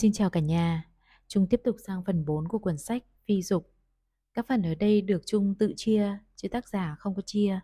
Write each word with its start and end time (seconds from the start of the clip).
Xin 0.00 0.12
chào 0.12 0.30
cả 0.30 0.40
nhà. 0.40 0.84
chúng 1.28 1.46
tiếp 1.46 1.60
tục 1.64 1.76
sang 1.86 2.04
phần 2.06 2.24
4 2.24 2.48
của 2.48 2.58
cuốn 2.58 2.78
sách 2.78 3.02
Phi 3.28 3.42
Dục. 3.42 3.72
Các 4.34 4.46
phần 4.48 4.62
ở 4.62 4.74
đây 4.74 5.00
được 5.02 5.22
Trung 5.26 5.54
tự 5.58 5.72
chia, 5.76 6.18
chứ 6.36 6.48
tác 6.48 6.68
giả 6.68 6.96
không 6.98 7.14
có 7.14 7.22
chia. 7.26 7.60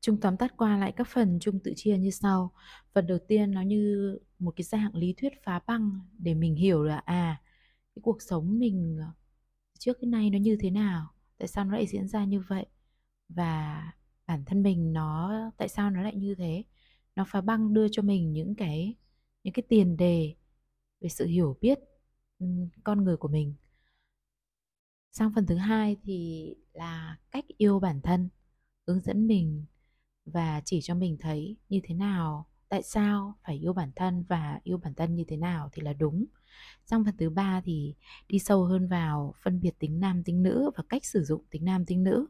Trung 0.00 0.20
tóm 0.20 0.36
tắt 0.36 0.52
qua 0.56 0.76
lại 0.76 0.92
các 0.96 1.06
phần 1.08 1.38
Trung 1.40 1.58
tự 1.64 1.72
chia 1.76 1.98
như 1.98 2.10
sau. 2.10 2.52
Phần 2.94 3.06
đầu 3.06 3.18
tiên 3.28 3.50
nó 3.50 3.62
như 3.62 4.18
một 4.38 4.54
cái 4.56 4.64
dạng 4.64 4.94
lý 4.94 5.12
thuyết 5.16 5.32
phá 5.44 5.60
băng 5.66 6.00
để 6.18 6.34
mình 6.34 6.54
hiểu 6.54 6.82
là 6.82 6.96
à, 6.96 7.42
cái 7.94 8.00
cuộc 8.02 8.22
sống 8.22 8.58
mình 8.58 8.98
ờ, 9.00 9.06
trước 9.78 9.96
cái 10.00 10.08
nay 10.08 10.30
nó 10.30 10.38
như 10.38 10.56
thế 10.60 10.70
nào, 10.70 11.14
tại 11.38 11.48
sao 11.48 11.64
nó 11.64 11.72
lại 11.72 11.86
diễn 11.86 12.08
ra 12.08 12.24
như 12.24 12.40
vậy 12.48 12.66
và 13.28 13.82
bản 14.26 14.44
thân 14.44 14.62
mình 14.62 14.92
nó 14.92 15.32
tại 15.56 15.68
sao 15.68 15.90
nó 15.90 16.02
lại 16.02 16.14
như 16.16 16.34
thế. 16.34 16.64
Nó 17.16 17.24
phá 17.28 17.40
băng 17.40 17.74
đưa 17.74 17.88
cho 17.88 18.02
mình 18.02 18.32
những 18.32 18.54
cái 18.54 18.94
những 19.44 19.54
cái 19.54 19.62
tiền 19.68 19.96
đề 19.96 20.34
về 21.02 21.08
sự 21.08 21.26
hiểu 21.26 21.56
biết 21.60 21.78
con 22.84 23.04
người 23.04 23.16
của 23.16 23.28
mình. 23.28 23.54
Sang 25.12 25.32
phần 25.34 25.46
thứ 25.46 25.56
hai 25.56 25.96
thì 26.02 26.48
là 26.72 27.18
cách 27.30 27.44
yêu 27.58 27.80
bản 27.80 28.00
thân, 28.00 28.28
hướng 28.86 29.00
dẫn 29.00 29.26
mình 29.26 29.64
và 30.24 30.62
chỉ 30.64 30.80
cho 30.82 30.94
mình 30.94 31.16
thấy 31.20 31.56
như 31.68 31.80
thế 31.84 31.94
nào, 31.94 32.46
tại 32.68 32.82
sao 32.82 33.34
phải 33.44 33.58
yêu 33.58 33.72
bản 33.72 33.90
thân 33.96 34.24
và 34.28 34.60
yêu 34.64 34.78
bản 34.78 34.94
thân 34.94 35.14
như 35.14 35.24
thế 35.28 35.36
nào 35.36 35.68
thì 35.72 35.82
là 35.82 35.92
đúng. 35.92 36.24
Sang 36.86 37.04
phần 37.04 37.16
thứ 37.16 37.30
ba 37.30 37.60
thì 37.64 37.94
đi 38.28 38.38
sâu 38.38 38.64
hơn 38.64 38.88
vào 38.88 39.34
phân 39.42 39.60
biệt 39.60 39.78
tính 39.78 40.00
nam 40.00 40.22
tính 40.24 40.42
nữ 40.42 40.70
và 40.76 40.84
cách 40.88 41.04
sử 41.04 41.24
dụng 41.24 41.44
tính 41.50 41.64
nam 41.64 41.84
tính 41.84 42.04
nữ. 42.04 42.26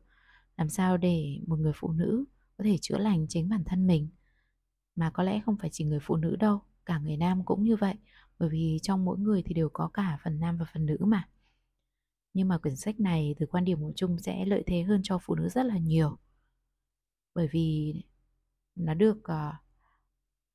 Làm 0.56 0.68
sao 0.68 0.96
để 0.96 1.40
một 1.46 1.58
người 1.58 1.72
phụ 1.76 1.92
nữ 1.92 2.24
có 2.56 2.64
thể 2.64 2.78
chữa 2.80 2.98
lành 2.98 3.26
chính 3.28 3.48
bản 3.48 3.64
thân 3.64 3.86
mình, 3.86 4.08
mà 4.96 5.10
có 5.10 5.22
lẽ 5.22 5.40
không 5.46 5.56
phải 5.56 5.70
chỉ 5.72 5.84
người 5.84 6.00
phụ 6.02 6.16
nữ 6.16 6.36
đâu, 6.36 6.60
cả 6.86 6.98
người 6.98 7.16
nam 7.16 7.44
cũng 7.44 7.64
như 7.64 7.76
vậy 7.76 7.94
bởi 8.42 8.50
vì 8.50 8.78
trong 8.82 9.04
mỗi 9.04 9.18
người 9.18 9.42
thì 9.46 9.54
đều 9.54 9.68
có 9.72 9.90
cả 9.94 10.18
phần 10.24 10.40
nam 10.40 10.58
và 10.58 10.66
phần 10.72 10.86
nữ 10.86 10.96
mà. 11.00 11.28
Nhưng 12.34 12.48
mà 12.48 12.58
quyển 12.58 12.76
sách 12.76 13.00
này 13.00 13.34
từ 13.38 13.46
quan 13.46 13.64
điểm 13.64 13.80
của 13.80 13.92
chung 13.96 14.18
sẽ 14.18 14.44
lợi 14.44 14.62
thế 14.66 14.82
hơn 14.82 15.00
cho 15.02 15.18
phụ 15.22 15.34
nữ 15.34 15.48
rất 15.48 15.66
là 15.66 15.78
nhiều. 15.78 16.16
Bởi 17.34 17.48
vì 17.52 17.94
nó 18.76 18.94
được 18.94 19.18
uh, 19.18 19.54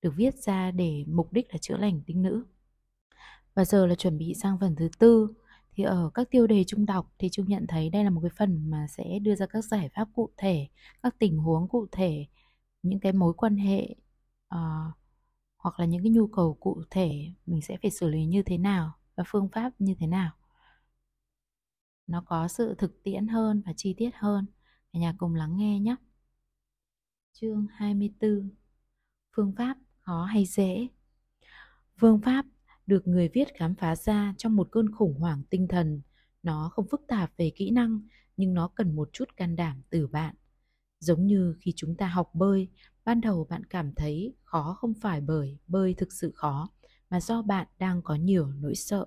được 0.02 0.14
viết 0.16 0.36
ra 0.36 0.72
để 0.72 1.06
mục 1.08 1.34
đích 1.34 1.48
là 1.52 1.58
chữa 1.58 1.78
lành 1.78 2.02
tính 2.06 2.22
nữ. 2.22 2.46
Và 3.56 3.66
giờ 3.66 3.86
là 3.86 3.96
chuẩn 3.96 4.18
bị 4.18 4.34
sang 4.34 4.58
phần 4.60 4.76
thứ 4.76 4.90
tư. 5.00 5.34
Thì 5.72 5.84
ở 5.84 6.10
các 6.14 6.28
tiêu 6.32 6.48
đề 6.48 6.64
chung 6.64 6.86
đọc 6.86 7.14
thì 7.20 7.30
chung 7.32 7.48
nhận 7.48 7.66
thấy 7.68 7.90
đây 7.90 8.04
là 8.04 8.10
một 8.10 8.22
cái 8.22 8.32
phần 8.38 8.70
mà 8.70 8.88
sẽ 8.88 9.20
đưa 9.20 9.36
ra 9.36 9.46
các 9.46 9.66
giải 9.66 9.90
pháp 9.96 10.08
cụ 10.14 10.30
thể 10.38 10.68
các 11.04 11.16
tình 11.20 11.38
huống 11.38 11.68
cụ 11.68 11.88
thể 11.92 12.26
những 12.84 13.00
cái 13.00 13.14
mối 13.14 13.34
quan 13.34 13.58
hệ 13.58 13.96
uh, 14.56 14.94
hoặc 15.68 15.80
là 15.80 15.86
những 15.86 16.04
cái 16.04 16.12
nhu 16.12 16.28
cầu 16.28 16.58
cụ 16.60 16.84
thể 16.90 17.32
mình 17.46 17.62
sẽ 17.62 17.78
phải 17.82 17.92
xử 17.92 18.08
lý 18.10 18.26
như 18.26 18.44
thế 18.44 18.58
nào 18.58 18.94
và 19.16 19.24
phương 19.28 19.50
pháp 19.50 19.72
như 19.80 19.96
thế 20.00 20.08
nào. 20.08 20.32
Nó 22.08 22.24
có 22.26 22.48
sự 22.48 22.76
thực 22.78 23.04
tiễn 23.04 23.28
hơn 23.28 23.62
và 23.66 23.74
chi 23.78 23.94
tiết 23.98 24.10
hơn. 24.14 24.46
Cả 24.94 25.00
nhà 25.00 25.14
cùng 25.18 25.36
lắng 25.36 25.58
nghe 25.58 25.80
nhé. 25.80 25.96
Chương 27.34 27.68
24 27.74 28.50
phương 29.36 29.54
pháp 29.58 29.78
khó 30.00 30.24
hay 30.24 30.46
dễ? 30.46 30.88
Phương 32.00 32.22
pháp 32.22 32.46
được 32.86 33.08
người 33.08 33.30
viết 33.34 33.48
khám 33.56 33.76
phá 33.76 33.96
ra 33.96 34.34
trong 34.38 34.56
một 34.56 34.68
cơn 34.72 34.92
khủng 34.92 35.20
hoảng 35.20 35.42
tinh 35.50 35.68
thần. 35.68 36.02
Nó 36.44 36.70
không 36.74 36.88
phức 36.92 37.02
tạp 37.08 37.32
về 37.38 37.52
kỹ 37.56 37.72
năng, 37.72 38.02
nhưng 38.38 38.54
nó 38.54 38.68
cần 38.68 38.96
một 38.96 39.10
chút 39.14 39.30
can 39.38 39.56
đảm 39.56 39.82
từ 39.90 40.08
bạn 40.08 40.36
giống 41.00 41.28
như 41.28 41.56
khi 41.60 41.74
chúng 41.76 41.96
ta 41.96 42.08
học 42.08 42.30
bơi, 42.36 42.68
ban 43.06 43.22
đầu 43.22 43.48
bạn 43.50 43.64
cảm 43.66 43.94
thấy 43.96 44.36
khó 44.44 44.78
không 44.80 44.94
phải 45.02 45.22
bởi 45.22 45.58
bơi 45.68 45.94
thực 45.94 46.14
sự 46.14 46.32
khó, 46.36 46.70
mà 47.10 47.20
do 47.20 47.42
bạn 47.42 47.68
đang 47.80 48.02
có 48.02 48.16
nhiều 48.16 48.48
nỗi 48.48 48.76
sợ. 48.76 49.06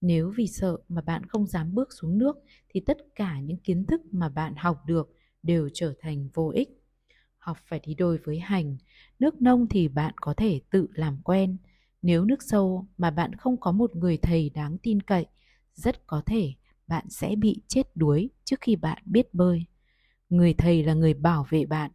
Nếu 0.00 0.32
vì 0.36 0.46
sợ 0.46 0.78
mà 0.88 1.00
bạn 1.00 1.26
không 1.26 1.46
dám 1.46 1.74
bước 1.74 1.88
xuống 2.00 2.18
nước, 2.18 2.36
thì 2.68 2.80
tất 2.80 2.98
cả 3.14 3.40
những 3.40 3.58
kiến 3.58 3.86
thức 3.86 4.00
mà 4.12 4.28
bạn 4.28 4.54
học 4.56 4.82
được 4.86 5.14
đều 5.42 5.68
trở 5.74 5.94
thành 6.00 6.28
vô 6.34 6.52
ích. 6.54 6.68
Học 7.38 7.58
phải 7.66 7.80
đi 7.86 7.94
đôi 7.94 8.18
với 8.24 8.38
hành, 8.38 8.76
nước 9.18 9.42
nông 9.42 9.68
thì 9.68 9.88
bạn 9.88 10.14
có 10.20 10.34
thể 10.34 10.60
tự 10.70 10.88
làm 10.94 11.22
quen. 11.24 11.56
Nếu 12.02 12.24
nước 12.24 12.42
sâu 12.42 12.86
mà 12.98 13.10
bạn 13.10 13.34
không 13.34 13.60
có 13.60 13.72
một 13.72 13.96
người 13.96 14.16
thầy 14.16 14.50
đáng 14.50 14.78
tin 14.78 15.02
cậy, 15.02 15.26
rất 15.74 16.06
có 16.06 16.22
thể 16.26 16.54
bạn 16.86 17.10
sẽ 17.10 17.36
bị 17.36 17.62
chết 17.68 17.96
đuối 17.96 18.30
trước 18.44 18.60
khi 18.60 18.76
bạn 18.76 19.02
biết 19.06 19.34
bơi 19.34 19.64
người 20.32 20.54
thầy 20.54 20.84
là 20.84 20.94
người 20.94 21.14
bảo 21.14 21.46
vệ 21.50 21.66
bạn. 21.66 21.90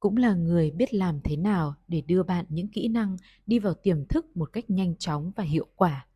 Cũng 0.00 0.16
là 0.16 0.34
người 0.34 0.70
biết 0.70 0.94
làm 0.94 1.20
thế 1.24 1.36
nào 1.36 1.74
để 1.88 2.00
đưa 2.00 2.22
bạn 2.22 2.46
những 2.48 2.68
kỹ 2.68 2.88
năng 2.88 3.16
đi 3.46 3.58
vào 3.58 3.74
tiềm 3.74 4.06
thức 4.06 4.36
một 4.36 4.52
cách 4.52 4.70
nhanh 4.70 4.96
chóng 4.96 5.32
và 5.36 5.44
hiệu 5.44 5.66
quả. 5.76 6.06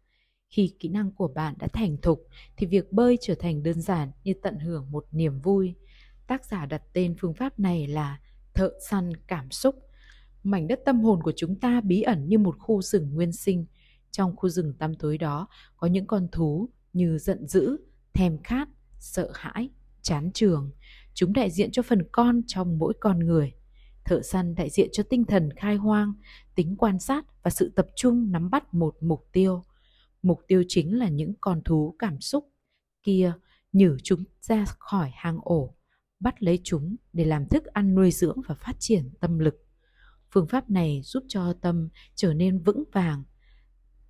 Khi 0.48 0.74
kỹ 0.78 0.88
năng 0.88 1.12
của 1.12 1.28
bạn 1.28 1.54
đã 1.58 1.68
thành 1.72 1.96
thục, 2.02 2.26
thì 2.56 2.66
việc 2.66 2.92
bơi 2.92 3.18
trở 3.20 3.34
thành 3.34 3.62
đơn 3.62 3.80
giản 3.80 4.10
như 4.24 4.32
tận 4.42 4.58
hưởng 4.58 4.90
một 4.90 5.06
niềm 5.12 5.40
vui. 5.40 5.74
Tác 6.26 6.44
giả 6.44 6.66
đặt 6.66 6.82
tên 6.92 7.14
phương 7.20 7.34
pháp 7.34 7.60
này 7.60 7.86
là 7.86 8.20
thợ 8.54 8.72
săn 8.90 9.12
cảm 9.26 9.50
xúc. 9.50 9.74
Mảnh 10.42 10.68
đất 10.68 10.80
tâm 10.84 11.00
hồn 11.00 11.22
của 11.22 11.32
chúng 11.36 11.60
ta 11.60 11.80
bí 11.80 12.02
ẩn 12.02 12.28
như 12.28 12.38
một 12.38 12.56
khu 12.58 12.82
rừng 12.82 13.14
nguyên 13.14 13.32
sinh. 13.32 13.66
Trong 14.10 14.36
khu 14.36 14.48
rừng 14.48 14.74
tăm 14.78 14.94
tối 14.94 15.18
đó 15.18 15.48
có 15.76 15.86
những 15.86 16.06
con 16.06 16.28
thú 16.32 16.68
như 16.92 17.18
giận 17.18 17.46
dữ, 17.46 17.76
thèm 18.12 18.42
khát, 18.42 18.68
sợ 18.98 19.30
hãi 19.34 19.70
chán 20.06 20.30
trường. 20.34 20.70
Chúng 21.14 21.32
đại 21.32 21.50
diện 21.50 21.70
cho 21.70 21.82
phần 21.82 22.02
con 22.12 22.40
trong 22.46 22.78
mỗi 22.78 22.94
con 23.00 23.18
người. 23.18 23.52
Thợ 24.04 24.22
săn 24.22 24.54
đại 24.54 24.70
diện 24.70 24.88
cho 24.92 25.02
tinh 25.02 25.24
thần 25.24 25.48
khai 25.56 25.76
hoang, 25.76 26.12
tính 26.54 26.76
quan 26.76 26.98
sát 26.98 27.24
và 27.42 27.50
sự 27.50 27.72
tập 27.76 27.86
trung 27.96 28.32
nắm 28.32 28.50
bắt 28.50 28.74
một 28.74 28.96
mục 29.00 29.28
tiêu. 29.32 29.62
Mục 30.22 30.40
tiêu 30.48 30.64
chính 30.68 30.98
là 30.98 31.08
những 31.08 31.32
con 31.40 31.62
thú 31.64 31.94
cảm 31.98 32.20
xúc. 32.20 32.48
Kia, 33.02 33.32
nhử 33.72 33.96
chúng 34.02 34.24
ra 34.40 34.64
khỏi 34.78 35.10
hang 35.14 35.38
ổ, 35.42 35.74
bắt 36.20 36.42
lấy 36.42 36.60
chúng 36.64 36.96
để 37.12 37.24
làm 37.24 37.48
thức 37.48 37.64
ăn 37.64 37.94
nuôi 37.94 38.10
dưỡng 38.10 38.40
và 38.46 38.54
phát 38.54 38.76
triển 38.78 39.10
tâm 39.20 39.38
lực. 39.38 39.66
Phương 40.30 40.46
pháp 40.46 40.70
này 40.70 41.00
giúp 41.04 41.24
cho 41.28 41.52
tâm 41.52 41.88
trở 42.14 42.34
nên 42.34 42.58
vững 42.58 42.84
vàng. 42.92 43.24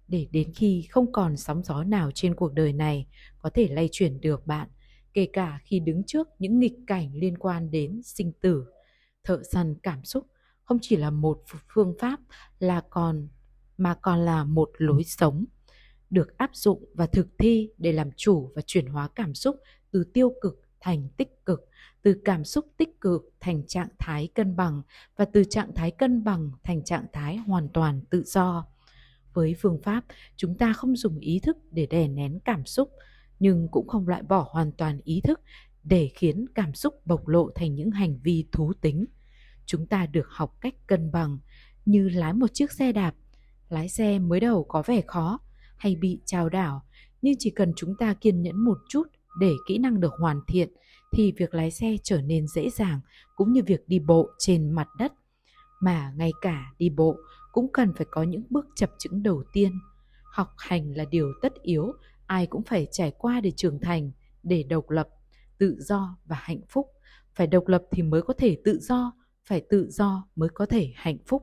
Để 0.09 0.28
đến 0.33 0.53
khi 0.55 0.87
không 0.91 1.13
còn 1.13 1.37
sóng 1.37 1.63
gió 1.63 1.84
nào 1.84 2.11
trên 2.15 2.34
cuộc 2.34 2.53
đời 2.53 2.73
này, 2.73 3.07
có 3.39 3.51
thể 3.51 3.69
lay 3.69 3.89
chuyển 3.93 4.21
được 4.21 4.47
bạn 4.47 4.69
kể 5.16 5.27
cả 5.32 5.60
khi 5.65 5.81
đứng 5.81 6.03
trước 6.04 6.28
những 6.38 6.59
nghịch 6.59 6.77
cảnh 6.87 7.10
liên 7.15 7.38
quan 7.38 7.71
đến 7.71 8.00
sinh 8.04 8.32
tử 8.41 8.66
thợ 9.25 9.43
săn 9.53 9.75
cảm 9.82 10.04
xúc 10.04 10.27
không 10.65 10.78
chỉ 10.82 10.97
là 10.97 11.10
một 11.10 11.43
phương 11.75 11.94
pháp 11.99 12.21
là 12.59 12.82
còn 12.91 13.28
mà 13.78 13.94
còn 13.94 14.19
là 14.19 14.44
một 14.44 14.71
lối 14.78 15.04
sống 15.04 15.44
được 16.10 16.38
áp 16.38 16.50
dụng 16.53 16.84
và 16.94 17.06
thực 17.06 17.27
thi 17.38 17.71
để 17.78 17.93
làm 17.93 18.10
chủ 18.16 18.53
và 18.54 18.62
chuyển 18.66 18.87
hóa 18.87 19.09
cảm 19.15 19.34
xúc 19.34 19.56
từ 19.91 20.04
tiêu 20.04 20.34
cực 20.41 20.62
thành 20.81 21.09
tích 21.16 21.47
cực, 21.47 21.69
từ 22.03 22.21
cảm 22.25 22.44
xúc 22.44 22.66
tích 22.77 23.00
cực 23.00 23.22
thành 23.41 23.66
trạng 23.66 23.88
thái 23.98 24.28
cân 24.34 24.56
bằng 24.56 24.83
và 25.16 25.25
từ 25.25 25.44
trạng 25.44 25.75
thái 25.75 25.91
cân 25.91 26.25
bằng 26.25 26.50
thành 26.65 26.84
trạng 26.84 27.06
thái 27.12 27.37
hoàn 27.37 27.69
toàn 27.69 28.00
tự 28.10 28.22
do. 28.27 28.66
Với 29.34 29.54
phương 29.59 29.83
pháp, 29.83 30.04
chúng 30.37 30.59
ta 30.59 30.72
không 30.72 30.97
dùng 30.97 31.19
ý 31.19 31.41
thức 31.43 31.56
để 31.71 31.87
đè 31.87 32.09
nén 32.09 32.38
cảm 32.44 32.66
xúc, 32.66 32.91
nhưng 33.39 33.69
cũng 33.71 33.89
không 33.89 34.09
loại 34.09 34.23
bỏ 34.23 34.49
hoàn 34.51 34.73
toàn 34.73 35.01
ý 35.05 35.21
thức 35.21 35.41
để 35.85 36.11
khiến 36.15 36.47
cảm 36.55 36.75
xúc 36.75 37.07
bộc 37.07 37.29
lộ 37.29 37.51
thành 37.55 37.75
những 37.75 37.91
hành 37.91 38.19
vi 38.23 38.47
thú 38.53 38.73
tính. 38.81 39.05
Chúng 39.67 39.87
ta 39.87 40.07
được 40.07 40.27
học 40.29 40.57
cách 40.61 40.75
cân 40.87 41.13
bằng 41.13 41.39
như 41.85 42.09
lái 42.09 42.33
một 42.33 42.55
chiếc 42.55 42.73
xe 42.73 42.93
đạp. 42.93 43.15
Lái 43.69 43.89
xe 43.89 44.19
mới 44.19 44.41
đầu 44.41 44.65
có 44.65 44.83
vẻ 44.87 45.03
khó 45.07 45.39
hay 45.77 45.97
bị 45.97 46.21
trao 46.25 46.49
đảo, 46.49 46.83
nhưng 47.23 47.35
chỉ 47.39 47.51
cần 47.51 47.73
chúng 47.77 47.97
ta 47.97 48.15
kiên 48.15 48.43
nhẫn 48.43 48.65
một 48.65 48.79
chút 48.89 49.05
để 49.41 49.53
kỹ 49.69 49.79
năng 49.79 50.01
được 50.01 50.13
hoàn 50.21 50.41
thiện 50.49 50.69
thì 51.13 51.33
việc 51.33 51.55
lái 51.55 51.71
xe 51.71 51.97
trở 52.03 52.21
nên 52.23 52.47
dễ 52.47 52.71
dàng 52.71 53.01
cũng 53.37 53.53
như 53.53 53.63
việc 53.67 53.89
đi 53.89 53.99
bộ 53.99 54.31
trên 54.39 54.71
mặt 54.71 54.89
đất. 54.99 55.13
Mà 55.81 56.13
ngay 56.17 56.31
cả 56.41 56.73
đi 56.79 56.91
bộ 56.91 57.17
cũng 57.53 57.73
cần 57.73 57.93
phải 57.97 58.07
có 58.11 58.23
những 58.23 58.43
bước 58.51 58.67
chập 58.77 58.91
chững 58.99 59.23
đầu 59.23 59.45
tiên. 59.53 59.73
Học 60.33 60.49
hành 60.59 60.97
là 60.97 61.05
điều 61.10 61.33
tất 61.43 61.63
yếu, 61.63 61.93
ai 62.27 62.47
cũng 62.47 62.63
phải 62.63 62.87
trải 62.91 63.13
qua 63.19 63.41
để 63.41 63.51
trưởng 63.51 63.81
thành, 63.81 64.11
để 64.43 64.63
độc 64.63 64.91
lập, 64.91 65.09
tự 65.59 65.77
do 65.81 66.19
và 66.25 66.37
hạnh 66.41 66.61
phúc. 66.69 66.87
Phải 67.34 67.47
độc 67.47 67.69
lập 67.69 67.83
thì 67.91 68.03
mới 68.03 68.23
có 68.23 68.34
thể 68.39 68.59
tự 68.65 68.78
do, 68.81 69.13
phải 69.45 69.63
tự 69.71 69.91
do 69.91 70.28
mới 70.37 70.49
có 70.49 70.67
thể 70.67 70.93
hạnh 70.95 71.19
phúc. 71.27 71.43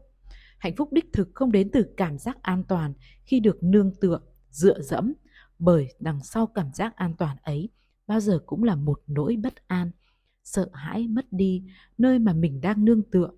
Hạnh 0.57 0.75
phúc 0.75 0.94
đích 0.94 1.06
thực 1.13 1.30
không 1.33 1.51
đến 1.51 1.69
từ 1.74 1.85
cảm 1.97 2.18
giác 2.18 2.38
an 2.41 2.63
toàn 2.68 2.94
khi 3.24 3.39
được 3.39 3.63
nương 3.63 3.95
tựa, 3.95 4.19
dựa 4.50 4.81
dẫm, 4.81 5.13
bởi 5.59 5.88
đằng 6.00 6.24
sau 6.24 6.47
cảm 6.47 6.74
giác 6.74 6.95
an 6.95 7.13
toàn 7.18 7.38
ấy 7.44 7.69
bao 8.07 8.19
giờ 8.19 8.39
cũng 8.45 8.63
là 8.63 8.75
một 8.75 9.01
nỗi 9.07 9.36
bất 9.36 9.68
an, 9.68 9.91
sợ 10.44 10.69
hãi 10.74 11.07
mất 11.07 11.25
đi 11.31 11.63
nơi 11.97 12.19
mà 12.19 12.33
mình 12.33 12.62
đang 12.62 12.86
nương 12.86 13.01
tựa. 13.12 13.29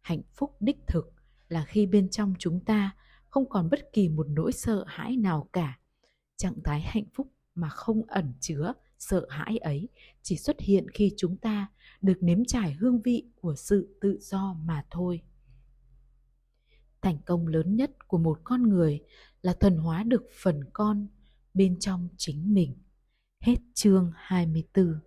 Hạnh 0.00 0.22
phúc 0.34 0.56
đích 0.60 0.86
thực 0.86 1.12
là 1.48 1.64
khi 1.64 1.86
bên 1.86 2.08
trong 2.08 2.34
chúng 2.38 2.64
ta 2.64 2.96
không 3.30 3.48
còn 3.48 3.70
bất 3.70 3.92
kỳ 3.92 4.08
một 4.08 4.26
nỗi 4.28 4.52
sợ 4.52 4.84
hãi 4.86 5.16
nào 5.16 5.48
cả. 5.52 5.78
Trạng 6.36 6.62
thái 6.64 6.80
hạnh 6.80 7.06
phúc 7.14 7.32
mà 7.54 7.68
không 7.68 8.02
ẩn 8.06 8.32
chứa 8.40 8.72
sợ 8.98 9.26
hãi 9.30 9.58
ấy 9.58 9.88
chỉ 10.22 10.36
xuất 10.36 10.60
hiện 10.60 10.86
khi 10.94 11.12
chúng 11.16 11.36
ta 11.36 11.66
được 12.02 12.18
nếm 12.20 12.44
trải 12.44 12.72
hương 12.72 13.02
vị 13.02 13.24
của 13.40 13.54
sự 13.56 13.98
tự 14.00 14.18
do 14.20 14.56
mà 14.64 14.84
thôi 14.90 15.22
Thành 17.06 17.18
công 17.26 17.46
lớn 17.46 17.76
nhất 17.76 18.08
của 18.08 18.18
một 18.18 18.40
con 18.44 18.62
người 18.62 19.00
là 19.42 19.52
thuần 19.52 19.76
hóa 19.76 20.02
được 20.02 20.22
phần 20.42 20.60
con 20.72 21.06
bên 21.54 21.78
trong 21.78 22.08
chính 22.16 22.54
mình. 22.54 22.74
Hết 23.40 23.56
chương 23.74 24.12
24. 24.14 25.00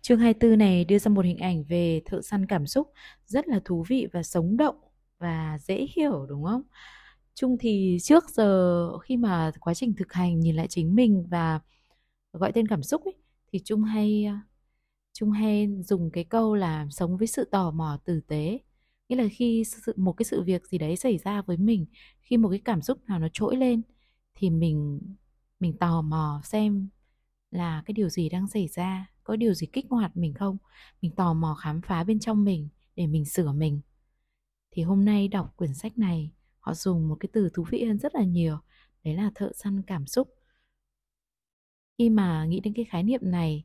Chương 0.00 0.18
24 0.18 0.58
này 0.58 0.84
đưa 0.84 0.98
ra 0.98 1.08
một 1.08 1.24
hình 1.24 1.38
ảnh 1.38 1.64
về 1.64 2.02
thợ 2.06 2.22
săn 2.22 2.46
cảm 2.46 2.66
xúc 2.66 2.92
rất 3.26 3.48
là 3.48 3.60
thú 3.64 3.84
vị 3.88 4.06
và 4.12 4.22
sống 4.22 4.56
động 4.56 4.76
và 5.18 5.58
dễ 5.60 5.86
hiểu, 5.96 6.26
đúng 6.28 6.44
không? 6.44 6.62
Chung 7.34 7.56
thì 7.60 7.98
trước 8.02 8.30
giờ 8.30 8.98
khi 8.98 9.16
mà 9.16 9.50
quá 9.60 9.74
trình 9.74 9.94
thực 9.96 10.12
hành 10.12 10.40
nhìn 10.40 10.56
lại 10.56 10.68
chính 10.68 10.94
mình 10.94 11.26
và 11.30 11.60
gọi 12.32 12.52
tên 12.52 12.68
cảm 12.68 12.82
xúc 12.82 13.04
ấy, 13.04 13.14
thì 13.52 13.60
chung 13.64 13.82
hay 13.82 14.26
chung 15.12 15.30
hay 15.30 15.68
dùng 15.84 16.10
cái 16.10 16.24
câu 16.24 16.54
là 16.54 16.86
sống 16.90 17.16
với 17.16 17.26
sự 17.26 17.44
tò 17.44 17.70
mò 17.70 17.98
tử 18.04 18.20
tế. 18.28 18.58
Nghĩa 19.08 19.16
là 19.16 19.28
khi 19.32 19.64
sự, 19.64 19.92
một 19.96 20.12
cái 20.12 20.24
sự 20.24 20.42
việc 20.42 20.66
gì 20.66 20.78
đấy 20.78 20.96
xảy 20.96 21.18
ra 21.18 21.42
với 21.42 21.56
mình, 21.56 21.86
khi 22.20 22.36
một 22.36 22.48
cái 22.48 22.60
cảm 22.64 22.82
xúc 22.82 23.04
nào 23.06 23.18
nó 23.18 23.28
trỗi 23.32 23.56
lên 23.56 23.82
thì 24.34 24.50
mình 24.50 25.00
mình 25.60 25.78
tò 25.78 26.02
mò 26.02 26.40
xem 26.44 26.88
là 27.50 27.82
cái 27.86 27.94
điều 27.94 28.08
gì 28.08 28.28
đang 28.28 28.48
xảy 28.48 28.68
ra, 28.68 29.10
có 29.24 29.36
điều 29.36 29.54
gì 29.54 29.66
kích 29.66 29.86
hoạt 29.90 30.16
mình 30.16 30.34
không? 30.34 30.56
Mình 31.02 31.12
tò 31.16 31.34
mò 31.34 31.54
khám 31.54 31.80
phá 31.82 32.04
bên 32.04 32.20
trong 32.20 32.44
mình 32.44 32.68
để 32.96 33.06
mình 33.06 33.24
sửa 33.24 33.52
mình. 33.52 33.80
Thì 34.70 34.82
hôm 34.82 35.04
nay 35.04 35.28
đọc 35.28 35.54
quyển 35.56 35.74
sách 35.74 35.98
này, 35.98 36.30
họ 36.60 36.74
dùng 36.74 37.08
một 37.08 37.16
cái 37.20 37.28
từ 37.32 37.48
thú 37.54 37.64
vị 37.70 37.84
hơn 37.84 37.98
rất 37.98 38.14
là 38.14 38.24
nhiều, 38.24 38.58
đấy 39.04 39.14
là 39.14 39.30
thợ 39.34 39.52
săn 39.54 39.82
cảm 39.82 40.06
xúc. 40.06 40.34
Khi 41.98 42.10
mà 42.10 42.44
nghĩ 42.44 42.60
đến 42.60 42.74
cái 42.74 42.84
khái 42.84 43.02
niệm 43.02 43.20
này 43.22 43.64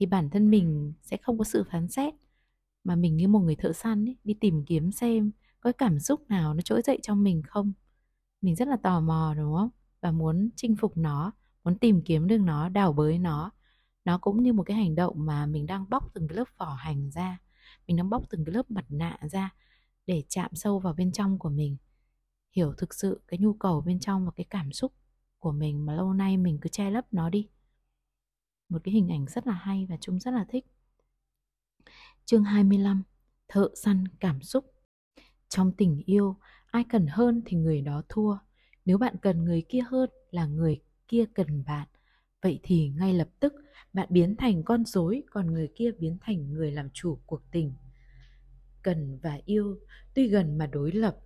thì 0.00 0.06
bản 0.06 0.30
thân 0.30 0.50
mình 0.50 0.92
sẽ 1.02 1.16
không 1.16 1.38
có 1.38 1.44
sự 1.44 1.64
phán 1.70 1.88
xét 1.88 2.14
mà 2.84 2.96
mình 2.96 3.16
như 3.16 3.28
một 3.28 3.40
người 3.40 3.56
thợ 3.56 3.72
săn 3.72 4.04
ấy, 4.08 4.16
đi 4.24 4.34
tìm 4.34 4.64
kiếm 4.64 4.92
xem 4.92 5.30
có 5.60 5.72
cảm 5.78 5.98
xúc 5.98 6.20
nào 6.28 6.54
nó 6.54 6.60
trỗi 6.60 6.82
dậy 6.82 6.98
trong 7.02 7.22
mình 7.22 7.42
không. 7.42 7.72
Mình 8.42 8.54
rất 8.56 8.68
là 8.68 8.76
tò 8.76 9.00
mò 9.00 9.34
đúng 9.36 9.54
không? 9.56 9.70
Và 10.00 10.10
muốn 10.10 10.50
chinh 10.56 10.76
phục 10.76 10.96
nó 10.96 11.32
muốn 11.64 11.78
tìm 11.78 12.02
kiếm 12.02 12.26
được 12.26 12.38
nó 12.38 12.68
đào 12.68 12.92
bới 12.92 13.18
nó. 13.18 13.50
Nó 14.04 14.18
cũng 14.18 14.42
như 14.42 14.52
một 14.52 14.62
cái 14.62 14.76
hành 14.76 14.94
động 14.94 15.26
mà 15.26 15.46
mình 15.46 15.66
đang 15.66 15.90
bóc 15.90 16.14
từng 16.14 16.28
cái 16.28 16.36
lớp 16.36 16.44
vỏ 16.58 16.74
hành 16.74 17.10
ra. 17.10 17.38
Mình 17.86 17.96
đang 17.96 18.10
bóc 18.10 18.22
từng 18.30 18.44
cái 18.44 18.54
lớp 18.54 18.70
mặt 18.70 18.84
nạ 18.88 19.18
ra 19.30 19.50
để 20.06 20.22
chạm 20.28 20.50
sâu 20.54 20.78
vào 20.78 20.92
bên 20.92 21.12
trong 21.12 21.38
của 21.38 21.50
mình, 21.50 21.76
hiểu 22.52 22.74
thực 22.78 22.94
sự 22.94 23.20
cái 23.28 23.38
nhu 23.38 23.52
cầu 23.52 23.80
bên 23.80 24.00
trong 24.00 24.24
và 24.24 24.30
cái 24.36 24.46
cảm 24.50 24.72
xúc 24.72 24.92
của 25.38 25.52
mình 25.52 25.86
mà 25.86 25.94
lâu 25.94 26.12
nay 26.12 26.36
mình 26.36 26.58
cứ 26.60 26.68
che 26.68 26.90
lấp 26.90 27.04
nó 27.12 27.30
đi. 27.30 27.48
Một 28.68 28.78
cái 28.84 28.94
hình 28.94 29.08
ảnh 29.08 29.26
rất 29.28 29.46
là 29.46 29.52
hay 29.52 29.86
và 29.88 29.96
chúng 30.00 30.20
rất 30.20 30.30
là 30.30 30.44
thích. 30.48 30.66
Chương 32.24 32.44
25 32.44 33.02
thợ 33.48 33.68
săn 33.74 34.04
cảm 34.20 34.42
xúc. 34.42 34.74
Trong 35.48 35.72
tình 35.72 36.02
yêu, 36.06 36.36
ai 36.66 36.84
cần 36.88 37.06
hơn 37.06 37.42
thì 37.46 37.56
người 37.56 37.80
đó 37.80 38.02
thua. 38.08 38.38
Nếu 38.84 38.98
bạn 38.98 39.16
cần 39.22 39.44
người 39.44 39.64
kia 39.68 39.80
hơn 39.88 40.10
là 40.30 40.46
người 40.46 40.82
kia 41.08 41.24
cần 41.34 41.64
bạn. 41.66 41.88
Vậy 42.42 42.60
thì 42.62 42.88
ngay 42.88 43.14
lập 43.14 43.28
tức, 43.40 43.52
bạn 43.92 44.08
biến 44.10 44.36
thành 44.36 44.62
con 44.62 44.84
rối, 44.84 45.22
còn 45.30 45.46
người 45.46 45.68
kia 45.74 45.90
biến 45.98 46.18
thành 46.20 46.52
người 46.52 46.72
làm 46.72 46.88
chủ 46.92 47.18
cuộc 47.26 47.42
tình 47.50 47.74
cần 48.86 49.18
và 49.22 49.38
yêu, 49.44 49.78
tuy 50.14 50.28
gần 50.28 50.58
mà 50.58 50.66
đối 50.66 50.92
lập. 50.92 51.16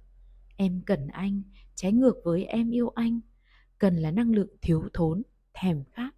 Em 0.57 0.83
cần 0.87 1.09
anh, 1.09 1.43
trái 1.75 1.93
ngược 1.93 2.15
với 2.25 2.45
em 2.45 2.71
yêu 2.71 2.89
anh. 2.89 3.21
Cần 3.79 3.97
là 3.97 4.11
năng 4.11 4.31
lượng 4.31 4.49
thiếu 4.63 4.89
thốn, 4.95 5.23
thèm 5.55 5.85
khát, 5.93 6.15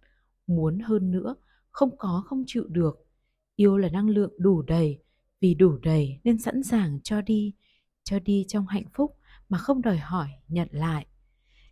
muốn 0.47 0.79
hơn 0.79 1.11
nữa, 1.11 1.35
không 1.71 1.97
có, 1.97 2.23
không 2.25 2.43
chịu 2.47 2.67
được. 2.67 3.07
Yêu 3.55 3.77
là 3.77 3.89
năng 3.89 4.09
lượng 4.09 4.33
đủ 4.37 4.61
đầy, 4.61 4.99
vì 5.41 5.53
đủ 5.53 5.77
đầy 5.77 6.19
nên 6.23 6.39
sẵn 6.39 6.63
sàng 6.63 6.99
cho 7.03 7.21
đi 7.21 7.53
cho 8.03 8.19
đi 8.19 8.45
trong 8.47 8.67
hạnh 8.67 8.87
phúc 8.93 9.17
mà 9.49 9.57
không 9.57 9.81
đòi 9.81 9.97
hỏi 9.97 10.29
nhận 10.47 10.67
lại. 10.71 11.05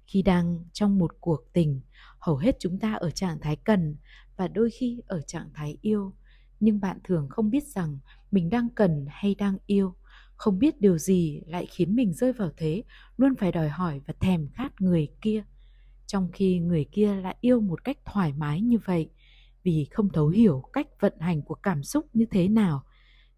Khi 0.06 0.22
đang 0.22 0.66
trong 0.74 1.00
một 1.00 1.12
cuộc 1.20 1.54
tình, 1.54 1.82
hầu 2.20 2.38
hết 2.38 2.56
chúng 2.60 2.80
ta 2.80 2.94
ở 2.94 3.12
trạng 3.12 3.40
thái 3.40 3.56
cần 3.56 3.96
và 4.38 4.48
đôi 4.48 4.70
khi 4.70 5.02
ở 5.08 5.22
trạng 5.22 5.50
thái 5.54 5.78
yêu. 5.82 6.14
Nhưng 6.60 6.80
bạn 6.80 7.00
thường 7.04 7.28
không 7.30 7.50
biết 7.50 7.64
rằng 7.64 8.00
mình 8.32 8.50
đang 8.50 8.70
cần 8.76 9.06
hay 9.10 9.36
đang 9.36 9.58
yêu. 9.66 9.96
Không 10.36 10.60
biết 10.60 10.82
điều 10.82 10.98
gì 10.98 11.42
lại 11.48 11.66
khiến 11.66 11.96
mình 11.96 12.14
rơi 12.14 12.34
vào 12.34 12.50
thế, 12.58 12.84
luôn 13.18 13.36
phải 13.36 13.52
đòi 13.52 13.70
hỏi 13.70 14.02
và 14.08 14.14
thèm 14.20 14.50
khát 14.54 14.82
người 14.82 15.08
kia. 15.22 15.44
Trong 16.08 16.30
khi 16.34 16.60
người 16.60 16.86
kia 16.92 17.16
lại 17.16 17.36
yêu 17.42 17.62
một 17.62 17.84
cách 17.84 17.98
thoải 18.06 18.34
mái 18.34 18.62
như 18.62 18.78
vậy, 18.86 19.10
vì 19.64 19.88
không 19.92 20.10
thấu 20.10 20.28
hiểu 20.28 20.64
cách 20.74 20.88
vận 21.00 21.14
hành 21.20 21.42
của 21.42 21.56
cảm 21.56 21.84
xúc 21.84 22.06
như 22.14 22.26
thế 22.32 22.48
nào, 22.48 22.84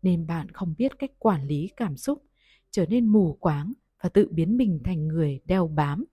nên 0.01 0.27
bạn 0.27 0.51
không 0.51 0.75
biết 0.77 0.91
cách 0.99 1.11
quản 1.19 1.47
lý 1.47 1.69
cảm 1.77 1.97
xúc, 1.97 2.23
trở 2.71 2.85
nên 2.85 3.05
mù 3.05 3.37
quáng 3.39 3.73
và 4.03 4.09
tự 4.09 4.27
biến 4.31 4.57
mình 4.57 4.79
thành 4.83 5.07
người 5.07 5.39
đeo 5.45 5.67
bám. 5.67 6.05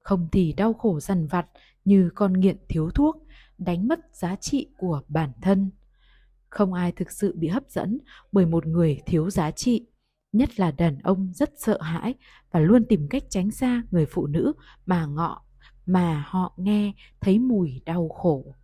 Không 0.00 0.28
thì 0.32 0.52
đau 0.52 0.72
khổ 0.72 1.00
dằn 1.00 1.26
vặt 1.26 1.46
như 1.84 2.10
con 2.14 2.32
nghiện 2.32 2.56
thiếu 2.68 2.90
thuốc, 2.90 3.16
đánh 3.58 3.88
mất 3.88 4.00
giá 4.12 4.36
trị 4.36 4.68
của 4.78 5.02
bản 5.08 5.32
thân 5.42 5.70
không 6.54 6.72
ai 6.72 6.92
thực 6.92 7.10
sự 7.10 7.34
bị 7.36 7.48
hấp 7.48 7.62
dẫn 7.68 7.98
bởi 8.32 8.46
một 8.46 8.66
người 8.66 9.00
thiếu 9.06 9.30
giá 9.30 9.50
trị. 9.50 9.86
Nhất 10.32 10.60
là 10.60 10.70
đàn 10.70 10.98
ông 10.98 11.32
rất 11.34 11.50
sợ 11.56 11.80
hãi 11.80 12.14
và 12.50 12.60
luôn 12.60 12.84
tìm 12.88 13.08
cách 13.08 13.22
tránh 13.30 13.50
xa 13.50 13.82
người 13.90 14.06
phụ 14.06 14.26
nữ 14.26 14.52
mà 14.86 15.06
ngọ, 15.06 15.42
mà 15.86 16.24
họ 16.28 16.54
nghe, 16.56 16.92
thấy 17.20 17.38
mùi 17.38 17.80
đau 17.86 18.08
khổ. 18.08 18.54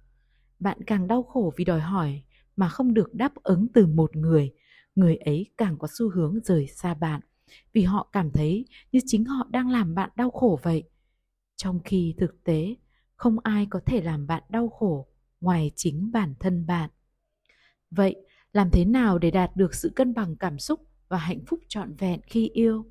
Bạn 0.58 0.78
càng 0.86 1.06
đau 1.06 1.22
khổ 1.22 1.52
vì 1.56 1.64
đòi 1.64 1.80
hỏi 1.80 2.22
mà 2.56 2.68
không 2.68 2.94
được 2.94 3.14
đáp 3.14 3.32
ứng 3.42 3.66
từ 3.74 3.86
một 3.86 4.16
người 4.16 4.52
người 4.94 5.16
ấy 5.16 5.50
càng 5.56 5.78
có 5.78 5.88
xu 5.90 6.10
hướng 6.10 6.40
rời 6.44 6.66
xa 6.66 6.94
bạn 6.94 7.20
vì 7.72 7.82
họ 7.82 8.08
cảm 8.12 8.30
thấy 8.30 8.64
như 8.92 9.00
chính 9.06 9.24
họ 9.24 9.46
đang 9.50 9.68
làm 9.68 9.94
bạn 9.94 10.10
đau 10.16 10.30
khổ 10.30 10.60
vậy. 10.62 10.82
Trong 11.56 11.80
khi 11.84 12.14
thực 12.18 12.44
tế, 12.44 12.76
không 13.16 13.36
ai 13.42 13.66
có 13.70 13.80
thể 13.86 14.00
làm 14.00 14.26
bạn 14.26 14.42
đau 14.48 14.68
khổ 14.68 15.06
ngoài 15.40 15.70
chính 15.76 16.12
bản 16.12 16.34
thân 16.40 16.66
bạn 16.66 16.90
vậy, 17.90 18.16
làm 18.52 18.70
thế 18.70 18.84
nào 18.84 19.18
để 19.18 19.30
đạt 19.30 19.56
được 19.56 19.74
sự 19.74 19.92
cân 19.96 20.14
bằng 20.14 20.36
cảm 20.36 20.58
xúc 20.58 20.80
và 21.08 21.18
hạnh 21.18 21.44
phúc 21.46 21.60
trọn 21.68 21.94
vẹn 21.94 22.20
khi 22.26 22.48
yêu? 22.48 22.86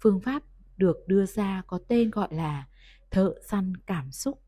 Phương 0.00 0.20
pháp 0.20 0.42
được 0.76 0.96
đưa 1.06 1.26
ra 1.26 1.62
có 1.66 1.78
tên 1.88 2.10
gọi 2.10 2.28
là 2.30 2.66
thợ 3.10 3.34
săn 3.48 3.72
cảm 3.86 4.12
xúc. 4.12 4.42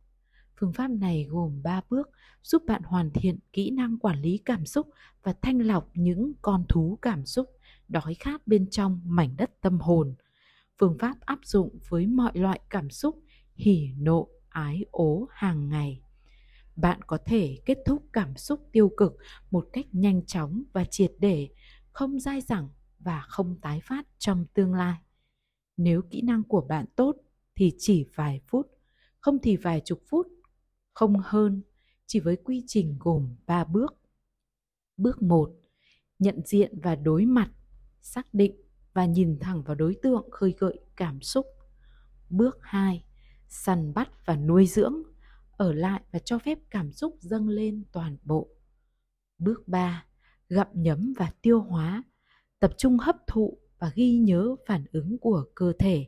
Phương 0.61 0.73
pháp 0.73 0.89
này 0.89 1.27
gồm 1.31 1.63
3 1.63 1.81
bước 1.91 2.11
giúp 2.43 2.63
bạn 2.67 2.83
hoàn 2.83 3.11
thiện 3.11 3.39
kỹ 3.53 3.71
năng 3.71 3.99
quản 3.99 4.21
lý 4.21 4.39
cảm 4.45 4.67
xúc 4.67 4.87
và 5.23 5.35
thanh 5.43 5.59
lọc 5.59 5.91
những 5.95 6.33
con 6.43 6.65
thú 6.69 6.99
cảm 7.03 7.27
xúc, 7.27 7.51
đói 7.89 8.15
khát 8.15 8.47
bên 8.47 8.71
trong 8.71 9.01
mảnh 9.05 9.37
đất 9.37 9.51
tâm 9.61 9.79
hồn. 9.81 10.15
Phương 10.79 10.99
pháp 10.99 11.21
áp 11.21 11.39
dụng 11.43 11.79
với 11.89 12.07
mọi 12.07 12.33
loại 12.35 12.61
cảm 12.71 12.91
xúc, 12.91 13.19
hỉ 13.55 13.89
nộ, 13.99 14.29
ái 14.49 14.85
ố 14.91 15.29
hàng 15.31 15.69
ngày 15.69 16.02
bạn 16.83 17.03
có 17.07 17.19
thể 17.27 17.59
kết 17.67 17.79
thúc 17.87 18.07
cảm 18.13 18.37
xúc 18.37 18.69
tiêu 18.73 18.91
cực 18.97 19.13
một 19.51 19.69
cách 19.73 19.87
nhanh 19.93 20.27
chóng 20.27 20.63
và 20.73 20.85
triệt 20.85 21.13
để 21.19 21.49
không 21.93 22.21
dai 22.21 22.41
dẳng 22.41 22.69
và 22.99 23.25
không 23.29 23.61
tái 23.63 23.81
phát 23.85 24.07
trong 24.19 24.47
tương 24.55 24.75
lai 24.75 24.99
nếu 25.77 26.03
kỹ 26.11 26.23
năng 26.23 26.43
của 26.43 26.61
bạn 26.69 26.87
tốt 26.97 27.17
thì 27.57 27.73
chỉ 27.79 28.07
vài 28.15 28.41
phút 28.47 28.67
không 29.21 29.39
thì 29.43 29.57
vài 29.57 29.83
chục 29.85 30.03
phút 30.09 30.27
không 30.93 31.17
hơn 31.25 31.63
chỉ 32.13 32.21
với 32.21 32.37
quy 32.37 32.65
trình 32.67 32.97
gồm 33.01 33.37
3 33.47 33.65
bước. 33.65 33.95
Bước 34.97 35.23
1. 35.23 35.51
Nhận 36.19 36.41
diện 36.47 36.81
và 36.83 36.95
đối 36.95 37.27
mặt, 37.27 37.51
xác 38.01 38.35
định 38.35 38.57
và 38.95 39.07
nhìn 39.07 39.39
thẳng 39.41 39.63
vào 39.63 39.75
đối 39.75 39.97
tượng 40.03 40.31
khơi 40.31 40.55
gợi 40.59 40.81
cảm 40.97 41.21
xúc. 41.21 41.47
Bước 42.31 42.59
2. 42.61 43.05
Săn 43.49 43.95
bắt 43.95 44.27
và 44.27 44.37
nuôi 44.37 44.67
dưỡng, 44.67 45.03
ở 45.63 45.73
lại 45.73 46.03
và 46.13 46.19
cho 46.19 46.39
phép 46.39 46.59
cảm 46.71 46.93
xúc 46.93 47.17
dâng 47.21 47.49
lên 47.49 47.85
toàn 47.93 48.17
bộ. 48.25 48.49
Bước 49.39 49.69
3. 49.69 50.07
Gặm 50.49 50.67
nhấm 50.73 51.13
và 51.17 51.33
tiêu 51.43 51.61
hóa, 51.61 52.03
tập 52.59 52.73
trung 52.79 52.99
hấp 52.99 53.17
thụ 53.27 53.59
và 53.79 53.93
ghi 53.95 54.19
nhớ 54.19 54.57
phản 54.67 54.85
ứng 54.93 55.19
của 55.19 55.45
cơ 55.55 55.73
thể. 55.79 56.07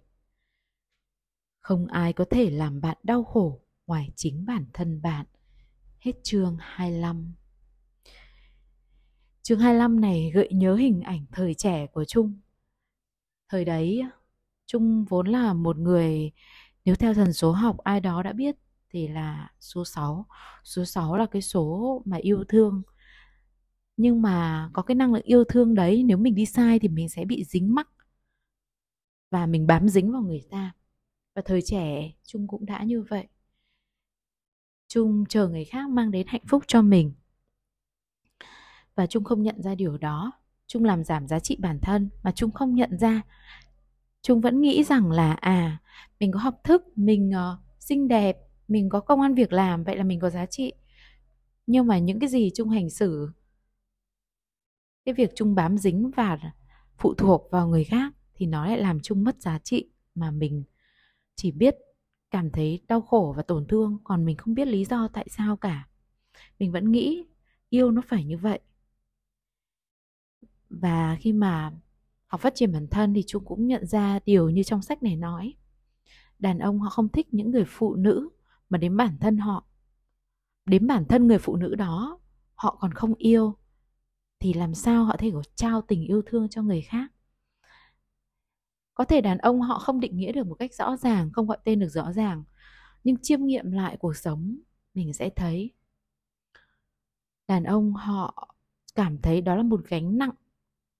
Không 1.61 1.87
ai 1.87 2.13
có 2.13 2.25
thể 2.31 2.51
làm 2.51 2.81
bạn 2.81 2.97
đau 3.03 3.25
khổ 3.25 3.61
ngoài 3.87 4.11
chính 4.17 4.45
bản 4.47 4.67
thân 4.73 5.03
bạn. 5.03 5.27
Hết 6.01 6.13
chương 6.23 6.57
25. 6.61 7.35
Chương 9.43 9.59
25 9.59 10.01
này 10.01 10.31
gợi 10.35 10.49
nhớ 10.53 10.75
hình 10.75 11.01
ảnh 11.01 11.27
thời 11.33 11.55
trẻ 11.55 11.87
của 11.87 12.05
Trung. 12.05 12.41
Thời 13.49 13.65
đấy, 13.65 14.03
Trung 14.67 15.05
vốn 15.05 15.27
là 15.27 15.53
một 15.53 15.77
người, 15.79 16.33
nếu 16.85 16.95
theo 16.95 17.15
thần 17.15 17.33
số 17.33 17.53
học 17.53 17.79
ai 17.79 18.01
đó 18.01 18.23
đã 18.23 18.33
biết 18.33 18.57
thì 18.95 19.09
là 19.09 19.51
số 19.61 19.85
6. 19.85 20.27
Số 20.65 20.85
6 20.85 21.17
là 21.17 21.27
cái 21.27 21.43
số 21.43 22.03
mà 22.05 22.17
yêu 22.17 22.45
thương. 22.49 22.83
Nhưng 23.97 24.23
mà 24.23 24.71
có 24.73 24.83
cái 24.83 24.95
năng 24.95 25.15
lượng 25.15 25.23
yêu 25.23 25.45
thương 25.45 25.75
đấy, 25.75 26.03
nếu 26.03 26.17
mình 26.17 26.35
đi 26.35 26.47
sai 26.47 26.79
thì 26.79 26.89
mình 26.89 27.09
sẽ 27.09 27.25
bị 27.25 27.45
dính 27.45 27.75
mắc. 27.75 27.89
Và 29.31 29.47
mình 29.47 29.67
bám 29.67 29.89
dính 29.89 30.13
vào 30.13 30.23
người 30.23 30.43
ta. 30.51 30.75
Và 31.35 31.43
thời 31.45 31.63
trẻ 31.63 32.13
Trung 32.23 32.49
cũng 32.49 32.67
đã 32.67 32.83
như 32.83 33.03
vậy. 33.03 33.27
Trung 34.89 35.25
chờ 35.29 35.49
người 35.49 35.65
khác 35.65 35.89
mang 35.91 36.11
đến 36.11 36.27
hạnh 36.27 36.47
phúc 36.49 36.65
cho 36.67 36.83
mình. 36.83 37.13
Và 38.95 39.07
Trung 39.07 39.25
không 39.25 39.43
nhận 39.43 39.63
ra 39.63 39.75
điều 39.75 39.99
đó. 39.99 40.33
Trung 40.67 40.85
làm 40.85 41.05
giảm 41.05 41.27
giá 41.27 41.39
trị 41.41 41.57
bản 41.61 41.79
thân 41.83 42.11
mà 42.23 42.33
Trung 42.33 42.51
không 42.51 42.75
nhận 42.75 42.99
ra. 42.99 43.23
Trung 44.23 44.41
vẫn 44.41 44.61
nghĩ 44.61 44.85
rằng 44.85 45.11
là 45.11 45.33
à 45.33 45.79
mình 46.21 46.33
có 46.33 46.41
học 46.41 46.61
thức, 46.65 46.99
mình 46.99 47.31
uh, 47.31 47.61
xinh 47.81 48.09
đẹp, 48.09 48.37
mình 48.69 48.89
có 48.89 49.01
công 49.01 49.21
ăn 49.21 49.35
việc 49.35 49.53
làm, 49.53 49.85
vậy 49.85 49.97
là 49.97 50.05
mình 50.05 50.21
có 50.21 50.31
giá 50.31 50.47
trị. 50.47 50.73
Nhưng 51.67 51.87
mà 51.87 51.99
những 51.99 52.19
cái 52.19 52.29
gì 52.29 52.51
Trung 52.55 52.69
hành 52.69 52.91
xử, 52.91 53.29
cái 55.05 55.15
việc 55.15 55.31
Trung 55.35 55.55
bám 55.55 55.79
dính 55.79 56.11
và 56.17 56.39
phụ 56.99 57.15
thuộc 57.15 57.49
vào 57.51 57.69
người 57.69 57.85
khác 57.85 58.13
thì 58.35 58.47
nó 58.47 58.67
lại 58.67 58.79
làm 58.79 59.01
Trung 59.01 59.25
mất 59.25 59.43
giá 59.43 59.59
trị 59.59 59.91
mà 60.15 60.31
mình 60.31 60.65
chỉ 61.37 61.53
biết 61.53 61.77
cảm 62.31 62.51
thấy 62.51 62.81
đau 62.89 63.01
khổ 63.01 63.35
và 63.37 63.43
tổn 63.43 63.67
thương 63.67 63.99
còn 64.05 64.25
mình 64.25 64.37
không 64.37 64.55
biết 64.55 64.69
lý 64.69 64.85
do 64.85 65.09
tại 65.09 65.27
sao 65.31 65.57
cả. 65.57 65.89
Mình 66.59 66.73
vẫn 66.73 66.93
nghĩ 66.93 67.25
yêu 67.69 67.91
nó 67.91 68.03
phải 68.07 68.25
như 68.25 68.39
vậy. 68.39 68.61
Và 70.69 71.17
khi 71.21 71.33
mà 71.33 71.73
học 72.27 72.41
phát 72.41 72.55
triển 72.55 72.73
bản 72.73 72.87
thân 72.87 73.15
thì 73.15 73.23
chúng 73.27 73.45
cũng 73.45 73.67
nhận 73.67 73.87
ra 73.87 74.19
điều 74.27 74.51
như 74.51 74.63
trong 74.63 74.83
sách 74.83 75.03
này 75.03 75.17
nói. 75.17 75.55
Đàn 76.39 76.59
ông 76.59 76.81
họ 76.81 76.91
không 76.91 77.09
thích 77.09 77.35
những 77.35 77.51
người 77.51 77.65
phụ 77.67 77.95
nữ 77.95 78.29
mà 78.71 78.79
đến 78.79 78.97
bản 78.97 79.19
thân 79.21 79.39
họ. 79.39 79.65
Đến 80.67 80.87
bản 80.87 81.05
thân 81.05 81.27
người 81.27 81.39
phụ 81.39 81.57
nữ 81.57 81.75
đó, 81.75 82.19
họ 82.55 82.77
còn 82.81 82.93
không 82.93 83.15
yêu, 83.15 83.57
thì 84.41 84.53
làm 84.53 84.75
sao 84.75 85.05
họ 85.05 85.17
thể 85.19 85.31
có 85.31 85.43
trao 85.55 85.83
tình 85.83 86.05
yêu 86.05 86.23
thương 86.27 86.49
cho 86.49 86.63
người 86.63 86.83
khác? 86.83 87.13
Có 88.95 89.05
thể 89.05 89.21
đàn 89.21 89.39
ông 89.39 89.61
họ 89.61 89.79
không 89.79 90.01
định 90.01 90.17
nghĩa 90.17 90.33
được 90.33 90.47
một 90.47 90.55
cách 90.55 90.75
rõ 90.75 90.97
ràng, 90.97 91.31
không 91.33 91.47
gọi 91.47 91.59
tên 91.65 91.81
được 91.81 91.89
rõ 91.89 92.13
ràng, 92.13 92.45
nhưng 93.05 93.17
chiêm 93.23 93.45
nghiệm 93.47 93.71
lại 93.71 93.97
cuộc 94.01 94.17
sống, 94.17 94.59
mình 94.95 95.13
sẽ 95.13 95.31
thấy 95.31 95.73
đàn 97.49 97.65
ông 97.65 97.95
họ 97.95 98.55
cảm 98.95 99.19
thấy 99.19 99.41
đó 99.41 99.55
là 99.55 99.63
một 99.63 99.81
gánh 99.89 100.19
nặng. 100.19 100.35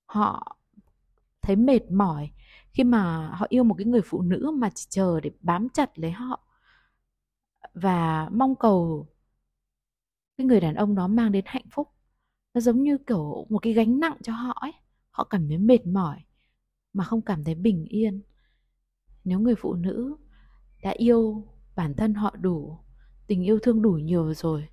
Họ 0.07 0.57
thấy 1.43 1.57
mệt 1.57 1.91
mỏi 1.91 2.31
khi 2.73 2.85
mà 2.85 3.29
họ 3.29 3.47
yêu 3.49 3.65
một 3.65 3.75
cái 3.79 3.87
người 3.87 4.03
phụ 4.05 4.23
nữ 4.23 4.51
mà 4.55 4.71
chỉ 4.75 4.87
chờ 4.91 5.21
để 5.21 5.31
bám 5.41 5.69
chặt 5.69 5.99
lấy 5.99 6.11
họ 6.11 6.41
và 7.75 8.29
mong 8.33 8.55
cầu 8.57 9.09
cái 10.39 10.47
người 10.47 10.61
đàn 10.61 10.75
ông 10.75 10.95
đó 10.95 11.09
mang 11.09 11.33
đến 11.33 11.45
hạnh 11.47 11.67
phúc. 11.71 11.89
Nó 12.55 12.61
giống 12.61 12.83
như 12.83 12.99
kiểu 12.99 13.47
một 13.49 13.59
cái 13.59 13.73
gánh 13.73 14.01
nặng 14.01 14.17
cho 14.23 14.33
họ 14.33 14.59
ấy. 14.61 14.73
Họ 15.11 15.25
cảm 15.25 15.49
thấy 15.49 15.59
mệt 15.59 15.87
mỏi 15.87 16.21
mà 16.93 17.05
không 17.05 17.23
cảm 17.23 17.45
thấy 17.45 17.55
bình 17.55 17.85
yên. 17.85 18.23
Nếu 19.25 19.41
người 19.41 19.55
phụ 19.55 19.75
nữ 19.75 20.17
đã 20.83 20.91
yêu 20.91 21.49
bản 21.77 21.95
thân 21.95 22.15
họ 22.15 22.37
đủ, 22.41 22.79
tình 23.27 23.43
yêu 23.43 23.59
thương 23.63 23.83
đủ 23.83 23.91
nhiều 23.93 24.35
rồi, 24.35 24.69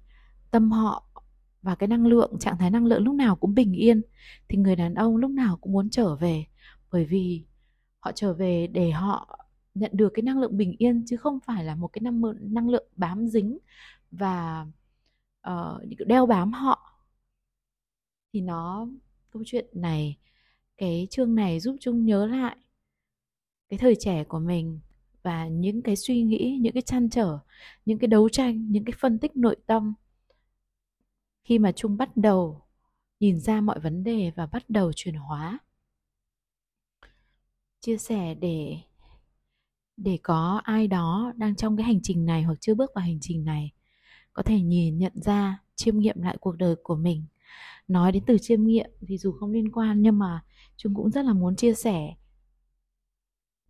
tâm 0.52 0.72
họ 0.72 1.04
và 1.62 1.76
cái 1.76 1.88
năng 1.88 2.08
lượng, 2.08 2.40
trạng 2.40 2.58
thái 2.58 2.72
năng 2.72 2.86
lượng 2.86 3.04
lúc 3.04 3.16
nào 3.16 3.36
cũng 3.36 3.54
bình 3.54 3.74
yên, 3.74 4.02
thì 4.50 4.58
người 4.58 4.76
đàn 4.76 4.94
ông 4.94 5.16
lúc 5.18 5.32
nào 5.32 5.58
cũng 5.58 5.74
muốn 5.74 5.90
trở 5.90 6.16
về. 6.16 6.46
Bởi 6.92 7.06
vì 7.06 7.46
họ 8.00 8.12
trở 8.16 8.34
về 8.34 8.68
để 8.68 8.92
họ 8.92 9.41
nhận 9.74 9.92
được 9.94 10.10
cái 10.14 10.24
năng 10.24 10.40
lượng 10.40 10.58
bình 10.58 10.76
yên 10.78 11.04
chứ 11.08 11.18
không 11.18 11.40
phải 11.40 11.64
là 11.64 11.76
một 11.76 11.88
cái 11.88 12.02
năng 12.02 12.24
lượng 12.24 12.38
năng 12.42 12.70
lượng 12.70 12.88
bám 12.96 13.28
dính 13.28 13.58
và 14.12 14.66
uh, 15.48 15.82
đeo 16.08 16.26
bám 16.26 16.54
họ 16.54 16.92
thì 18.34 18.42
nó 18.42 18.88
câu 19.32 19.44
chuyện 19.46 19.66
này 19.74 20.18
cái 20.78 21.08
chương 21.10 21.36
này 21.36 21.60
giúp 21.60 21.76
Trung 21.80 22.06
nhớ 22.06 22.26
lại 22.28 22.58
cái 23.70 23.78
thời 23.78 23.96
trẻ 24.00 24.24
của 24.24 24.40
mình 24.40 24.80
và 25.24 25.48
những 25.48 25.82
cái 25.82 25.96
suy 25.96 26.24
nghĩ, 26.24 26.58
những 26.62 26.74
cái 26.74 26.82
chăn 26.82 27.10
trở, 27.10 27.40
những 27.86 28.00
cái 28.00 28.08
đấu 28.08 28.30
tranh, 28.30 28.72
những 28.72 28.86
cái 28.86 28.94
phân 29.00 29.20
tích 29.20 29.36
nội 29.36 29.56
tâm 29.66 29.94
khi 31.44 31.60
mà 31.60 31.72
Trung 31.72 31.98
bắt 31.98 32.18
đầu 32.18 32.62
nhìn 33.20 33.40
ra 33.40 33.62
mọi 33.62 33.80
vấn 33.80 34.04
đề 34.04 34.32
và 34.36 34.46
bắt 34.46 34.64
đầu 34.70 34.92
chuyển 34.96 35.16
hóa. 35.16 35.60
Chia 37.80 37.98
sẻ 37.98 38.36
để 38.36 38.78
để 39.98 40.20
có 40.24 40.62
ai 40.64 40.88
đó 40.88 41.34
đang 41.36 41.56
trong 41.56 41.78
cái 41.78 41.84
hành 41.84 42.00
trình 42.04 42.26
này 42.26 42.44
hoặc 42.44 42.58
chưa 42.62 42.76
bước 42.76 42.92
vào 42.96 43.06
hành 43.06 43.18
trình 43.22 43.46
này 43.46 43.72
có 44.34 44.44
thể 44.44 44.62
nhìn 44.62 44.98
nhận 44.98 45.14
ra 45.16 45.60
chiêm 45.76 46.00
nghiệm 46.00 46.22
lại 46.22 46.38
cuộc 46.40 46.58
đời 46.58 46.76
của 46.84 46.96
mình. 46.96 47.26
Nói 47.88 48.12
đến 48.12 48.24
từ 48.28 48.38
chiêm 48.38 48.64
nghiệm 48.66 48.90
thì 49.08 49.18
dù 49.18 49.32
không 49.32 49.52
liên 49.52 49.72
quan 49.72 50.02
nhưng 50.02 50.20
mà 50.20 50.44
chúng 50.78 50.96
cũng 50.96 51.12
rất 51.12 51.26
là 51.26 51.34
muốn 51.34 51.56
chia 51.56 51.74
sẻ. 51.74 52.16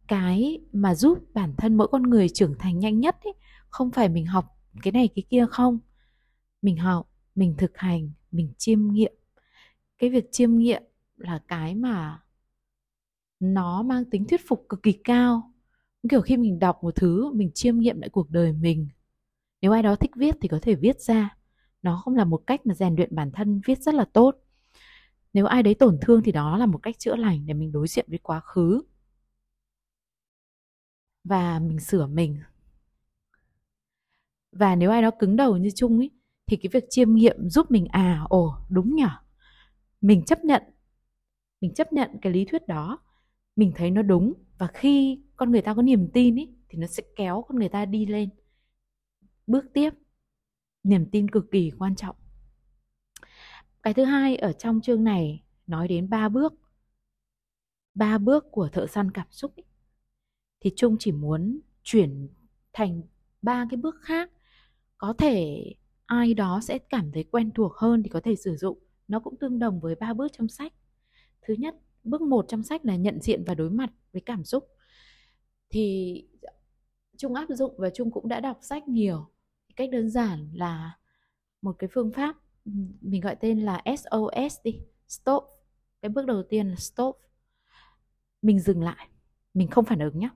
Cái 0.08 0.60
mà 0.74 0.96
giúp 0.96 1.20
bản 1.34 1.54
thân 1.58 1.78
mỗi 1.78 1.88
con 1.88 2.04
người 2.04 2.30
trưởng 2.30 2.56
thành 2.60 2.80
nhanh 2.80 3.00
nhất 3.00 3.18
ấy, 3.24 3.34
không 3.70 3.92
phải 3.92 4.10
mình 4.10 4.26
học 4.26 4.58
cái 4.82 4.92
này 4.92 5.10
cái 5.16 5.24
kia 5.30 5.46
không. 5.50 5.80
Mình 6.62 6.78
học 6.78 7.10
mình 7.36 7.56
thực 7.58 7.78
hành 7.78 8.12
mình 8.32 8.54
chiêm 8.58 8.92
nghiệm. 8.92 9.14
Cái 9.98 10.10
việc 10.10 10.26
chiêm 10.32 10.58
nghiệm 10.58 10.84
là 11.18 11.42
cái 11.48 11.76
mà 11.76 12.20
nó 13.40 13.84
mang 13.84 14.06
tính 14.06 14.26
thuyết 14.26 14.42
phục 14.48 14.66
cực 14.70 14.84
kỳ 14.84 14.92
cao 14.92 15.51
kiểu 16.10 16.22
khi 16.22 16.38
mình 16.38 16.60
đọc 16.60 16.84
một 16.84 16.96
thứ, 16.96 17.32
mình 17.34 17.52
chiêm 17.54 17.80
nghiệm 17.80 18.02
lại 18.02 18.10
cuộc 18.10 18.30
đời 18.30 18.54
mình. 18.54 18.88
Nếu 19.62 19.72
ai 19.72 19.84
đó 19.84 19.96
thích 19.96 20.12
viết 20.16 20.36
thì 20.42 20.48
có 20.48 20.60
thể 20.62 20.76
viết 20.76 21.02
ra. 21.02 21.38
Nó 21.82 22.02
không 22.06 22.16
là 22.16 22.26
một 22.26 22.44
cách 22.48 22.66
mà 22.68 22.74
rèn 22.76 22.96
luyện 22.96 23.16
bản 23.16 23.32
thân 23.32 23.62
viết 23.66 23.80
rất 23.82 23.94
là 23.96 24.06
tốt. 24.14 24.36
Nếu 25.34 25.46
ai 25.46 25.64
đấy 25.64 25.76
tổn 25.76 25.98
thương 26.02 26.24
thì 26.24 26.32
đó 26.32 26.58
là 26.58 26.66
một 26.66 26.78
cách 26.84 27.00
chữa 27.00 27.16
lành 27.16 27.46
để 27.46 27.54
mình 27.54 27.72
đối 27.72 27.88
diện 27.88 28.06
với 28.10 28.20
quá 28.24 28.40
khứ. 28.40 28.82
Và 31.24 31.60
mình 31.60 31.80
sửa 31.80 32.08
mình. 32.08 32.40
Và 34.52 34.76
nếu 34.76 34.92
ai 34.92 35.02
đó 35.02 35.12
cứng 35.20 35.36
đầu 35.36 35.58
như 35.58 35.70
chung 35.76 35.98
ấy 35.98 36.10
thì 36.48 36.58
cái 36.58 36.70
việc 36.74 36.84
chiêm 36.90 37.14
nghiệm 37.16 37.50
giúp 37.50 37.72
mình 37.72 37.88
à 37.88 38.26
ồ, 38.30 38.56
đúng 38.70 38.96
nhở 38.96 39.10
mình 40.02 40.24
chấp 40.26 40.46
nhận. 40.46 40.64
Mình 41.62 41.74
chấp 41.74 41.94
nhận 41.94 42.10
cái 42.22 42.34
lý 42.34 42.46
thuyết 42.46 42.68
đó. 42.68 43.00
Mình 43.56 43.72
thấy 43.76 43.92
nó 43.92 44.02
đúng 44.02 44.34
và 44.62 44.68
khi 44.68 45.20
con 45.36 45.52
người 45.52 45.62
ta 45.62 45.74
có 45.74 45.82
niềm 45.82 46.10
tin 46.14 46.36
ý, 46.36 46.50
thì 46.70 46.78
nó 46.78 46.88
sẽ 46.88 47.04
kéo 47.16 47.46
con 47.48 47.60
người 47.60 47.70
ta 47.70 47.86
đi 47.86 48.06
lên. 48.06 48.30
Bước 49.48 49.66
tiếp 49.74 49.90
niềm 50.84 51.06
tin 51.12 51.30
cực 51.30 51.52
kỳ 51.52 51.72
quan 51.80 51.96
trọng. 51.96 52.16
Cái 53.84 53.94
thứ 53.94 54.04
hai 54.04 54.36
ở 54.36 54.54
trong 54.54 54.82
chương 54.82 55.04
này 55.04 55.44
nói 55.68 55.88
đến 55.88 56.10
ba 56.10 56.30
bước 56.30 56.54
ba 57.94 58.18
bước 58.18 58.46
của 58.52 58.70
thợ 58.70 58.88
săn 58.88 59.12
cảm 59.12 59.28
xúc 59.32 59.56
ý, 59.56 59.64
thì 60.60 60.74
trung 60.76 60.96
chỉ 61.00 61.12
muốn 61.12 61.60
chuyển 61.84 62.30
thành 62.74 63.02
ba 63.42 63.68
cái 63.70 63.78
bước 63.78 63.96
khác. 64.02 64.32
Có 64.98 65.14
thể 65.18 65.64
ai 66.06 66.34
đó 66.34 66.60
sẽ 66.64 66.78
cảm 66.78 67.12
thấy 67.12 67.24
quen 67.24 67.52
thuộc 67.52 67.74
hơn 67.76 68.04
thì 68.04 68.10
có 68.10 68.22
thể 68.24 68.36
sử 68.36 68.56
dụng. 68.56 68.80
Nó 69.08 69.20
cũng 69.20 69.38
tương 69.40 69.60
đồng 69.60 69.80
với 69.80 69.96
ba 69.96 70.14
bước 70.14 70.32
trong 70.38 70.48
sách. 70.48 70.74
Thứ 71.42 71.54
nhất 71.54 71.76
bước 72.04 72.22
một 72.22 72.46
trong 72.48 72.64
sách 72.64 72.86
là 72.86 72.96
nhận 72.96 73.22
diện 73.22 73.44
và 73.48 73.56
đối 73.56 73.70
mặt 73.70 73.92
với 74.14 74.22
cảm 74.22 74.44
xúc. 74.44 74.68
Thì 75.70 76.16
trung 77.18 77.34
áp 77.34 77.46
dụng 77.50 77.76
và 77.78 77.90
trung 77.90 78.12
cũng 78.12 78.28
đã 78.28 78.40
đọc 78.40 78.58
sách 78.62 78.88
nhiều. 78.88 79.28
Cách 79.76 79.90
đơn 79.92 80.10
giản 80.10 80.50
là 80.54 80.98
một 81.62 81.76
cái 81.80 81.90
phương 81.94 82.12
pháp 82.12 82.36
mình 83.02 83.22
gọi 83.22 83.36
tên 83.36 83.60
là 83.60 83.84
SOS 83.86 84.58
đi, 84.64 84.80
stop. 85.08 85.44
Cái 86.02 86.10
bước 86.10 86.26
đầu 86.26 86.44
tiên 86.50 86.70
là 86.70 86.76
stop. 86.76 87.18
Mình 88.42 88.60
dừng 88.60 88.82
lại, 88.84 89.08
mình 89.54 89.68
không 89.68 89.86
phản 89.86 90.00
ứng 90.00 90.20
nhé 90.20 90.30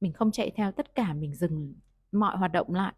mình 0.00 0.12
không 0.12 0.30
chạy 0.30 0.52
theo 0.56 0.72
tất 0.72 0.94
cả, 0.94 1.14
mình 1.14 1.34
dừng 1.34 1.74
mọi 2.12 2.36
hoạt 2.36 2.52
động 2.52 2.74
lại. 2.74 2.94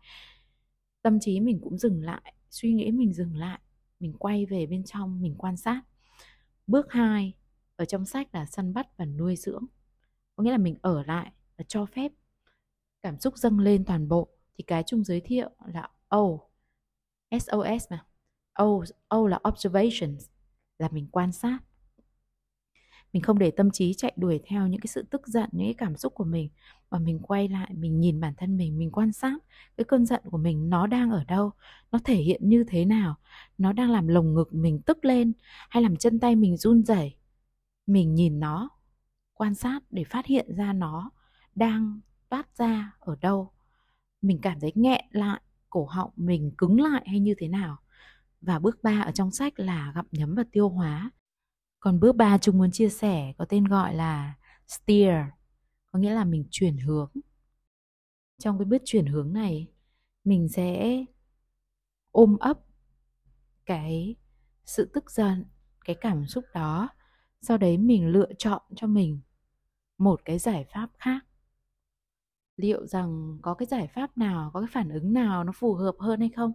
Tâm 1.03 1.21
trí 1.21 1.41
mình 1.41 1.61
cũng 1.63 1.79
dừng 1.79 2.03
lại, 2.03 2.35
suy 2.51 2.73
nghĩ 2.73 2.91
mình 2.91 3.13
dừng 3.13 3.37
lại, 3.37 3.61
mình 4.01 4.13
quay 4.19 4.47
về 4.47 4.67
bên 4.67 4.85
trong, 4.85 5.23
mình 5.23 5.35
quan 5.39 5.57
sát. 5.57 5.83
Bước 6.67 6.93
2 6.93 7.35
ở 7.79 7.85
trong 7.85 8.05
sách 8.05 8.35
là 8.35 8.47
săn 8.47 8.75
bắt 8.75 8.97
và 8.97 9.05
nuôi 9.05 9.37
dưỡng. 9.37 9.65
Có 10.37 10.43
nghĩa 10.45 10.51
là 10.51 10.59
mình 10.59 10.77
ở 10.83 11.03
lại 11.03 11.33
và 11.57 11.65
cho 11.69 11.87
phép 11.87 12.13
cảm 13.03 13.21
xúc 13.21 13.37
dâng 13.37 13.59
lên 13.59 13.85
toàn 13.85 14.09
bộ. 14.09 14.29
Thì 14.59 14.65
cái 14.67 14.83
chung 14.87 15.05
giới 15.05 15.21
thiệu 15.21 15.51
là 15.75 15.89
O 16.09 16.27
SOS 17.31 17.85
mà. 17.91 18.05
O 18.53 18.85
O 19.09 19.27
là 19.29 19.41
observations, 19.49 20.27
là 20.79 20.89
mình 20.93 21.07
quan 21.13 21.33
sát. 21.33 21.59
Mình 23.13 23.23
không 23.23 23.39
để 23.39 23.51
tâm 23.51 23.71
trí 23.71 23.95
chạy 23.95 24.13
đuổi 24.17 24.41
theo 24.47 24.67
những 24.67 24.81
cái 24.81 24.89
sự 24.89 25.03
tức 25.11 25.29
giận, 25.29 25.49
những 25.53 25.67
cái 25.67 25.75
cảm 25.75 25.97
xúc 25.97 26.15
của 26.15 26.25
mình, 26.25 26.49
mà 26.91 26.99
mình 26.99 27.19
quay 27.19 27.49
lại, 27.49 27.71
mình 27.75 28.01
nhìn 28.01 28.21
bản 28.21 28.35
thân 28.37 28.57
mình 28.57 28.79
mình 28.79 28.91
quan 28.91 29.13
sát 29.13 29.39
cái 29.77 29.85
cơn 29.85 30.07
giận 30.07 30.23
của 30.31 30.39
mình 30.39 30.71
nó 30.71 30.87
đang 30.87 31.11
ở 31.11 31.25
đâu, 31.25 31.51
nó 31.93 31.99
thể 32.05 32.15
hiện 32.17 32.49
như 32.49 32.65
thế 32.69 32.85
nào, 32.85 33.17
nó 33.59 33.73
đang 33.73 33.91
làm 33.91 34.09
lồng 34.09 34.35
ngực 34.35 34.55
mình 34.55 34.81
tức 34.87 35.05
lên 35.05 35.33
hay 35.71 35.83
làm 35.83 35.97
chân 35.97 36.21
tay 36.21 36.37
mình 36.37 36.57
run 36.57 36.83
rẩy 36.85 37.18
mình 37.89 38.15
nhìn 38.15 38.41
nó, 38.41 38.71
quan 39.35 39.55
sát 39.55 39.81
để 39.91 40.05
phát 40.05 40.27
hiện 40.27 40.57
ra 40.57 40.73
nó 40.73 41.11
đang 41.55 42.01
toát 42.29 42.57
ra 42.57 42.93
ở 43.01 43.17
đâu. 43.21 43.53
Mình 44.23 44.39
cảm 44.43 44.61
thấy 44.61 44.73
nghẹn 44.75 45.05
lại, 45.11 45.41
cổ 45.71 45.85
họng 45.85 46.11
mình 46.17 46.53
cứng 46.59 46.81
lại 46.81 47.03
hay 47.07 47.21
như 47.21 47.35
thế 47.39 47.49
nào. 47.49 47.79
Và 48.41 48.59
bước 48.59 48.83
3 48.83 49.01
ở 49.01 49.13
trong 49.13 49.31
sách 49.31 49.61
là 49.61 49.93
gặm 49.95 50.07
nhấm 50.11 50.35
và 50.35 50.45
tiêu 50.53 50.69
hóa. 50.69 51.11
Còn 51.81 52.01
bước 52.01 52.17
3 52.17 52.39
chúng 52.39 52.59
muốn 52.59 52.71
chia 52.71 52.89
sẻ 52.89 53.33
có 53.39 53.45
tên 53.45 53.65
gọi 53.65 53.95
là 53.95 54.35
steer, 54.67 55.27
có 55.93 55.99
nghĩa 55.99 56.15
là 56.15 56.25
mình 56.25 56.45
chuyển 56.51 56.77
hướng. 56.77 57.11
Trong 58.39 58.59
cái 58.59 58.65
bước 58.65 58.83
chuyển 58.85 59.07
hướng 59.07 59.33
này, 59.33 59.69
mình 60.25 60.49
sẽ 60.49 60.99
ôm 62.11 62.37
ấp 62.39 62.59
cái 63.67 64.17
sự 64.65 64.91
tức 64.95 65.11
giận, 65.11 65.45
cái 65.85 65.97
cảm 66.01 66.27
xúc 66.27 66.45
đó 66.55 66.89
sau 67.41 67.59
đấy 67.59 67.79
mình 67.79 68.07
lựa 68.07 68.33
chọn 68.39 68.63
cho 68.77 68.87
mình 68.87 69.21
một 69.99 70.21
cái 70.25 70.39
giải 70.39 70.65
pháp 70.73 70.91
khác. 70.99 71.21
Liệu 72.57 72.87
rằng 72.87 73.39
có 73.43 73.55
cái 73.55 73.67
giải 73.67 73.89
pháp 73.95 74.19
nào, 74.19 74.51
có 74.55 74.61
cái 74.61 74.69
phản 74.73 74.89
ứng 74.89 75.13
nào 75.13 75.45
nó 75.45 75.53
phù 75.53 75.75
hợp 75.75 75.95
hơn 75.99 76.21
hay 76.21 76.29
không? 76.29 76.53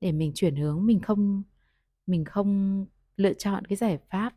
Để 0.00 0.12
mình 0.12 0.32
chuyển 0.34 0.56
hướng, 0.56 0.86
mình 0.86 1.00
không 1.00 1.42
mình 2.06 2.24
không 2.24 2.86
lựa 3.16 3.32
chọn 3.34 3.64
cái 3.64 3.76
giải 3.76 3.98
pháp 4.10 4.34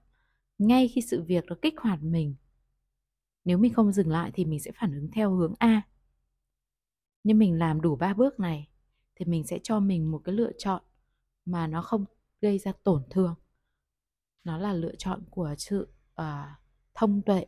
ngay 0.57 0.87
khi 0.87 1.01
sự 1.01 1.23
việc 1.23 1.45
nó 1.45 1.55
kích 1.61 1.79
hoạt 1.79 2.03
mình. 2.03 2.35
Nếu 3.45 3.57
mình 3.57 3.73
không 3.73 3.91
dừng 3.91 4.09
lại 4.09 4.31
thì 4.33 4.45
mình 4.45 4.59
sẽ 4.59 4.71
phản 4.75 4.93
ứng 4.95 5.11
theo 5.11 5.35
hướng 5.35 5.53
a. 5.59 5.81
Nhưng 7.23 7.39
mình 7.39 7.59
làm 7.59 7.81
đủ 7.81 7.95
ba 7.95 8.13
bước 8.13 8.39
này 8.39 8.69
thì 9.15 9.25
mình 9.25 9.43
sẽ 9.47 9.59
cho 9.63 9.79
mình 9.79 10.11
một 10.11 10.21
cái 10.23 10.35
lựa 10.35 10.51
chọn 10.57 10.81
mà 11.45 11.67
nó 11.67 11.81
không 11.81 12.05
gây 12.41 12.57
ra 12.57 12.71
tổn 12.83 13.03
thương 13.09 13.35
nó 14.43 14.57
là 14.57 14.73
lựa 14.73 14.95
chọn 14.95 15.23
của 15.29 15.55
sự 15.57 15.87
uh, 16.21 16.25
thông 16.93 17.21
tuệ 17.21 17.45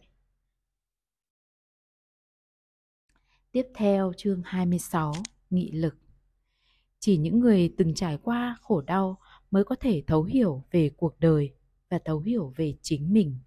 Tiếp 3.51 3.67
theo 3.75 4.13
chương 4.17 4.41
26, 4.45 5.13
nghị 5.49 5.71
lực. 5.71 5.95
Chỉ 6.99 7.17
những 7.17 7.39
người 7.39 7.73
từng 7.77 7.93
trải 7.93 8.17
qua 8.17 8.57
khổ 8.61 8.81
đau 8.81 9.17
mới 9.51 9.63
có 9.63 9.75
thể 9.75 10.03
thấu 10.07 10.23
hiểu 10.23 10.63
về 10.71 10.89
cuộc 10.97 11.19
đời 11.19 11.53
và 11.89 11.99
thấu 12.05 12.19
hiểu 12.19 12.53
về 12.55 12.75
chính 12.81 13.13
mình. 13.13 13.39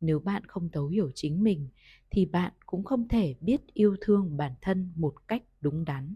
Nếu 0.00 0.18
bạn 0.18 0.44
không 0.46 0.68
thấu 0.70 0.86
hiểu 0.86 1.10
chính 1.14 1.42
mình 1.42 1.68
thì 2.10 2.26
bạn 2.26 2.52
cũng 2.66 2.84
không 2.84 3.08
thể 3.08 3.34
biết 3.40 3.60
yêu 3.74 3.96
thương 4.00 4.36
bản 4.36 4.52
thân 4.60 4.92
một 4.96 5.28
cách 5.28 5.42
đúng 5.60 5.84
đắn. 5.84 6.14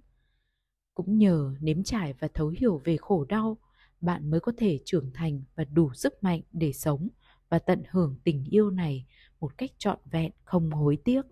Cũng 0.95 1.19
nhờ 1.19 1.55
nếm 1.61 1.83
trải 1.83 2.13
và 2.13 2.29
thấu 2.35 2.49
hiểu 2.49 2.81
về 2.85 2.97
khổ 2.97 3.25
đau, 3.25 3.57
bạn 4.03 4.31
mới 4.31 4.41
có 4.41 4.53
thể 4.57 4.79
trưởng 4.85 5.11
thành 5.15 5.43
và 5.55 5.65
đủ 5.65 5.95
sức 5.95 6.25
mạnh 6.25 6.41
để 6.53 6.73
sống 6.73 7.09
và 7.49 7.59
tận 7.59 7.83
hưởng 7.91 8.17
tình 8.25 8.45
yêu 8.45 8.71
này 8.71 9.07
một 9.41 9.59
cách 9.59 9.71
trọn 9.79 9.99
vẹn, 10.05 10.33
không 10.45 10.71
hối 10.71 10.99
tiếc. 11.05 11.23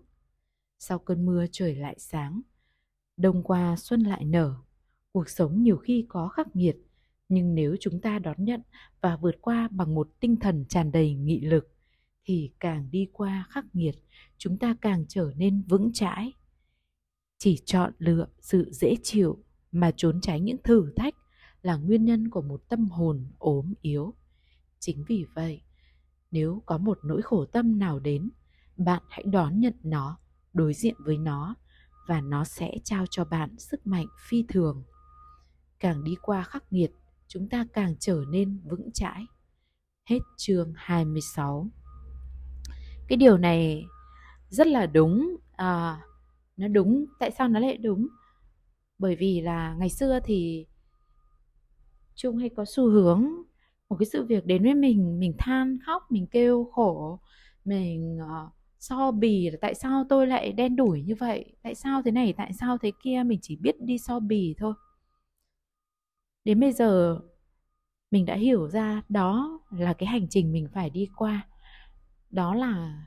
Sau 0.79 0.99
cơn 0.99 1.25
mưa 1.25 1.45
trời 1.51 1.75
lại 1.75 1.95
sáng, 1.99 2.41
đông 3.17 3.43
qua 3.43 3.75
xuân 3.77 4.01
lại 4.01 4.25
nở, 4.25 4.55
cuộc 5.11 5.29
sống 5.29 5.63
nhiều 5.63 5.77
khi 5.77 6.05
có 6.09 6.27
khắc 6.27 6.55
nghiệt, 6.55 6.77
nhưng 7.29 7.55
nếu 7.55 7.75
chúng 7.79 8.01
ta 8.01 8.19
đón 8.19 8.35
nhận 8.37 8.61
và 9.01 9.17
vượt 9.17 9.35
qua 9.41 9.67
bằng 9.71 9.95
một 9.95 10.09
tinh 10.19 10.35
thần 10.35 10.65
tràn 10.69 10.91
đầy 10.91 11.13
nghị 11.13 11.39
lực, 11.39 11.67
thì 12.25 12.51
càng 12.59 12.91
đi 12.91 13.07
qua 13.13 13.45
khắc 13.49 13.65
nghiệt, 13.73 13.95
chúng 14.37 14.57
ta 14.57 14.75
càng 14.81 15.05
trở 15.07 15.31
nên 15.35 15.61
vững 15.61 15.93
chãi. 15.93 16.33
Chỉ 17.37 17.57
chọn 17.65 17.93
lựa 17.97 18.27
sự 18.39 18.69
dễ 18.71 18.95
chịu 19.03 19.43
mà 19.71 19.91
trốn 19.97 20.21
tránh 20.21 20.45
những 20.45 20.63
thử 20.63 20.93
thách 20.95 21.15
là 21.61 21.75
nguyên 21.75 22.05
nhân 22.05 22.29
của 22.29 22.41
một 22.41 22.63
tâm 22.69 22.89
hồn 22.89 23.27
ốm 23.39 23.73
yếu 23.81 24.13
chính 24.79 25.03
vì 25.07 25.25
vậy 25.35 25.61
nếu 26.31 26.61
có 26.65 26.77
một 26.77 26.99
nỗi 27.03 27.21
khổ 27.21 27.45
tâm 27.45 27.79
nào 27.79 27.99
đến 27.99 28.29
bạn 28.77 29.03
hãy 29.09 29.23
đón 29.23 29.59
nhận 29.59 29.73
nó 29.83 30.17
đối 30.53 30.73
diện 30.73 30.95
với 30.99 31.17
nó 31.17 31.55
và 32.07 32.21
nó 32.21 32.43
sẽ 32.43 32.71
trao 32.83 33.05
cho 33.09 33.25
bạn 33.25 33.59
sức 33.59 33.87
mạnh 33.87 34.07
phi 34.29 34.45
thường. 34.47 34.83
Càng 35.79 36.03
đi 36.03 36.15
qua 36.21 36.43
khắc 36.43 36.73
nghiệt, 36.73 36.91
chúng 37.27 37.49
ta 37.49 37.65
càng 37.73 37.95
trở 37.99 38.23
nên 38.29 38.59
vững 38.63 38.91
chãi. 38.93 39.25
Hết 40.05 40.19
chương 40.37 40.73
26. 40.75 41.67
Cái 43.07 43.17
điều 43.17 43.37
này 43.37 43.85
rất 44.49 44.67
là 44.67 44.85
đúng 44.85 45.37
à, 45.51 46.01
nó 46.57 46.67
đúng 46.67 47.05
tại 47.19 47.31
sao 47.31 47.47
nó 47.47 47.59
lại 47.59 47.77
đúng 47.77 48.07
bởi 48.99 49.15
vì 49.15 49.41
là 49.41 49.73
ngày 49.73 49.89
xưa 49.89 50.19
thì 50.23 50.67
trung 52.21 52.37
hay 52.37 52.49
có 52.49 52.65
xu 52.65 52.89
hướng 52.89 53.25
một 53.89 53.95
cái 53.99 54.05
sự 54.05 54.25
việc 54.25 54.45
đến 54.45 54.63
với 54.63 54.73
mình 54.73 55.19
mình 55.19 55.33
than 55.37 55.77
khóc 55.85 56.03
mình 56.11 56.27
kêu 56.27 56.69
khổ 56.73 57.19
mình 57.65 58.17
uh, 58.21 58.51
so 58.79 59.11
bì 59.11 59.49
là 59.49 59.57
tại 59.61 59.75
sao 59.75 60.05
tôi 60.09 60.27
lại 60.27 60.51
đen 60.51 60.75
đủi 60.75 61.01
như 61.01 61.15
vậy 61.15 61.55
tại 61.63 61.75
sao 61.75 62.01
thế 62.05 62.11
này 62.11 62.33
tại 62.33 62.53
sao 62.53 62.77
thế 62.77 62.91
kia 63.03 63.23
mình 63.25 63.39
chỉ 63.41 63.55
biết 63.55 63.81
đi 63.81 63.97
so 63.97 64.19
bì 64.19 64.55
thôi. 64.57 64.73
Đến 66.45 66.59
bây 66.59 66.71
giờ 66.71 67.19
mình 68.11 68.25
đã 68.25 68.35
hiểu 68.35 68.67
ra 68.67 69.01
đó 69.09 69.59
là 69.71 69.93
cái 69.93 70.07
hành 70.07 70.27
trình 70.29 70.51
mình 70.51 70.67
phải 70.73 70.89
đi 70.89 71.07
qua. 71.15 71.47
Đó 72.29 72.55
là 72.55 73.05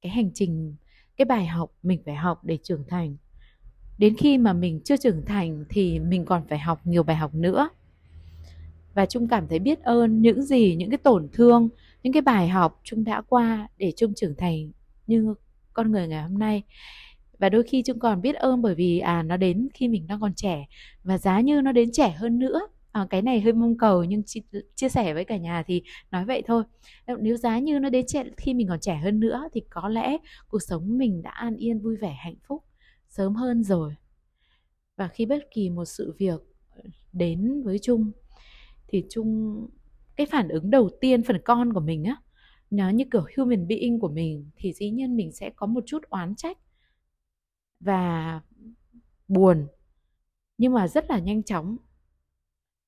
cái 0.00 0.12
hành 0.12 0.30
trình 0.34 0.76
cái 1.16 1.24
bài 1.24 1.46
học 1.46 1.72
mình 1.82 2.02
phải 2.04 2.14
học 2.16 2.44
để 2.44 2.58
trưởng 2.62 2.84
thành. 2.88 3.16
Đến 3.98 4.14
khi 4.18 4.38
mà 4.38 4.52
mình 4.52 4.80
chưa 4.84 4.96
trưởng 4.96 5.24
thành 5.26 5.64
thì 5.68 5.98
mình 5.98 6.24
còn 6.24 6.46
phải 6.48 6.58
học 6.58 6.80
nhiều 6.84 7.02
bài 7.02 7.16
học 7.16 7.34
nữa 7.34 7.68
và 8.98 9.06
trung 9.06 9.28
cảm 9.28 9.48
thấy 9.48 9.58
biết 9.58 9.82
ơn 9.82 10.22
những 10.22 10.42
gì 10.42 10.76
những 10.76 10.90
cái 10.90 10.98
tổn 10.98 11.28
thương 11.32 11.68
những 12.02 12.12
cái 12.12 12.22
bài 12.22 12.48
học 12.48 12.80
trung 12.84 13.04
đã 13.04 13.22
qua 13.28 13.68
để 13.76 13.92
trung 13.96 14.14
trưởng 14.14 14.34
thành 14.38 14.70
như 15.06 15.34
con 15.72 15.92
người 15.92 16.08
ngày 16.08 16.22
hôm 16.22 16.38
nay. 16.38 16.62
Và 17.38 17.48
đôi 17.48 17.62
khi 17.62 17.82
chúng 17.82 17.98
còn 17.98 18.22
biết 18.22 18.34
ơn 18.34 18.62
bởi 18.62 18.74
vì 18.74 18.98
à 18.98 19.22
nó 19.22 19.36
đến 19.36 19.68
khi 19.74 19.88
mình 19.88 20.06
đang 20.06 20.20
còn 20.20 20.34
trẻ. 20.34 20.66
Và 21.02 21.18
giá 21.18 21.40
như 21.40 21.60
nó 21.60 21.72
đến 21.72 21.92
trẻ 21.92 22.10
hơn 22.10 22.38
nữa. 22.38 22.60
À, 22.92 23.06
cái 23.10 23.22
này 23.22 23.40
hơi 23.40 23.52
mong 23.52 23.78
cầu 23.78 24.04
nhưng 24.04 24.22
chi, 24.26 24.42
chia 24.74 24.88
sẻ 24.88 25.14
với 25.14 25.24
cả 25.24 25.36
nhà 25.36 25.62
thì 25.66 25.82
nói 26.10 26.24
vậy 26.24 26.42
thôi. 26.46 26.64
Nếu 27.18 27.36
giá 27.36 27.58
như 27.58 27.78
nó 27.78 27.88
đến 27.88 28.06
trẻ 28.06 28.24
khi 28.36 28.54
mình 28.54 28.68
còn 28.68 28.80
trẻ 28.80 29.00
hơn 29.04 29.20
nữa 29.20 29.48
thì 29.52 29.62
có 29.70 29.88
lẽ 29.88 30.16
cuộc 30.48 30.62
sống 30.62 30.98
mình 30.98 31.22
đã 31.22 31.30
an 31.30 31.56
yên 31.56 31.80
vui 31.80 31.96
vẻ 31.96 32.16
hạnh 32.18 32.36
phúc 32.48 32.64
sớm 33.08 33.34
hơn 33.34 33.64
rồi. 33.64 33.94
Và 34.96 35.08
khi 35.08 35.26
bất 35.26 35.38
kỳ 35.50 35.70
một 35.70 35.84
sự 35.84 36.14
việc 36.18 36.40
đến 37.12 37.62
với 37.64 37.78
trung 37.78 38.12
thì 38.88 39.04
trung 39.10 39.66
cái 40.16 40.26
phản 40.26 40.48
ứng 40.48 40.70
đầu 40.70 40.90
tiên 41.00 41.22
phần 41.22 41.40
con 41.44 41.72
của 41.72 41.80
mình 41.80 42.04
á, 42.04 42.16
nó 42.70 42.90
như 42.90 43.04
kiểu 43.12 43.24
human 43.36 43.68
being 43.68 44.00
của 44.00 44.08
mình, 44.08 44.50
thì 44.56 44.72
dĩ 44.72 44.90
nhiên 44.90 45.16
mình 45.16 45.32
sẽ 45.32 45.50
có 45.56 45.66
một 45.66 45.84
chút 45.86 46.02
oán 46.10 46.34
trách 46.34 46.58
và 47.80 48.40
buồn. 49.28 49.66
Nhưng 50.58 50.72
mà 50.72 50.88
rất 50.88 51.10
là 51.10 51.18
nhanh 51.18 51.42
chóng. 51.42 51.76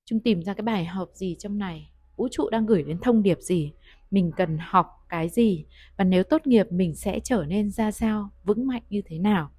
Chúng 0.04 0.20
tìm 0.20 0.42
ra 0.42 0.54
cái 0.54 0.62
bài 0.62 0.84
học 0.84 1.10
gì 1.14 1.36
trong 1.38 1.58
này? 1.58 1.92
Vũ 2.16 2.28
trụ 2.30 2.50
đang 2.50 2.66
gửi 2.66 2.82
đến 2.82 2.98
thông 3.02 3.22
điệp 3.22 3.38
gì? 3.40 3.72
Mình 4.10 4.32
cần 4.36 4.58
học 4.60 4.86
cái 5.08 5.28
gì? 5.28 5.66
Và 5.96 6.04
nếu 6.04 6.24
tốt 6.24 6.46
nghiệp, 6.46 6.66
mình 6.72 6.94
sẽ 6.94 7.20
trở 7.20 7.44
nên 7.48 7.70
ra 7.70 7.90
sao? 7.90 8.30
Vững 8.44 8.66
mạnh 8.66 8.82
như 8.90 9.02
thế 9.06 9.18
nào? 9.18 9.50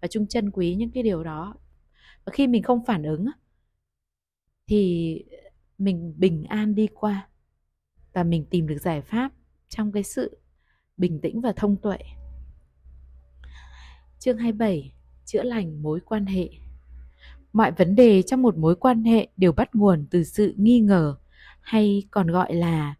Và 0.00 0.08
chung 0.08 0.26
trân 0.26 0.50
quý 0.50 0.74
những 0.74 0.90
cái 0.90 1.02
điều 1.02 1.24
đó. 1.24 1.54
Và 2.24 2.32
khi 2.32 2.46
mình 2.46 2.62
không 2.62 2.84
phản 2.84 3.02
ứng 3.02 3.26
thì 4.66 5.24
mình 5.78 6.14
bình 6.16 6.44
an 6.44 6.74
đi 6.74 6.88
qua 6.94 7.28
và 8.12 8.24
mình 8.24 8.46
tìm 8.50 8.66
được 8.66 8.78
giải 8.78 9.00
pháp 9.02 9.32
trong 9.68 9.92
cái 9.92 10.02
sự 10.02 10.38
bình 10.96 11.20
tĩnh 11.20 11.40
và 11.40 11.52
thông 11.56 11.76
tuệ. 11.76 11.98
Chương 14.18 14.38
27: 14.38 14.92
Chữa 15.24 15.42
lành 15.42 15.82
mối 15.82 16.00
quan 16.00 16.26
hệ. 16.26 16.50
Mọi 17.52 17.72
vấn 17.72 17.94
đề 17.94 18.22
trong 18.22 18.42
một 18.42 18.56
mối 18.56 18.76
quan 18.76 19.04
hệ 19.04 19.28
đều 19.36 19.52
bắt 19.52 19.74
nguồn 19.74 20.06
từ 20.10 20.24
sự 20.24 20.54
nghi 20.56 20.80
ngờ 20.80 21.16
hay 21.60 22.02
còn 22.10 22.26
gọi 22.26 22.54
là 22.54 22.94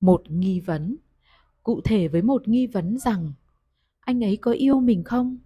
một 0.00 0.30
nghi 0.30 0.60
vấn. 0.60 0.96
Cụ 1.62 1.80
thể 1.84 2.08
với 2.08 2.22
một 2.22 2.48
nghi 2.48 2.66
vấn 2.66 2.98
rằng, 2.98 3.32
anh 4.00 4.24
ấy 4.24 4.36
có 4.36 4.52
yêu 4.52 4.80
mình 4.80 5.04
không? 5.04 5.38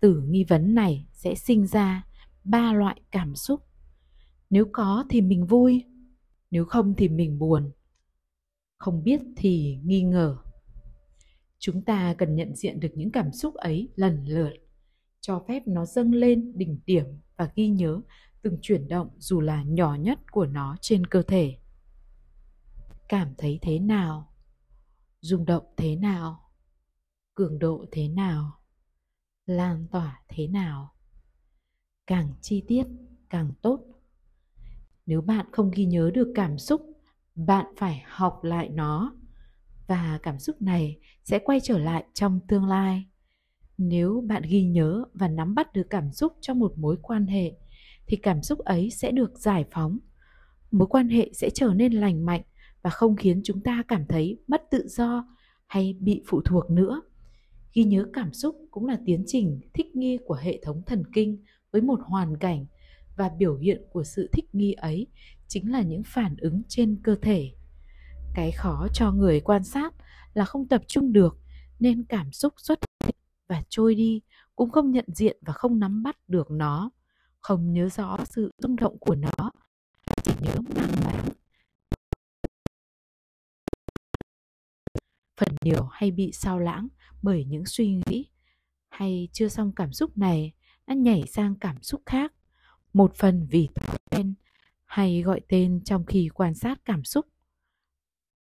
Từ 0.00 0.20
nghi 0.20 0.44
vấn 0.44 0.74
này 0.74 1.06
sẽ 1.12 1.34
sinh 1.34 1.66
ra 1.66 2.06
ba 2.44 2.72
loại 2.72 3.00
cảm 3.10 3.36
xúc. 3.36 3.64
Nếu 4.52 4.66
có 4.72 5.04
thì 5.08 5.20
mình 5.20 5.46
vui, 5.46 5.84
nếu 6.50 6.64
không 6.64 6.94
thì 6.96 7.08
mình 7.08 7.38
buồn. 7.38 7.72
Không 8.78 9.02
biết 9.02 9.20
thì 9.36 9.78
nghi 9.84 10.02
ngờ. 10.02 10.36
Chúng 11.58 11.82
ta 11.82 12.14
cần 12.18 12.34
nhận 12.34 12.56
diện 12.56 12.80
được 12.80 12.88
những 12.94 13.10
cảm 13.10 13.32
xúc 13.32 13.54
ấy 13.54 13.88
lần 13.96 14.24
lượt 14.24 14.52
cho 15.20 15.44
phép 15.48 15.62
nó 15.66 15.86
dâng 15.86 16.14
lên 16.14 16.52
đỉnh 16.58 16.80
điểm 16.86 17.04
và 17.36 17.52
ghi 17.54 17.68
nhớ 17.68 18.00
từng 18.42 18.58
chuyển 18.62 18.88
động 18.88 19.08
dù 19.18 19.40
là 19.40 19.62
nhỏ 19.62 19.94
nhất 19.94 20.18
của 20.30 20.46
nó 20.46 20.76
trên 20.80 21.06
cơ 21.06 21.22
thể. 21.22 21.56
Cảm 23.08 23.34
thấy 23.38 23.58
thế 23.62 23.78
nào? 23.78 24.32
Rung 25.20 25.44
động 25.44 25.64
thế 25.76 25.96
nào? 25.96 26.50
Cường 27.34 27.58
độ 27.58 27.84
thế 27.92 28.08
nào? 28.08 28.52
Lan 29.46 29.86
tỏa 29.92 30.22
thế 30.28 30.46
nào? 30.46 30.94
Càng 32.06 32.32
chi 32.40 32.64
tiết 32.68 32.86
càng 33.30 33.52
tốt 33.62 33.91
nếu 35.06 35.20
bạn 35.20 35.46
không 35.52 35.70
ghi 35.70 35.84
nhớ 35.84 36.10
được 36.14 36.32
cảm 36.34 36.58
xúc, 36.58 36.82
bạn 37.34 37.66
phải 37.76 38.02
học 38.06 38.44
lại 38.44 38.68
nó. 38.68 39.14
Và 39.86 40.18
cảm 40.22 40.38
xúc 40.38 40.62
này 40.62 40.98
sẽ 41.24 41.38
quay 41.38 41.60
trở 41.60 41.78
lại 41.78 42.04
trong 42.14 42.40
tương 42.48 42.64
lai. 42.64 43.04
Nếu 43.78 44.24
bạn 44.26 44.42
ghi 44.48 44.64
nhớ 44.64 45.04
và 45.14 45.28
nắm 45.28 45.54
bắt 45.54 45.72
được 45.72 45.86
cảm 45.90 46.12
xúc 46.12 46.32
trong 46.40 46.58
một 46.58 46.72
mối 46.78 46.96
quan 47.02 47.26
hệ, 47.26 47.52
thì 48.06 48.16
cảm 48.16 48.42
xúc 48.42 48.58
ấy 48.58 48.90
sẽ 48.90 49.10
được 49.10 49.38
giải 49.38 49.64
phóng. 49.70 49.98
Mối 50.70 50.88
quan 50.88 51.08
hệ 51.08 51.30
sẽ 51.34 51.50
trở 51.50 51.74
nên 51.74 51.92
lành 51.92 52.26
mạnh 52.26 52.42
và 52.82 52.90
không 52.90 53.16
khiến 53.16 53.40
chúng 53.44 53.60
ta 53.60 53.82
cảm 53.88 54.06
thấy 54.06 54.38
mất 54.48 54.62
tự 54.70 54.88
do 54.88 55.26
hay 55.66 55.96
bị 56.00 56.22
phụ 56.26 56.40
thuộc 56.44 56.70
nữa. 56.70 57.02
Ghi 57.74 57.84
nhớ 57.84 58.06
cảm 58.12 58.32
xúc 58.32 58.56
cũng 58.70 58.86
là 58.86 58.98
tiến 59.06 59.24
trình 59.26 59.60
thích 59.74 59.96
nghi 59.96 60.18
của 60.24 60.34
hệ 60.34 60.60
thống 60.62 60.82
thần 60.86 61.02
kinh 61.14 61.44
với 61.70 61.82
một 61.82 62.00
hoàn 62.02 62.36
cảnh 62.36 62.66
và 63.16 63.28
biểu 63.38 63.56
hiện 63.56 63.82
của 63.92 64.04
sự 64.04 64.28
thích 64.32 64.54
nghi 64.54 64.72
ấy 64.72 65.06
chính 65.48 65.72
là 65.72 65.82
những 65.82 66.02
phản 66.06 66.36
ứng 66.36 66.62
trên 66.68 67.00
cơ 67.02 67.16
thể. 67.22 67.52
Cái 68.34 68.52
khó 68.52 68.86
cho 68.94 69.12
người 69.12 69.40
quan 69.40 69.64
sát 69.64 69.94
là 70.34 70.44
không 70.44 70.68
tập 70.68 70.82
trung 70.86 71.12
được, 71.12 71.38
nên 71.80 72.04
cảm 72.04 72.32
xúc 72.32 72.54
xuất 72.56 72.78
hiện 73.04 73.14
và 73.48 73.62
trôi 73.68 73.94
đi, 73.94 74.20
cũng 74.56 74.70
không 74.70 74.90
nhận 74.90 75.04
diện 75.08 75.36
và 75.40 75.52
không 75.52 75.78
nắm 75.78 76.02
bắt 76.02 76.16
được 76.28 76.50
nó. 76.50 76.90
Không 77.40 77.72
nhớ 77.72 77.88
rõ 77.88 78.18
sự 78.24 78.50
rung 78.58 78.76
động 78.76 78.98
của 78.98 79.14
nó, 79.14 79.50
chỉ 80.24 80.32
nhớ 80.40 80.54
mang 80.76 80.90
máng 81.04 81.28
phần 85.46 85.56
nhiều 85.64 85.88
hay 85.92 86.10
bị 86.10 86.32
sao 86.32 86.58
lãng 86.58 86.88
bởi 87.22 87.44
những 87.44 87.66
suy 87.66 88.00
nghĩ 88.06 88.28
hay 88.88 89.28
chưa 89.32 89.48
xong 89.48 89.72
cảm 89.76 89.92
xúc 89.92 90.18
này 90.18 90.52
đã 90.86 90.94
nhảy 90.94 91.22
sang 91.26 91.54
cảm 91.60 91.82
xúc 91.82 92.02
khác 92.06 92.32
một 92.92 93.14
phần 93.14 93.46
vì 93.50 93.68
thói 93.74 93.98
quen 94.10 94.34
hay 94.84 95.22
gọi 95.22 95.40
tên 95.48 95.80
trong 95.84 96.06
khi 96.06 96.28
quan 96.34 96.54
sát 96.54 96.84
cảm 96.84 97.04
xúc. 97.04 97.26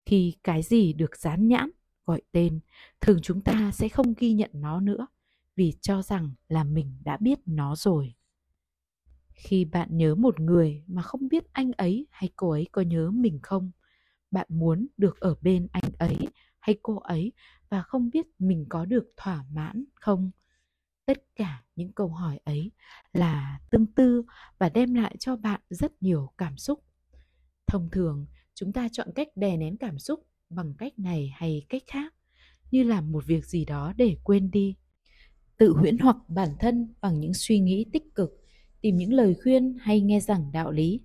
Khi 0.05 0.35
cái 0.43 0.63
gì 0.63 0.93
được 0.93 1.17
dán 1.17 1.47
nhãn, 1.47 1.69
gọi 2.05 2.21
tên, 2.31 2.59
thường 3.01 3.19
chúng 3.21 3.41
ta 3.41 3.71
sẽ 3.71 3.89
không 3.89 4.13
ghi 4.17 4.33
nhận 4.33 4.51
nó 4.53 4.79
nữa, 4.79 5.07
vì 5.55 5.73
cho 5.81 6.01
rằng 6.01 6.31
là 6.47 6.63
mình 6.63 6.97
đã 7.03 7.17
biết 7.17 7.39
nó 7.45 7.75
rồi. 7.75 8.13
Khi 9.29 9.65
bạn 9.65 9.97
nhớ 9.97 10.15
một 10.15 10.39
người 10.39 10.83
mà 10.87 11.01
không 11.01 11.27
biết 11.27 11.43
anh 11.51 11.71
ấy 11.71 12.07
hay 12.11 12.29
cô 12.35 12.49
ấy 12.49 12.67
có 12.71 12.81
nhớ 12.81 13.11
mình 13.11 13.39
không, 13.43 13.71
bạn 14.31 14.47
muốn 14.49 14.87
được 14.97 15.19
ở 15.19 15.35
bên 15.41 15.67
anh 15.71 15.91
ấy 15.99 16.17
hay 16.59 16.77
cô 16.83 16.99
ấy 16.99 17.31
và 17.69 17.81
không 17.81 18.09
biết 18.09 18.25
mình 18.39 18.65
có 18.69 18.85
được 18.85 19.13
thỏa 19.17 19.43
mãn 19.51 19.85
không 19.95 20.31
tất 21.05 21.23
cả 21.35 21.63
những 21.75 21.91
câu 21.91 22.07
hỏi 22.07 22.39
ấy 22.43 22.71
là 23.13 23.59
tương 23.69 23.85
tư 23.85 24.23
và 24.57 24.69
đem 24.69 24.93
lại 24.93 25.15
cho 25.19 25.35
bạn 25.35 25.61
rất 25.69 26.03
nhiều 26.03 26.31
cảm 26.37 26.57
xúc. 26.57 26.83
Thông 27.67 27.89
thường, 27.91 28.25
chúng 28.53 28.73
ta 28.73 28.87
chọn 28.91 29.07
cách 29.15 29.27
đè 29.35 29.57
nén 29.57 29.77
cảm 29.77 29.99
xúc 29.99 30.27
bằng 30.49 30.73
cách 30.77 30.99
này 30.99 31.33
hay 31.35 31.65
cách 31.69 31.83
khác, 31.87 32.13
như 32.71 32.83
làm 32.83 33.11
một 33.11 33.25
việc 33.25 33.45
gì 33.45 33.65
đó 33.65 33.93
để 33.97 34.17
quên 34.23 34.51
đi. 34.51 34.75
Tự 35.57 35.73
huyễn 35.73 35.97
hoặc 35.97 36.17
bản 36.27 36.49
thân 36.59 36.93
bằng 37.01 37.19
những 37.19 37.33
suy 37.33 37.59
nghĩ 37.59 37.85
tích 37.93 38.15
cực, 38.15 38.43
tìm 38.81 38.97
những 38.97 39.13
lời 39.13 39.35
khuyên 39.43 39.77
hay 39.81 40.01
nghe 40.01 40.19
giảng 40.19 40.51
đạo 40.51 40.71
lý. 40.71 41.01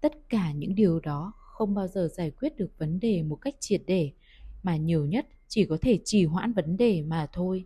Tất 0.00 0.12
cả 0.28 0.52
những 0.52 0.74
điều 0.74 1.00
đó 1.00 1.32
không 1.36 1.74
bao 1.74 1.88
giờ 1.88 2.08
giải 2.16 2.30
quyết 2.30 2.56
được 2.56 2.78
vấn 2.78 3.00
đề 3.00 3.22
một 3.22 3.36
cách 3.36 3.54
triệt 3.60 3.82
để, 3.86 4.12
mà 4.62 4.76
nhiều 4.76 5.06
nhất 5.06 5.26
chỉ 5.48 5.64
có 5.64 5.78
thể 5.80 5.98
trì 6.04 6.24
hoãn 6.24 6.52
vấn 6.52 6.76
đề 6.76 7.02
mà 7.02 7.26
thôi 7.32 7.64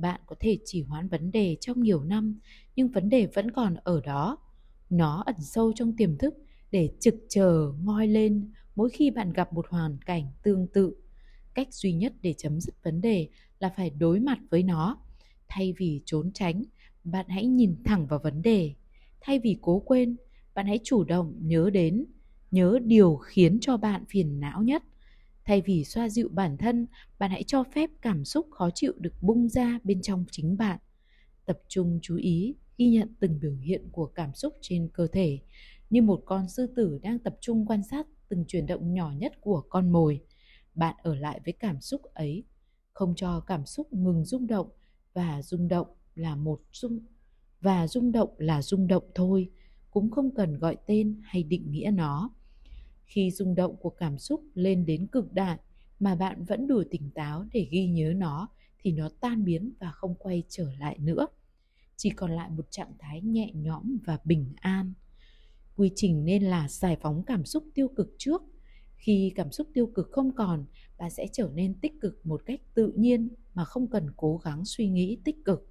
bạn 0.00 0.20
có 0.26 0.36
thể 0.40 0.58
chỉ 0.64 0.82
hoãn 0.82 1.08
vấn 1.08 1.30
đề 1.30 1.56
trong 1.60 1.82
nhiều 1.82 2.04
năm, 2.04 2.40
nhưng 2.76 2.88
vấn 2.88 3.08
đề 3.08 3.26
vẫn 3.26 3.50
còn 3.50 3.74
ở 3.74 4.00
đó. 4.00 4.38
Nó 4.90 5.22
ẩn 5.26 5.36
sâu 5.40 5.72
trong 5.72 5.96
tiềm 5.96 6.18
thức 6.18 6.34
để 6.70 6.90
trực 7.00 7.14
chờ, 7.28 7.72
ngoi 7.82 8.06
lên 8.06 8.50
mỗi 8.76 8.90
khi 8.90 9.10
bạn 9.10 9.32
gặp 9.32 9.52
một 9.52 9.66
hoàn 9.68 9.98
cảnh 10.06 10.26
tương 10.42 10.66
tự. 10.66 10.94
Cách 11.54 11.74
duy 11.74 11.92
nhất 11.92 12.12
để 12.22 12.34
chấm 12.38 12.60
dứt 12.60 12.74
vấn 12.82 13.00
đề 13.00 13.28
là 13.58 13.72
phải 13.76 13.90
đối 13.90 14.20
mặt 14.20 14.38
với 14.50 14.62
nó. 14.62 14.98
Thay 15.48 15.74
vì 15.78 16.02
trốn 16.04 16.30
tránh, 16.34 16.62
bạn 17.04 17.26
hãy 17.28 17.46
nhìn 17.46 17.76
thẳng 17.84 18.06
vào 18.06 18.18
vấn 18.22 18.42
đề. 18.42 18.74
Thay 19.20 19.38
vì 19.38 19.58
cố 19.62 19.82
quên, 19.86 20.16
bạn 20.54 20.66
hãy 20.66 20.80
chủ 20.84 21.04
động 21.04 21.34
nhớ 21.40 21.70
đến, 21.70 22.04
nhớ 22.50 22.78
điều 22.84 23.16
khiến 23.16 23.58
cho 23.60 23.76
bạn 23.76 24.04
phiền 24.08 24.40
não 24.40 24.62
nhất 24.62 24.82
thay 25.50 25.60
vì 25.60 25.84
xoa 25.84 26.08
dịu 26.08 26.28
bản 26.32 26.56
thân, 26.56 26.86
bạn 27.18 27.30
hãy 27.30 27.42
cho 27.46 27.64
phép 27.74 27.90
cảm 28.02 28.24
xúc 28.24 28.46
khó 28.50 28.70
chịu 28.74 28.92
được 28.98 29.12
bung 29.20 29.48
ra 29.48 29.78
bên 29.84 30.02
trong 30.02 30.24
chính 30.30 30.56
bạn. 30.56 30.78
Tập 31.46 31.58
trung 31.68 31.98
chú 32.02 32.16
ý, 32.16 32.54
ghi 32.78 32.90
nhận 32.90 33.08
từng 33.20 33.40
biểu 33.40 33.54
hiện 33.54 33.88
của 33.92 34.06
cảm 34.06 34.34
xúc 34.34 34.54
trên 34.60 34.88
cơ 34.92 35.06
thể, 35.06 35.38
như 35.90 36.02
một 36.02 36.22
con 36.26 36.48
sư 36.48 36.72
tử 36.76 36.98
đang 37.02 37.18
tập 37.18 37.36
trung 37.40 37.66
quan 37.66 37.82
sát 37.90 38.06
từng 38.28 38.44
chuyển 38.48 38.66
động 38.66 38.94
nhỏ 38.94 39.12
nhất 39.16 39.32
của 39.40 39.62
con 39.68 39.92
mồi. 39.92 40.20
Bạn 40.74 40.94
ở 41.02 41.14
lại 41.14 41.40
với 41.44 41.54
cảm 41.60 41.80
xúc 41.80 42.00
ấy. 42.14 42.44
Không 42.92 43.14
cho 43.16 43.40
cảm 43.40 43.66
xúc 43.66 43.92
ngừng 43.92 44.24
rung 44.24 44.46
động 44.46 44.68
và 45.14 45.42
rung 45.42 45.68
động 45.68 45.88
là 46.14 46.36
một 46.36 46.60
rung, 46.72 47.00
và 47.60 47.88
rung 47.88 48.12
động 48.12 48.30
là 48.38 48.62
rung 48.62 48.86
động 48.86 49.04
thôi, 49.14 49.50
cũng 49.90 50.10
không 50.10 50.34
cần 50.34 50.58
gọi 50.58 50.76
tên 50.86 51.20
hay 51.24 51.42
định 51.42 51.70
nghĩa 51.70 51.90
nó 51.94 52.30
khi 53.10 53.30
rung 53.30 53.54
động 53.54 53.76
của 53.76 53.90
cảm 53.90 54.18
xúc 54.18 54.42
lên 54.54 54.86
đến 54.86 55.06
cực 55.06 55.32
đại 55.32 55.58
mà 56.00 56.14
bạn 56.14 56.44
vẫn 56.44 56.66
đủ 56.66 56.82
tỉnh 56.90 57.10
táo 57.10 57.44
để 57.52 57.68
ghi 57.70 57.86
nhớ 57.86 58.12
nó 58.16 58.48
thì 58.78 58.92
nó 58.92 59.08
tan 59.20 59.44
biến 59.44 59.72
và 59.80 59.90
không 59.90 60.14
quay 60.14 60.42
trở 60.48 60.72
lại 60.78 60.98
nữa. 60.98 61.26
Chỉ 61.96 62.10
còn 62.10 62.30
lại 62.30 62.50
một 62.50 62.66
trạng 62.70 62.92
thái 62.98 63.20
nhẹ 63.20 63.50
nhõm 63.54 63.98
và 64.04 64.18
bình 64.24 64.52
an. 64.56 64.92
Quy 65.76 65.90
trình 65.96 66.24
nên 66.24 66.42
là 66.42 66.68
giải 66.68 66.96
phóng 67.00 67.22
cảm 67.26 67.44
xúc 67.44 67.64
tiêu 67.74 67.88
cực 67.96 68.14
trước. 68.18 68.42
Khi 68.96 69.32
cảm 69.34 69.52
xúc 69.52 69.68
tiêu 69.74 69.86
cực 69.86 70.08
không 70.12 70.34
còn, 70.34 70.66
bạn 70.98 71.10
sẽ 71.10 71.26
trở 71.32 71.50
nên 71.54 71.80
tích 71.80 71.92
cực 72.00 72.26
một 72.26 72.42
cách 72.46 72.60
tự 72.74 72.92
nhiên 72.96 73.28
mà 73.54 73.64
không 73.64 73.90
cần 73.90 74.06
cố 74.16 74.36
gắng 74.36 74.64
suy 74.64 74.88
nghĩ 74.88 75.18
tích 75.24 75.36
cực. 75.44 75.68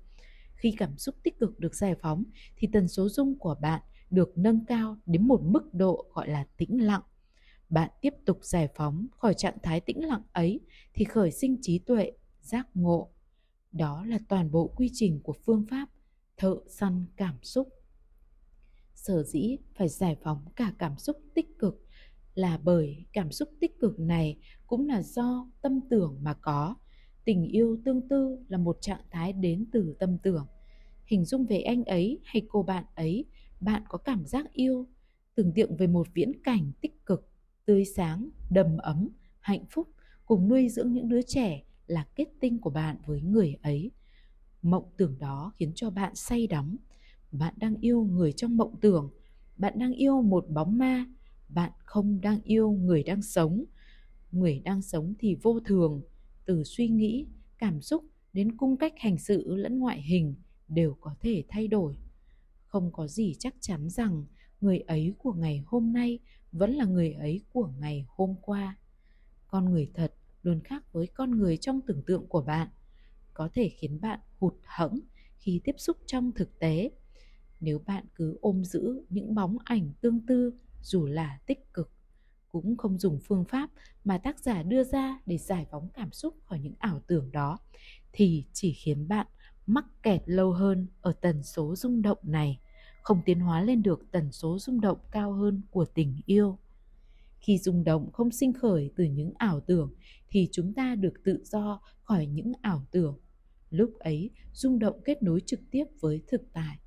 Khi 0.56 0.74
cảm 0.78 0.98
xúc 0.98 1.16
tích 1.24 1.40
cực 1.40 1.60
được 1.60 1.76
giải 1.76 1.96
phóng 2.02 2.24
thì 2.58 2.68
tần 2.72 2.88
số 2.88 3.10
rung 3.10 3.40
của 3.40 3.56
bạn 3.62 3.82
được 4.10 4.38
nâng 4.38 4.66
cao 4.66 4.98
đến 5.06 5.28
một 5.28 5.42
mức 5.44 5.74
độ 5.74 6.06
gọi 6.14 6.30
là 6.30 6.46
tĩnh 6.58 6.86
lặng 6.86 7.02
bạn 7.70 7.90
tiếp 8.02 8.14
tục 8.26 8.40
giải 8.42 8.68
phóng 8.76 9.08
khỏi 9.12 9.34
trạng 9.34 9.58
thái 9.64 9.80
tĩnh 9.80 10.08
lặng 10.08 10.24
ấy 10.32 10.60
thì 10.94 11.06
khởi 11.06 11.32
sinh 11.32 11.58
trí 11.62 11.80
tuệ, 11.80 12.12
giác 12.42 12.68
ngộ. 12.74 13.12
Đó 13.72 14.06
là 14.06 14.20
toàn 14.30 14.52
bộ 14.52 14.68
quy 14.68 14.90
trình 14.94 15.20
của 15.24 15.34
phương 15.46 15.66
pháp 15.70 15.90
thợ 16.38 16.56
săn 16.68 17.06
cảm 17.16 17.36
xúc. 17.44 17.68
Sở 18.96 19.24
dĩ 19.24 19.58
phải 19.76 19.90
giải 19.90 20.16
phóng 20.24 20.46
cả 20.56 20.74
cảm 20.80 20.98
xúc 20.98 21.18
tích 21.36 21.60
cực 21.60 21.86
là 22.34 22.60
bởi 22.64 23.06
cảm 23.14 23.32
xúc 23.32 23.50
tích 23.60 23.80
cực 23.80 24.00
này 24.00 24.38
cũng 24.68 24.88
là 24.88 25.02
do 25.02 25.50
tâm 25.62 25.80
tưởng 25.90 26.18
mà 26.22 26.34
có. 26.34 26.76
Tình 27.26 27.44
yêu 27.44 27.78
tương 27.86 28.08
tư 28.08 28.38
là 28.48 28.58
một 28.58 28.78
trạng 28.82 29.02
thái 29.12 29.34
đến 29.34 29.66
từ 29.72 29.96
tâm 30.00 30.18
tưởng. 30.24 30.48
Hình 31.06 31.26
dung 31.26 31.46
về 31.46 31.62
anh 31.62 31.84
ấy 31.84 32.20
hay 32.24 32.42
cô 32.50 32.64
bạn 32.64 32.86
ấy, 32.96 33.26
bạn 33.62 33.84
có 33.90 33.98
cảm 33.98 34.26
giác 34.26 34.54
yêu, 34.54 34.88
tưởng 35.36 35.54
tượng 35.56 35.76
về 35.78 35.88
một 35.88 36.08
viễn 36.14 36.32
cảnh 36.44 36.72
tích 36.82 37.06
cực 37.06 37.29
tươi 37.70 37.86
sáng, 37.86 38.30
đầm 38.50 38.78
ấm, 38.78 39.10
hạnh 39.40 39.66
phúc, 39.70 39.88
cùng 40.26 40.48
nuôi 40.48 40.70
dưỡng 40.70 40.94
những 40.94 41.10
đứa 41.10 41.22
trẻ 41.22 41.64
là 41.88 42.08
kết 42.16 42.28
tinh 42.40 42.60
của 42.60 42.70
bạn 42.70 42.98
với 43.06 43.22
người 43.22 43.56
ấy. 43.62 43.92
Mộng 44.62 44.84
tưởng 44.98 45.16
đó 45.20 45.52
khiến 45.56 45.72
cho 45.76 45.90
bạn 45.90 46.16
say 46.16 46.48
đắm. 46.48 46.78
Bạn 47.32 47.54
đang 47.58 47.76
yêu 47.76 48.04
người 48.04 48.32
trong 48.32 48.58
mộng 48.58 48.76
tưởng. 48.82 49.10
Bạn 49.58 49.80
đang 49.80 49.94
yêu 49.94 50.22
một 50.22 50.46
bóng 50.50 50.78
ma. 50.78 51.06
Bạn 51.50 51.72
không 51.86 52.22
đang 52.22 52.42
yêu 52.44 52.72
người 52.72 53.04
đang 53.04 53.22
sống. 53.22 53.64
Người 54.32 54.60
đang 54.60 54.82
sống 54.82 55.14
thì 55.20 55.36
vô 55.36 55.60
thường. 55.60 56.02
Từ 56.46 56.64
suy 56.64 56.88
nghĩ, 56.88 57.26
cảm 57.58 57.82
xúc 57.82 58.06
đến 58.34 58.58
cung 58.58 58.78
cách 58.78 58.94
hành 58.98 59.18
sự 59.18 59.56
lẫn 59.56 59.80
ngoại 59.80 60.02
hình 60.02 60.36
đều 60.68 60.98
có 61.02 61.16
thể 61.20 61.44
thay 61.50 61.68
đổi. 61.68 61.98
Không 62.66 62.92
có 62.92 63.08
gì 63.08 63.34
chắc 63.40 63.56
chắn 63.60 63.90
rằng 63.90 64.26
người 64.62 64.80
ấy 64.80 65.14
của 65.18 65.34
ngày 65.34 65.64
hôm 65.66 65.94
nay 65.94 66.20
vẫn 66.52 66.74
là 66.74 66.86
người 66.86 67.14
ấy 67.14 67.42
của 67.54 67.72
ngày 67.80 68.06
hôm 68.10 68.36
qua. 68.42 68.78
Con 69.48 69.66
người 69.72 69.92
thật 69.94 70.14
luôn 70.44 70.62
khác 70.64 70.94
với 70.94 71.08
con 71.08 71.32
người 71.32 71.58
trong 71.58 71.82
tưởng 71.88 72.04
tượng 72.04 72.28
của 72.28 72.42
bạn, 72.42 72.68
có 73.34 73.50
thể 73.54 73.70
khiến 73.70 74.02
bạn 74.02 74.20
hụt 74.40 74.56
hẫng 74.66 75.00
khi 75.38 75.62
tiếp 75.64 75.76
xúc 75.78 75.98
trong 76.06 76.32
thực 76.32 76.60
tế. 76.60 76.92
Nếu 77.60 77.80
bạn 77.80 78.06
cứ 78.16 78.38
ôm 78.42 78.64
giữ 78.66 79.06
những 79.10 79.36
bóng 79.36 79.58
ảnh 79.64 79.94
tương 80.02 80.26
tư, 80.26 80.54
dù 80.82 81.06
là 81.06 81.40
tích 81.46 81.74
cực, 81.74 81.92
cũng 82.52 82.78
không 82.78 82.98
dùng 82.98 83.20
phương 83.24 83.46
pháp 83.46 83.70
mà 84.04 84.18
tác 84.18 84.40
giả 84.40 84.64
đưa 84.64 84.84
ra 84.84 85.20
để 85.26 85.38
giải 85.38 85.66
phóng 85.72 85.90
cảm 85.94 86.12
xúc 86.12 86.36
khỏi 86.46 86.60
những 86.60 86.76
ảo 86.80 87.02
tưởng 87.08 87.32
đó, 87.32 87.60
thì 88.12 88.46
chỉ 88.54 88.74
khiến 88.74 89.08
bạn 89.08 89.28
mắc 89.66 89.86
kẹt 90.04 90.22
lâu 90.26 90.54
hơn 90.54 90.88
ở 91.02 91.12
tần 91.12 91.44
số 91.44 91.76
rung 91.76 92.02
động 92.02 92.18
này 92.24 92.60
không 93.10 93.22
tiến 93.26 93.40
hóa 93.40 93.62
lên 93.62 93.84
được 93.84 94.12
tần 94.12 94.32
số 94.32 94.60
rung 94.60 94.82
động 94.82 94.98
cao 95.12 95.34
hơn 95.34 95.62
của 95.72 95.86
tình 95.86 96.22
yêu. 96.26 96.58
Khi 97.40 97.58
rung 97.58 97.84
động 97.84 98.12
không 98.12 98.32
sinh 98.32 98.54
khởi 98.54 98.92
từ 98.96 99.04
những 99.04 99.32
ảo 99.38 99.60
tưởng, 99.60 99.94
thì 100.30 100.50
chúng 100.52 100.74
ta 100.74 100.96
được 100.96 101.14
tự 101.24 101.44
do 101.44 101.82
khỏi 102.04 102.26
những 102.26 102.52
ảo 102.62 102.86
tưởng. 102.92 103.20
Lúc 103.70 103.94
ấy, 104.00 104.30
rung 104.54 104.80
động 104.80 105.02
kết 105.06 105.24
nối 105.24 105.42
trực 105.46 105.60
tiếp 105.72 105.86
với 106.00 106.22
thực 106.28 106.42
tại. 106.54 106.80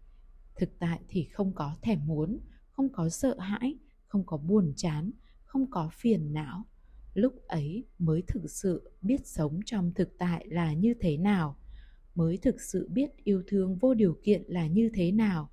Thực 0.56 0.78
tại 0.78 1.00
thì 1.08 1.24
không 1.24 1.52
có 1.54 1.76
thèm 1.82 2.06
muốn, 2.06 2.40
không 2.70 2.92
có 2.92 3.08
sợ 3.08 3.38
hãi, 3.38 3.78
không 4.06 4.26
có 4.26 4.36
buồn 4.36 4.72
chán, 4.76 5.10
không 5.44 5.70
có 5.70 5.90
phiền 5.92 6.32
não. 6.32 6.64
Lúc 7.14 7.34
ấy 7.46 7.84
mới 7.98 8.22
thực 8.26 8.50
sự 8.50 8.90
biết 9.02 9.26
sống 9.26 9.60
trong 9.66 9.92
thực 9.94 10.18
tại 10.18 10.46
là 10.48 10.72
như 10.72 10.94
thế 11.00 11.16
nào, 11.16 11.56
mới 12.14 12.36
thực 12.36 12.60
sự 12.60 12.88
biết 12.92 13.10
yêu 13.24 13.42
thương 13.46 13.76
vô 13.78 13.94
điều 13.94 14.16
kiện 14.24 14.42
là 14.46 14.66
như 14.66 14.90
thế 14.94 15.12
nào 15.12 15.48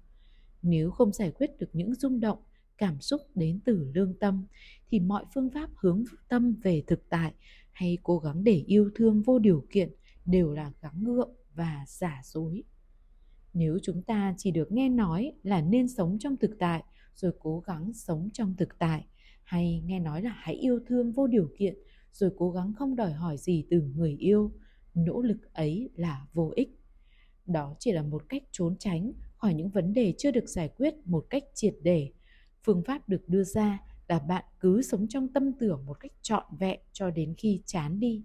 nếu 0.62 0.92
không 0.92 1.14
giải 1.14 1.32
quyết 1.32 1.58
được 1.60 1.70
những 1.74 1.96
rung 1.96 2.20
động, 2.20 2.40
cảm 2.78 3.02
xúc 3.02 3.22
đến 3.36 3.60
từ 3.66 3.92
lương 3.94 4.20
tâm, 4.20 4.46
thì 4.90 5.00
mọi 5.00 5.26
phương 5.34 5.50
pháp 5.54 5.70
hướng 5.76 6.04
tâm 6.30 6.56
về 6.64 6.84
thực 6.88 7.10
tại 7.10 7.34
hay 7.72 7.98
cố 8.04 8.20
gắng 8.20 8.44
để 8.44 8.64
yêu 8.68 8.90
thương 8.96 9.22
vô 9.22 9.40
điều 9.40 9.66
kiện 9.72 9.90
đều 10.26 10.54
là 10.54 10.72
gắng 10.82 11.04
gượng 11.04 11.36
và 11.56 11.84
giả 11.88 12.22
dối. 12.24 12.64
Nếu 13.54 13.80
chúng 13.84 14.04
ta 14.04 14.36
chỉ 14.38 14.52
được 14.52 14.72
nghe 14.72 14.90
nói 14.90 15.34
là 15.44 15.62
nên 15.62 15.88
sống 15.88 16.18
trong 16.20 16.38
thực 16.38 16.52
tại 16.60 16.84
rồi 17.16 17.32
cố 17.40 17.60
gắng 17.60 17.94
sống 17.94 18.30
trong 18.34 18.56
thực 18.58 18.80
tại, 18.80 19.06
hay 19.44 19.82
nghe 19.86 20.00
nói 20.00 20.22
là 20.22 20.36
hãy 20.38 20.56
yêu 20.56 20.80
thương 20.88 21.12
vô 21.12 21.28
điều 21.28 21.50
kiện 21.58 21.76
rồi 22.12 22.32
cố 22.38 22.52
gắng 22.52 22.74
không 22.74 22.96
đòi 22.96 23.14
hỏi 23.14 23.38
gì 23.38 23.66
từ 23.70 23.82
người 23.82 24.16
yêu, 24.20 24.52
nỗ 24.94 25.22
lực 25.22 25.54
ấy 25.54 25.90
là 25.96 26.28
vô 26.34 26.52
ích. 26.56 26.70
Đó 27.46 27.76
chỉ 27.80 27.92
là 27.92 28.04
một 28.04 28.30
cách 28.30 28.44
trốn 28.52 28.76
tránh 28.80 29.12
khỏi 29.40 29.54
những 29.54 29.70
vấn 29.70 29.94
đề 29.94 30.14
chưa 30.18 30.32
được 30.32 30.50
giải 30.50 30.70
quyết 30.78 30.94
một 31.06 31.26
cách 31.30 31.44
triệt 31.54 31.76
để. 31.84 32.12
Phương 32.64 32.84
pháp 32.84 33.10
được 33.10 33.30
đưa 33.30 33.44
ra 33.44 33.80
là 34.08 34.20
bạn 34.20 34.44
cứ 34.60 34.82
sống 34.82 35.08
trong 35.08 35.28
tâm 35.28 35.54
tưởng 35.60 35.86
một 35.86 36.00
cách 36.00 36.12
trọn 36.22 36.44
vẹn 36.60 36.80
cho 36.94 37.10
đến 37.10 37.34
khi 37.38 37.62
chán 37.66 38.00
đi. 38.00 38.24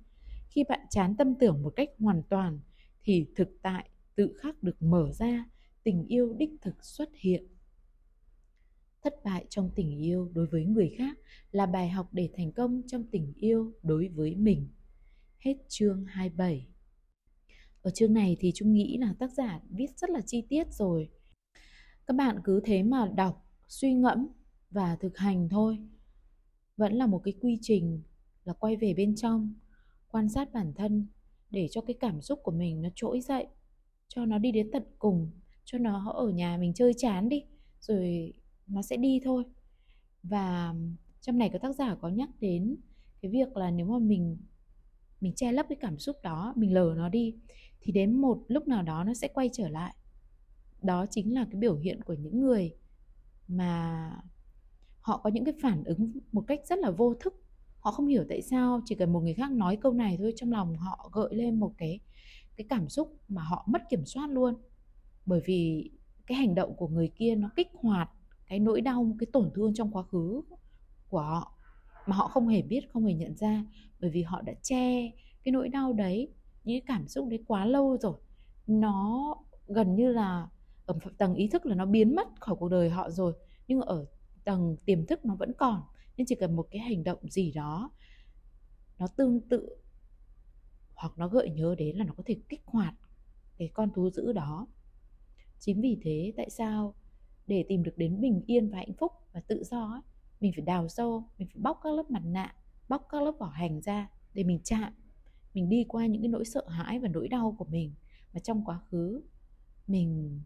Khi 0.48 0.64
bạn 0.68 0.80
chán 0.90 1.16
tâm 1.16 1.34
tưởng 1.40 1.62
một 1.62 1.72
cách 1.76 1.88
hoàn 1.98 2.22
toàn, 2.22 2.60
thì 3.02 3.26
thực 3.36 3.48
tại 3.62 3.88
tự 4.14 4.36
khắc 4.40 4.62
được 4.62 4.82
mở 4.82 5.12
ra, 5.12 5.44
tình 5.82 6.06
yêu 6.06 6.34
đích 6.38 6.50
thực 6.62 6.84
xuất 6.84 7.08
hiện. 7.14 7.46
Thất 9.02 9.14
bại 9.24 9.46
trong 9.48 9.70
tình 9.74 9.98
yêu 9.98 10.30
đối 10.34 10.46
với 10.46 10.64
người 10.64 10.94
khác 10.98 11.18
là 11.52 11.66
bài 11.66 11.88
học 11.88 12.08
để 12.12 12.30
thành 12.36 12.52
công 12.52 12.82
trong 12.86 13.04
tình 13.10 13.32
yêu 13.36 13.72
đối 13.82 14.08
với 14.08 14.34
mình. 14.34 14.68
Hết 15.38 15.54
chương 15.68 16.04
27 16.04 16.66
ở 17.84 17.90
chương 17.90 18.14
này 18.14 18.36
thì 18.40 18.52
Trung 18.54 18.72
nghĩ 18.72 18.98
là 18.98 19.14
tác 19.18 19.32
giả 19.32 19.60
viết 19.70 19.98
rất 19.98 20.10
là 20.10 20.20
chi 20.20 20.42
tiết 20.48 20.72
rồi. 20.72 21.08
Các 22.06 22.16
bạn 22.16 22.38
cứ 22.44 22.60
thế 22.64 22.82
mà 22.82 23.12
đọc, 23.14 23.46
suy 23.68 23.94
ngẫm 23.94 24.26
và 24.70 24.96
thực 24.96 25.18
hành 25.18 25.48
thôi. 25.48 25.78
Vẫn 26.76 26.92
là 26.92 27.06
một 27.06 27.18
cái 27.24 27.34
quy 27.40 27.58
trình 27.62 28.02
là 28.44 28.52
quay 28.52 28.76
về 28.76 28.94
bên 28.94 29.16
trong, 29.16 29.54
quan 30.08 30.28
sát 30.28 30.52
bản 30.52 30.72
thân 30.76 31.06
để 31.50 31.68
cho 31.70 31.80
cái 31.80 31.94
cảm 32.00 32.20
xúc 32.20 32.40
của 32.42 32.52
mình 32.52 32.82
nó 32.82 32.88
trỗi 32.94 33.20
dậy, 33.20 33.46
cho 34.08 34.24
nó 34.24 34.38
đi 34.38 34.52
đến 34.52 34.70
tận 34.72 34.82
cùng, 34.98 35.30
cho 35.64 35.78
nó 35.78 36.10
ở 36.10 36.28
nhà 36.28 36.56
mình 36.60 36.74
chơi 36.74 36.92
chán 36.96 37.28
đi, 37.28 37.44
rồi 37.80 38.32
nó 38.66 38.82
sẽ 38.82 38.96
đi 38.96 39.20
thôi. 39.24 39.44
Và 40.22 40.74
trong 41.20 41.38
này 41.38 41.50
có 41.52 41.58
tác 41.58 41.72
giả 41.76 41.94
có 41.94 42.08
nhắc 42.08 42.30
đến 42.40 42.76
cái 43.22 43.30
việc 43.30 43.56
là 43.56 43.70
nếu 43.70 43.86
mà 43.86 43.98
mình 43.98 44.36
mình 45.20 45.34
che 45.34 45.52
lấp 45.52 45.66
cái 45.68 45.76
cảm 45.80 45.98
xúc 45.98 46.16
đó, 46.22 46.52
mình 46.56 46.74
lờ 46.74 46.94
nó 46.96 47.08
đi 47.08 47.34
thì 47.84 47.92
đến 47.92 48.20
một 48.20 48.38
lúc 48.48 48.68
nào 48.68 48.82
đó 48.82 49.04
nó 49.04 49.14
sẽ 49.14 49.28
quay 49.28 49.50
trở 49.52 49.68
lại. 49.68 49.94
Đó 50.82 51.06
chính 51.10 51.34
là 51.34 51.44
cái 51.44 51.60
biểu 51.60 51.76
hiện 51.76 52.02
của 52.02 52.14
những 52.14 52.40
người 52.40 52.74
mà 53.48 54.10
họ 55.00 55.20
có 55.24 55.30
những 55.30 55.44
cái 55.44 55.54
phản 55.62 55.84
ứng 55.84 56.12
một 56.32 56.44
cách 56.48 56.60
rất 56.64 56.78
là 56.78 56.90
vô 56.90 57.14
thức. 57.14 57.34
Họ 57.78 57.90
không 57.90 58.06
hiểu 58.06 58.24
tại 58.28 58.42
sao 58.42 58.80
chỉ 58.84 58.94
cần 58.94 59.12
một 59.12 59.20
người 59.20 59.34
khác 59.34 59.50
nói 59.52 59.76
câu 59.76 59.92
này 59.92 60.16
thôi 60.18 60.32
trong 60.36 60.52
lòng 60.52 60.76
họ 60.76 61.10
gợi 61.12 61.34
lên 61.34 61.60
một 61.60 61.72
cái 61.78 62.00
cái 62.56 62.66
cảm 62.68 62.88
xúc 62.88 63.16
mà 63.28 63.42
họ 63.42 63.64
mất 63.68 63.82
kiểm 63.90 64.04
soát 64.04 64.30
luôn. 64.30 64.54
Bởi 65.26 65.40
vì 65.44 65.90
cái 66.26 66.38
hành 66.38 66.54
động 66.54 66.76
của 66.76 66.88
người 66.88 67.12
kia 67.16 67.34
nó 67.34 67.50
kích 67.56 67.68
hoạt 67.74 68.10
cái 68.46 68.58
nỗi 68.58 68.80
đau, 68.80 69.16
cái 69.18 69.26
tổn 69.32 69.50
thương 69.54 69.74
trong 69.74 69.90
quá 69.90 70.02
khứ 70.02 70.42
của 71.08 71.20
họ 71.20 71.58
mà 72.06 72.16
họ 72.16 72.28
không 72.28 72.48
hề 72.48 72.62
biết, 72.62 72.92
không 72.92 73.06
hề 73.06 73.14
nhận 73.14 73.36
ra. 73.36 73.64
Bởi 74.00 74.10
vì 74.10 74.22
họ 74.22 74.42
đã 74.42 74.52
che 74.62 75.10
cái 75.44 75.52
nỗi 75.52 75.68
đau 75.68 75.92
đấy 75.92 76.28
những 76.64 76.80
cái 76.80 76.96
cảm 76.96 77.08
xúc 77.08 77.28
đấy 77.28 77.44
quá 77.46 77.64
lâu 77.64 77.96
rồi. 78.00 78.14
Nó 78.66 79.34
gần 79.66 79.94
như 79.94 80.12
là 80.12 80.48
ở 80.86 80.98
tầng 81.18 81.34
ý 81.34 81.48
thức 81.48 81.66
là 81.66 81.74
nó 81.74 81.86
biến 81.86 82.16
mất 82.16 82.28
khỏi 82.40 82.56
cuộc 82.58 82.68
đời 82.68 82.90
họ 82.90 83.10
rồi 83.10 83.32
nhưng 83.68 83.80
ở 83.80 84.06
tầng 84.44 84.76
tiềm 84.84 85.06
thức 85.06 85.24
nó 85.24 85.34
vẫn 85.34 85.52
còn. 85.58 85.82
Nên 86.16 86.26
chỉ 86.26 86.34
cần 86.34 86.56
một 86.56 86.66
cái 86.70 86.80
hành 86.80 87.04
động 87.04 87.18
gì 87.30 87.52
đó 87.52 87.90
nó 88.98 89.06
tương 89.06 89.40
tự 89.40 89.76
hoặc 90.94 91.12
nó 91.16 91.28
gợi 91.28 91.50
nhớ 91.50 91.74
đến 91.78 91.96
là 91.96 92.04
nó 92.04 92.14
có 92.16 92.22
thể 92.26 92.36
kích 92.48 92.62
hoạt 92.64 92.94
cái 93.56 93.70
con 93.74 93.90
thú 93.94 94.10
dữ 94.10 94.32
đó. 94.32 94.66
Chính 95.58 95.80
vì 95.80 95.98
thế 96.02 96.32
tại 96.36 96.50
sao 96.50 96.94
để 97.46 97.64
tìm 97.68 97.82
được 97.82 97.98
đến 97.98 98.20
bình 98.20 98.42
yên 98.46 98.70
và 98.70 98.78
hạnh 98.78 98.92
phúc 98.98 99.12
và 99.32 99.40
tự 99.40 99.64
do 99.64 99.86
ấy, 99.86 100.00
mình 100.40 100.52
phải 100.56 100.64
đào 100.64 100.88
sâu 100.88 101.24
mình 101.38 101.48
phải 101.48 101.60
bóc 101.62 101.80
các 101.82 101.92
lớp 101.92 102.10
mặt 102.10 102.22
nạ 102.24 102.54
bóc 102.88 103.06
các 103.10 103.22
lớp 103.22 103.32
vỏ 103.38 103.46
hành 103.46 103.80
ra 103.80 104.08
để 104.34 104.44
mình 104.44 104.60
chạm 104.64 104.92
mình 105.54 105.68
đi 105.68 105.84
qua 105.88 106.06
những 106.06 106.22
cái 106.22 106.28
nỗi 106.28 106.44
sợ 106.44 106.64
hãi 106.68 106.98
và 106.98 107.08
nỗi 107.08 107.28
đau 107.28 107.56
của 107.58 107.64
mình. 107.64 107.92
Mà 108.32 108.40
trong 108.40 108.64
quá 108.64 108.80
khứ, 108.90 109.22
mình 109.86 110.40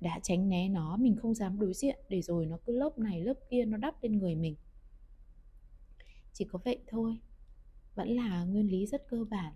đã 0.00 0.20
tránh 0.22 0.48
né 0.48 0.68
nó, 0.68 0.96
mình 0.96 1.16
không 1.16 1.34
dám 1.34 1.60
đối 1.60 1.74
diện 1.74 1.98
để 2.08 2.22
rồi 2.22 2.46
nó 2.46 2.58
cứ 2.66 2.78
lớp 2.78 2.98
này, 2.98 3.20
lớp 3.20 3.34
kia 3.50 3.64
nó 3.64 3.76
đắp 3.76 4.02
lên 4.02 4.18
người 4.18 4.34
mình. 4.34 4.56
Chỉ 6.32 6.44
có 6.44 6.58
vậy 6.64 6.78
thôi, 6.88 7.18
vẫn 7.94 8.08
là 8.08 8.44
nguyên 8.44 8.70
lý 8.70 8.86
rất 8.86 9.08
cơ 9.08 9.24
bản. 9.30 9.52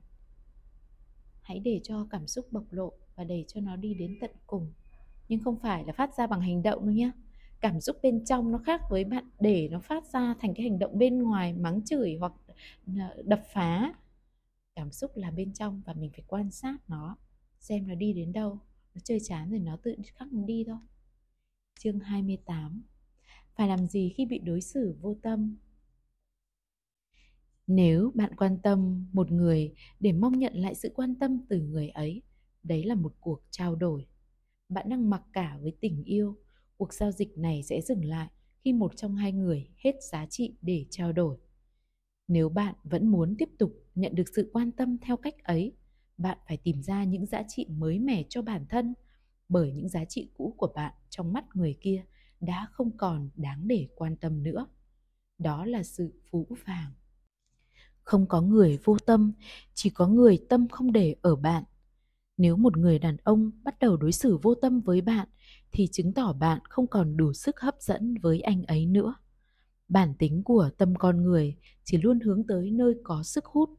Hãy 1.43 1.59
để 1.59 1.81
cho 1.85 2.07
cảm 2.11 2.27
xúc 2.27 2.47
bộc 2.53 2.73
lộ 2.73 2.93
và 3.17 3.25
để 3.25 3.45
cho 3.49 3.61
nó 3.61 3.77
đi 3.77 3.95
đến 3.95 4.19
tận 4.21 4.31
cùng. 4.47 4.73
Nhưng 5.29 5.41
không 5.41 5.59
phải 5.59 5.85
là 5.85 5.93
phát 5.93 6.15
ra 6.15 6.27
bằng 6.27 6.41
hành 6.41 6.63
động 6.63 6.87
đâu 6.87 6.95
nhé 6.95 7.11
cảm 7.65 7.81
xúc 7.81 7.97
bên 8.03 8.25
trong 8.25 8.53
nó 8.53 8.59
khác 8.59 8.81
với 8.91 9.05
bạn, 9.05 9.25
để 9.41 9.69
nó 9.73 9.81
phát 9.81 10.05
ra 10.07 10.35
thành 10.41 10.55
cái 10.55 10.69
hành 10.69 10.79
động 10.79 10.99
bên 10.99 11.23
ngoài 11.23 11.53
mắng 11.53 11.85
chửi 11.85 12.17
hoặc 12.21 12.33
ờ, 12.87 13.23
đập 13.25 13.41
phá 13.53 13.95
cảm 14.75 14.93
xúc 14.93 15.11
là 15.15 15.31
bên 15.31 15.53
trong 15.53 15.83
và 15.87 15.93
mình 15.93 16.11
phải 16.11 16.25
quan 16.27 16.51
sát 16.51 16.79
nó, 16.89 17.17
xem 17.59 17.87
nó 17.87 17.95
đi 17.95 18.13
đến 18.13 18.33
đâu, 18.33 18.59
nó 18.95 19.01
chơi 19.05 19.19
chán 19.21 19.51
rồi 19.51 19.61
nó 19.61 19.77
tự 19.77 19.97
khắc 20.15 20.33
nó 20.33 20.43
đi 20.45 20.65
thôi. 20.67 20.79
Chương 21.79 22.01
28 22.01 22.83
phải 23.57 23.69
làm 23.69 23.87
gì 23.87 24.13
khi 24.17 24.27
bị 24.27 24.39
đối 24.39 24.61
xử 24.61 24.97
vô 25.01 25.17
tâm? 25.23 25.57
Nếu 27.67 28.13
bạn 28.15 28.37
quan 28.37 28.59
tâm 28.63 29.07
một 29.13 29.31
người 29.31 29.75
để 30.01 30.13
mong 30.13 30.39
nhận 30.39 30.55
lại 30.55 30.75
sự 30.75 30.93
quan 30.95 31.15
tâm 31.15 31.47
từ 31.49 31.61
người 31.61 31.89
ấy, 31.89 32.23
đấy 32.63 32.85
là 32.85 32.95
một 32.95 33.15
cuộc 33.21 33.43
trao 33.51 33.75
đổi. 33.75 34.07
Bạn 34.69 34.89
đang 34.89 35.11
mặc 35.11 35.23
cả 35.33 35.59
với 35.63 35.73
tình 35.81 36.05
yêu, 36.05 36.37
cuộc 36.77 36.95
giao 36.95 37.13
dịch 37.13 37.39
này 37.39 37.63
sẽ 37.63 37.81
dừng 37.81 38.05
lại 38.05 38.29
khi 38.61 38.73
một 38.73 38.97
trong 38.97 39.17
hai 39.17 39.33
người 39.33 39.69
hết 39.77 39.95
giá 40.11 40.27
trị 40.27 40.57
để 40.63 40.87
trao 40.91 41.13
đổi. 41.13 41.39
Nếu 42.29 42.49
bạn 42.49 42.75
vẫn 42.85 43.09
muốn 43.09 43.35
tiếp 43.39 43.49
tục 43.59 43.84
nhận 43.95 44.15
được 44.15 44.29
sự 44.37 44.51
quan 44.53 44.73
tâm 44.73 44.99
theo 44.99 45.17
cách 45.17 45.45
ấy, 45.45 45.77
bạn 46.19 46.39
phải 46.49 46.57
tìm 46.57 46.83
ra 46.83 47.05
những 47.05 47.27
giá 47.27 47.43
trị 47.49 47.67
mới 47.69 47.99
mẻ 47.99 48.25
cho 48.29 48.43
bản 48.43 48.67
thân, 48.69 48.95
bởi 49.49 49.73
những 49.73 49.89
giá 49.89 50.05
trị 50.05 50.31
cũ 50.37 50.55
của 50.57 50.73
bạn 50.75 50.95
trong 51.11 51.33
mắt 51.33 51.45
người 51.55 51.77
kia 51.81 52.05
đã 52.41 52.69
không 52.73 52.97
còn 52.97 53.31
đáng 53.37 53.69
để 53.69 53.89
quan 53.97 54.17
tâm 54.17 54.43
nữa. 54.43 54.67
Đó 55.39 55.65
là 55.65 55.83
sự 55.83 56.13
phũ 56.31 56.47
phàng. 56.65 56.93
Không 58.03 58.27
có 58.27 58.41
người 58.41 58.79
vô 58.85 58.97
tâm, 59.07 59.33
chỉ 59.75 59.91
có 59.91 60.09
người 60.09 60.39
tâm 60.49 60.69
không 60.69 60.93
để 60.93 61.17
ở 61.23 61.37
bạn. 61.37 61.65
Nếu 62.37 62.57
một 62.57 62.77
người 62.77 62.99
đàn 62.99 63.17
ông 63.17 63.51
bắt 63.63 63.79
đầu 63.79 63.97
đối 63.97 64.13
xử 64.13 64.39
vô 64.43 64.55
tâm 64.55 64.81
với 64.81 65.01
bạn, 65.01 65.29
thì 65.73 65.87
chứng 65.93 66.13
tỏ 66.13 66.33
bạn 66.33 66.61
không 66.65 66.87
còn 66.87 67.17
đủ 67.17 67.33
sức 67.33 67.61
hấp 67.61 67.75
dẫn 67.81 68.15
với 68.23 68.41
anh 68.41 68.63
ấy 68.65 68.87
nữa. 68.87 69.15
Bản 69.89 70.15
tính 70.19 70.43
của 70.45 70.71
tâm 70.79 70.95
con 70.95 71.23
người 71.23 71.57
chỉ 71.85 71.99
luôn 71.99 72.21
hướng 72.21 72.47
tới 72.47 72.71
nơi 72.71 72.95
có 73.05 73.23
sức 73.23 73.45
hút 73.45 73.71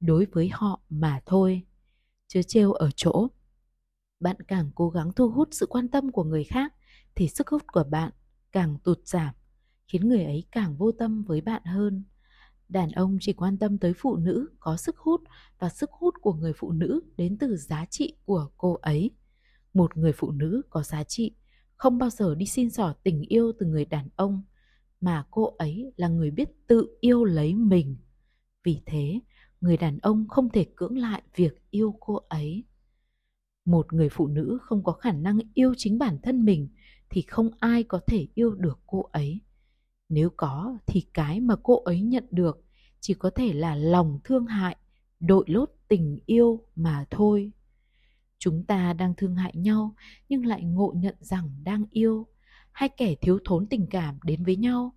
đối 0.00 0.26
với 0.32 0.48
họ 0.48 0.80
mà 0.88 1.20
thôi. 1.26 1.62
Chớ 2.28 2.42
trêu 2.42 2.72
ở 2.72 2.90
chỗ, 2.96 3.28
bạn 4.20 4.36
càng 4.48 4.70
cố 4.74 4.90
gắng 4.90 5.12
thu 5.12 5.30
hút 5.30 5.48
sự 5.50 5.66
quan 5.66 5.88
tâm 5.88 6.12
của 6.12 6.24
người 6.24 6.44
khác, 6.44 6.74
thì 7.14 7.28
sức 7.28 7.48
hút 7.48 7.62
của 7.66 7.84
bạn 7.90 8.12
càng 8.52 8.78
tụt 8.84 8.98
giảm, 9.04 9.34
khiến 9.86 10.08
người 10.08 10.24
ấy 10.24 10.44
càng 10.52 10.76
vô 10.76 10.92
tâm 10.92 11.22
với 11.22 11.40
bạn 11.40 11.64
hơn. 11.64 12.04
Đàn 12.68 12.90
ông 12.90 13.18
chỉ 13.20 13.32
quan 13.32 13.58
tâm 13.58 13.78
tới 13.78 13.92
phụ 13.96 14.16
nữ 14.16 14.48
có 14.60 14.76
sức 14.76 14.96
hút 14.98 15.20
và 15.58 15.68
sức 15.68 15.90
hút 15.92 16.14
của 16.20 16.32
người 16.32 16.52
phụ 16.56 16.72
nữ 16.72 17.00
đến 17.16 17.38
từ 17.38 17.56
giá 17.56 17.84
trị 17.90 18.16
của 18.24 18.50
cô 18.56 18.74
ấy. 18.74 19.10
Một 19.74 19.96
người 19.96 20.12
phụ 20.12 20.30
nữ 20.30 20.62
có 20.70 20.82
giá 20.82 21.04
trị 21.04 21.34
không 21.76 21.98
bao 21.98 22.10
giờ 22.10 22.34
đi 22.34 22.46
xin 22.46 22.70
xỏ 22.70 22.94
tình 23.02 23.22
yêu 23.22 23.52
từ 23.58 23.66
người 23.66 23.84
đàn 23.84 24.08
ông, 24.16 24.42
mà 25.00 25.24
cô 25.30 25.54
ấy 25.58 25.92
là 25.96 26.08
người 26.08 26.30
biết 26.30 26.48
tự 26.66 26.96
yêu 27.00 27.24
lấy 27.24 27.54
mình. 27.54 27.96
Vì 28.64 28.82
thế 28.86 29.20
người 29.60 29.76
đàn 29.76 29.98
ông 29.98 30.28
không 30.28 30.48
thể 30.48 30.66
cưỡng 30.76 30.98
lại 30.98 31.22
việc 31.34 31.62
yêu 31.70 31.96
cô 32.00 32.14
ấy. 32.28 32.64
Một 33.64 33.92
người 33.92 34.08
phụ 34.08 34.26
nữ 34.26 34.58
không 34.62 34.84
có 34.84 34.92
khả 34.92 35.12
năng 35.12 35.38
yêu 35.54 35.74
chính 35.76 35.98
bản 35.98 36.18
thân 36.22 36.44
mình 36.44 36.68
thì 37.10 37.22
không 37.22 37.50
ai 37.58 37.82
có 37.82 38.00
thể 38.06 38.26
yêu 38.34 38.54
được 38.54 38.78
cô 38.86 39.02
ấy. 39.12 39.40
Nếu 40.08 40.30
có 40.36 40.78
thì 40.86 41.00
cái 41.14 41.40
mà 41.40 41.56
cô 41.62 41.82
ấy 41.82 42.00
nhận 42.00 42.24
được 42.30 42.64
chỉ 43.00 43.14
có 43.14 43.30
thể 43.30 43.52
là 43.52 43.74
lòng 43.74 44.20
thương 44.24 44.46
hại, 44.46 44.76
đội 45.20 45.44
lốt 45.48 45.70
tình 45.88 46.18
yêu 46.26 46.64
mà 46.74 47.06
thôi. 47.10 47.52
Chúng 48.38 48.64
ta 48.64 48.92
đang 48.92 49.14
thương 49.16 49.36
hại 49.36 49.52
nhau 49.56 49.94
nhưng 50.28 50.46
lại 50.46 50.64
ngộ 50.64 50.94
nhận 50.96 51.14
rằng 51.20 51.50
đang 51.64 51.84
yêu. 51.90 52.26
Hai 52.72 52.88
kẻ 52.88 53.14
thiếu 53.20 53.38
thốn 53.44 53.66
tình 53.66 53.86
cảm 53.90 54.18
đến 54.24 54.44
với 54.44 54.56
nhau 54.56 54.92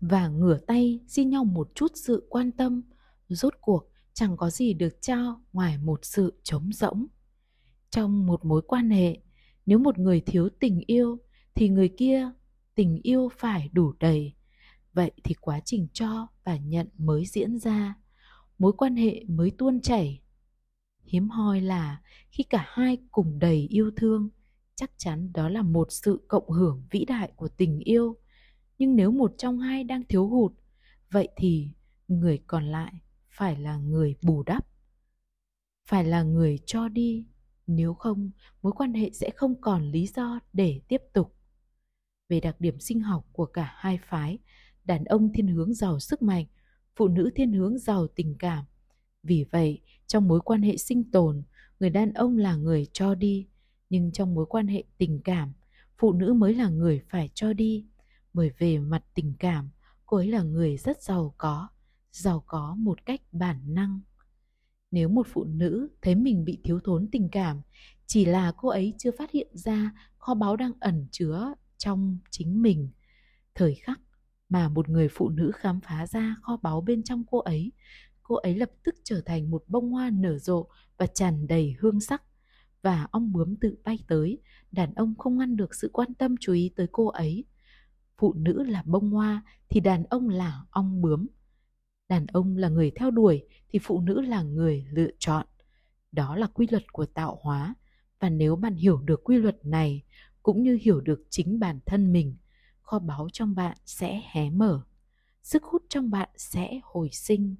và 0.00 0.28
ngửa 0.28 0.58
tay 0.66 1.00
xin 1.06 1.30
nhau 1.30 1.44
một 1.44 1.70
chút 1.74 1.92
sự 1.94 2.26
quan 2.30 2.52
tâm 2.52 2.82
rốt 3.28 3.54
cuộc, 3.60 3.90
chẳng 4.12 4.36
có 4.36 4.50
gì 4.50 4.74
được 4.74 4.96
trao 5.00 5.40
ngoài 5.52 5.78
một 5.78 6.04
sự 6.04 6.40
trống 6.42 6.72
rỗng. 6.72 7.06
Trong 7.90 8.26
một 8.26 8.44
mối 8.44 8.62
quan 8.66 8.90
hệ, 8.90 9.18
nếu 9.66 9.78
một 9.78 9.98
người 9.98 10.20
thiếu 10.20 10.48
tình 10.60 10.80
yêu, 10.86 11.18
thì 11.54 11.68
người 11.68 11.88
kia 11.98 12.30
tình 12.74 13.00
yêu 13.02 13.28
phải 13.38 13.68
đủ 13.72 13.92
đầy. 14.00 14.34
Vậy 14.92 15.12
thì 15.24 15.34
quá 15.34 15.60
trình 15.64 15.88
cho 15.92 16.28
và 16.44 16.56
nhận 16.56 16.88
mới 16.98 17.26
diễn 17.26 17.58
ra. 17.58 17.94
Mối 18.58 18.72
quan 18.72 18.96
hệ 18.96 19.24
mới 19.28 19.50
tuôn 19.50 19.80
chảy. 19.80 20.20
Hiếm 21.04 21.28
hoi 21.28 21.60
là 21.60 22.02
khi 22.30 22.44
cả 22.44 22.64
hai 22.68 22.98
cùng 23.10 23.38
đầy 23.38 23.66
yêu 23.70 23.90
thương, 23.96 24.30
chắc 24.74 24.90
chắn 24.96 25.32
đó 25.32 25.48
là 25.48 25.62
một 25.62 25.92
sự 25.92 26.24
cộng 26.28 26.50
hưởng 26.50 26.86
vĩ 26.90 27.04
đại 27.04 27.32
của 27.36 27.48
tình 27.48 27.78
yêu. 27.78 28.16
Nhưng 28.78 28.96
nếu 28.96 29.10
một 29.10 29.34
trong 29.38 29.58
hai 29.58 29.84
đang 29.84 30.02
thiếu 30.08 30.28
hụt, 30.28 30.52
vậy 31.10 31.28
thì 31.36 31.68
người 32.08 32.38
còn 32.46 32.64
lại 32.64 32.92
phải 33.36 33.56
là 33.56 33.76
người 33.76 34.16
bù 34.22 34.42
đắp, 34.42 34.66
phải 35.88 36.04
là 36.04 36.22
người 36.22 36.58
cho 36.66 36.88
đi. 36.88 37.26
Nếu 37.66 37.94
không, 37.94 38.30
mối 38.62 38.72
quan 38.76 38.94
hệ 38.94 39.10
sẽ 39.12 39.30
không 39.36 39.60
còn 39.60 39.90
lý 39.90 40.06
do 40.06 40.40
để 40.52 40.80
tiếp 40.88 41.02
tục. 41.12 41.36
Về 42.28 42.40
đặc 42.40 42.60
điểm 42.60 42.80
sinh 42.80 43.00
học 43.00 43.26
của 43.32 43.46
cả 43.46 43.74
hai 43.76 43.98
phái, 44.08 44.38
đàn 44.84 45.04
ông 45.04 45.32
thiên 45.32 45.46
hướng 45.46 45.74
giàu 45.74 46.00
sức 46.00 46.22
mạnh, 46.22 46.46
phụ 46.96 47.08
nữ 47.08 47.30
thiên 47.34 47.52
hướng 47.52 47.78
giàu 47.78 48.06
tình 48.06 48.34
cảm. 48.38 48.64
Vì 49.22 49.44
vậy, 49.50 49.80
trong 50.06 50.28
mối 50.28 50.40
quan 50.40 50.62
hệ 50.62 50.76
sinh 50.76 51.10
tồn, 51.10 51.42
người 51.80 51.90
đàn 51.90 52.12
ông 52.12 52.36
là 52.36 52.56
người 52.56 52.86
cho 52.92 53.14
đi, 53.14 53.48
nhưng 53.90 54.12
trong 54.12 54.34
mối 54.34 54.46
quan 54.46 54.66
hệ 54.66 54.84
tình 54.98 55.20
cảm, 55.24 55.52
phụ 55.98 56.12
nữ 56.12 56.32
mới 56.32 56.54
là 56.54 56.68
người 56.68 57.00
phải 57.08 57.30
cho 57.34 57.52
đi. 57.52 57.86
Bởi 58.32 58.50
về 58.58 58.78
mặt 58.78 59.04
tình 59.14 59.34
cảm, 59.38 59.70
cô 60.06 60.16
ấy 60.16 60.26
là 60.26 60.42
người 60.42 60.76
rất 60.76 61.02
giàu 61.02 61.34
có 61.38 61.68
giàu 62.16 62.44
có 62.46 62.74
một 62.78 63.06
cách 63.06 63.20
bản 63.32 63.74
năng. 63.74 64.00
Nếu 64.90 65.08
một 65.08 65.26
phụ 65.30 65.44
nữ 65.44 65.88
thấy 66.02 66.14
mình 66.14 66.44
bị 66.44 66.60
thiếu 66.64 66.80
thốn 66.84 67.08
tình 67.12 67.28
cảm, 67.32 67.60
chỉ 68.06 68.24
là 68.24 68.52
cô 68.56 68.68
ấy 68.68 68.94
chưa 68.98 69.10
phát 69.18 69.30
hiện 69.30 69.48
ra 69.52 69.92
kho 70.18 70.34
báu 70.34 70.56
đang 70.56 70.72
ẩn 70.80 71.06
chứa 71.10 71.54
trong 71.78 72.18
chính 72.30 72.62
mình. 72.62 72.88
Thời 73.54 73.74
khắc 73.74 74.00
mà 74.48 74.68
một 74.68 74.88
người 74.88 75.08
phụ 75.08 75.28
nữ 75.28 75.50
khám 75.54 75.80
phá 75.80 76.06
ra 76.06 76.36
kho 76.42 76.56
báu 76.56 76.80
bên 76.80 77.02
trong 77.02 77.24
cô 77.30 77.38
ấy 77.38 77.72
cô 78.24 78.34
ấy 78.34 78.54
lập 78.54 78.70
tức 78.82 78.94
trở 79.04 79.20
thành 79.20 79.50
một 79.50 79.64
bông 79.68 79.90
hoa 79.90 80.10
nở 80.10 80.38
rộ 80.38 80.66
và 80.98 81.06
tràn 81.06 81.46
đầy 81.46 81.74
hương 81.78 82.00
sắc. 82.00 82.22
Và 82.82 83.08
ong 83.10 83.32
bướm 83.32 83.56
tự 83.56 83.76
bay 83.84 83.98
tới, 84.08 84.38
đàn 84.72 84.94
ông 84.94 85.14
không 85.18 85.38
ngăn 85.38 85.56
được 85.56 85.74
sự 85.74 85.90
quan 85.92 86.14
tâm 86.14 86.34
chú 86.40 86.52
ý 86.52 86.70
tới 86.76 86.86
cô 86.92 87.06
ấy. 87.06 87.44
Phụ 88.18 88.32
nữ 88.32 88.62
là 88.62 88.82
bông 88.86 89.10
hoa 89.10 89.42
thì 89.68 89.80
đàn 89.80 90.04
ông 90.04 90.28
là 90.28 90.60
ong 90.70 91.02
bướm 91.02 91.26
đàn 92.08 92.26
ông 92.26 92.56
là 92.56 92.68
người 92.68 92.92
theo 92.96 93.10
đuổi 93.10 93.46
thì 93.68 93.78
phụ 93.82 94.00
nữ 94.00 94.20
là 94.20 94.42
người 94.42 94.86
lựa 94.90 95.10
chọn. 95.18 95.46
Đó 96.12 96.36
là 96.36 96.46
quy 96.46 96.66
luật 96.70 96.92
của 96.92 97.06
tạo 97.06 97.38
hóa. 97.42 97.74
Và 98.20 98.30
nếu 98.30 98.56
bạn 98.56 98.74
hiểu 98.74 98.98
được 98.98 99.24
quy 99.24 99.36
luật 99.36 99.66
này, 99.66 100.02
cũng 100.42 100.62
như 100.62 100.78
hiểu 100.82 101.00
được 101.00 101.22
chính 101.30 101.58
bản 101.58 101.78
thân 101.86 102.12
mình, 102.12 102.36
kho 102.82 102.98
báu 102.98 103.28
trong 103.32 103.54
bạn 103.54 103.76
sẽ 103.84 104.22
hé 104.32 104.50
mở. 104.50 104.82
Sức 105.42 105.64
hút 105.64 105.82
trong 105.88 106.10
bạn 106.10 106.28
sẽ 106.36 106.80
hồi 106.82 107.08
sinh. 107.12 107.56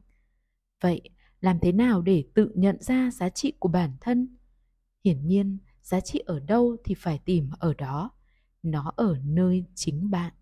Vậy, 0.81 1.01
làm 1.41 1.59
thế 1.59 1.73
nào 1.73 2.03
để 2.03 2.25
tự 2.35 2.53
nhận 2.55 2.83
ra 2.83 3.11
giá 3.11 3.29
trị 3.29 3.53
của 3.59 3.69
bản 3.69 3.91
thân? 4.01 4.37
Hiển 5.05 5.27
nhiên, 5.27 5.59
giá 5.83 6.01
trị 6.01 6.19
ở 6.19 6.41
đâu 6.41 6.77
thì 6.85 6.95
phải 6.95 7.19
tìm 7.25 7.51
ở 7.59 7.75
đó. 7.75 8.11
Nó 8.63 8.93
ở 8.97 9.19
nơi 9.25 9.65
chính 9.75 10.11
bạn. 10.11 10.33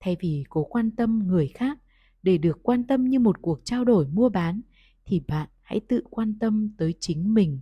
Thay 0.00 0.16
vì 0.20 0.44
cố 0.48 0.64
quan 0.64 0.90
tâm 0.90 1.26
người 1.26 1.48
khác 1.48 1.78
để 2.22 2.38
được 2.38 2.62
quan 2.62 2.86
tâm 2.86 3.04
như 3.04 3.20
một 3.20 3.42
cuộc 3.42 3.60
trao 3.64 3.84
đổi 3.84 4.06
mua 4.06 4.28
bán, 4.28 4.60
thì 5.04 5.20
bạn 5.20 5.48
hãy 5.62 5.80
tự 5.88 6.02
quan 6.10 6.38
tâm 6.38 6.74
tới 6.78 6.94
chính 7.00 7.34
mình. 7.34 7.60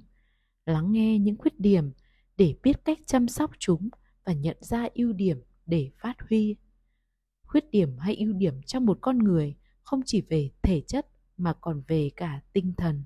Lắng 0.67 0.93
nghe 0.93 1.19
những 1.19 1.39
khuyết 1.39 1.61
điểm 1.61 1.93
để 2.37 2.55
biết 2.63 2.85
cách 2.85 2.99
chăm 3.07 3.29
sóc 3.29 3.51
chúng 3.59 3.89
và 4.25 4.33
nhận 4.33 4.57
ra 4.61 4.89
ưu 4.95 5.13
điểm 5.13 5.43
để 5.67 5.91
phát 5.99 6.17
huy. 6.29 6.57
Khuyết 7.43 7.71
điểm 7.71 7.99
hay 7.99 8.17
ưu 8.17 8.33
điểm 8.33 8.63
trong 8.63 8.87
một 8.87 8.99
con 9.01 9.19
người 9.19 9.57
không 9.83 10.01
chỉ 10.07 10.21
về 10.21 10.51
thể 10.63 10.81
chất 10.81 11.07
mà 11.37 11.53
còn 11.53 11.83
về 11.89 12.11
cả 12.17 12.41
tinh 12.53 12.73
thần. 12.77 13.05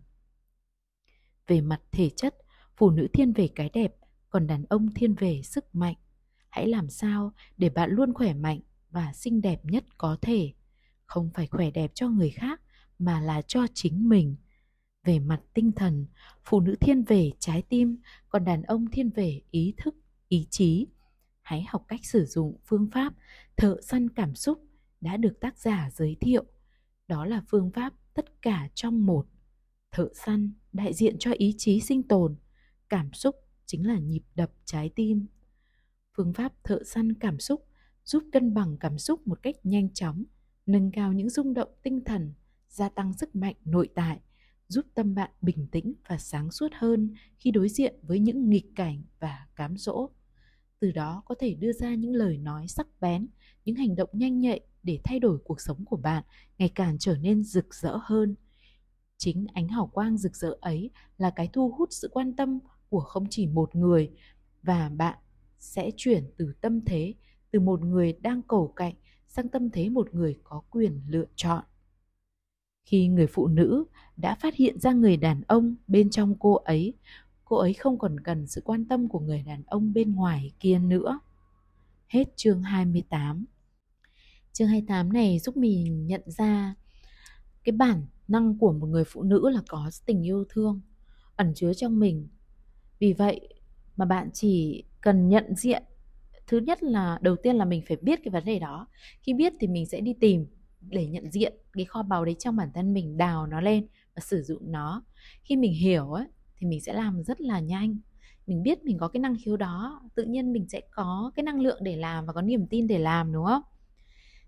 Về 1.46 1.60
mặt 1.60 1.80
thể 1.92 2.10
chất, 2.16 2.36
phụ 2.76 2.90
nữ 2.90 3.08
thiên 3.12 3.32
về 3.32 3.48
cái 3.54 3.70
đẹp, 3.72 3.94
còn 4.30 4.46
đàn 4.46 4.64
ông 4.64 4.94
thiên 4.94 5.14
về 5.14 5.42
sức 5.42 5.74
mạnh. 5.74 5.96
Hãy 6.48 6.68
làm 6.68 6.90
sao 6.90 7.32
để 7.56 7.68
bạn 7.68 7.90
luôn 7.90 8.14
khỏe 8.14 8.34
mạnh 8.34 8.60
và 8.90 9.12
xinh 9.12 9.40
đẹp 9.40 9.64
nhất 9.64 9.84
có 9.98 10.16
thể 10.22 10.52
không 11.14 11.30
phải 11.34 11.46
khỏe 11.46 11.70
đẹp 11.70 11.90
cho 11.94 12.08
người 12.08 12.30
khác, 12.30 12.60
mà 12.98 13.20
là 13.20 13.42
cho 13.42 13.66
chính 13.74 14.08
mình. 14.08 14.36
Về 15.04 15.18
mặt 15.18 15.40
tinh 15.54 15.72
thần, 15.72 16.06
phụ 16.44 16.60
nữ 16.60 16.74
thiên 16.80 17.02
về 17.02 17.30
trái 17.38 17.62
tim, 17.68 17.98
còn 18.28 18.44
đàn 18.44 18.62
ông 18.62 18.90
thiên 18.90 19.10
về 19.10 19.40
ý 19.50 19.74
thức, 19.76 19.94
ý 20.28 20.46
chí. 20.50 20.86
Hãy 21.42 21.64
học 21.68 21.84
cách 21.88 22.00
sử 22.04 22.24
dụng 22.24 22.56
phương 22.66 22.88
pháp 22.92 23.14
thợ 23.56 23.80
săn 23.82 24.10
cảm 24.10 24.34
xúc 24.34 24.58
đã 25.00 25.16
được 25.16 25.40
tác 25.40 25.58
giả 25.58 25.90
giới 25.92 26.16
thiệu. 26.20 26.44
Đó 27.08 27.26
là 27.26 27.42
phương 27.48 27.70
pháp 27.70 27.92
tất 28.14 28.42
cả 28.42 28.68
trong 28.74 29.06
một. 29.06 29.26
Thợ 29.92 30.08
săn 30.14 30.52
đại 30.72 30.92
diện 30.94 31.16
cho 31.18 31.32
ý 31.32 31.54
chí 31.58 31.80
sinh 31.80 32.02
tồn, 32.02 32.36
cảm 32.88 33.12
xúc 33.12 33.36
chính 33.66 33.86
là 33.86 33.98
nhịp 33.98 34.22
đập 34.34 34.50
trái 34.64 34.90
tim. 34.96 35.26
Phương 36.16 36.32
pháp 36.32 36.52
thợ 36.64 36.82
săn 36.84 37.14
cảm 37.14 37.40
xúc 37.40 37.66
giúp 38.04 38.22
cân 38.32 38.54
bằng 38.54 38.76
cảm 38.80 38.98
xúc 38.98 39.26
một 39.26 39.42
cách 39.42 39.56
nhanh 39.64 39.92
chóng 39.92 40.24
nâng 40.66 40.90
cao 40.90 41.12
những 41.12 41.30
rung 41.30 41.54
động 41.54 41.68
tinh 41.82 42.04
thần, 42.04 42.32
gia 42.68 42.88
tăng 42.88 43.12
sức 43.12 43.36
mạnh 43.36 43.54
nội 43.64 43.88
tại, 43.94 44.20
giúp 44.68 44.86
tâm 44.94 45.14
bạn 45.14 45.30
bình 45.42 45.66
tĩnh 45.72 45.94
và 46.08 46.18
sáng 46.18 46.50
suốt 46.50 46.68
hơn 46.74 47.14
khi 47.38 47.50
đối 47.50 47.68
diện 47.68 47.94
với 48.02 48.20
những 48.20 48.50
nghịch 48.50 48.66
cảnh 48.76 49.02
và 49.20 49.46
cám 49.56 49.76
dỗ. 49.76 50.10
Từ 50.80 50.92
đó 50.92 51.22
có 51.26 51.34
thể 51.40 51.54
đưa 51.54 51.72
ra 51.72 51.94
những 51.94 52.12
lời 52.12 52.38
nói 52.38 52.68
sắc 52.68 52.86
bén, 53.00 53.28
những 53.64 53.76
hành 53.76 53.96
động 53.96 54.10
nhanh 54.12 54.40
nhạy 54.40 54.60
để 54.82 55.00
thay 55.04 55.18
đổi 55.18 55.38
cuộc 55.44 55.60
sống 55.60 55.84
của 55.84 55.96
bạn 55.96 56.24
ngày 56.58 56.68
càng 56.74 56.96
trở 56.98 57.16
nên 57.16 57.42
rực 57.42 57.74
rỡ 57.74 57.98
hơn. 58.02 58.34
Chính 59.18 59.46
ánh 59.54 59.68
hào 59.68 59.86
quang 59.86 60.18
rực 60.18 60.36
rỡ 60.36 60.56
ấy 60.60 60.90
là 61.18 61.30
cái 61.30 61.48
thu 61.52 61.74
hút 61.78 61.88
sự 61.92 62.08
quan 62.12 62.36
tâm 62.36 62.58
của 62.88 63.00
không 63.00 63.26
chỉ 63.30 63.46
một 63.46 63.76
người 63.76 64.10
và 64.62 64.88
bạn 64.88 65.18
sẽ 65.58 65.90
chuyển 65.96 66.30
từ 66.36 66.52
tâm 66.60 66.84
thế, 66.84 67.14
từ 67.50 67.60
một 67.60 67.80
người 67.80 68.12
đang 68.12 68.42
cầu 68.42 68.72
cạnh 68.76 68.94
sang 69.36 69.48
tâm 69.48 69.70
thế 69.70 69.88
một 69.88 70.14
người 70.14 70.38
có 70.44 70.62
quyền 70.70 71.00
lựa 71.08 71.26
chọn 71.36 71.64
khi 72.84 73.08
người 73.08 73.26
phụ 73.26 73.46
nữ 73.46 73.84
đã 74.16 74.34
phát 74.34 74.54
hiện 74.54 74.80
ra 74.80 74.92
người 74.92 75.16
đàn 75.16 75.42
ông 75.46 75.74
bên 75.86 76.10
trong 76.10 76.34
cô 76.38 76.54
ấy 76.54 76.94
cô 77.44 77.56
ấy 77.56 77.74
không 77.74 77.98
còn 77.98 78.20
cần 78.20 78.46
sự 78.46 78.62
quan 78.64 78.84
tâm 78.84 79.08
của 79.08 79.20
người 79.20 79.42
đàn 79.42 79.62
ông 79.66 79.92
bên 79.92 80.14
ngoài 80.14 80.52
kia 80.60 80.78
nữa. 80.78 81.20
Hết 82.08 82.36
chương 82.36 82.62
28. 82.62 83.44
Chương 84.52 84.68
28 84.68 85.12
này 85.12 85.38
giúp 85.38 85.56
mình 85.56 86.06
nhận 86.06 86.22
ra 86.26 86.74
cái 87.64 87.72
bản 87.72 88.06
năng 88.28 88.58
của 88.58 88.72
một 88.72 88.86
người 88.86 89.04
phụ 89.04 89.22
nữ 89.22 89.48
là 89.50 89.60
có 89.68 89.90
tình 90.06 90.26
yêu 90.26 90.44
thương, 90.48 90.80
ẩn 91.36 91.54
chứa 91.54 91.74
trong 91.74 91.98
mình. 91.98 92.28
Vì 92.98 93.12
vậy 93.12 93.48
mà 93.96 94.04
bạn 94.04 94.30
chỉ 94.32 94.84
cần 95.00 95.28
nhận 95.28 95.54
diện 95.56 95.82
thứ 96.46 96.58
nhất 96.58 96.82
là, 96.82 97.18
đầu 97.22 97.36
tiên 97.36 97.56
là 97.56 97.64
mình 97.64 97.82
phải 97.88 97.96
biết 97.96 98.20
cái 98.24 98.30
vấn 98.32 98.44
đề 98.44 98.58
đó. 98.58 98.86
Khi 99.20 99.34
biết 99.34 99.52
thì 99.60 99.66
mình 99.66 99.86
sẽ 99.86 100.00
đi 100.00 100.14
tìm 100.20 100.46
để 100.80 101.06
nhận 101.06 101.30
diện 101.30 101.52
cái 101.72 101.84
kho 101.84 102.02
báu 102.02 102.24
đấy 102.24 102.36
trong 102.38 102.56
bản 102.56 102.68
thân 102.74 102.94
mình, 102.94 103.16
đào 103.16 103.46
nó 103.46 103.60
lên 103.60 103.86
và 104.14 104.20
sử 104.20 104.42
dụng 104.42 104.72
nó. 104.72 105.04
Khi 105.42 105.56
mình 105.56 105.72
hiểu 105.72 106.12
ấy, 106.12 106.26
thì 106.56 106.66
mình 106.66 106.80
sẽ 106.80 106.92
làm 106.92 107.22
rất 107.22 107.40
là 107.40 107.60
nhanh. 107.60 107.98
Mình 108.46 108.62
biết 108.62 108.84
mình 108.84 108.98
có 108.98 109.08
cái 109.08 109.20
năng 109.20 109.36
khiếu 109.44 109.56
đó, 109.56 110.02
tự 110.14 110.24
nhiên 110.24 110.52
mình 110.52 110.68
sẽ 110.68 110.80
có 110.90 111.32
cái 111.34 111.42
năng 111.42 111.60
lượng 111.60 111.78
để 111.82 111.96
làm 111.96 112.26
và 112.26 112.32
có 112.32 112.42
niềm 112.42 112.66
tin 112.66 112.86
để 112.86 112.98
làm, 112.98 113.32
đúng 113.32 113.44
không? 113.44 113.62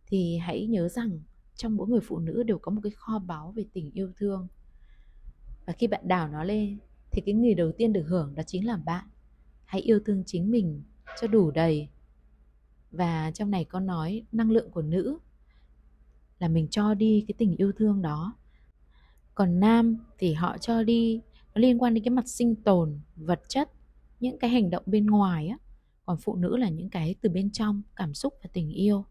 Thì 0.06 0.38
hãy 0.38 0.66
nhớ 0.66 0.88
rằng 0.88 1.20
trong 1.54 1.76
mỗi 1.76 1.88
người 1.88 2.00
phụ 2.00 2.18
nữ 2.18 2.42
đều 2.42 2.58
có 2.58 2.70
một 2.72 2.80
cái 2.84 2.92
kho 2.96 3.18
báu 3.18 3.52
về 3.56 3.64
tình 3.72 3.90
yêu 3.90 4.12
thương. 4.16 4.48
Và 5.66 5.72
khi 5.72 5.86
bạn 5.86 6.08
đào 6.08 6.28
nó 6.28 6.44
lên, 6.44 6.78
thì 7.10 7.22
cái 7.26 7.34
người 7.34 7.54
đầu 7.54 7.72
tiên 7.72 7.92
được 7.92 8.04
hưởng 8.08 8.34
đó 8.34 8.42
chính 8.46 8.66
là 8.66 8.76
bạn. 8.76 9.04
Hãy 9.64 9.80
yêu 9.80 10.00
thương 10.06 10.22
chính 10.26 10.50
mình 10.50 10.82
cho 11.20 11.26
đủ 11.26 11.50
đầy. 11.50 11.88
Và 12.90 13.30
trong 13.30 13.50
này 13.50 13.64
có 13.64 13.80
nói 13.80 14.22
năng 14.32 14.50
lượng 14.50 14.70
của 14.70 14.82
nữ 14.82 15.18
là 16.38 16.48
mình 16.48 16.68
cho 16.68 16.94
đi 16.94 17.24
cái 17.28 17.34
tình 17.38 17.56
yêu 17.56 17.72
thương 17.72 18.02
đó. 18.02 18.36
Còn 19.34 19.60
nam 19.60 19.96
thì 20.18 20.34
họ 20.34 20.58
cho 20.58 20.82
đi, 20.82 21.20
nó 21.54 21.60
liên 21.60 21.82
quan 21.82 21.94
đến 21.94 22.04
cái 22.04 22.10
mặt 22.10 22.28
sinh 22.28 22.54
tồn, 22.54 23.00
vật 23.16 23.40
chất, 23.48 23.70
những 24.20 24.38
cái 24.38 24.50
hành 24.50 24.70
động 24.70 24.82
bên 24.86 25.06
ngoài 25.06 25.48
á. 25.48 25.58
Còn 26.06 26.16
phụ 26.16 26.36
nữ 26.36 26.56
là 26.56 26.68
những 26.68 26.90
cái 26.90 27.14
từ 27.20 27.28
bên 27.30 27.50
trong, 27.50 27.82
cảm 27.96 28.14
xúc 28.14 28.34
và 28.42 28.50
tình 28.52 28.70
yêu. 28.70 29.04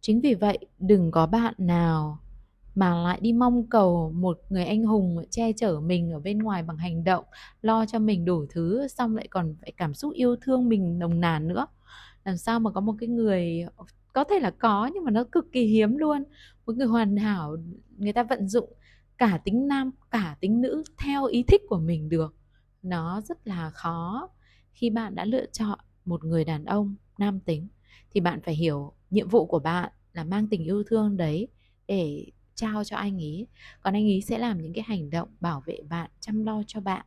Chính 0.00 0.20
vì 0.20 0.34
vậy, 0.34 0.58
đừng 0.78 1.10
có 1.10 1.26
bạn 1.26 1.54
nào 1.58 2.18
mà 2.76 2.94
lại 3.02 3.18
đi 3.22 3.32
mong 3.32 3.66
cầu 3.70 4.12
một 4.14 4.40
người 4.48 4.64
anh 4.64 4.84
hùng 4.84 5.24
che 5.30 5.52
chở 5.52 5.80
mình 5.80 6.10
ở 6.10 6.20
bên 6.20 6.38
ngoài 6.38 6.62
bằng 6.62 6.76
hành 6.76 7.04
động, 7.04 7.24
lo 7.62 7.86
cho 7.86 7.98
mình 7.98 8.24
đủ 8.24 8.46
thứ, 8.50 8.88
xong 8.88 9.16
lại 9.16 9.28
còn 9.30 9.54
phải 9.60 9.72
cảm 9.76 9.94
xúc 9.94 10.12
yêu 10.14 10.36
thương 10.40 10.68
mình 10.68 10.98
nồng 10.98 11.20
nàn 11.20 11.48
nữa. 11.48 11.66
Làm 12.24 12.36
sao 12.36 12.60
mà 12.60 12.70
có 12.70 12.80
một 12.80 12.94
cái 12.98 13.08
người, 13.08 13.64
có 14.12 14.24
thể 14.24 14.40
là 14.40 14.50
có 14.50 14.90
nhưng 14.94 15.04
mà 15.04 15.10
nó 15.10 15.24
cực 15.32 15.46
kỳ 15.52 15.66
hiếm 15.66 15.96
luôn. 15.96 16.24
Một 16.66 16.76
người 16.76 16.86
hoàn 16.86 17.16
hảo, 17.16 17.56
người 17.96 18.12
ta 18.12 18.22
vận 18.22 18.48
dụng 18.48 18.72
cả 19.18 19.40
tính 19.44 19.68
nam, 19.68 19.90
cả 20.10 20.36
tính 20.40 20.60
nữ 20.60 20.82
theo 20.98 21.24
ý 21.26 21.42
thích 21.42 21.62
của 21.68 21.78
mình 21.78 22.08
được. 22.08 22.34
Nó 22.82 23.20
rất 23.20 23.46
là 23.46 23.70
khó. 23.70 24.28
Khi 24.72 24.90
bạn 24.90 25.14
đã 25.14 25.24
lựa 25.24 25.46
chọn 25.46 25.78
một 26.04 26.24
người 26.24 26.44
đàn 26.44 26.64
ông 26.64 26.94
nam 27.18 27.40
tính, 27.40 27.68
thì 28.10 28.20
bạn 28.20 28.40
phải 28.42 28.54
hiểu 28.54 28.92
nhiệm 29.10 29.28
vụ 29.28 29.46
của 29.46 29.58
bạn 29.58 29.92
là 30.12 30.24
mang 30.24 30.48
tình 30.48 30.64
yêu 30.64 30.82
thương 30.86 31.16
đấy 31.16 31.48
để 31.88 32.26
trao 32.56 32.84
cho 32.84 32.96
anh 32.96 33.16
ấy 33.18 33.46
còn 33.80 33.94
anh 33.94 34.04
ấy 34.04 34.20
sẽ 34.20 34.38
làm 34.38 34.62
những 34.62 34.72
cái 34.72 34.84
hành 34.88 35.10
động 35.10 35.28
bảo 35.40 35.62
vệ 35.66 35.78
bạn 35.88 36.10
chăm 36.20 36.44
lo 36.44 36.62
cho 36.66 36.80
bạn. 36.80 37.06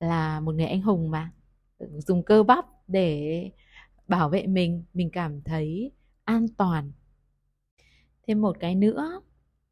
Là 0.00 0.40
một 0.40 0.54
người 0.54 0.66
anh 0.66 0.82
hùng 0.82 1.10
mà. 1.10 1.32
Dùng 1.78 2.22
cơ 2.22 2.42
bắp 2.42 2.66
để 2.88 3.50
bảo 4.08 4.28
vệ 4.28 4.46
mình 4.46 4.84
mình 4.94 5.10
cảm 5.10 5.42
thấy 5.42 5.92
an 6.24 6.46
toàn. 6.48 6.92
Thêm 8.26 8.40
một 8.40 8.56
cái 8.60 8.74
nữa 8.74 9.20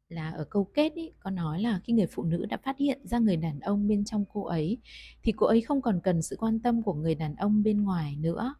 là 0.09 0.31
ở 0.31 0.43
câu 0.49 0.63
kết 0.63 0.93
ý, 0.93 1.11
có 1.19 1.29
nói 1.29 1.61
là 1.61 1.79
khi 1.83 1.93
người 1.93 2.07
phụ 2.07 2.23
nữ 2.23 2.45
đã 2.45 2.57
phát 2.57 2.77
hiện 2.77 3.07
ra 3.07 3.19
người 3.19 3.37
đàn 3.37 3.59
ông 3.59 3.87
bên 3.87 4.05
trong 4.05 4.25
cô 4.33 4.43
ấy 4.45 4.77
thì 5.23 5.31
cô 5.37 5.45
ấy 5.45 5.61
không 5.61 5.81
còn 5.81 5.99
cần 6.03 6.21
sự 6.21 6.35
quan 6.39 6.59
tâm 6.59 6.83
của 6.83 6.93
người 6.93 7.15
đàn 7.15 7.35
ông 7.35 7.63
bên 7.63 7.83
ngoài 7.83 8.15
nữa 8.15 8.55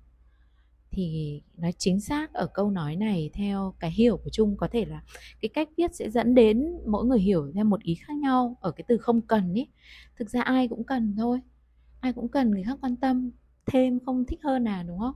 thì 0.91 1.41
nói 1.57 1.73
chính 1.77 1.99
xác 1.99 2.33
ở 2.33 2.47
câu 2.53 2.71
nói 2.71 2.95
này 2.95 3.29
theo 3.33 3.73
cái 3.79 3.91
hiểu 3.91 4.17
của 4.17 4.29
chung 4.29 4.57
có 4.57 4.67
thể 4.71 4.85
là 4.85 5.01
cái 5.41 5.49
cách 5.49 5.69
viết 5.77 5.95
sẽ 5.95 6.09
dẫn 6.09 6.35
đến 6.35 6.65
mỗi 6.87 7.05
người 7.05 7.19
hiểu 7.19 7.51
theo 7.55 7.65
một 7.65 7.81
ý 7.81 7.95
khác 7.95 8.13
nhau 8.17 8.57
ở 8.61 8.71
cái 8.71 8.85
từ 8.87 8.97
không 8.97 9.21
cần 9.21 9.53
ý. 9.53 9.67
Thực 10.19 10.29
ra 10.29 10.41
ai 10.41 10.67
cũng 10.67 10.83
cần 10.83 11.15
thôi. 11.17 11.39
Ai 11.99 12.13
cũng 12.13 12.27
cần 12.27 12.51
người 12.51 12.63
khác 12.63 12.77
quan 12.81 12.95
tâm, 12.95 13.31
thêm 13.65 13.99
không 14.05 14.25
thích 14.25 14.39
hơn 14.43 14.67
à 14.67 14.83
đúng 14.83 14.99
không? 14.99 15.15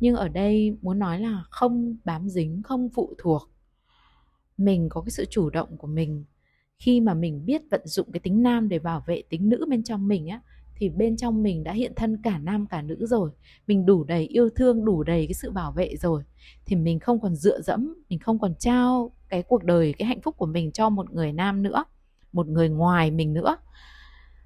Nhưng 0.00 0.16
ở 0.16 0.28
đây 0.28 0.76
muốn 0.82 0.98
nói 0.98 1.20
là 1.20 1.44
không 1.50 1.96
bám 2.04 2.28
dính, 2.28 2.62
không 2.62 2.88
phụ 2.94 3.14
thuộc. 3.18 3.50
Mình 4.58 4.88
có 4.90 5.00
cái 5.00 5.10
sự 5.10 5.24
chủ 5.30 5.50
động 5.50 5.76
của 5.76 5.86
mình. 5.86 6.24
Khi 6.78 7.00
mà 7.00 7.14
mình 7.14 7.46
biết 7.46 7.62
vận 7.70 7.80
dụng 7.84 8.12
cái 8.12 8.20
tính 8.20 8.42
nam 8.42 8.68
để 8.68 8.78
bảo 8.78 9.04
vệ 9.06 9.22
tính 9.28 9.48
nữ 9.48 9.66
bên 9.68 9.82
trong 9.82 10.08
mình 10.08 10.28
á 10.28 10.40
thì 10.76 10.88
bên 10.88 11.16
trong 11.16 11.42
mình 11.42 11.64
đã 11.64 11.72
hiện 11.72 11.92
thân 11.96 12.22
cả 12.22 12.38
nam 12.38 12.66
cả 12.66 12.82
nữ 12.82 13.06
rồi. 13.06 13.30
Mình 13.66 13.86
đủ 13.86 14.04
đầy 14.04 14.26
yêu 14.26 14.48
thương, 14.56 14.84
đủ 14.84 15.02
đầy 15.02 15.26
cái 15.26 15.34
sự 15.34 15.50
bảo 15.50 15.72
vệ 15.72 15.96
rồi. 15.96 16.22
Thì 16.66 16.76
mình 16.76 16.98
không 16.98 17.20
còn 17.20 17.36
dựa 17.36 17.60
dẫm, 17.60 17.94
mình 18.08 18.18
không 18.18 18.38
còn 18.38 18.54
trao 18.58 19.12
cái 19.28 19.42
cuộc 19.42 19.64
đời, 19.64 19.94
cái 19.98 20.08
hạnh 20.08 20.20
phúc 20.20 20.34
của 20.38 20.46
mình 20.46 20.72
cho 20.72 20.90
một 20.90 21.12
người 21.12 21.32
nam 21.32 21.62
nữa, 21.62 21.84
một 22.32 22.48
người 22.48 22.68
ngoài 22.68 23.10
mình 23.10 23.34
nữa. 23.34 23.56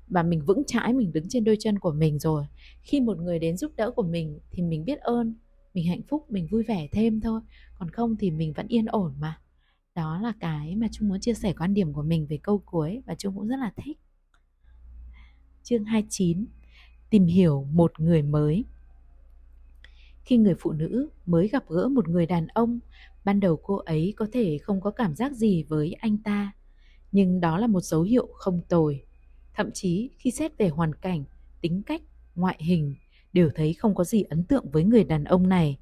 Và 0.09 0.23
mình 0.23 0.45
vững 0.47 0.63
chãi, 0.67 0.93
mình 0.93 1.13
đứng 1.13 1.29
trên 1.29 1.45
đôi 1.45 1.57
chân 1.61 1.79
của 1.79 1.93
mình 1.93 2.19
rồi. 2.19 2.47
Khi 2.83 3.01
một 3.01 3.19
người 3.19 3.39
đến 3.39 3.57
giúp 3.57 3.73
đỡ 3.77 3.91
của 3.91 4.03
mình 4.03 4.39
thì 4.51 4.63
mình 4.63 4.85
biết 4.85 5.01
ơn, 5.01 5.35
mình 5.75 5.87
hạnh 5.87 6.03
phúc, 6.09 6.27
mình 6.29 6.47
vui 6.51 6.63
vẻ 6.63 6.89
thêm 6.93 7.21
thôi. 7.21 7.41
Còn 7.79 7.91
không 7.91 8.17
thì 8.17 8.31
mình 8.31 8.53
vẫn 8.53 8.67
yên 8.69 8.87
ổn 8.87 9.15
mà. 9.21 9.39
Đó 9.95 10.21
là 10.23 10.33
cái 10.41 10.77
mà 10.77 10.89
Trung 10.93 11.09
muốn 11.09 11.21
chia 11.21 11.35
sẻ 11.35 11.53
quan 11.59 11.75
điểm 11.75 11.93
của 11.93 12.03
mình 12.03 12.27
về 12.27 12.39
câu 12.43 12.59
cuối 12.59 13.03
và 13.07 13.15
Trung 13.15 13.35
cũng 13.37 13.49
rất 13.49 13.57
là 13.57 13.73
thích 13.77 13.99
chương 15.63 15.85
29 15.85 16.47
Tìm 17.11 17.27
hiểu 17.27 17.67
một 17.73 18.01
người 18.01 18.23
mới. 18.23 18.65
Khi 20.25 20.37
người 20.37 20.55
phụ 20.59 20.73
nữ 20.73 21.09
mới 21.27 21.49
gặp 21.49 21.65
gỡ 21.69 21.89
một 21.89 22.09
người 22.09 22.27
đàn 22.27 22.47
ông 22.47 22.79
Ban 23.25 23.41
đầu 23.41 23.57
cô 23.57 23.77
ấy 23.77 24.15
có 24.17 24.27
thể 24.33 24.59
không 24.59 24.81
có 24.81 24.91
cảm 24.91 25.15
giác 25.15 25.33
gì 25.33 25.63
với 25.63 25.93
anh 25.93 26.19
ta 26.19 26.53
Nhưng 27.13 27.41
đó 27.41 27.59
là 27.59 27.67
một 27.67 27.81
dấu 27.81 28.03
hiệu 28.03 28.29
không 28.35 28.61
tồi. 28.69 29.03
Thậm 29.55 29.71
chí 29.75 30.11
khi 30.19 30.31
xét 30.31 30.59
về 30.59 30.69
hoàn 30.69 30.95
cảnh, 30.95 31.25
tính 31.61 31.83
cách, 31.83 32.03
ngoại 32.35 32.57
hình 32.61 32.95
Đều 33.33 33.51
thấy 33.55 33.75
không 33.75 33.95
có 33.95 34.05
gì 34.05 34.23
ấn 34.23 34.45
tượng 34.45 34.71
với 34.71 34.85
người 34.85 35.05
đàn 35.05 35.25
ông 35.25 35.49
này. 35.49 35.79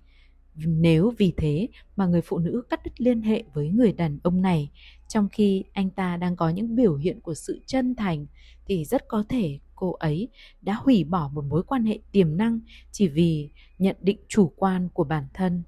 Nếu 0.54 1.12
vì 1.18 1.32
thế 1.36 1.68
mà 1.96 2.06
người 2.06 2.20
phụ 2.20 2.38
nữ 2.38 2.62
cắt 2.70 2.80
đứt 2.84 3.00
liên 3.00 3.22
hệ 3.22 3.44
với 3.54 3.68
người 3.68 3.92
đàn 3.92 4.18
ông 4.22 4.42
này 4.42 4.70
trong 5.08 5.28
khi 5.28 5.64
anh 5.72 5.90
ta 5.90 6.16
đang 6.16 6.36
có 6.36 6.48
những 6.48 6.76
biểu 6.76 6.96
hiện 6.96 7.20
của 7.20 7.34
sự 7.34 7.60
chân 7.66 7.94
thành 7.94 8.26
thì 8.66 8.84
rất 8.84 9.08
có 9.08 9.24
thể 9.28 9.58
cô 9.78 9.92
ấy 9.92 10.28
đã 10.62 10.74
hủy 10.74 11.04
bỏ 11.04 11.30
một 11.32 11.44
mối 11.44 11.62
quan 11.62 11.84
hệ 11.84 11.98
tiềm 12.12 12.36
năng 12.36 12.60
chỉ 12.92 13.08
vì 13.08 13.50
nhận 13.78 13.96
định 14.00 14.18
chủ 14.28 14.52
quan 14.56 14.88
của 14.88 15.04
bản 15.04 15.24
thân. 15.34 15.62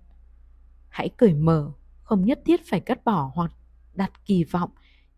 Hãy 0.89 1.09
cởi 1.09 1.35
mở, 1.35 1.73
không 2.03 2.25
nhất 2.25 2.41
thiết 2.45 2.61
phải 2.67 2.81
cắt 2.81 3.05
bỏ 3.05 3.31
hoặc 3.35 3.53
đặt 3.95 4.13
kỳ 4.27 4.45
vọng 4.45 4.71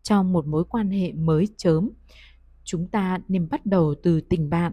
trong 0.03 0.32
một 0.32 0.47
mối 0.47 0.64
quan 0.64 0.90
hệ 0.90 1.12
mới 1.12 1.49
chớm. 1.57 1.90
Chúng 2.64 2.88
ta 2.88 3.18
nên 3.28 3.49
bắt 3.49 3.66
đầu 3.66 3.95
từ 4.03 4.20
tình 4.20 4.51
bạn. 4.51 4.72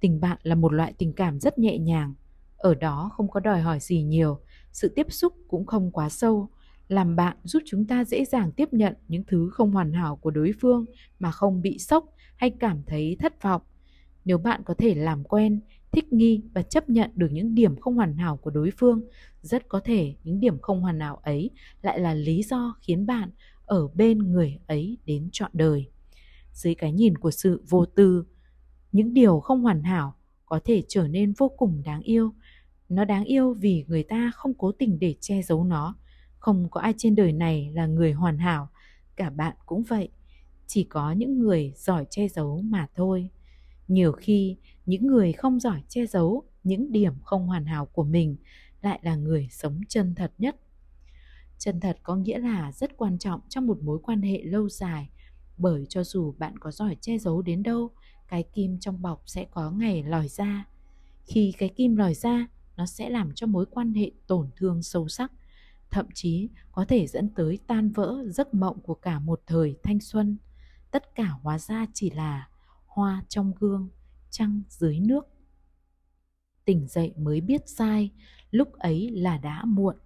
Tình 0.00 0.20
bạn 0.20 0.38
là 0.42 0.54
một 0.54 0.72
loại 0.72 0.92
tình 0.98 1.12
cảm 1.12 1.40
rất 1.40 1.58
nhẹ 1.58 1.78
nhàng, 1.78 2.14
ở 2.56 2.74
đó 2.74 3.10
không 3.16 3.28
có 3.28 3.40
đòi 3.40 3.60
hỏi 3.60 3.80
gì 3.80 4.02
nhiều, 4.02 4.38
sự 4.72 4.88
tiếp 4.88 5.06
xúc 5.10 5.34
cũng 5.48 5.66
không 5.66 5.90
quá 5.90 6.08
sâu, 6.08 6.48
làm 6.88 7.16
bạn 7.16 7.36
giúp 7.44 7.62
chúng 7.66 7.86
ta 7.86 8.04
dễ 8.04 8.24
dàng 8.24 8.52
tiếp 8.52 8.72
nhận 8.72 8.94
những 9.08 9.22
thứ 9.26 9.50
không 9.52 9.70
hoàn 9.70 9.92
hảo 9.92 10.16
của 10.16 10.30
đối 10.30 10.52
phương 10.60 10.84
mà 11.18 11.30
không 11.30 11.62
bị 11.62 11.78
sốc 11.78 12.04
hay 12.36 12.50
cảm 12.50 12.82
thấy 12.86 13.16
thất 13.18 13.42
vọng. 13.42 13.62
Nếu 14.24 14.38
bạn 14.38 14.62
có 14.64 14.74
thể 14.74 14.94
làm 14.94 15.24
quen, 15.24 15.60
thích 15.92 16.12
nghi 16.12 16.42
và 16.54 16.62
chấp 16.62 16.88
nhận 16.88 17.10
được 17.14 17.28
những 17.32 17.54
điểm 17.54 17.76
không 17.76 17.94
hoàn 17.94 18.16
hảo 18.16 18.36
của 18.36 18.50
đối 18.50 18.70
phương, 18.78 19.02
rất 19.42 19.68
có 19.68 19.80
thể 19.84 20.14
những 20.24 20.40
điểm 20.40 20.58
không 20.58 20.80
hoàn 20.80 21.00
hảo 21.00 21.16
ấy 21.16 21.50
lại 21.82 21.98
là 21.98 22.14
lý 22.14 22.42
do 22.42 22.76
khiến 22.80 23.06
bạn 23.06 23.30
ở 23.66 23.88
bên 23.88 24.18
người 24.18 24.58
ấy 24.66 24.98
đến 25.04 25.28
trọn 25.32 25.50
đời. 25.54 25.90
Dưới 26.52 26.74
cái 26.74 26.92
nhìn 26.92 27.18
của 27.18 27.30
sự 27.30 27.62
vô 27.68 27.84
tư, 27.84 28.24
những 28.92 29.14
điều 29.14 29.40
không 29.40 29.62
hoàn 29.62 29.82
hảo 29.82 30.14
có 30.46 30.60
thể 30.64 30.82
trở 30.88 31.08
nên 31.08 31.32
vô 31.32 31.48
cùng 31.48 31.82
đáng 31.84 32.02
yêu. 32.02 32.32
Nó 32.88 33.04
đáng 33.04 33.24
yêu 33.24 33.54
vì 33.54 33.84
người 33.88 34.02
ta 34.02 34.30
không 34.34 34.54
cố 34.54 34.72
tình 34.72 34.98
để 34.98 35.14
che 35.20 35.42
giấu 35.42 35.64
nó. 35.64 35.96
Không 36.38 36.68
có 36.70 36.80
ai 36.80 36.94
trên 36.96 37.14
đời 37.14 37.32
này 37.32 37.70
là 37.74 37.86
người 37.86 38.12
hoàn 38.12 38.38
hảo, 38.38 38.68
cả 39.16 39.30
bạn 39.30 39.56
cũng 39.66 39.82
vậy 39.82 40.08
chỉ 40.74 40.84
có 40.84 41.12
những 41.12 41.38
người 41.38 41.72
giỏi 41.76 42.06
che 42.10 42.28
giấu 42.28 42.60
mà 42.62 42.86
thôi. 42.94 43.30
Nhiều 43.88 44.12
khi, 44.12 44.56
những 44.86 45.06
người 45.06 45.32
không 45.32 45.60
giỏi 45.60 45.82
che 45.88 46.06
giấu 46.06 46.42
những 46.64 46.92
điểm 46.92 47.12
không 47.24 47.46
hoàn 47.46 47.64
hảo 47.64 47.86
của 47.86 48.04
mình 48.04 48.36
lại 48.82 49.00
là 49.02 49.16
người 49.16 49.48
sống 49.50 49.80
chân 49.88 50.14
thật 50.14 50.32
nhất. 50.38 50.56
Chân 51.58 51.80
thật 51.80 51.98
có 52.02 52.16
nghĩa 52.16 52.38
là 52.38 52.72
rất 52.72 52.96
quan 52.96 53.18
trọng 53.18 53.40
trong 53.48 53.66
một 53.66 53.82
mối 53.82 53.98
quan 54.02 54.22
hệ 54.22 54.42
lâu 54.42 54.68
dài, 54.68 55.10
bởi 55.56 55.86
cho 55.88 56.04
dù 56.04 56.34
bạn 56.38 56.58
có 56.58 56.70
giỏi 56.70 56.96
che 57.00 57.18
giấu 57.18 57.42
đến 57.42 57.62
đâu, 57.62 57.90
cái 58.28 58.42
kim 58.42 58.78
trong 58.78 59.02
bọc 59.02 59.22
sẽ 59.26 59.46
có 59.50 59.70
ngày 59.70 60.02
lòi 60.02 60.28
ra. 60.28 60.68
Khi 61.24 61.52
cái 61.58 61.68
kim 61.68 61.96
lòi 61.96 62.14
ra, 62.14 62.46
nó 62.76 62.86
sẽ 62.86 63.10
làm 63.10 63.32
cho 63.34 63.46
mối 63.46 63.66
quan 63.66 63.94
hệ 63.94 64.10
tổn 64.26 64.50
thương 64.56 64.82
sâu 64.82 65.08
sắc, 65.08 65.32
thậm 65.90 66.06
chí 66.14 66.48
có 66.72 66.84
thể 66.84 67.06
dẫn 67.06 67.28
tới 67.28 67.58
tan 67.66 67.92
vỡ 67.92 68.24
giấc 68.28 68.54
mộng 68.54 68.80
của 68.80 68.94
cả 68.94 69.18
một 69.18 69.42
thời 69.46 69.76
thanh 69.82 70.00
xuân 70.00 70.36
tất 70.94 71.14
cả 71.14 71.28
hóa 71.42 71.58
ra 71.58 71.86
chỉ 71.94 72.10
là 72.10 72.48
hoa 72.86 73.24
trong 73.28 73.52
gương, 73.60 73.88
trăng 74.30 74.62
dưới 74.68 74.98
nước. 74.98 75.26
Tỉnh 76.64 76.86
dậy 76.88 77.12
mới 77.16 77.40
biết 77.40 77.68
sai, 77.68 78.10
lúc 78.50 78.72
ấy 78.72 79.10
là 79.10 79.38
đã 79.38 79.64
muộn. 79.64 79.96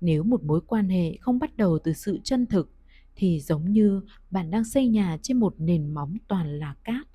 Nếu 0.00 0.22
một 0.22 0.42
mối 0.42 0.60
quan 0.66 0.88
hệ 0.88 1.16
không 1.20 1.38
bắt 1.38 1.56
đầu 1.56 1.78
từ 1.84 1.92
sự 1.92 2.18
chân 2.24 2.46
thực, 2.46 2.70
thì 3.16 3.40
giống 3.40 3.72
như 3.72 4.02
bạn 4.30 4.50
đang 4.50 4.64
xây 4.64 4.88
nhà 4.88 5.18
trên 5.22 5.36
một 5.36 5.54
nền 5.58 5.94
móng 5.94 6.16
toàn 6.28 6.58
là 6.58 6.74
cát. 6.84 7.06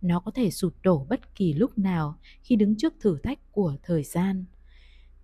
Nó 0.00 0.20
có 0.20 0.30
thể 0.30 0.50
sụp 0.50 0.74
đổ 0.82 1.06
bất 1.08 1.34
kỳ 1.34 1.52
lúc 1.52 1.78
nào 1.78 2.18
khi 2.42 2.56
đứng 2.56 2.76
trước 2.76 2.94
thử 3.00 3.18
thách 3.22 3.52
của 3.52 3.76
thời 3.82 4.02
gian. 4.02 4.44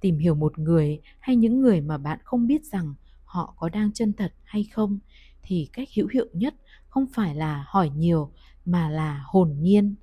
Tìm 0.01 0.19
hiểu 0.19 0.35
một 0.35 0.59
người 0.59 1.01
hay 1.21 1.37
những 1.37 1.61
người 1.61 1.81
mà 1.81 1.99
bạn 1.99 2.19
không 2.25 2.47
biết 2.47 2.65
rằng 2.65 2.95
họ 3.25 3.55
có 3.59 3.69
đang 3.69 3.93
chân 3.93 4.13
thật 4.13 4.33
hay 4.45 4.65
không 4.65 4.99
thì 5.43 5.69
cách 5.73 5.89
hữu 5.97 6.09
hiệu 6.09 6.27
nhất 6.33 6.55
không 6.99 7.07
phải 7.15 7.35
là 7.35 7.65
hỏi 7.69 7.91
nhiều, 7.97 8.33
mà 8.65 8.91
là 8.91 9.23
hồn 9.27 9.57
nhiên. 9.61 9.95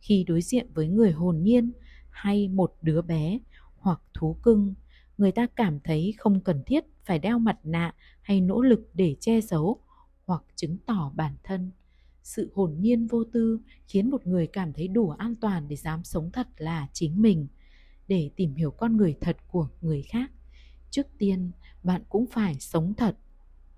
Khi 0.00 0.24
đối 0.24 0.42
diện 0.42 0.66
với 0.74 0.88
người 0.88 1.12
hồn 1.12 1.42
nhiên 1.42 1.72
hay 2.10 2.48
một 2.48 2.74
đứa 2.82 3.02
bé 3.02 3.38
hoặc 3.76 4.00
thú 4.14 4.36
cưng, 4.42 4.74
người 5.18 5.32
ta 5.32 5.46
cảm 5.56 5.80
thấy 5.80 6.14
không 6.18 6.40
cần 6.40 6.62
thiết 6.66 6.84
phải 7.04 7.18
đeo 7.18 7.38
mặt 7.38 7.58
nạ 7.64 7.94
hay 8.22 8.40
nỗ 8.40 8.62
lực 8.62 8.90
để 8.94 9.16
che 9.20 9.40
giấu 9.40 9.80
hoặc 10.24 10.42
chứng 10.56 10.78
tỏ 10.86 11.12
bản 11.14 11.34
thân. 11.42 11.70
Sự 12.22 12.52
hồn 12.54 12.76
nhiên 12.80 13.06
vô 13.06 13.24
tư 13.32 13.60
khiến 13.86 14.10
một 14.10 14.26
người 14.26 14.46
cảm 14.46 14.72
thấy 14.72 14.88
đủ 14.88 15.10
an 15.10 15.34
toàn 15.40 15.68
để 15.68 15.76
dám 15.76 16.04
sống 16.04 16.30
thật 16.32 16.48
là 16.56 16.88
chính 16.92 17.22
mình. 17.22 17.46
Để 18.08 18.30
tìm 18.36 18.54
hiểu 18.54 18.70
con 18.70 18.96
người 18.96 19.16
thật 19.20 19.36
của 19.48 19.68
người 19.80 20.02
khác, 20.02 20.30
trước 20.90 21.06
tiên 21.18 21.50
bạn 21.82 22.02
cũng 22.08 22.26
phải 22.26 22.56
sống 22.60 22.94
thật 22.94 23.16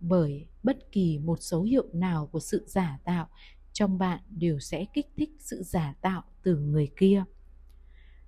bởi 0.01 0.47
bất 0.62 0.92
kỳ 0.92 1.18
một 1.18 1.42
dấu 1.42 1.62
hiệu 1.62 1.84
nào 1.92 2.26
của 2.26 2.40
sự 2.40 2.64
giả 2.66 2.99
tạo, 3.05 3.28
trong 3.72 3.99
bạn 3.99 4.20
đều 4.30 4.59
sẽ 4.59 4.86
kích 4.92 5.07
thích 5.16 5.30
sự 5.38 5.62
giả 5.62 5.95
tạo 6.01 6.22
từ 6.42 6.59
người 6.59 6.90
kia. 6.97 7.24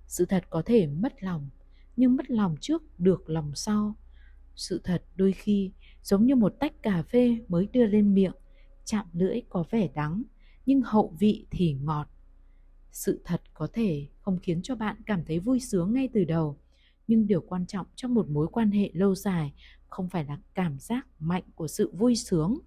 Sự 0.06 0.24
thật 0.24 0.44
có 0.50 0.62
thể 0.66 0.86
mất 0.86 1.22
lòng, 1.22 1.48
nhưng 1.96 2.16
mất 2.16 2.30
lòng 2.30 2.56
trước 2.60 3.00
được 3.00 3.30
lòng 3.30 3.52
sau. 3.54 3.94
Sự 4.54 4.80
thật 4.84 5.02
đôi 5.16 5.32
khi 5.32 5.70
giống 6.02 6.26
như 6.26 6.34
một 6.34 6.54
tách 6.60 6.82
cà 6.82 7.02
phê 7.02 7.38
mới 7.48 7.68
đưa 7.72 7.86
lên 7.86 8.14
miệng, 8.14 8.34
chạm 8.84 9.06
lưỡi 9.12 9.40
có 9.48 9.64
vẻ 9.70 9.88
đắng, 9.94 10.22
nhưng 10.66 10.82
hậu 10.82 11.14
vị 11.18 11.46
thì 11.50 11.72
ngọt. 11.72 12.06
Sự 12.92 13.20
thật 13.24 13.42
có 13.54 13.68
thể 13.72 14.06
không 14.20 14.38
khiến 14.38 14.62
cho 14.62 14.74
bạn 14.74 14.96
cảm 15.06 15.24
thấy 15.24 15.38
vui 15.38 15.60
sướng 15.60 15.92
ngay 15.92 16.08
từ 16.12 16.24
đầu, 16.24 16.58
nhưng 17.08 17.26
điều 17.26 17.40
quan 17.40 17.66
trọng 17.66 17.86
trong 17.94 18.14
một 18.14 18.28
mối 18.28 18.48
quan 18.52 18.70
hệ 18.70 18.90
lâu 18.92 19.14
dài 19.14 19.52
không 19.88 20.08
phải 20.08 20.24
là 20.24 20.38
cảm 20.54 20.78
giác 20.78 21.06
mạnh 21.18 21.44
của 21.54 21.68
sự 21.68 21.90
vui 21.94 22.16
sướng. 22.16 22.58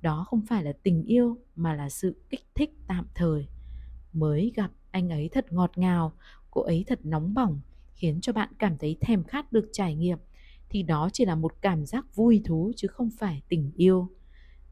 Đó 0.00 0.24
không 0.28 0.40
phải 0.46 0.64
là 0.64 0.72
tình 0.82 1.04
yêu, 1.04 1.38
mà 1.56 1.74
là 1.74 1.88
sự 1.88 2.16
kích 2.30 2.44
thích 2.54 2.70
tạm 2.86 3.06
thời. 3.14 3.48
Mới 4.12 4.52
gặp 4.54 4.70
anh 4.90 5.08
ấy 5.08 5.28
thật 5.32 5.52
ngọt 5.52 5.78
ngào, 5.78 6.12
cô 6.50 6.62
ấy 6.62 6.84
thật 6.86 7.00
nóng 7.02 7.34
bỏng, 7.34 7.60
khiến 7.92 8.20
cho 8.20 8.32
bạn 8.32 8.48
cảm 8.58 8.78
thấy 8.78 8.96
thèm 9.00 9.24
khát 9.24 9.52
được 9.52 9.68
trải 9.72 9.94
nghiệm. 9.94 10.18
Thì 10.68 10.82
đó 10.82 11.08
chỉ 11.12 11.24
là 11.24 11.34
một 11.34 11.52
cảm 11.60 11.86
giác 11.86 12.16
vui 12.16 12.42
thú, 12.44 12.72
chứ 12.76 12.88
không 12.88 13.10
phải 13.18 13.42
tình 13.48 13.70
yêu. 13.76 14.08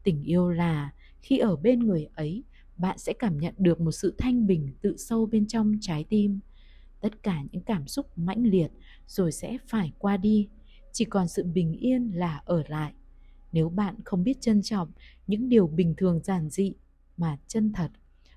Tình 0.03 0.22
yêu 0.22 0.51
là 0.51 0.93
khi 1.20 1.39
ở 1.39 1.57
bên 1.57 1.78
người 1.80 2.09
ấy, 2.14 2.45
bạn 2.76 2.99
sẽ 2.99 3.12
cảm 3.12 3.39
nhận 3.39 3.55
được 3.59 3.80
một 3.80 3.93
sự 3.93 4.14
thanh 4.18 4.47
bình 4.47 4.72
tự 4.80 4.97
sâu 4.97 5.26
bên 5.26 5.47
trong 5.47 5.74
trái 5.80 6.05
tim. 6.05 6.41
Tất 7.01 7.22
cả 7.22 7.43
những 7.53 7.62
cảm 7.62 7.86
xúc 7.86 8.18
mãnh 8.18 8.45
liệt 8.45 8.68
rồi 9.07 9.32
sẽ 9.32 9.59
phải 9.66 9.93
qua 9.99 10.16
đi 10.16 10.49
chỉ 10.99 11.05
còn 11.05 11.28
sự 11.28 11.44
bình 11.44 11.72
yên 11.72 12.11
là 12.14 12.42
ở 12.44 12.62
lại. 12.68 12.92
Nếu 13.53 13.68
bạn 13.68 13.94
không 14.05 14.24
biết 14.24 14.40
trân 14.40 14.62
trọng 14.62 14.92
những 15.26 15.49
điều 15.49 15.66
bình 15.66 15.94
thường 15.96 16.20
giản 16.24 16.51
dị 16.51 16.74
mà 17.16 17.38
chân 17.46 17.72
thật 17.72 17.90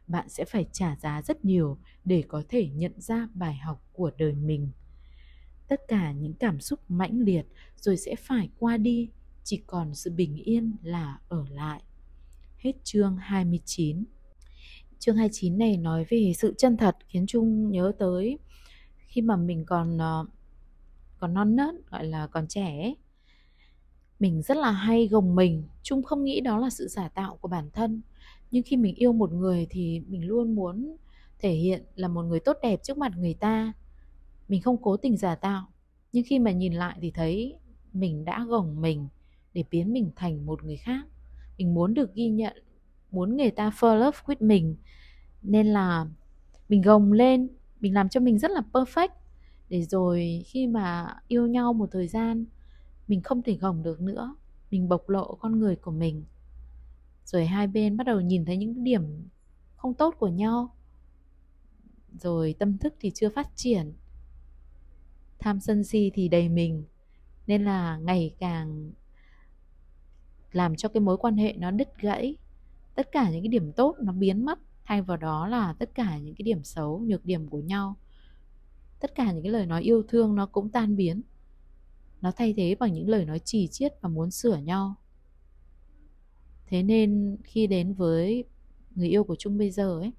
bạn 0.07 0.29
sẽ 0.29 0.45
phải 0.45 0.65
trả 0.71 0.95
giá 0.95 1.21
rất 1.21 1.45
nhiều 1.45 1.77
để 2.05 2.23
có 2.27 2.43
thể 2.49 2.69
nhận 2.69 3.01
ra 3.01 3.27
bài 3.33 3.55
học 3.55 3.83
của 3.93 4.11
đời 4.17 4.33
mình. 4.33 4.69
Tất 5.67 5.81
cả 5.87 6.11
những 6.11 6.33
cảm 6.33 6.59
xúc 6.59 6.79
mãnh 6.87 7.19
liệt 7.19 7.45
rồi 7.75 7.97
sẽ 7.97 8.15
phải 8.15 8.49
qua 8.59 8.77
đi 8.77 9.09
chỉ 9.43 9.63
còn 9.67 9.95
sự 9.95 10.11
bình 10.11 10.35
yên 10.35 10.75
là 10.83 11.19
ở 11.29 11.45
lại. 11.49 11.81
Hết 12.57 12.73
chương 12.83 13.17
29 13.17 14.03
chương 14.99 15.15
29 15.17 15.57
này 15.57 15.77
nói 15.77 16.05
về 16.09 16.33
sự 16.37 16.53
chân 16.57 16.77
thật 16.77 16.97
khiến 17.07 17.25
Trung 17.27 17.71
nhớ 17.71 17.91
tới 17.99 18.39
khi 19.07 19.21
mà 19.21 19.35
mình 19.35 19.65
còn 19.65 19.97
uh, 19.97 20.40
còn 21.21 21.33
non 21.33 21.55
nớt, 21.55 21.75
gọi 21.91 22.05
là 22.05 22.27
còn 22.27 22.47
trẻ 22.47 22.81
ấy. 22.81 22.97
mình 24.19 24.41
rất 24.41 24.57
là 24.57 24.71
hay 24.71 25.07
gồng 25.07 25.35
mình 25.35 25.63
Trung 25.83 26.03
không 26.03 26.23
nghĩ 26.23 26.41
đó 26.41 26.57
là 26.57 26.69
sự 26.69 26.87
giả 26.87 27.09
tạo 27.09 27.37
của 27.41 27.47
bản 27.47 27.69
thân. 27.73 28.01
Nhưng 28.51 28.63
khi 28.63 28.77
mình 28.77 28.95
yêu 28.95 29.13
một 29.13 29.31
người 29.33 29.67
thì 29.69 30.01
mình 30.07 30.27
luôn 30.27 30.55
muốn 30.55 30.97
thể 31.39 31.51
hiện 31.51 31.83
là 31.95 32.07
một 32.07 32.23
người 32.23 32.39
tốt 32.39 32.57
đẹp 32.61 32.83
trước 32.83 32.97
mặt 32.97 33.11
người 33.17 33.33
ta. 33.33 33.73
Mình 34.47 34.61
không 34.61 34.77
cố 34.81 34.97
tình 34.97 35.17
giả 35.17 35.35
tạo, 35.35 35.65
nhưng 36.11 36.23
khi 36.27 36.39
mà 36.39 36.51
nhìn 36.51 36.73
lại 36.73 36.97
thì 37.01 37.11
thấy 37.11 37.55
mình 37.93 38.25
đã 38.25 38.45
gồng 38.49 38.81
mình 38.81 39.07
để 39.53 39.63
biến 39.71 39.93
mình 39.93 40.11
thành 40.15 40.45
một 40.45 40.63
người 40.63 40.77
khác. 40.77 41.05
Mình 41.57 41.73
muốn 41.73 41.93
được 41.93 42.13
ghi 42.13 42.29
nhận, 42.29 42.63
muốn 43.11 43.37
người 43.37 43.51
ta 43.51 43.69
fall 43.69 43.95
love 43.95 44.17
with 44.25 44.47
mình. 44.47 44.75
Nên 45.41 45.67
là 45.67 46.05
mình 46.69 46.81
gồng 46.81 47.13
lên, 47.13 47.49
mình 47.79 47.93
làm 47.93 48.09
cho 48.09 48.19
mình 48.19 48.39
rất 48.39 48.51
là 48.51 48.61
perfect 48.73 49.09
để 49.71 49.81
rồi 49.83 50.43
khi 50.45 50.67
mà 50.67 51.15
yêu 51.27 51.47
nhau 51.47 51.73
một 51.73 51.89
thời 51.91 52.07
gian, 52.07 52.45
mình 53.07 53.21
không 53.21 53.41
thể 53.41 53.53
gồng 53.53 53.83
được 53.83 54.01
nữa. 54.01 54.35
Mình 54.71 54.89
bộc 54.89 55.09
lộ 55.09 55.35
con 55.35 55.59
người 55.59 55.75
của 55.75 55.91
mình. 55.91 56.25
Rồi 57.25 57.45
hai 57.45 57.67
bên 57.67 57.97
bắt 57.97 58.03
đầu 58.07 58.21
nhìn 58.21 58.45
thấy 58.45 58.57
những 58.57 58.83
điểm 58.83 59.27
không 59.75 59.93
tốt 59.93 60.15
của 60.19 60.27
nhau. 60.27 60.75
Rồi 62.19 62.55
tâm 62.59 62.77
thức 62.77 62.93
thì 62.99 63.11
chưa 63.11 63.29
phát 63.29 63.47
triển. 63.55 63.93
Tham 65.39 65.59
sân 65.59 65.83
si 65.83 66.11
thì 66.13 66.27
đầy 66.27 66.49
mình. 66.49 66.83
Nên 67.47 67.65
là 67.65 67.97
ngày 67.97 68.35
càng 68.39 68.91
làm 70.51 70.75
cho 70.75 70.89
cái 70.89 71.01
mối 71.01 71.17
quan 71.17 71.37
hệ 71.37 71.53
nó 71.57 71.71
đứt 71.71 71.97
gãy. 71.97 72.35
Tất 72.95 73.11
cả 73.11 73.29
những 73.31 73.41
cái 73.41 73.49
điểm 73.49 73.71
tốt 73.71 73.95
nó 73.99 74.13
biến 74.13 74.45
mất. 74.45 74.59
Thay 74.85 75.01
vào 75.01 75.17
đó 75.17 75.47
là 75.47 75.73
tất 75.73 75.95
cả 75.95 76.17
những 76.17 76.35
cái 76.35 76.43
điểm 76.43 76.63
xấu, 76.63 76.99
nhược 76.99 77.25
điểm 77.25 77.47
của 77.47 77.59
nhau 77.59 77.95
tất 79.01 79.15
cả 79.15 79.31
những 79.31 79.43
cái 79.43 79.51
lời 79.51 79.65
nói 79.65 79.81
yêu 79.81 80.03
thương 80.07 80.35
nó 80.35 80.45
cũng 80.45 80.69
tan 80.69 80.95
biến. 80.95 81.21
Nó 82.21 82.31
thay 82.31 82.53
thế 82.57 82.75
bằng 82.79 82.93
những 82.93 83.09
lời 83.09 83.25
nói 83.25 83.39
chỉ 83.39 83.67
chiết 83.67 83.93
và 84.01 84.09
muốn 84.09 84.31
sửa 84.31 84.57
nhau. 84.57 84.95
Thế 86.67 86.83
nên 86.83 87.37
khi 87.43 87.67
đến 87.67 87.93
với 87.93 88.43
người 88.95 89.09
yêu 89.09 89.23
của 89.23 89.35
trung 89.35 89.57
bây 89.57 89.71
giờ 89.71 89.99
ấy 89.99 90.11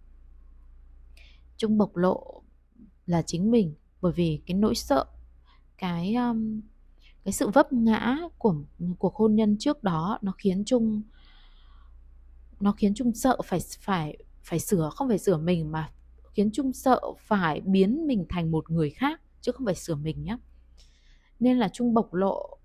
trung 1.62 1.78
bộc 1.78 1.96
lộ 1.96 2.42
là 3.06 3.22
chính 3.22 3.50
mình 3.50 3.74
bởi 4.00 4.12
vì 4.12 4.40
cái 4.46 4.56
nỗi 4.56 4.74
sợ 4.74 5.04
cái 5.78 6.14
um, 6.14 6.60
cái 7.24 7.32
sự 7.32 7.48
vấp 7.48 7.72
ngã 7.72 8.16
của 8.38 8.54
cuộc 8.98 9.14
hôn 9.14 9.34
nhân 9.34 9.56
trước 9.58 9.82
đó 9.82 10.18
nó 10.22 10.32
khiến 10.38 10.64
trung 10.64 11.02
nó 12.60 12.72
khiến 12.72 12.94
trung 12.94 13.14
sợ 13.14 13.38
phải 13.44 13.60
phải 13.80 14.16
phải 14.42 14.58
sửa 14.58 14.90
không 14.94 15.08
phải 15.08 15.18
sửa 15.18 15.36
mình 15.36 15.72
mà 15.72 15.92
khiến 16.32 16.50
trung 16.52 16.72
sợ 16.72 17.00
phải 17.18 17.60
biến 17.60 18.06
mình 18.06 18.24
thành 18.28 18.50
một 18.50 18.70
người 18.70 18.90
khác, 18.90 19.20
chứ 19.40 19.52
không 19.52 19.66
phải 19.66 19.74
sửa 19.74 19.94
mình 19.94 20.24
nhé 20.24 20.36
nên 21.40 21.58
là 21.58 21.68
trung 21.68 21.94
bộc 21.94 22.14
lộ 22.14 22.58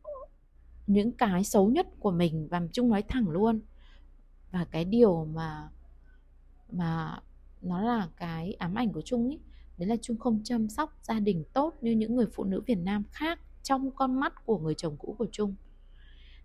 những 0.87 1.11
cái 1.11 1.43
xấu 1.43 1.69
nhất 1.69 1.87
của 1.99 2.11
mình 2.11 2.47
và 2.47 2.61
trung 2.73 2.89
nói 2.89 3.01
thẳng 3.01 3.29
luôn. 3.29 3.61
Và 4.51 4.65
cái 4.65 4.85
điều 4.85 5.25
mà 5.25 5.69
mà 6.71 7.19
nó 7.61 7.81
là 7.81 8.09
cái 8.17 8.53
ám 8.53 8.75
ảnh 8.75 8.93
của 8.93 9.01
trung 9.01 9.27
ấy 9.29 9.39
đấy 9.77 9.87
là 9.87 9.95
trung 10.01 10.17
không 10.17 10.41
chăm 10.43 10.69
sóc 10.69 10.97
gia 11.01 11.19
đình 11.19 11.43
tốt 11.53 11.73
như 11.81 11.91
những 11.91 12.15
người 12.15 12.25
phụ 12.33 12.43
nữ 12.43 12.61
việt 12.65 12.77
nam 12.77 13.03
khác 13.11 13.39
trong 13.63 13.91
con 13.91 14.19
mắt 14.19 14.45
của 14.45 14.57
người 14.59 14.73
chồng 14.73 14.95
cũ 14.99 15.15
của 15.17 15.27
trung. 15.31 15.55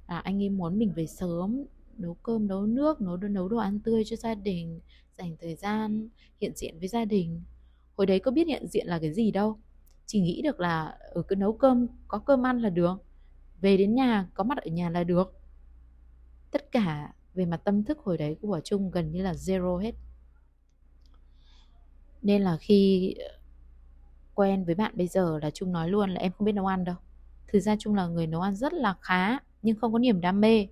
Là 0.08 0.18
anh 0.18 0.42
ấy 0.42 0.50
muốn 0.50 0.78
mình 0.78 0.92
về 0.96 1.06
sớm, 1.06 1.64
nấu 1.98 2.14
cơm, 2.14 2.46
nấu 2.46 2.66
nước, 2.66 3.00
nấu 3.00 3.16
nấu 3.16 3.48
đồ 3.48 3.56
ăn 3.56 3.80
tươi 3.80 4.04
cho 4.04 4.16
gia 4.16 4.34
đình 4.34 4.80
dành 5.22 5.36
thời 5.40 5.54
gian 5.54 6.08
hiện 6.40 6.52
diện 6.54 6.78
với 6.78 6.88
gia 6.88 7.04
đình. 7.04 7.42
Hồi 7.96 8.06
đấy 8.06 8.20
có 8.20 8.30
biết 8.30 8.46
hiện 8.46 8.66
diện 8.66 8.86
là 8.86 8.98
cái 8.98 9.12
gì 9.12 9.30
đâu. 9.30 9.58
Chỉ 10.06 10.20
nghĩ 10.20 10.42
được 10.42 10.60
là 10.60 10.98
ở 11.14 11.22
cứ 11.22 11.36
nấu 11.36 11.52
cơm, 11.52 11.86
có 12.08 12.18
cơm 12.18 12.46
ăn 12.46 12.62
là 12.62 12.70
được. 12.70 12.94
Về 13.60 13.76
đến 13.76 13.94
nhà, 13.94 14.28
có 14.34 14.44
mặt 14.44 14.58
ở 14.58 14.70
nhà 14.70 14.90
là 14.90 15.04
được. 15.04 15.34
Tất 16.50 16.72
cả 16.72 17.12
về 17.34 17.46
mặt 17.46 17.56
tâm 17.64 17.84
thức 17.84 17.98
hồi 17.98 18.18
đấy 18.18 18.36
của 18.40 18.60
Trung 18.64 18.90
gần 18.90 19.12
như 19.12 19.22
là 19.22 19.32
zero 19.32 19.76
hết. 19.76 19.94
Nên 22.22 22.42
là 22.42 22.56
khi 22.56 23.14
ờ, 23.14 23.38
quen 24.34 24.64
với 24.64 24.74
bạn 24.74 24.92
bây 24.96 25.06
giờ 25.06 25.38
là 25.42 25.50
Trung 25.50 25.72
nói 25.72 25.88
luôn 25.88 26.10
là 26.10 26.20
em 26.20 26.32
không 26.32 26.44
biết 26.44 26.52
nấu 26.52 26.66
ăn 26.66 26.84
đâu. 26.84 26.96
Thực 27.48 27.60
ra 27.60 27.76
Trung 27.78 27.94
là 27.94 28.06
người 28.06 28.26
nấu 28.26 28.40
ăn 28.40 28.54
rất 28.56 28.72
là 28.72 28.96
khá, 29.00 29.38
nhưng 29.62 29.76
không 29.76 29.92
có 29.92 29.98
niềm 29.98 30.20
đam 30.20 30.40
mê. 30.40 30.66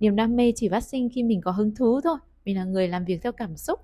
Niềm 0.00 0.16
đam 0.16 0.36
mê 0.36 0.52
chỉ 0.56 0.68
phát 0.68 0.80
sinh 0.80 1.08
khi 1.12 1.22
mình 1.22 1.40
có 1.40 1.50
hứng 1.50 1.74
thú 1.74 2.00
thôi. 2.00 2.18
Mình 2.44 2.56
là 2.56 2.64
người 2.64 2.88
làm 2.88 3.04
việc 3.04 3.22
theo 3.22 3.32
cảm 3.32 3.56
xúc 3.56 3.80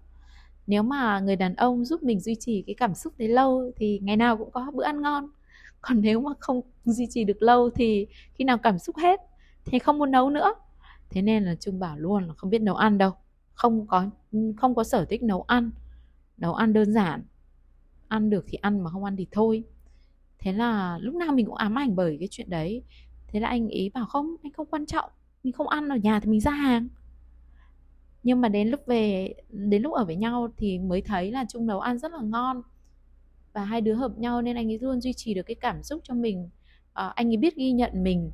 nếu 0.69 0.83
mà 0.83 1.21
người 1.21 1.37
đàn 1.37 1.55
ông 1.55 1.85
giúp 1.85 2.03
mình 2.03 2.21
duy 2.21 2.35
trì 2.35 2.63
cái 2.67 2.75
cảm 2.75 2.95
xúc 2.95 3.13
đấy 3.19 3.29
lâu 3.29 3.73
thì 3.77 4.01
ngày 4.03 4.17
nào 4.17 4.37
cũng 4.37 4.51
có 4.51 4.71
bữa 4.75 4.85
ăn 4.85 5.03
ngon. 5.03 5.27
Còn 5.81 6.01
nếu 6.01 6.21
mà 6.21 6.31
không 6.41 6.61
duy 6.85 7.07
trì 7.11 7.25
được 7.25 7.43
lâu 7.43 7.71
thì 7.71 8.07
khi 8.35 8.45
nào 8.45 8.59
cảm 8.59 8.79
xúc 8.79 8.97
hết 8.97 9.21
thì 9.65 9.79
không 9.79 9.99
muốn 9.99 10.11
nấu 10.11 10.31
nữa. 10.31 10.55
Thế 11.11 11.23
nên 11.23 11.45
là 11.45 11.55
trung 11.55 11.79
bảo 11.79 11.99
luôn 11.99 12.27
là 12.27 12.35
không 12.35 12.51
biết 12.51 12.63
nấu 12.63 12.75
ăn 12.75 12.99
đâu. 12.99 13.13
Không 13.55 13.87
có 13.87 14.07
không 14.57 14.75
có 14.75 14.85
sở 14.85 15.05
thích 15.05 15.23
nấu 15.23 15.43
ăn. 15.43 15.71
Nấu 16.37 16.55
ăn 16.55 16.73
đơn 16.73 16.93
giản. 16.93 17.23
Ăn 18.09 18.31
được 18.31 18.45
thì 18.49 18.59
ăn 18.63 18.81
mà 18.81 18.91
không 18.91 19.05
ăn 19.05 19.17
thì 19.17 19.27
thôi. 19.31 19.65
Thế 20.39 20.53
là 20.53 20.99
lúc 20.99 21.15
nào 21.15 21.33
mình 21.33 21.47
cũng 21.47 21.55
ám 21.55 21.79
ảnh 21.79 21.97
bởi 21.97 22.17
cái 22.19 22.29
chuyện 22.31 22.51
đấy. 22.51 22.83
Thế 23.29 23.41
là 23.41 23.49
anh 23.49 23.69
ý 23.69 23.89
bảo 23.89 24.07
không, 24.07 24.37
anh 24.43 24.53
không 24.53 24.67
quan 24.71 24.87
trọng. 24.87 25.11
Mình 25.43 25.53
không 25.53 25.69
ăn 25.69 25.89
ở 25.89 25.97
nhà 25.97 26.21
thì 26.21 26.31
mình 26.31 26.41
ra 26.41 26.51
hàng 26.51 26.89
nhưng 28.23 28.41
mà 28.41 28.49
đến 28.49 28.69
lúc 28.69 28.81
về 28.87 29.35
đến 29.51 29.83
lúc 29.83 29.93
ở 29.93 30.05
với 30.05 30.17
nhau 30.17 30.49
thì 30.57 30.79
mới 30.79 31.03
thấy 31.03 31.31
là 31.31 31.45
chung 31.49 31.67
nấu 31.67 31.81
ăn 31.81 31.99
rất 31.99 32.13
là 32.13 32.21
ngon. 32.23 32.63
Và 33.53 33.65
hai 33.65 33.81
đứa 33.81 33.95
hợp 33.95 34.19
nhau 34.19 34.43
nên 34.43 34.57
anh 34.57 34.71
ấy 34.71 34.79
luôn 34.79 35.01
duy 35.01 35.13
trì 35.13 35.35
được 35.35 35.43
cái 35.43 35.55
cảm 35.55 35.83
xúc 35.83 36.01
cho 36.05 36.15
mình. 36.15 36.49
À, 36.93 37.13
anh 37.15 37.31
ấy 37.31 37.37
biết 37.37 37.57
ghi 37.57 37.73
nhận 37.73 38.03
mình 38.03 38.31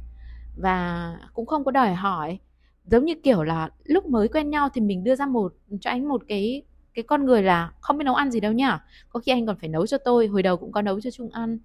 và 0.57 1.17
cũng 1.35 1.47
không 1.47 1.65
có 1.65 1.71
đòi 1.71 1.95
hỏi. 1.95 2.39
Giống 2.85 3.05
như 3.05 3.15
kiểu 3.23 3.43
là 3.43 3.71
lúc 3.85 4.07
mới 4.07 4.29
quen 4.29 4.51
nhau 4.51 4.69
thì 4.75 4.81
mình 4.81 5.05
đưa 5.05 5.15
ra 5.15 5.27
một 5.27 5.55
cho 5.81 5.91
anh 5.91 6.09
một 6.09 6.23
cái 6.29 6.63
cái 6.95 7.03
con 7.03 7.25
người 7.25 7.43
là 7.43 7.73
không 7.81 7.99
biết 7.99 8.05
nấu 8.05 8.15
ăn 8.15 8.31
gì 8.31 8.41
đâu 8.41 8.53
nhá. 8.53 8.85
Có 9.09 9.21
khi 9.21 9.33
anh 9.33 9.47
còn 9.47 9.57
phải 9.61 9.69
nấu 9.69 9.87
cho 9.87 9.99
tôi 9.99 10.27
hồi 10.27 10.43
đầu 10.43 10.57
cũng 10.57 10.73
có 10.73 10.83
nấu 10.83 11.01
cho 11.01 11.11
chung 11.11 11.31
ăn. 11.31 11.59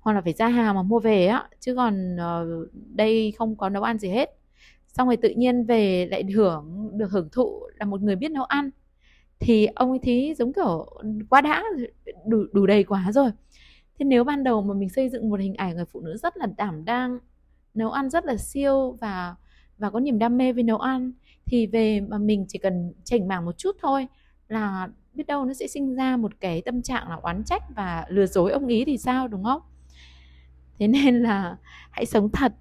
Hoặc 0.00 0.12
là 0.12 0.20
phải 0.20 0.32
ra 0.32 0.48
hàng 0.48 0.74
mà 0.74 0.82
mua 0.82 0.98
về 1.00 1.26
á 1.26 1.48
chứ 1.60 1.74
còn 1.74 2.16
uh, 2.16 2.68
đây 2.72 3.32
không 3.38 3.56
có 3.56 3.68
nấu 3.68 3.82
ăn 3.82 3.98
gì 3.98 4.08
hết 4.08 4.38
xong 4.92 5.08
rồi 5.08 5.16
tự 5.16 5.28
nhiên 5.28 5.64
về 5.64 6.06
lại 6.10 6.24
hưởng, 6.34 6.90
được 6.98 7.10
hưởng 7.10 7.28
thụ 7.32 7.62
là 7.78 7.86
một 7.86 8.02
người 8.02 8.16
biết 8.16 8.30
nấu 8.30 8.44
ăn. 8.44 8.70
Thì 9.40 9.66
ông 9.66 9.90
ấy 9.90 9.98
thấy 10.02 10.34
giống 10.38 10.52
kiểu 10.52 10.86
quá 11.30 11.40
đã, 11.40 11.64
đủ 12.26 12.44
đủ 12.52 12.66
đầy 12.66 12.84
quá 12.84 13.12
rồi. 13.12 13.30
Thế 13.98 14.04
nếu 14.04 14.24
ban 14.24 14.44
đầu 14.44 14.62
mà 14.62 14.74
mình 14.74 14.88
xây 14.88 15.08
dựng 15.08 15.30
một 15.30 15.40
hình 15.40 15.54
ảnh 15.54 15.76
người 15.76 15.84
phụ 15.84 16.00
nữ 16.00 16.16
rất 16.16 16.36
là 16.36 16.46
đảm 16.56 16.84
đang, 16.84 17.18
nấu 17.74 17.90
ăn 17.90 18.10
rất 18.10 18.24
là 18.24 18.36
siêu 18.36 18.96
và 19.00 19.34
và 19.78 19.90
có 19.90 20.00
niềm 20.00 20.18
đam 20.18 20.38
mê 20.38 20.52
với 20.52 20.62
nấu 20.62 20.78
ăn, 20.78 21.12
thì 21.46 21.66
về 21.66 22.00
mà 22.00 22.18
mình 22.18 22.44
chỉ 22.48 22.58
cần 22.58 22.92
chỉnh 23.04 23.28
mảng 23.28 23.44
một 23.44 23.58
chút 23.58 23.76
thôi 23.82 24.06
là 24.48 24.88
biết 25.14 25.26
đâu 25.26 25.44
nó 25.44 25.52
sẽ 25.54 25.66
sinh 25.66 25.94
ra 25.94 26.16
một 26.16 26.40
cái 26.40 26.62
tâm 26.62 26.82
trạng 26.82 27.08
là 27.08 27.16
oán 27.22 27.44
trách 27.44 27.62
và 27.76 28.06
lừa 28.08 28.26
dối 28.26 28.52
ông 28.52 28.66
ý 28.66 28.84
thì 28.84 28.98
sao, 28.98 29.28
đúng 29.28 29.44
không? 29.44 29.62
Thế 30.78 30.88
nên 30.88 31.22
là 31.22 31.56
hãy 31.90 32.06
sống 32.06 32.30
thật 32.32 32.52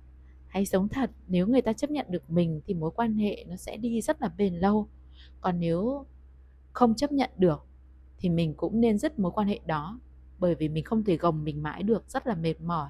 hãy 0.52 0.66
sống 0.66 0.90
thật, 0.90 1.12
nếu 1.28 1.48
người 1.48 1.62
ta 1.62 1.74
chấp 1.74 1.92
nhận 1.92 2.06
được 2.10 2.30
mình 2.30 2.62
thì 2.66 2.74
mối 2.74 2.92
quan 2.96 3.18
hệ 3.18 3.46
nó 3.48 3.56
sẽ 3.56 3.78
đi 3.78 4.02
rất 4.02 4.22
là 4.22 4.30
bền 4.38 4.56
lâu. 4.56 4.90
Còn 5.42 5.60
nếu 5.60 6.06
không 6.74 6.96
chấp 6.96 7.12
nhận 7.12 7.30
được 7.38 7.68
thì 8.18 8.30
mình 8.30 8.54
cũng 8.58 8.82
nên 8.82 8.98
dứt 8.98 9.20
mối 9.20 9.32
quan 9.32 9.48
hệ 9.48 9.60
đó, 9.66 10.00
bởi 10.40 10.56
vì 10.56 10.70
mình 10.70 10.84
không 10.84 11.04
thể 11.04 11.18
gồng 11.18 11.44
mình 11.44 11.64
mãi 11.64 11.84
được, 11.84 12.10
rất 12.10 12.28
là 12.28 12.36
mệt 12.36 12.62
mỏi. 12.62 12.90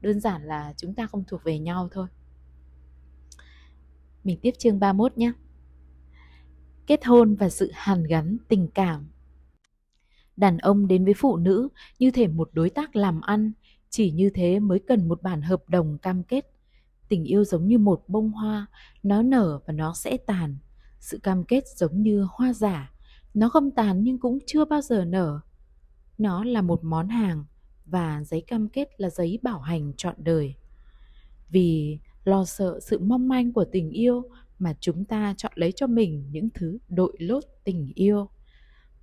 Đơn 0.00 0.20
giản 0.20 0.42
là 0.42 0.74
chúng 0.76 0.94
ta 0.94 1.06
không 1.06 1.24
thuộc 1.24 1.44
về 1.44 1.58
nhau 1.58 1.88
thôi. 1.92 2.06
Mình 4.24 4.38
tiếp 4.42 4.52
chương 4.58 4.80
31 4.80 5.18
nhé. 5.18 5.32
Kết 6.86 7.04
hôn 7.04 7.34
và 7.34 7.48
sự 7.48 7.70
hàn 7.74 8.04
gắn 8.04 8.36
tình 8.48 8.68
cảm. 8.74 9.08
Đàn 10.36 10.58
ông 10.58 10.86
đến 10.86 11.04
với 11.04 11.14
phụ 11.14 11.36
nữ 11.36 11.68
như 11.98 12.10
thể 12.10 12.28
một 12.28 12.50
đối 12.52 12.70
tác 12.70 12.96
làm 12.96 13.20
ăn 13.20 13.52
chỉ 13.90 14.10
như 14.10 14.30
thế 14.30 14.58
mới 14.60 14.78
cần 14.78 15.08
một 15.08 15.22
bản 15.22 15.42
hợp 15.42 15.68
đồng 15.68 15.98
cam 15.98 16.22
kết. 16.22 16.50
Tình 17.08 17.24
yêu 17.24 17.44
giống 17.44 17.68
như 17.68 17.78
một 17.78 18.04
bông 18.08 18.30
hoa, 18.30 18.66
nó 19.02 19.22
nở 19.22 19.60
và 19.66 19.72
nó 19.72 19.94
sẽ 19.94 20.16
tàn. 20.16 20.56
Sự 21.00 21.18
cam 21.18 21.44
kết 21.44 21.64
giống 21.76 22.02
như 22.02 22.26
hoa 22.30 22.52
giả, 22.52 22.92
nó 23.34 23.48
không 23.48 23.70
tàn 23.70 24.02
nhưng 24.02 24.18
cũng 24.18 24.38
chưa 24.46 24.64
bao 24.64 24.80
giờ 24.80 25.04
nở. 25.04 25.40
Nó 26.18 26.44
là 26.44 26.62
một 26.62 26.84
món 26.84 27.08
hàng 27.08 27.44
và 27.86 28.24
giấy 28.24 28.40
cam 28.40 28.68
kết 28.68 28.88
là 28.96 29.10
giấy 29.10 29.38
bảo 29.42 29.60
hành 29.60 29.92
trọn 29.96 30.14
đời. 30.18 30.54
Vì 31.48 31.98
lo 32.24 32.44
sợ 32.44 32.80
sự 32.80 32.98
mong 32.98 33.28
manh 33.28 33.52
của 33.52 33.64
tình 33.72 33.90
yêu 33.90 34.22
mà 34.58 34.74
chúng 34.80 35.04
ta 35.04 35.34
chọn 35.36 35.52
lấy 35.54 35.72
cho 35.72 35.86
mình 35.86 36.24
những 36.30 36.48
thứ 36.54 36.78
đội 36.88 37.16
lốt 37.18 37.44
tình 37.64 37.92
yêu 37.94 38.28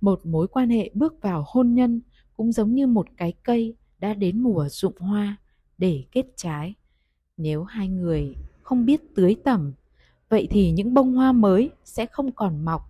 một 0.04 0.26
mối 0.26 0.48
quan 0.48 0.70
hệ 0.70 0.90
bước 0.94 1.14
vào 1.22 1.44
hôn 1.46 1.74
nhân 1.74 2.00
cũng 2.36 2.52
giống 2.52 2.74
như 2.74 2.86
một 2.86 3.06
cái 3.16 3.32
cây 3.42 3.74
đã 4.04 4.14
đến 4.14 4.42
mùa 4.42 4.68
rụng 4.68 4.98
hoa 4.98 5.36
để 5.78 6.04
kết 6.12 6.26
trái. 6.36 6.74
Nếu 7.36 7.64
hai 7.64 7.88
người 7.88 8.36
không 8.62 8.86
biết 8.86 9.00
tưới 9.14 9.36
tẩm, 9.44 9.72
vậy 10.28 10.46
thì 10.50 10.70
những 10.70 10.94
bông 10.94 11.14
hoa 11.14 11.32
mới 11.32 11.70
sẽ 11.84 12.06
không 12.06 12.32
còn 12.32 12.64
mọc. 12.64 12.82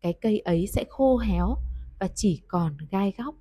Cái 0.00 0.12
cây 0.12 0.38
ấy 0.38 0.66
sẽ 0.66 0.84
khô 0.88 1.18
héo 1.18 1.56
và 2.00 2.08
chỉ 2.14 2.40
còn 2.48 2.76
gai 2.90 3.12
góc. 3.18 3.34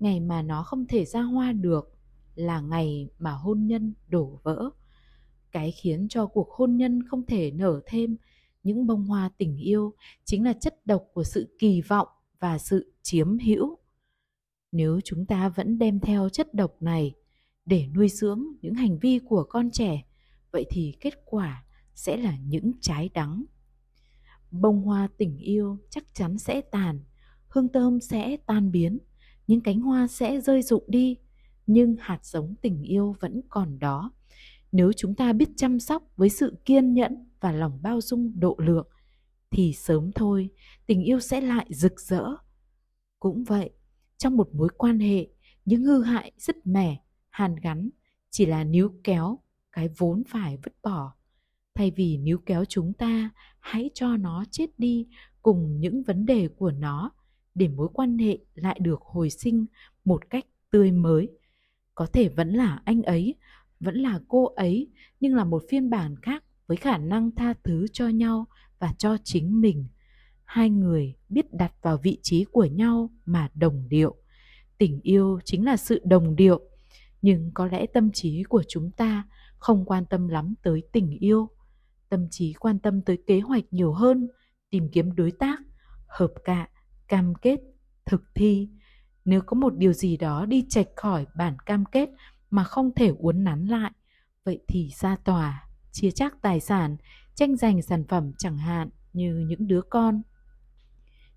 Ngày 0.00 0.20
mà 0.20 0.42
nó 0.42 0.62
không 0.62 0.86
thể 0.86 1.04
ra 1.04 1.22
hoa 1.22 1.52
được 1.52 1.94
là 2.34 2.60
ngày 2.60 3.08
mà 3.18 3.30
hôn 3.30 3.66
nhân 3.66 3.94
đổ 4.08 4.40
vỡ. 4.42 4.70
Cái 5.52 5.70
khiến 5.72 6.06
cho 6.08 6.26
cuộc 6.26 6.50
hôn 6.50 6.76
nhân 6.76 7.02
không 7.08 7.26
thể 7.26 7.50
nở 7.50 7.80
thêm 7.86 8.16
những 8.62 8.86
bông 8.86 9.04
hoa 9.04 9.30
tình 9.38 9.56
yêu 9.56 9.94
chính 10.24 10.44
là 10.44 10.52
chất 10.52 10.86
độc 10.86 11.04
của 11.12 11.24
sự 11.24 11.56
kỳ 11.58 11.80
vọng 11.80 12.08
và 12.40 12.58
sự 12.58 12.92
chiếm 13.02 13.38
hữu 13.38 13.78
nếu 14.74 15.00
chúng 15.04 15.26
ta 15.26 15.48
vẫn 15.48 15.78
đem 15.78 16.00
theo 16.00 16.28
chất 16.28 16.54
độc 16.54 16.82
này 16.82 17.14
để 17.66 17.86
nuôi 17.94 18.08
dưỡng 18.08 18.44
những 18.62 18.74
hành 18.74 18.98
vi 18.98 19.18
của 19.18 19.44
con 19.48 19.70
trẻ, 19.70 20.02
vậy 20.50 20.64
thì 20.70 20.96
kết 21.00 21.14
quả 21.24 21.64
sẽ 21.94 22.16
là 22.16 22.36
những 22.36 22.72
trái 22.80 23.08
đắng. 23.14 23.44
Bông 24.50 24.82
hoa 24.82 25.08
tình 25.18 25.36
yêu 25.36 25.78
chắc 25.90 26.04
chắn 26.14 26.38
sẽ 26.38 26.60
tàn, 26.60 27.00
hương 27.48 27.72
thơm 27.72 28.00
sẽ 28.00 28.36
tan 28.46 28.70
biến, 28.70 28.98
những 29.46 29.60
cánh 29.60 29.80
hoa 29.80 30.06
sẽ 30.06 30.40
rơi 30.40 30.62
rụng 30.62 30.84
đi, 30.88 31.16
nhưng 31.66 31.96
hạt 32.00 32.24
giống 32.24 32.54
tình 32.62 32.82
yêu 32.82 33.14
vẫn 33.20 33.40
còn 33.48 33.78
đó. 33.78 34.12
Nếu 34.72 34.92
chúng 34.92 35.14
ta 35.14 35.32
biết 35.32 35.48
chăm 35.56 35.80
sóc 35.80 36.02
với 36.16 36.28
sự 36.28 36.56
kiên 36.64 36.94
nhẫn 36.94 37.28
và 37.40 37.52
lòng 37.52 37.78
bao 37.82 38.00
dung 38.00 38.40
độ 38.40 38.56
lượng, 38.58 38.88
thì 39.50 39.72
sớm 39.72 40.12
thôi, 40.12 40.50
tình 40.86 41.02
yêu 41.02 41.20
sẽ 41.20 41.40
lại 41.40 41.66
rực 41.70 42.00
rỡ. 42.00 42.24
Cũng 43.18 43.44
vậy 43.44 43.70
trong 44.16 44.36
một 44.36 44.54
mối 44.54 44.68
quan 44.76 44.98
hệ 45.00 45.28
những 45.64 45.82
hư 45.82 46.02
hại 46.02 46.32
rất 46.38 46.66
mẻ, 46.66 47.02
hàn 47.30 47.56
gắn, 47.56 47.90
chỉ 48.30 48.46
là 48.46 48.64
níu 48.64 48.92
kéo 49.04 49.38
cái 49.72 49.88
vốn 49.98 50.22
phải 50.28 50.58
vứt 50.64 50.74
bỏ. 50.82 51.12
Thay 51.74 51.90
vì 51.90 52.16
níu 52.16 52.38
kéo 52.46 52.64
chúng 52.64 52.92
ta, 52.92 53.30
hãy 53.60 53.90
cho 53.94 54.16
nó 54.16 54.44
chết 54.50 54.66
đi 54.78 55.06
cùng 55.42 55.80
những 55.80 56.02
vấn 56.02 56.26
đề 56.26 56.48
của 56.48 56.70
nó 56.70 57.10
để 57.54 57.68
mối 57.68 57.88
quan 57.92 58.18
hệ 58.18 58.38
lại 58.54 58.78
được 58.80 59.00
hồi 59.02 59.30
sinh 59.30 59.66
một 60.04 60.30
cách 60.30 60.44
tươi 60.70 60.92
mới. 60.92 61.28
Có 61.94 62.06
thể 62.06 62.28
vẫn 62.28 62.48
là 62.48 62.82
anh 62.84 63.02
ấy, 63.02 63.34
vẫn 63.80 63.94
là 63.94 64.20
cô 64.28 64.44
ấy, 64.44 64.90
nhưng 65.20 65.34
là 65.34 65.44
một 65.44 65.62
phiên 65.68 65.90
bản 65.90 66.16
khác 66.22 66.44
với 66.66 66.76
khả 66.76 66.98
năng 66.98 67.30
tha 67.30 67.54
thứ 67.64 67.86
cho 67.92 68.08
nhau 68.08 68.46
và 68.78 68.92
cho 68.98 69.16
chính 69.24 69.60
mình 69.60 69.86
hai 70.54 70.70
người 70.70 71.14
biết 71.28 71.54
đặt 71.54 71.72
vào 71.82 71.98
vị 72.02 72.18
trí 72.22 72.44
của 72.44 72.64
nhau 72.64 73.10
mà 73.24 73.50
đồng 73.54 73.88
điệu. 73.88 74.14
Tình 74.78 75.00
yêu 75.02 75.40
chính 75.44 75.64
là 75.64 75.76
sự 75.76 76.00
đồng 76.04 76.36
điệu, 76.36 76.60
nhưng 77.22 77.50
có 77.54 77.66
lẽ 77.66 77.86
tâm 77.94 78.10
trí 78.12 78.42
của 78.42 78.62
chúng 78.68 78.90
ta 78.90 79.24
không 79.58 79.84
quan 79.84 80.04
tâm 80.06 80.28
lắm 80.28 80.54
tới 80.62 80.82
tình 80.92 81.18
yêu. 81.18 81.48
Tâm 82.08 82.26
trí 82.30 82.52
quan 82.52 82.78
tâm 82.78 83.00
tới 83.02 83.18
kế 83.26 83.40
hoạch 83.40 83.64
nhiều 83.70 83.92
hơn, 83.92 84.28
tìm 84.70 84.88
kiếm 84.92 85.14
đối 85.14 85.30
tác, 85.30 85.58
hợp 86.06 86.32
cạ, 86.44 86.68
cam 87.08 87.34
kết, 87.34 87.60
thực 88.06 88.22
thi. 88.34 88.68
Nếu 89.24 89.40
có 89.46 89.54
một 89.54 89.76
điều 89.76 89.92
gì 89.92 90.16
đó 90.16 90.46
đi 90.46 90.64
chệch 90.68 90.88
khỏi 90.96 91.26
bản 91.36 91.56
cam 91.66 91.84
kết 91.84 92.08
mà 92.50 92.64
không 92.64 92.94
thể 92.94 93.12
uốn 93.18 93.44
nắn 93.44 93.66
lại, 93.66 93.92
vậy 94.44 94.60
thì 94.68 94.90
ra 95.00 95.16
tòa, 95.16 95.68
chia 95.92 96.10
chác 96.10 96.42
tài 96.42 96.60
sản, 96.60 96.96
tranh 97.34 97.56
giành 97.56 97.82
sản 97.82 98.04
phẩm 98.08 98.32
chẳng 98.38 98.58
hạn 98.58 98.90
như 99.12 99.44
những 99.48 99.66
đứa 99.66 99.80
con 99.90 100.22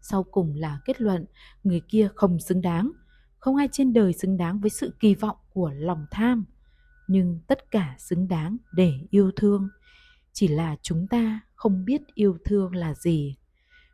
sau 0.09 0.23
cùng 0.23 0.55
là 0.55 0.79
kết 0.85 1.01
luận, 1.01 1.25
người 1.63 1.81
kia 1.89 2.09
không 2.15 2.39
xứng 2.39 2.61
đáng. 2.61 2.91
Không 3.39 3.55
ai 3.55 3.69
trên 3.71 3.93
đời 3.93 4.13
xứng 4.13 4.37
đáng 4.37 4.59
với 4.59 4.69
sự 4.69 4.93
kỳ 4.99 5.15
vọng 5.15 5.37
của 5.53 5.71
lòng 5.75 6.05
tham, 6.11 6.45
nhưng 7.07 7.39
tất 7.47 7.71
cả 7.71 7.95
xứng 7.97 8.27
đáng 8.27 8.57
để 8.73 8.93
yêu 9.09 9.31
thương. 9.35 9.69
Chỉ 10.33 10.47
là 10.47 10.75
chúng 10.81 11.07
ta 11.07 11.39
không 11.55 11.85
biết 11.85 12.01
yêu 12.13 12.37
thương 12.45 12.75
là 12.75 12.93
gì. 12.93 13.37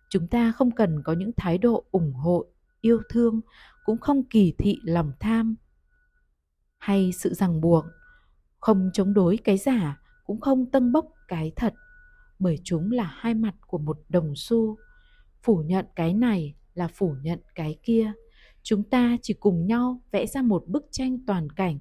Chúng 0.09 0.27
ta 0.27 0.51
không 0.51 0.71
cần 0.71 1.03
có 1.03 1.13
những 1.13 1.31
thái 1.37 1.57
độ 1.57 1.83
ủng 1.91 2.13
hộ, 2.13 2.45
yêu 2.81 3.01
thương, 3.09 3.41
cũng 3.85 3.97
không 3.97 4.23
kỳ 4.23 4.53
thị 4.57 4.79
lòng 4.83 5.11
tham 5.19 5.55
hay 6.79 7.11
sự 7.11 7.33
ràng 7.33 7.61
buộc. 7.61 7.85
Không 8.59 8.89
chống 8.93 9.13
đối 9.13 9.37
cái 9.37 9.57
giả, 9.57 10.01
cũng 10.25 10.41
không 10.41 10.71
tân 10.71 10.91
bốc 10.91 11.05
cái 11.27 11.51
thật, 11.55 11.73
bởi 12.39 12.59
chúng 12.63 12.91
là 12.91 13.13
hai 13.17 13.33
mặt 13.33 13.55
của 13.67 13.77
một 13.77 13.97
đồng 14.09 14.33
xu 14.35 14.77
phủ 15.43 15.63
nhận 15.65 15.85
cái 15.95 16.13
này 16.13 16.55
là 16.73 16.87
phủ 16.87 17.15
nhận 17.21 17.39
cái 17.55 17.77
kia. 17.83 18.11
Chúng 18.63 18.83
ta 18.83 19.17
chỉ 19.21 19.33
cùng 19.33 19.65
nhau 19.67 20.01
vẽ 20.11 20.25
ra 20.25 20.41
một 20.41 20.63
bức 20.67 20.85
tranh 20.91 21.17
toàn 21.27 21.49
cảnh 21.49 21.79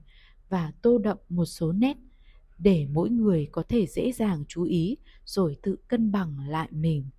và 0.48 0.72
tô 0.82 0.98
đậm 0.98 1.16
một 1.28 1.44
số 1.44 1.72
nét 1.72 1.96
để 2.58 2.86
mỗi 2.90 3.10
người 3.10 3.48
có 3.52 3.62
thể 3.68 3.86
dễ 3.86 4.12
dàng 4.12 4.44
chú 4.48 4.62
ý 4.62 4.96
rồi 5.24 5.56
tự 5.62 5.76
cân 5.88 6.12
bằng 6.12 6.48
lại 6.48 6.68
mình. 6.70 7.10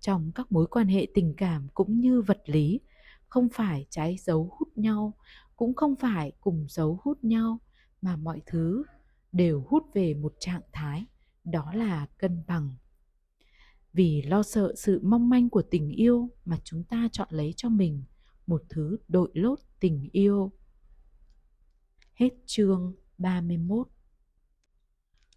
Trong 0.00 0.32
các 0.34 0.52
mối 0.52 0.66
quan 0.66 0.86
hệ 0.86 1.06
tình 1.14 1.34
cảm 1.36 1.68
cũng 1.74 2.00
như 2.00 2.22
vật 2.22 2.40
lý, 2.46 2.80
không 3.28 3.48
phải 3.52 3.86
trái 3.90 4.16
dấu 4.18 4.56
hút 4.58 4.68
nhau, 4.78 5.12
cũng 5.56 5.74
không 5.74 5.96
phải 5.96 6.32
cùng 6.40 6.66
dấu 6.68 6.98
hút 7.02 7.24
nhau, 7.24 7.58
mà 8.02 8.16
mọi 8.16 8.42
thứ 8.46 8.84
đều 9.32 9.64
hút 9.68 9.82
về 9.94 10.14
một 10.14 10.34
trạng 10.38 10.62
thái, 10.72 11.06
đó 11.44 11.72
là 11.74 12.06
cân 12.18 12.42
bằng 12.46 12.74
vì 13.92 14.22
lo 14.22 14.42
sợ 14.42 14.74
sự 14.76 15.00
mong 15.02 15.28
manh 15.28 15.50
của 15.50 15.62
tình 15.62 15.90
yêu 15.90 16.30
mà 16.44 16.58
chúng 16.64 16.84
ta 16.84 17.08
chọn 17.12 17.28
lấy 17.30 17.54
cho 17.56 17.68
mình 17.68 18.02
một 18.46 18.62
thứ 18.68 18.98
đội 19.08 19.30
lốt 19.34 19.58
tình 19.80 20.08
yêu. 20.12 20.52
Hết 22.14 22.30
chương 22.46 22.94
31 23.18 23.88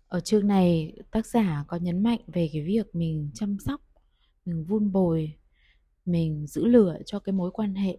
Ở 0.08 0.20
chương 0.20 0.48
này 0.48 0.98
tác 1.12 1.26
giả 1.26 1.66
có 1.68 1.78
nhấn 1.78 2.04
mạnh 2.04 2.20
về 2.28 2.50
cái 2.54 2.64
việc 2.66 2.96
mình 2.96 3.32
chăm 3.34 3.58
sóc, 3.60 3.82
mình 4.46 4.66
vun 4.66 4.92
bồi, 4.92 5.38
mình 6.06 6.48
giữ 6.48 6.66
lửa 6.66 6.98
cho 7.06 7.20
cái 7.20 7.34
mối 7.34 7.52
quan 7.52 7.76
hệ. 7.76 7.98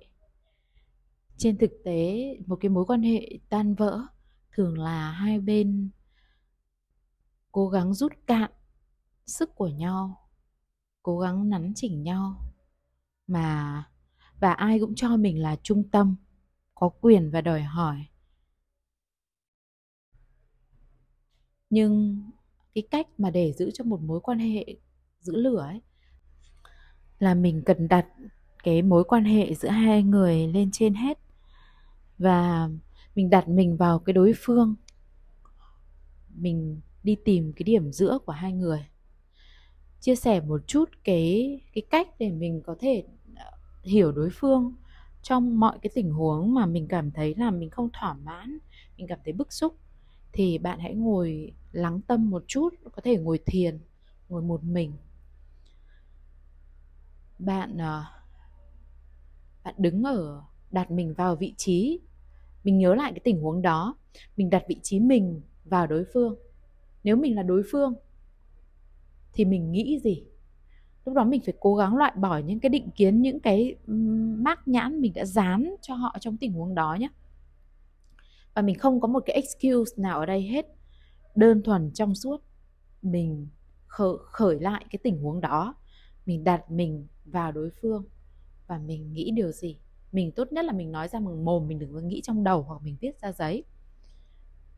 Trên 1.36 1.58
thực 1.58 1.70
tế, 1.84 2.24
một 2.46 2.56
cái 2.56 2.68
mối 2.68 2.84
quan 2.84 3.02
hệ 3.02 3.38
tan 3.48 3.74
vỡ 3.74 4.00
thường 4.52 4.78
là 4.78 5.10
hai 5.10 5.40
bên 5.40 5.90
cố 7.52 7.68
gắng 7.68 7.94
rút 7.94 8.12
cạn 8.26 8.50
sức 9.26 9.50
của 9.54 9.68
nhau 9.68 10.21
cố 11.02 11.18
gắng 11.18 11.48
nắn 11.48 11.72
chỉnh 11.76 12.02
nhau. 12.02 12.34
Mà, 13.26 13.84
và 14.40 14.52
ai 14.52 14.80
cũng 14.80 14.94
cho 14.94 15.16
mình 15.16 15.42
là 15.42 15.56
trung 15.62 15.88
tâm, 15.90 16.16
có 16.74 16.88
quyền 16.88 17.30
và 17.30 17.40
đòi 17.40 17.62
hỏi. 17.62 18.06
Nhưng 21.70 22.22
cái 22.74 22.82
cách 22.90 23.06
mà 23.18 23.30
để 23.30 23.52
giữ 23.52 23.70
cho 23.74 23.84
một 23.84 24.00
mối 24.02 24.20
quan 24.20 24.38
hệ 24.38 24.64
giữ 25.20 25.36
lửa 25.36 25.60
ấy, 25.68 25.80
là 27.18 27.34
mình 27.34 27.62
cần 27.66 27.88
đặt 27.88 28.06
cái 28.62 28.82
mối 28.82 29.04
quan 29.04 29.24
hệ 29.24 29.54
giữa 29.54 29.68
hai 29.68 30.02
người 30.02 30.46
lên 30.46 30.70
trên 30.72 30.94
hết. 30.94 31.18
Và 32.18 32.68
mình 33.14 33.30
đặt 33.30 33.48
mình 33.48 33.76
vào 33.76 33.98
cái 33.98 34.12
đối 34.12 34.32
phương, 34.36 34.74
mình 36.34 36.80
đi 37.02 37.16
tìm 37.24 37.52
cái 37.52 37.64
điểm 37.64 37.92
giữa 37.92 38.18
của 38.26 38.32
hai 38.32 38.52
người 38.52 38.86
chia 40.02 40.14
sẻ 40.14 40.40
một 40.40 40.60
chút 40.66 40.90
cái 41.04 41.60
cái 41.72 41.82
cách 41.90 42.08
để 42.18 42.30
mình 42.30 42.62
có 42.66 42.76
thể 42.80 43.04
ờ, 43.36 43.50
hiểu 43.82 44.12
đối 44.12 44.30
phương 44.32 44.74
trong 45.22 45.60
mọi 45.60 45.78
cái 45.82 45.90
tình 45.94 46.10
huống 46.12 46.54
mà 46.54 46.66
mình 46.66 46.88
cảm 46.88 47.10
thấy 47.10 47.34
là 47.38 47.50
mình 47.50 47.70
không 47.70 47.88
thỏa 47.92 48.14
mãn, 48.14 48.58
mình 48.96 49.06
cảm 49.06 49.18
thấy 49.24 49.32
bức 49.32 49.52
xúc. 49.52 49.76
Thì 50.32 50.58
bạn 50.58 50.78
hãy 50.78 50.94
ngồi 50.94 51.52
lắng 51.72 52.00
tâm 52.06 52.30
một 52.30 52.44
chút, 52.46 52.74
có 52.92 53.02
thể 53.02 53.16
ngồi 53.16 53.38
thiền, 53.46 53.78
ngồi 54.28 54.42
một 54.42 54.64
mình. 54.64 54.92
Bạn 57.38 57.78
ờ, 57.78 58.04
bạn 59.64 59.74
đứng 59.78 60.02
ở, 60.02 60.42
đặt 60.70 60.90
mình 60.90 61.14
vào 61.14 61.36
vị 61.36 61.54
trí, 61.56 62.00
mình 62.64 62.78
nhớ 62.78 62.94
lại 62.94 63.12
cái 63.12 63.20
tình 63.24 63.42
huống 63.42 63.62
đó, 63.62 63.96
mình 64.36 64.50
đặt 64.50 64.64
vị 64.68 64.76
trí 64.82 65.00
mình 65.00 65.40
vào 65.64 65.86
đối 65.86 66.04
phương. 66.12 66.36
Nếu 67.04 67.16
mình 67.16 67.36
là 67.36 67.42
đối 67.42 67.62
phương 67.70 67.94
thì 69.32 69.44
mình 69.44 69.72
nghĩ 69.72 70.00
gì? 70.04 70.24
Lúc 71.04 71.14
đó 71.14 71.24
mình 71.24 71.40
phải 71.44 71.54
cố 71.60 71.74
gắng 71.74 71.96
loại 71.96 72.12
bỏ 72.16 72.38
những 72.38 72.60
cái 72.60 72.70
định 72.70 72.90
kiến 72.90 73.22
những 73.22 73.40
cái 73.40 73.76
mác 74.38 74.68
nhãn 74.68 75.00
mình 75.00 75.12
đã 75.14 75.24
dán 75.24 75.74
cho 75.82 75.94
họ 75.94 76.16
trong 76.20 76.36
tình 76.36 76.52
huống 76.52 76.74
đó 76.74 76.96
nhé 77.00 77.08
và 78.54 78.62
mình 78.62 78.78
không 78.78 79.00
có 79.00 79.08
một 79.08 79.22
cái 79.26 79.36
excuse 79.36 80.02
nào 80.02 80.18
ở 80.18 80.26
đây 80.26 80.42
hết. 80.42 80.66
Đơn 81.34 81.62
thuần 81.62 81.90
trong 81.94 82.14
suốt 82.14 82.42
mình 83.02 83.48
khởi, 83.86 84.16
khởi 84.24 84.60
lại 84.60 84.84
cái 84.90 84.98
tình 85.02 85.22
huống 85.22 85.40
đó. 85.40 85.74
Mình 86.26 86.44
đặt 86.44 86.70
mình 86.70 87.06
vào 87.24 87.52
đối 87.52 87.70
phương 87.70 88.04
và 88.66 88.78
mình 88.78 89.12
nghĩ 89.12 89.30
điều 89.30 89.52
gì? 89.52 89.78
Mình 90.12 90.32
tốt 90.32 90.52
nhất 90.52 90.64
là 90.64 90.72
mình 90.72 90.92
nói 90.92 91.08
ra 91.08 91.20
bằng 91.20 91.44
mồm 91.44 91.68
mình 91.68 91.78
đừng 91.78 91.94
có 91.94 92.00
nghĩ 92.00 92.20
trong 92.24 92.44
đầu 92.44 92.62
hoặc 92.62 92.82
mình 92.82 92.96
viết 93.00 93.20
ra 93.20 93.32
giấy. 93.32 93.64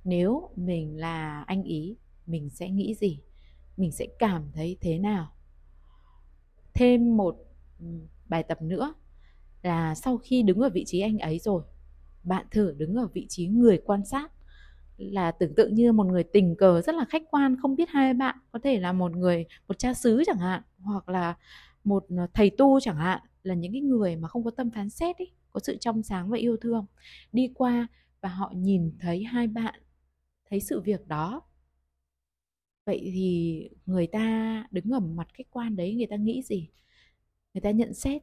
Nếu 0.05 0.48
mình 0.57 0.96
là 0.96 1.44
anh 1.46 1.62
ý 1.62 1.96
mình 2.26 2.50
sẽ 2.50 2.70
nghĩ 2.70 2.94
gì? 2.94 3.20
Mình 3.76 3.92
sẽ 3.92 4.06
cảm 4.18 4.50
thấy 4.54 4.76
thế 4.80 4.98
nào? 4.98 5.32
Thêm 6.74 7.16
một 7.16 7.36
ừ, 7.80 7.86
bài 8.28 8.42
tập 8.42 8.62
nữa 8.62 8.94
là 9.62 9.94
sau 9.94 10.18
khi 10.18 10.42
đứng 10.42 10.60
ở 10.60 10.68
vị 10.68 10.84
trí 10.86 11.00
anh 11.00 11.18
ấy 11.18 11.38
rồi 11.38 11.62
bạn 12.24 12.46
thử 12.50 12.72
đứng 12.72 12.94
ở 12.94 13.08
vị 13.14 13.26
trí 13.28 13.46
người 13.46 13.78
quan 13.84 14.04
sát. 14.04 14.32
Là 14.96 15.30
tưởng 15.30 15.54
tượng 15.54 15.74
như 15.74 15.92
một 15.92 16.06
người 16.06 16.24
tình 16.24 16.56
cờ 16.56 16.80
rất 16.80 16.94
là 16.94 17.04
khách 17.04 17.22
quan 17.30 17.56
không 17.62 17.76
biết 17.76 17.88
hai 17.88 18.14
bạn 18.14 18.36
có 18.52 18.58
thể 18.62 18.80
là 18.80 18.92
một 18.92 19.16
người 19.16 19.46
một 19.68 19.78
cha 19.78 19.94
xứ 19.94 20.22
chẳng 20.26 20.38
hạn 20.38 20.62
hoặc 20.78 21.08
là 21.08 21.36
một 21.84 22.06
ờ, 22.16 22.26
thầy 22.34 22.50
tu 22.50 22.80
chẳng 22.80 22.96
hạn 22.96 23.20
là 23.42 23.54
những 23.54 23.72
cái 23.72 23.80
người 23.80 24.16
mà 24.16 24.28
không 24.28 24.44
có 24.44 24.50
tâm 24.50 24.70
phán 24.70 24.90
xét 24.90 25.18
ấy, 25.18 25.30
có 25.52 25.60
sự 25.60 25.76
trong 25.80 26.02
sáng 26.02 26.30
và 26.30 26.38
yêu 26.38 26.56
thương. 26.60 26.86
Đi 27.32 27.52
qua 27.54 27.86
và 28.20 28.28
họ 28.28 28.52
nhìn 28.56 28.92
thấy 29.00 29.24
hai 29.24 29.46
bạn 29.46 29.74
thấy 30.50 30.60
sự 30.60 30.80
việc 30.80 31.08
đó 31.08 31.42
vậy 32.85 33.11
thì 33.14 33.68
người 33.87 34.07
ta 34.07 34.66
đứng 34.70 34.91
ở 34.91 35.01
mặt 35.01 35.28
khách 35.35 35.51
quan 35.51 35.76
đấy, 35.76 35.95
người 35.95 36.07
ta 36.07 36.16
nghĩ 36.16 36.43
gì? 36.43 36.70
Người 37.55 37.61
ta 37.61 37.70
nhận 37.70 37.95
xét, 37.95 38.22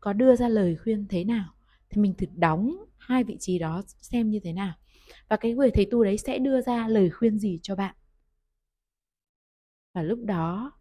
có 0.00 0.12
đưa 0.12 0.36
ra 0.36 0.48
lời 0.48 0.76
khuyên 0.76 1.06
thế 1.08 1.24
nào? 1.24 1.54
Thì 1.90 2.02
mình 2.02 2.14
thử 2.14 2.26
đóng 2.34 2.76
hai 2.98 3.24
vị 3.24 3.36
trí 3.40 3.58
đó 3.58 3.82
xem 3.86 4.30
như 4.30 4.40
thế 4.40 4.52
nào. 4.52 4.74
Và 5.28 5.36
cái 5.36 5.54
người 5.54 5.70
thầy 5.70 5.86
tu 5.90 6.04
đấy 6.04 6.18
sẽ 6.18 6.38
đưa 6.38 6.60
ra 6.60 6.88
lời 6.88 7.10
khuyên 7.10 7.38
gì 7.38 7.58
cho 7.62 7.76
bạn? 7.76 7.94
Và 9.94 10.02
lúc 10.02 10.18
đó, 10.24 10.72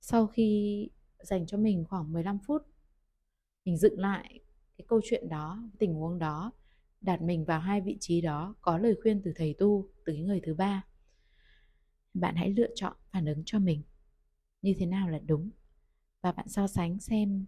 sau 0.00 0.26
khi 0.26 0.88
dành 1.18 1.46
cho 1.46 1.58
mình 1.58 1.84
khoảng 1.88 2.12
15 2.12 2.38
phút, 2.46 2.62
mình 3.64 3.76
dựng 3.76 3.98
lại 3.98 4.40
cái 4.78 4.84
câu 4.88 5.00
chuyện 5.04 5.28
đó, 5.28 5.62
tình 5.78 5.94
huống 5.94 6.18
đó, 6.18 6.52
đặt 7.00 7.22
mình 7.22 7.44
vào 7.44 7.60
hai 7.60 7.80
vị 7.80 7.96
trí 8.00 8.20
đó, 8.20 8.54
có 8.60 8.78
lời 8.78 8.94
khuyên 9.02 9.22
từ 9.24 9.32
thầy 9.36 9.54
tu, 9.58 9.88
từ 10.04 10.12
cái 10.12 10.22
người 10.22 10.40
thứ 10.44 10.54
ba 10.54 10.84
bạn 12.14 12.36
hãy 12.36 12.50
lựa 12.50 12.68
chọn 12.74 12.96
phản 13.12 13.26
ứng 13.26 13.42
cho 13.46 13.58
mình. 13.58 13.82
Như 14.62 14.74
thế 14.78 14.86
nào 14.86 15.08
là 15.08 15.18
đúng? 15.26 15.50
Và 16.22 16.32
bạn 16.32 16.48
so 16.48 16.66
sánh 16.66 17.00
xem, 17.00 17.46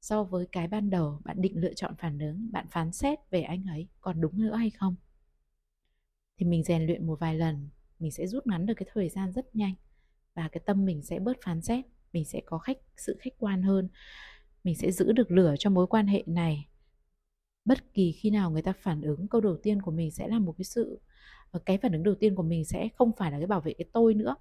so 0.00 0.24
với 0.24 0.46
cái 0.52 0.68
ban 0.68 0.90
đầu, 0.90 1.20
bạn 1.24 1.42
định 1.42 1.60
lựa 1.60 1.74
chọn 1.74 1.94
phản 1.98 2.18
ứng, 2.18 2.52
bạn 2.52 2.66
phán 2.70 2.92
xét 2.92 3.18
về 3.30 3.42
anh 3.42 3.64
ấy 3.66 3.88
còn 4.00 4.20
đúng 4.20 4.40
nữa 4.40 4.54
hay 4.56 4.70
không? 4.70 4.96
Thì 6.38 6.46
mình 6.46 6.62
rèn 6.64 6.86
luyện 6.86 7.06
một 7.06 7.20
vài 7.20 7.34
lần, 7.34 7.68
mình 7.98 8.10
sẽ 8.10 8.26
rút 8.26 8.46
ngắn 8.46 8.66
được 8.66 8.74
cái 8.76 8.88
thời 8.92 9.08
gian 9.08 9.32
rất 9.32 9.56
nhanh 9.56 9.74
và 10.34 10.48
cái 10.52 10.62
tâm 10.66 10.84
mình 10.84 11.02
sẽ 11.02 11.18
bớt 11.18 11.36
phán 11.44 11.62
xét, 11.62 11.84
mình 12.12 12.24
sẽ 12.24 12.40
có 12.46 12.58
khách, 12.58 12.78
sự 12.96 13.16
khách 13.20 13.34
quan 13.38 13.62
hơn. 13.62 13.88
Mình 14.64 14.74
sẽ 14.76 14.92
giữ 14.92 15.12
được 15.12 15.30
lửa 15.30 15.54
cho 15.58 15.70
mối 15.70 15.86
quan 15.86 16.06
hệ 16.06 16.22
này. 16.26 16.68
Bất 17.64 17.94
kỳ 17.94 18.12
khi 18.12 18.30
nào 18.30 18.50
người 18.50 18.62
ta 18.62 18.72
phản 18.72 19.02
ứng, 19.02 19.28
câu 19.28 19.40
đầu 19.40 19.56
tiên 19.62 19.82
của 19.82 19.90
mình 19.90 20.10
sẽ 20.10 20.28
là 20.28 20.38
một 20.38 20.54
cái 20.58 20.64
sự 20.64 21.00
và 21.54 21.60
cái 21.66 21.78
phản 21.78 21.92
ứng 21.92 22.02
đầu 22.02 22.14
tiên 22.14 22.34
của 22.34 22.42
mình 22.42 22.64
sẽ 22.64 22.88
không 22.94 23.12
phải 23.16 23.32
là 23.32 23.38
cái 23.38 23.46
bảo 23.46 23.60
vệ 23.60 23.74
cái 23.78 23.86
tôi 23.92 24.14
nữa, 24.14 24.36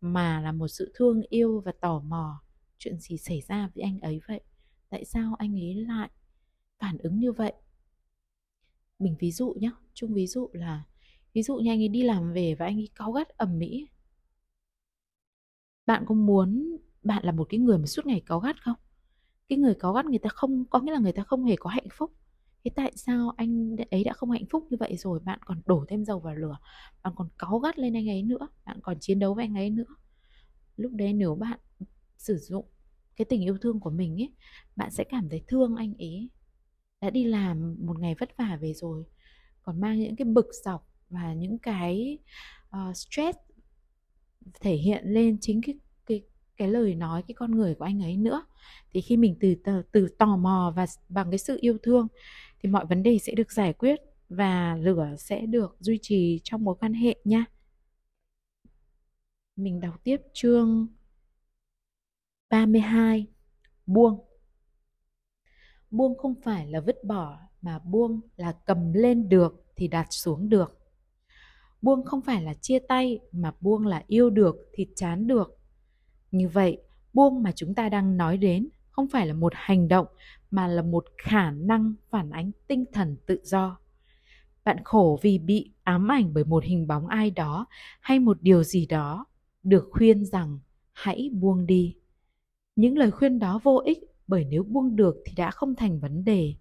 mà 0.00 0.40
là 0.40 0.52
một 0.52 0.68
sự 0.68 0.92
thương 0.94 1.22
yêu 1.28 1.62
và 1.64 1.72
tò 1.80 2.00
mò 2.00 2.42
chuyện 2.78 2.98
gì 3.00 3.16
xảy 3.18 3.40
ra 3.40 3.70
với 3.74 3.82
anh 3.84 4.00
ấy 4.00 4.20
vậy? 4.28 4.40
Tại 4.90 5.04
sao 5.04 5.34
anh 5.38 5.54
ấy 5.54 5.74
lại 5.74 6.10
phản 6.78 6.98
ứng 6.98 7.20
như 7.20 7.32
vậy? 7.32 7.52
Mình 8.98 9.16
ví 9.20 9.32
dụ 9.32 9.54
nhé 9.60 9.70
chung 9.94 10.14
ví 10.14 10.26
dụ 10.26 10.50
là, 10.52 10.84
ví 11.34 11.42
dụ 11.42 11.56
như 11.56 11.70
anh 11.72 11.82
ấy 11.82 11.88
đi 11.88 12.02
làm 12.02 12.32
về 12.32 12.54
và 12.54 12.66
anh 12.66 12.76
ấy 12.76 12.88
cáu 12.94 13.12
gắt 13.12 13.28
ầm 13.28 13.58
mỹ 13.58 13.88
bạn 15.86 16.04
có 16.06 16.14
muốn 16.14 16.76
bạn 17.02 17.24
là 17.24 17.32
một 17.32 17.46
cái 17.48 17.60
người 17.60 17.78
mà 17.78 17.86
suốt 17.86 18.06
ngày 18.06 18.22
cáu 18.26 18.40
gắt 18.40 18.62
không? 18.64 18.76
Cái 19.48 19.58
người 19.58 19.74
cáu 19.74 19.92
gắt 19.92 20.06
người 20.06 20.18
ta 20.18 20.30
không, 20.30 20.64
có 20.70 20.80
nghĩa 20.80 20.92
là 20.92 20.98
người 21.00 21.12
ta 21.12 21.22
không 21.24 21.44
hề 21.44 21.56
có 21.56 21.70
hạnh 21.70 21.88
phúc 21.92 22.12
thế 22.64 22.70
tại 22.74 22.92
sao 22.96 23.32
anh 23.36 23.76
ấy 23.90 24.04
đã 24.04 24.12
không 24.12 24.30
hạnh 24.30 24.44
phúc 24.50 24.66
như 24.70 24.76
vậy 24.80 24.96
rồi? 24.96 25.20
Bạn 25.20 25.38
còn 25.44 25.62
đổ 25.66 25.84
thêm 25.88 26.04
dầu 26.04 26.20
vào 26.20 26.34
lửa 26.34 26.58
bạn 27.02 27.12
còn 27.16 27.28
cáu 27.38 27.58
gắt 27.58 27.78
lên 27.78 27.96
anh 27.96 28.08
ấy 28.08 28.22
nữa 28.22 28.48
bạn 28.64 28.78
còn 28.82 28.96
chiến 29.00 29.18
đấu 29.18 29.34
với 29.34 29.44
anh 29.44 29.54
ấy 29.54 29.70
nữa. 29.70 29.96
Lúc 30.76 30.92
đấy 30.92 31.12
nếu 31.12 31.34
bạn 31.34 31.58
sử 32.18 32.38
dụng 32.38 32.66
cái 33.16 33.24
tình 33.24 33.42
yêu 33.42 33.58
thương 33.58 33.80
của 33.80 33.90
mình 33.90 34.20
ấy 34.20 34.32
bạn 34.76 34.90
sẽ 34.90 35.04
cảm 35.04 35.28
thấy 35.28 35.42
thương 35.48 35.76
anh 35.76 35.94
ấy. 35.98 36.28
Đã 37.00 37.10
đi 37.10 37.24
làm 37.24 37.76
một 37.80 37.98
ngày 37.98 38.14
vất 38.20 38.36
vả 38.36 38.58
về 38.60 38.72
rồi 38.74 39.04
còn 39.62 39.80
mang 39.80 40.00
những 40.00 40.16
cái 40.16 40.24
bực 40.24 40.46
dọc 40.64 40.88
và 41.10 41.34
những 41.34 41.58
cái 41.58 42.18
uh, 42.76 42.96
stress 42.96 43.38
thể 44.60 44.74
hiện 44.74 45.04
lên 45.06 45.38
chính 45.40 45.60
cái 45.62 45.74
cái 46.06 46.22
cái 46.56 46.68
lời 46.68 46.94
nói 46.94 47.22
cái 47.28 47.34
con 47.34 47.50
người 47.50 47.74
của 47.74 47.84
anh 47.84 48.02
ấy 48.02 48.16
nữa. 48.16 48.44
Thì 48.92 49.00
khi 49.00 49.16
mình 49.16 49.36
từ 49.40 49.54
từ, 49.64 49.82
từ 49.92 50.08
tò 50.18 50.36
mò 50.36 50.72
và 50.76 50.86
bằng 51.08 51.30
cái 51.30 51.38
sự 51.38 51.58
yêu 51.60 51.78
thương 51.82 52.08
thì 52.62 52.68
mọi 52.68 52.86
vấn 52.86 53.02
đề 53.02 53.18
sẽ 53.18 53.34
được 53.34 53.52
giải 53.52 53.72
quyết 53.72 54.00
và 54.28 54.76
lửa 54.76 55.14
sẽ 55.18 55.46
được 55.46 55.76
duy 55.80 55.98
trì 56.02 56.40
trong 56.44 56.64
mối 56.64 56.74
quan 56.80 56.94
hệ 56.94 57.16
nha. 57.24 57.44
Mình 59.56 59.80
đọc 59.80 60.00
tiếp 60.04 60.16
chương 60.32 60.86
32 62.50 63.26
buông. 63.86 64.24
Buông 65.90 66.18
không 66.18 66.34
phải 66.42 66.66
là 66.66 66.80
vứt 66.80 67.04
bỏ, 67.04 67.38
mà 67.62 67.78
buông 67.78 68.20
là 68.36 68.52
cầm 68.66 68.92
lên 68.92 69.28
được 69.28 69.64
thì 69.76 69.88
đặt 69.88 70.06
xuống 70.10 70.48
được. 70.48 70.78
Buông 71.82 72.04
không 72.04 72.20
phải 72.22 72.42
là 72.42 72.54
chia 72.54 72.78
tay, 72.78 73.20
mà 73.32 73.52
buông 73.60 73.86
là 73.86 74.04
yêu 74.06 74.30
được 74.30 74.56
thì 74.72 74.86
chán 74.96 75.26
được. 75.26 75.58
Như 76.30 76.48
vậy, 76.48 76.82
buông 77.12 77.42
mà 77.42 77.52
chúng 77.52 77.74
ta 77.74 77.88
đang 77.88 78.16
nói 78.16 78.36
đến 78.36 78.68
không 78.90 79.08
phải 79.08 79.26
là 79.26 79.34
một 79.34 79.52
hành 79.56 79.88
động 79.88 80.06
mà 80.50 80.66
là 80.66 80.82
một 80.82 81.04
khả 81.18 81.50
năng 81.50 81.94
phản 82.10 82.30
ánh 82.30 82.50
tinh 82.66 82.84
thần 82.92 83.16
tự 83.26 83.40
do. 83.42 83.78
Bạn 84.64 84.84
khổ 84.84 85.18
vì 85.22 85.38
bị 85.38 85.72
ám 85.82 86.10
ảnh 86.10 86.34
bởi 86.34 86.44
một 86.44 86.64
hình 86.64 86.86
bóng 86.86 87.06
ai 87.06 87.30
đó 87.30 87.66
hay 88.00 88.18
một 88.18 88.42
điều 88.42 88.62
gì 88.62 88.86
đó 88.86 89.26
được 89.62 89.88
khuyên 89.90 90.24
rằng 90.24 90.58
hãy 90.92 91.30
buông 91.32 91.66
đi. 91.66 91.96
Những 92.76 92.98
lời 92.98 93.10
khuyên 93.10 93.38
đó 93.38 93.60
vô 93.62 93.82
ích 93.84 93.98
bởi 94.26 94.44
nếu 94.44 94.62
buông 94.62 94.96
được 94.96 95.16
thì 95.26 95.32
đã 95.36 95.50
không 95.50 95.74
thành 95.74 96.00
vấn 96.00 96.24
đề. 96.24 96.54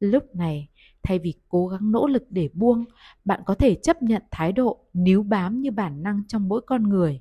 Lúc 0.00 0.24
này, 0.34 0.68
thay 1.02 1.18
vì 1.18 1.34
cố 1.48 1.66
gắng 1.66 1.92
nỗ 1.92 2.06
lực 2.06 2.22
để 2.30 2.48
buông, 2.52 2.84
bạn 3.24 3.40
có 3.46 3.54
thể 3.54 3.74
chấp 3.74 4.02
nhận 4.02 4.22
thái 4.30 4.52
độ 4.52 4.84
níu 4.92 5.22
bám 5.22 5.60
như 5.60 5.70
bản 5.70 6.02
năng 6.02 6.22
trong 6.28 6.48
mỗi 6.48 6.60
con 6.66 6.82
người. 6.82 7.20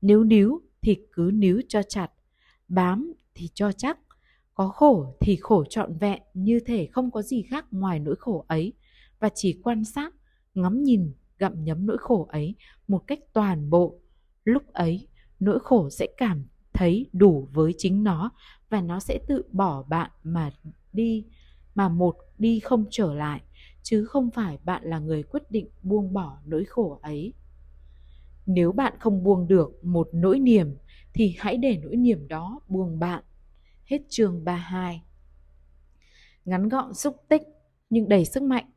Nếu 0.00 0.24
níu 0.24 0.62
thì 0.82 0.98
cứ 1.12 1.30
níu 1.34 1.60
cho 1.68 1.82
chặt, 1.82 2.08
bám 2.68 3.12
thì 3.34 3.48
cho 3.54 3.72
chắc 3.72 3.98
có 4.56 4.68
khổ 4.68 5.06
thì 5.20 5.36
khổ 5.40 5.64
trọn 5.64 5.98
vẹn, 5.98 6.22
như 6.34 6.60
thể 6.66 6.88
không 6.92 7.10
có 7.10 7.22
gì 7.22 7.42
khác 7.42 7.66
ngoài 7.70 8.00
nỗi 8.00 8.16
khổ 8.18 8.44
ấy. 8.48 8.72
Và 9.20 9.28
chỉ 9.34 9.60
quan 9.62 9.84
sát, 9.84 10.14
ngắm 10.54 10.82
nhìn, 10.82 11.12
gặm 11.38 11.64
nhấm 11.64 11.86
nỗi 11.86 11.96
khổ 12.00 12.26
ấy 12.30 12.54
một 12.88 13.02
cách 13.06 13.18
toàn 13.32 13.70
bộ. 13.70 14.00
Lúc 14.44 14.72
ấy, 14.72 15.08
nỗi 15.40 15.58
khổ 15.60 15.90
sẽ 15.90 16.06
cảm 16.16 16.44
thấy 16.72 17.06
đủ 17.12 17.48
với 17.52 17.74
chính 17.78 18.04
nó 18.04 18.30
và 18.70 18.80
nó 18.80 19.00
sẽ 19.00 19.18
tự 19.28 19.42
bỏ 19.52 19.82
bạn 19.82 20.10
mà 20.22 20.52
đi, 20.92 21.24
mà 21.74 21.88
một 21.88 22.16
đi 22.38 22.60
không 22.60 22.84
trở 22.90 23.14
lại, 23.14 23.40
chứ 23.82 24.04
không 24.04 24.30
phải 24.30 24.58
bạn 24.64 24.82
là 24.84 24.98
người 24.98 25.22
quyết 25.22 25.50
định 25.50 25.68
buông 25.82 26.12
bỏ 26.12 26.38
nỗi 26.46 26.64
khổ 26.64 26.98
ấy. 27.02 27.32
Nếu 28.46 28.72
bạn 28.72 28.92
không 29.00 29.24
buông 29.24 29.48
được 29.48 29.84
một 29.84 30.08
nỗi 30.12 30.38
niềm, 30.38 30.76
thì 31.14 31.34
hãy 31.38 31.56
để 31.56 31.80
nỗi 31.82 31.96
niềm 31.96 32.28
đó 32.28 32.60
buông 32.68 32.98
bạn 32.98 33.24
hết 33.86 33.98
chương 34.08 34.44
32 34.44 35.02
ngắn 36.44 36.68
gọn, 36.68 36.94
xúc 36.94 37.16
tích, 37.28 37.42
nhưng 37.90 38.08
đầy 38.08 38.24
sức 38.24 38.42
mạnh. 38.42 38.70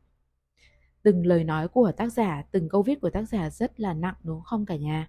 Từng 1.02 1.26
lời 1.26 1.44
nói 1.44 1.68
của 1.68 1.92
tác 1.96 2.12
giả, 2.12 2.42
từng 2.52 2.68
câu 2.68 2.82
viết 2.82 3.00
của 3.00 3.10
tác 3.10 3.22
giả 3.22 3.50
rất 3.50 3.80
là 3.80 3.94
nặng, 3.94 4.16
đúng 4.22 4.42
không 4.42 4.66
cả 4.66 4.76
nhà? 4.76 5.08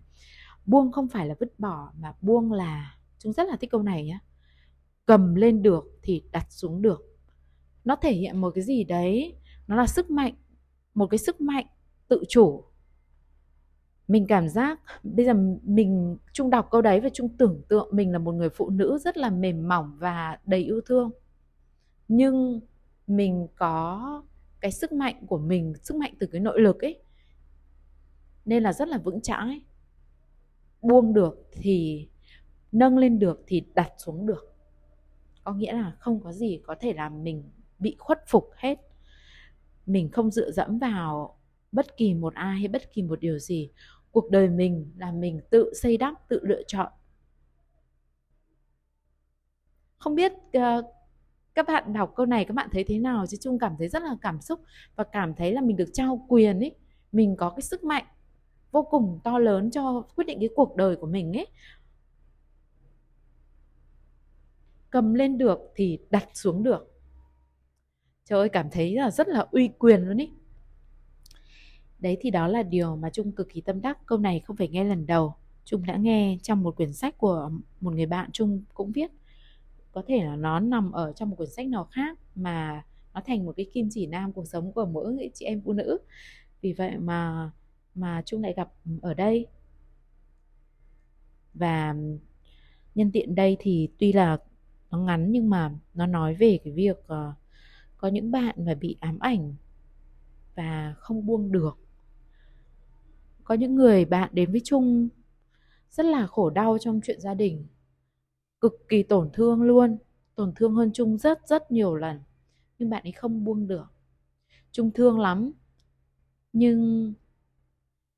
Buông 0.66 0.91
không 0.91 1.08
phải 1.08 1.28
là 1.28 1.36
vứt 1.39 1.60
bỏ, 1.60 1.91
mà 1.97 2.14
buông 2.22 2.52
là, 2.52 2.95
chúng 3.18 3.34
rất 3.34 3.47
là 3.47 3.56
thích 3.56 3.72
câu 3.72 3.84
này 3.84 4.06
nhé 4.06 4.20
cầm 5.06 5.36
lên 5.36 5.62
được 5.62 5.99
thì 6.04 6.24
đặt 6.32 6.45
xuống 6.49 6.82
được. 6.82 7.02
Nó 7.84 7.95
thể 7.95 8.14
hiện 8.14 8.41
một 8.41 8.52
cái 8.56 8.64
gì 8.64 8.84
đấy, 8.84 9.36
nó 9.68 9.76
là 9.76 9.88
sức 9.88 10.12
mạnh, 10.12 10.34
một 10.93 11.08
cái 11.08 11.18
sức 11.18 11.41
mạnh 11.41 11.66
tự 12.08 12.24
chủ 12.30 12.64
mình 14.12 14.28
cảm 14.28 14.49
giác 14.49 14.80
bây 15.03 15.26
giờ 15.26 15.34
mình 15.64 16.18
trung 16.34 16.49
đọc 16.49 16.68
câu 16.72 16.82
đấy 16.82 16.99
và 16.99 17.09
trung 17.09 17.30
tưởng 17.38 17.62
tượng 17.68 17.89
mình 17.91 18.12
là 18.12 18.20
một 18.20 18.32
người 18.32 18.49
phụ 18.49 18.70
nữ 18.70 18.97
rất 18.97 19.18
là 19.18 19.30
mềm 19.30 19.68
mỏng 19.68 19.97
và 19.99 20.38
đầy 20.45 20.64
yêu 20.64 20.82
thương. 20.86 21.12
Nhưng 22.07 22.59
mình 23.07 23.47
có 23.55 24.24
cái 24.59 24.72
sức 24.72 24.91
mạnh 24.91 25.26
của 25.28 25.38
mình, 25.38 25.74
sức 25.84 25.97
mạnh 25.97 26.14
từ 26.20 26.28
cái 26.28 26.41
nội 26.41 26.62
lực 26.62 26.82
ấy, 26.82 27.01
nên 28.45 28.64
là 28.64 28.74
rất 28.74 28.88
là 28.88 28.97
vững 28.97 29.22
chãi. 29.22 29.62
Buông 30.82 31.14
được 31.14 31.47
thì, 31.51 32.07
nâng 32.72 32.97
lên 32.97 33.20
được 33.20 33.43
thì 33.47 33.64
đặt 33.74 33.91
xuống 33.97 34.26
được. 34.26 34.55
Có 35.43 35.53
nghĩa 35.53 35.74
là 35.74 35.95
không 35.99 36.24
có 36.24 36.32
gì 36.32 36.62
có 36.64 36.76
thể 36.80 36.93
làm 36.93 37.24
mình 37.24 37.43
bị 37.80 37.95
khuất 37.99 38.24
phục 38.28 38.49
hết. 38.55 38.80
Mình 39.86 40.09
không 40.09 40.32
dựa 40.32 40.51
dẫm 40.51 40.80
vào 40.80 41.38
bất 41.72 41.97
kỳ 41.97 42.14
một 42.14 42.34
ai 42.34 42.59
hay 42.59 42.68
bất 42.68 42.93
kỳ 42.93 43.01
một 43.01 43.20
điều 43.20 43.39
gì 43.39 43.72
cuộc 44.12 44.30
đời 44.30 44.49
mình 44.49 44.91
là 44.97 45.12
mình 45.12 45.41
tự 45.49 45.74
xây 45.74 45.97
đắp 45.97 46.14
tự 46.30 46.39
lựa 46.43 46.62
chọn. 46.68 46.91
Không 49.97 50.16
biết 50.16 50.32
uh, 50.57 50.86
các 51.55 51.68
bạn 51.68 51.93
đọc 51.93 52.14
câu 52.16 52.26
này 52.26 52.45
các 52.45 52.53
bạn 52.53 52.70
thấy 52.72 52.84
thế 52.84 52.99
nào? 52.99 53.26
Chứ 53.28 53.38
chung 53.41 53.59
cảm 53.59 53.76
thấy 53.78 53.88
rất 53.88 54.03
là 54.03 54.16
cảm 54.22 54.41
xúc 54.41 54.59
và 54.95 55.03
cảm 55.03 55.36
thấy 55.36 55.53
là 55.53 55.62
mình 55.62 55.78
được 55.78 55.89
trao 55.93 56.26
quyền 56.28 56.59
ấy. 56.59 56.76
Mình 57.12 57.36
có 57.36 57.49
cái 57.49 57.62
sức 57.62 57.84
mạnh 57.84 58.05
vô 58.72 58.84
cùng 58.84 59.20
to 59.24 59.39
lớn 59.39 59.72
cho 59.72 60.05
quyết 60.16 60.28
định 60.28 60.39
cái 60.39 60.49
cuộc 60.55 60.76
đời 60.76 60.95
của 60.95 61.07
mình 61.07 61.38
ấy. 61.38 61.47
Cầm 64.89 65.14
lên 65.14 65.38
được 65.38 65.59
thì 65.76 65.99
đặt 66.09 66.28
xuống 66.34 66.64
được. 66.64 66.88
Trời 68.26 68.39
ơi 68.39 68.49
cảm 68.49 68.70
thấy 68.70 68.95
là 68.95 69.12
rất 69.12 69.28
là 69.28 69.47
uy 69.51 69.70
quyền 69.80 70.01
luôn 70.01 70.18
ý 70.18 70.32
đấy 72.02 72.18
thì 72.22 72.30
đó 72.32 72.47
là 72.47 72.64
điều 72.64 72.95
mà 72.95 73.10
trung 73.10 73.32
cực 73.32 73.49
kỳ 73.54 73.62
tâm 73.62 73.82
đắc 73.82 74.06
câu 74.06 74.18
này 74.18 74.39
không 74.39 74.56
phải 74.56 74.68
nghe 74.68 74.84
lần 74.84 75.06
đầu. 75.06 75.34
Trung 75.66 75.86
đã 75.86 75.95
nghe 75.95 76.38
trong 76.43 76.64
một 76.64 76.76
quyển 76.76 76.93
sách 76.93 77.18
của 77.18 77.52
một 77.82 77.93
người 77.93 78.06
bạn 78.06 78.32
trung 78.32 78.64
cũng 78.74 78.91
viết. 78.91 79.12
Có 79.91 80.04
thể 80.08 80.24
là 80.24 80.36
nó 80.36 80.60
nằm 80.60 80.91
ở 80.91 81.14
trong 81.14 81.30
một 81.30 81.36
quyển 81.36 81.49
sách 81.49 81.68
nào 81.68 81.88
khác 81.91 82.18
mà 82.36 82.84
nó 83.14 83.22
thành 83.26 83.45
một 83.45 83.54
cái 83.58 83.66
kim 83.74 83.88
chỉ 83.91 84.06
nam 84.06 84.34
cuộc 84.34 84.47
sống 84.47 84.74
của 84.74 84.86
mỗi 84.86 85.32
chị 85.34 85.45
em 85.45 85.62
phụ 85.62 85.74
nữ. 85.74 85.97
Vì 86.62 86.74
vậy 86.74 86.97
mà 86.97 87.52
mà 87.95 88.22
trung 88.26 88.43
lại 88.43 88.54
gặp 88.58 88.72
ở 89.02 89.14
đây. 89.14 89.47
Và 91.54 91.95
nhân 92.95 93.12
tiện 93.12 93.36
đây 93.36 93.58
thì 93.60 93.89
tuy 93.97 94.14
là 94.14 94.38
nó 94.91 94.97
ngắn 94.97 95.32
nhưng 95.32 95.49
mà 95.49 95.72
nó 95.93 96.06
nói 96.08 96.36
về 96.36 96.60
cái 96.64 96.74
việc 96.74 96.97
uh, 96.99 97.36
có 97.97 98.08
những 98.08 98.32
bạn 98.32 98.56
mà 98.66 98.76
bị 98.76 98.97
ám 98.99 99.20
ảnh 99.20 99.56
và 100.56 100.95
không 100.97 101.26
buông 101.26 101.52
được 101.52 101.80
có 103.43 103.55
những 103.55 103.75
người 103.75 104.05
bạn 104.05 104.29
đến 104.33 104.51
với 104.51 104.61
chung 104.63 105.09
rất 105.91 106.05
là 106.05 106.27
khổ 106.27 106.49
đau 106.49 106.77
trong 106.81 107.01
chuyện 107.03 107.21
gia 107.21 107.33
đình. 107.33 107.67
Cực 108.61 108.73
kỳ 108.89 109.03
tổn 109.03 109.29
thương 109.33 109.61
luôn. 109.61 109.97
Tổn 110.35 110.53
thương 110.55 110.75
hơn 110.75 110.91
chung 110.93 111.17
rất 111.17 111.47
rất 111.47 111.71
nhiều 111.71 111.95
lần. 111.95 112.19
Nhưng 112.79 112.89
bạn 112.89 113.03
ấy 113.03 113.11
không 113.11 113.43
buông 113.43 113.67
được. 113.67 113.85
Chung 114.71 114.91
thương 114.91 115.19
lắm. 115.19 115.51
Nhưng 116.53 117.13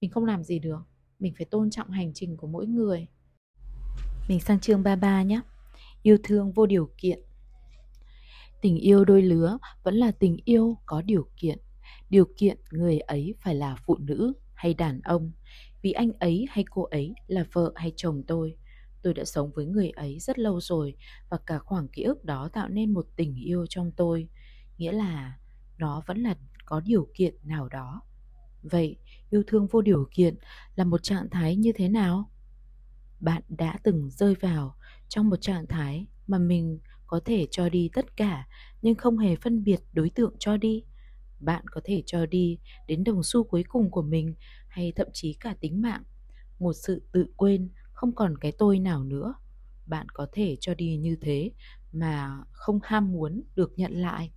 mình 0.02 0.12
không 0.12 0.26
làm 0.26 0.44
gì 0.44 0.60
được. 0.60 0.80
Mình 1.20 1.34
phải 1.38 1.46
tôn 1.46 1.70
trọng 1.70 1.90
hành 1.90 2.12
trình 2.14 2.38
của 2.38 2.48
mỗi 2.48 2.68
người. 2.68 3.08
Mình 4.30 4.40
sang 4.40 4.60
chương 4.60 4.84
33 4.84 5.24
nhé. 5.24 5.42
Yêu 6.04 6.18
thương 6.24 6.52
vô 6.52 6.66
điều 6.66 6.90
kiện. 6.98 7.20
Tình 8.62 8.78
yêu 8.78 9.06
đôi 9.06 9.22
lứa 9.22 9.58
vẫn 9.84 9.96
là 9.96 10.12
tình 10.12 10.38
yêu 10.46 10.78
có 10.86 11.02
điều 11.02 11.28
kiện. 11.42 11.58
Điều 12.10 12.26
kiện 12.38 12.58
người 12.72 13.00
ấy 13.00 13.36
phải 13.42 13.56
là 13.56 13.76
phụ 13.86 13.98
nữ 13.98 14.34
hay 14.64 14.74
đàn 14.74 15.02
ông. 15.02 15.32
Vì 15.82 15.92
anh 15.92 16.12
ấy 16.20 16.46
hay 16.50 16.66
cô 16.70 16.84
ấy 16.84 17.14
là 17.28 17.46
vợ 17.54 17.72
hay 17.76 17.94
chồng 17.96 18.24
tôi. 18.28 18.58
Tôi 19.02 19.14
đã 19.14 19.26
sống 19.26 19.52
với 19.56 19.66
người 19.66 19.90
ấy 19.90 20.20
rất 20.20 20.40
lâu 20.40 20.62
rồi 20.62 20.96
và 21.30 21.38
cả 21.46 21.60
khoảng 21.60 21.88
ký 21.88 22.04
ức 22.04 22.26
đó 22.26 22.50
tạo 22.54 22.70
nên 22.70 22.94
một 22.94 23.08
tình 23.16 23.36
yêu 23.36 23.66
trong 23.70 23.92
tôi. 23.92 24.28
Nghĩa 24.78 24.92
là 24.92 25.38
nó 25.78 26.04
vẫn 26.08 26.24
là 26.24 26.36
có 26.66 26.80
điều 26.80 27.08
kiện 27.16 27.36
nào 27.44 27.70
đó. 27.70 28.02
Vậy, 28.64 28.98
yêu 29.30 29.44
thương 29.48 29.68
vô 29.68 29.82
điều 29.82 30.08
kiện 30.12 30.36
là 30.76 30.84
một 30.84 31.04
trạng 31.04 31.30
thái 31.30 31.56
như 31.56 31.72
thế 31.76 31.90
nào? 31.90 32.32
Bạn 33.20 33.42
đã 33.50 33.80
từng 33.84 34.10
rơi 34.10 34.36
vào 34.36 34.76
trong 35.10 35.30
một 35.30 35.42
trạng 35.42 35.68
thái 35.68 36.06
mà 36.28 36.38
mình 36.38 36.80
có 37.08 37.20
thể 37.26 37.48
cho 37.52 37.70
đi 37.70 37.90
tất 37.94 38.18
cả, 38.18 38.48
nhưng 38.82 38.96
không 38.96 39.18
hề 39.18 39.36
phân 39.36 39.64
biệt 39.64 39.80
đối 39.94 40.10
tượng 40.10 40.36
cho 40.40 40.58
đi 40.58 40.84
bạn 41.46 41.68
có 41.68 41.82
thể 41.84 42.04
cho 42.06 42.26
đi 42.26 42.58
đến 42.88 43.04
đồng 43.04 43.24
xu 43.24 43.44
cuối 43.44 43.64
cùng 43.68 43.92
của 43.92 44.02
mình 44.02 44.36
hay 44.68 44.94
thậm 44.96 45.08
chí 45.14 45.34
cả 45.34 45.56
tính 45.60 45.82
mạng. 45.82 46.04
Một 46.60 46.74
sự 46.74 47.02
tự 47.12 47.26
quên 47.38 47.70
không 47.94 48.16
còn 48.16 48.38
cái 48.38 48.52
tôi 48.52 48.80
nào 48.80 49.04
nữa. 49.04 49.34
Bạn 49.86 50.10
có 50.10 50.28
thể 50.32 50.58
cho 50.60 50.74
đi 50.74 50.98
như 50.98 51.16
thế 51.22 51.52
mà 51.92 52.38
không 52.52 52.80
ham 52.84 53.12
muốn 53.12 53.44
được 53.56 53.74
nhận 53.76 53.92
lại. 54.02 54.32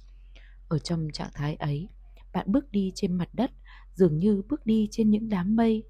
Ở 0.69 0.79
trong 0.79 1.09
trạng 1.13 1.31
thái 1.35 1.55
ấy, 1.55 1.89
bạn 2.33 2.53
bước 2.53 2.71
đi 2.71 2.93
trên 2.95 3.13
mặt 3.13 3.29
đất 3.33 3.51
dường 3.95 4.19
như 4.19 4.43
bước 4.49 4.67
đi 4.67 4.89
trên 4.91 5.11
những 5.11 5.29
đám 5.29 5.57
mây. 5.57 5.85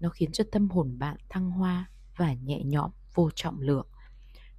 Nó 0.00 0.08
khiến 0.08 0.32
cho 0.32 0.44
tâm 0.52 0.68
hồn 0.70 0.98
bạn 0.98 1.16
thăng 1.30 1.50
hoa 1.50 1.90
và 2.16 2.34
nhẹ 2.34 2.62
nhõm, 2.64 2.90
vô 3.14 3.30
trọng 3.34 3.60
lượng. 3.60 3.86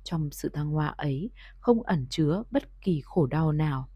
Trong 0.03 0.31
sự 0.31 0.49
thăng 0.49 0.69
hoa 0.69 0.87
ấy, 0.87 1.29
không 1.59 1.83
ẩn 1.83 2.07
chứa 2.09 2.43
bất 2.51 2.81
kỳ 2.81 3.01
khổ 3.03 3.27
đau 3.27 3.51
nào 3.51 3.89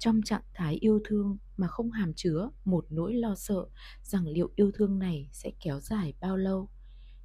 trong 0.00 0.22
trạng 0.22 0.42
thái 0.54 0.74
yêu 0.74 1.00
thương 1.04 1.38
mà 1.56 1.66
không 1.66 1.90
hàm 1.90 2.12
chứa 2.14 2.50
một 2.64 2.86
nỗi 2.90 3.14
lo 3.14 3.34
sợ 3.34 3.66
rằng 4.02 4.26
liệu 4.26 4.50
yêu 4.56 4.70
thương 4.74 4.98
này 4.98 5.28
sẽ 5.32 5.50
kéo 5.60 5.80
dài 5.80 6.14
bao 6.20 6.36
lâu. 6.36 6.68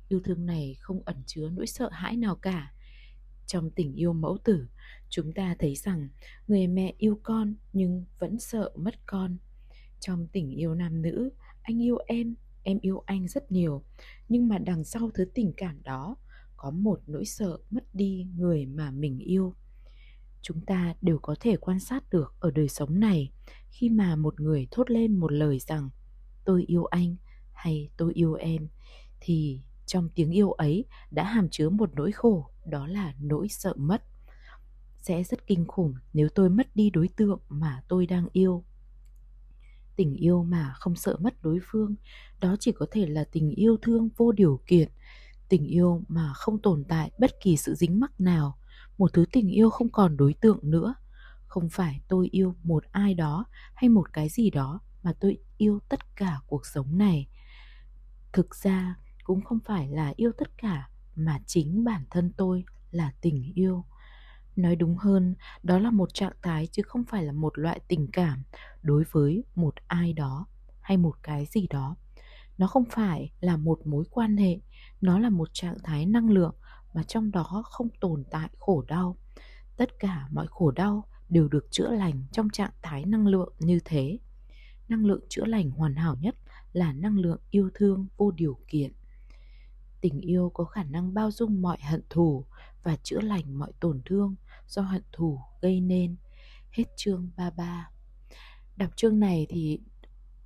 Yêu 0.08 0.20
thương 0.24 0.46
này 0.46 0.76
không 0.80 1.02
ẩn 1.06 1.24
chứa 1.26 1.50
nỗi 1.50 1.68
sợ 1.68 1.90
hãi 1.92 2.18
nào 2.18 2.36
cả. 2.36 2.74
Trong 3.46 3.72
tình 3.72 3.94
yêu 3.94 4.14
mẫu 4.14 4.38
tử, 4.44 4.68
chúng 5.10 5.34
ta 5.34 5.56
thấy 5.60 5.76
rằng 5.76 6.10
người 6.48 6.68
mẹ 6.68 6.94
yêu 6.98 7.20
con 7.24 7.56
nhưng 7.74 8.06
vẫn 8.20 8.40
sợ 8.40 8.72
mất 8.76 8.96
con. 9.06 9.38
Trong 10.00 10.28
tình 10.28 10.50
yêu 10.50 10.76
nam 10.76 11.02
nữ, 11.02 11.30
anh 11.62 11.84
yêu 11.84 11.98
em 12.08 12.36
em 12.64 12.80
yêu 12.82 13.04
anh 13.06 13.28
rất 13.28 13.52
nhiều, 13.52 13.84
nhưng 14.30 14.48
mà 14.48 14.58
đằng 14.58 14.84
sau 14.84 15.12
thứ 15.14 15.26
tình 15.34 15.54
cảm 15.58 15.84
đó, 15.84 16.16
có 16.58 16.72
một 16.72 17.02
nỗi 17.08 17.26
sợ 17.26 17.58
mất 17.70 17.84
đi 17.94 18.28
người 18.36 18.66
mà 18.66 18.92
mình 18.92 19.20
yêu 19.20 19.56
chúng 20.46 20.62
ta 20.62 20.94
đều 21.02 21.20
có 21.22 21.36
thể 21.40 21.58
quan 21.58 21.80
sát 21.80 22.10
được 22.10 22.34
ở 22.40 22.52
đời 22.52 22.68
sống 22.68 23.00
này 23.00 23.32
khi 23.70 23.90
mà 23.90 24.16
một 24.16 24.40
người 24.40 24.68
thốt 24.72 24.90
lên 24.90 25.20
một 25.20 25.32
lời 25.32 25.60
rằng, 25.60 25.90
tôi 26.46 26.64
yêu 26.68 26.86
anh 26.86 27.16
hay 27.54 27.90
tôi 27.98 28.14
yêu 28.14 28.34
em, 28.34 28.68
thì 29.20 29.62
trong 29.86 30.10
tiếng 30.16 30.32
yêu 30.32 30.52
ấy 30.52 30.86
đã 31.12 31.24
hàm 31.24 31.50
chứa 31.50 31.70
một 31.70 31.90
nỗi 31.96 32.12
khổ, 32.12 32.50
đó 32.66 32.88
là 32.88 33.14
nỗi 33.20 33.48
sợ 33.50 33.74
mất. 33.78 34.04
Sẽ 34.98 35.24
rất 35.24 35.48
kinh 35.48 35.66
khủng 35.68 35.94
nếu 36.14 36.30
tôi 36.36 36.50
mất 36.50 36.76
đi 36.76 36.90
đối 36.90 37.08
tượng 37.08 37.40
mà 37.50 37.82
tôi 37.88 38.06
đang 38.06 38.28
yêu. 38.32 38.64
Tình 39.96 40.14
yêu 40.14 40.44
mà 40.44 40.74
không 40.76 40.96
sợ 40.96 41.18
mất 41.20 41.42
đối 41.42 41.60
phương, 41.64 41.96
đó 42.40 42.56
chỉ 42.60 42.72
có 42.72 42.86
thể 42.92 43.06
là 43.06 43.24
tình 43.32 43.50
yêu 43.50 43.78
thương 43.82 44.10
vô 44.18 44.32
điều 44.32 44.60
kiện, 44.68 44.90
tình 45.50 45.66
yêu 45.66 46.04
mà 46.08 46.34
không 46.34 46.62
tồn 46.62 46.84
tại 46.88 47.12
bất 47.20 47.32
kỳ 47.42 47.58
sự 47.58 47.76
dính 47.76 48.00
mắc 48.00 48.22
nào 48.22 48.58
một 48.98 49.14
thứ 49.14 49.26
tình 49.32 49.50
yêu 49.50 49.70
không 49.70 49.90
còn 49.90 50.18
đối 50.18 50.34
tượng 50.34 50.60
nữa. 50.62 50.96
Không 51.48 51.70
phải 51.70 52.02
tôi 52.08 52.28
yêu 52.32 52.56
một 52.64 52.84
ai 52.92 53.14
đó 53.14 53.46
hay 53.74 53.90
một 53.90 54.14
cái 54.14 54.30
gì 54.30 54.50
đó 54.50 54.80
mà 55.04 55.14
tôi 55.20 55.38
yêu 55.58 55.80
tất 55.90 56.16
cả 56.16 56.40
cuộc 56.48 56.66
sống 56.66 56.98
này. 56.98 57.28
Thực 58.34 58.56
ra 58.56 58.96
cũng 59.24 59.42
không 59.42 59.60
phải 59.66 59.88
là 59.88 60.14
yêu 60.16 60.32
tất 60.38 60.58
cả 60.58 60.90
mà 61.16 61.40
chính 61.46 61.84
bản 61.84 62.04
thân 62.10 62.34
tôi 62.38 62.64
là 62.92 63.12
tình 63.22 63.52
yêu. 63.56 63.86
Nói 64.56 64.76
đúng 64.76 64.98
hơn, 64.98 65.36
đó 65.64 65.80
là 65.80 65.92
một 65.92 66.14
trạng 66.14 66.34
thái 66.42 66.68
chứ 66.68 66.82
không 66.84 67.04
phải 67.06 67.24
là 67.24 67.32
một 67.32 67.58
loại 67.58 67.80
tình 67.88 68.08
cảm 68.14 68.44
đối 68.82 69.04
với 69.12 69.44
một 69.56 69.76
ai 69.88 70.14
đó 70.14 70.46
hay 70.82 70.98
một 70.98 71.16
cái 71.24 71.46
gì 71.46 71.68
đó. 71.70 71.96
Nó 72.58 72.68
không 72.68 72.86
phải 72.90 73.32
là 73.40 73.58
một 73.58 73.88
mối 73.88 74.06
quan 74.12 74.38
hệ, 74.38 74.60
nó 75.02 75.20
là 75.20 75.30
một 75.30 75.50
trạng 75.54 75.78
thái 75.84 76.06
năng 76.06 76.30
lượng 76.30 76.56
mà 76.96 77.04
trong 77.04 77.32
đó 77.32 77.64
không 77.66 77.90
tồn 78.00 78.24
tại 78.32 78.50
khổ 78.60 78.84
đau. 78.88 79.18
Tất 79.78 80.00
cả 80.00 80.28
mọi 80.32 80.48
khổ 80.50 80.72
đau 80.72 81.06
đều 81.30 81.48
được 81.48 81.68
chữa 81.72 81.90
lành 81.90 82.24
trong 82.32 82.50
trạng 82.50 82.72
thái 82.82 83.06
năng 83.06 83.28
lượng 83.28 83.54
như 83.60 83.80
thế. 83.86 84.20
Năng 84.90 85.06
lượng 85.06 85.22
chữa 85.30 85.46
lành 85.46 85.70
hoàn 85.70 85.96
hảo 85.96 86.16
nhất 86.22 86.36
là 86.74 86.94
năng 86.94 87.18
lượng 87.18 87.40
yêu 87.52 87.70
thương 87.74 88.08
vô 88.18 88.32
điều 88.32 88.58
kiện. 88.68 88.92
Tình 90.02 90.20
yêu 90.20 90.52
có 90.54 90.66
khả 90.66 90.84
năng 90.84 91.14
bao 91.14 91.32
dung 91.32 91.62
mọi 91.62 91.78
hận 91.82 92.02
thù 92.10 92.46
và 92.84 92.96
chữa 93.04 93.22
lành 93.22 93.60
mọi 93.60 93.72
tổn 93.80 94.02
thương 94.06 94.36
do 94.68 94.82
hận 94.82 95.04
thù 95.12 95.40
gây 95.62 95.82
nên. 95.82 96.16
Hết 96.72 96.86
chương 96.98 97.30
33 97.38 97.90
đọc 98.76 98.90
chương 98.96 99.20
này 99.20 99.46
thì 99.50 99.80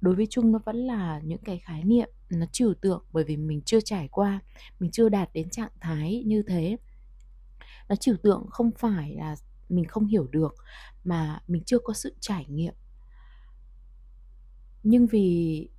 đối 0.02 0.16
với 0.16 0.28
chung 0.30 0.52
nó 0.52 0.60
vẫn 0.66 0.76
là 0.76 1.20
những 1.24 1.42
cái 1.46 1.58
khái 1.58 1.84
niệm 1.84 2.10
nó 2.30 2.46
trừu 2.52 2.74
tượng 2.74 3.04
bởi 3.12 3.24
vì 3.24 3.38
mình 3.38 3.62
chưa 3.62 3.82
trải 3.82 4.08
qua, 4.08 4.40
mình 4.80 4.92
chưa 4.92 5.10
đạt 5.10 5.30
đến 5.34 5.50
trạng 5.50 5.72
thái 5.80 6.24
như 6.26 6.44
thế. 6.48 6.78
Nó 7.90 7.96
trừu 7.96 8.16
tượng 8.24 8.46
không 8.50 8.72
phải 8.78 9.16
là 9.16 9.36
mình 9.70 9.86
không 9.86 10.06
hiểu 10.06 10.28
được, 10.28 10.56
mà 11.04 11.42
mình 11.48 11.64
chưa 11.66 11.80
có 11.80 11.94
sự 11.94 12.16
trải 12.20 12.46
nghiệm. 12.46 12.74
Nhưng 14.84 15.08
vì 15.08 15.70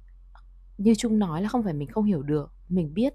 như 0.79 0.95
trung 0.95 1.19
nói 1.19 1.43
là 1.43 1.49
không 1.49 1.63
phải 1.63 1.75
mình 1.75 1.89
không 1.89 2.05
hiểu 2.05 2.23
được, 2.23 2.53
mình 2.69 2.95
biết 2.95 3.15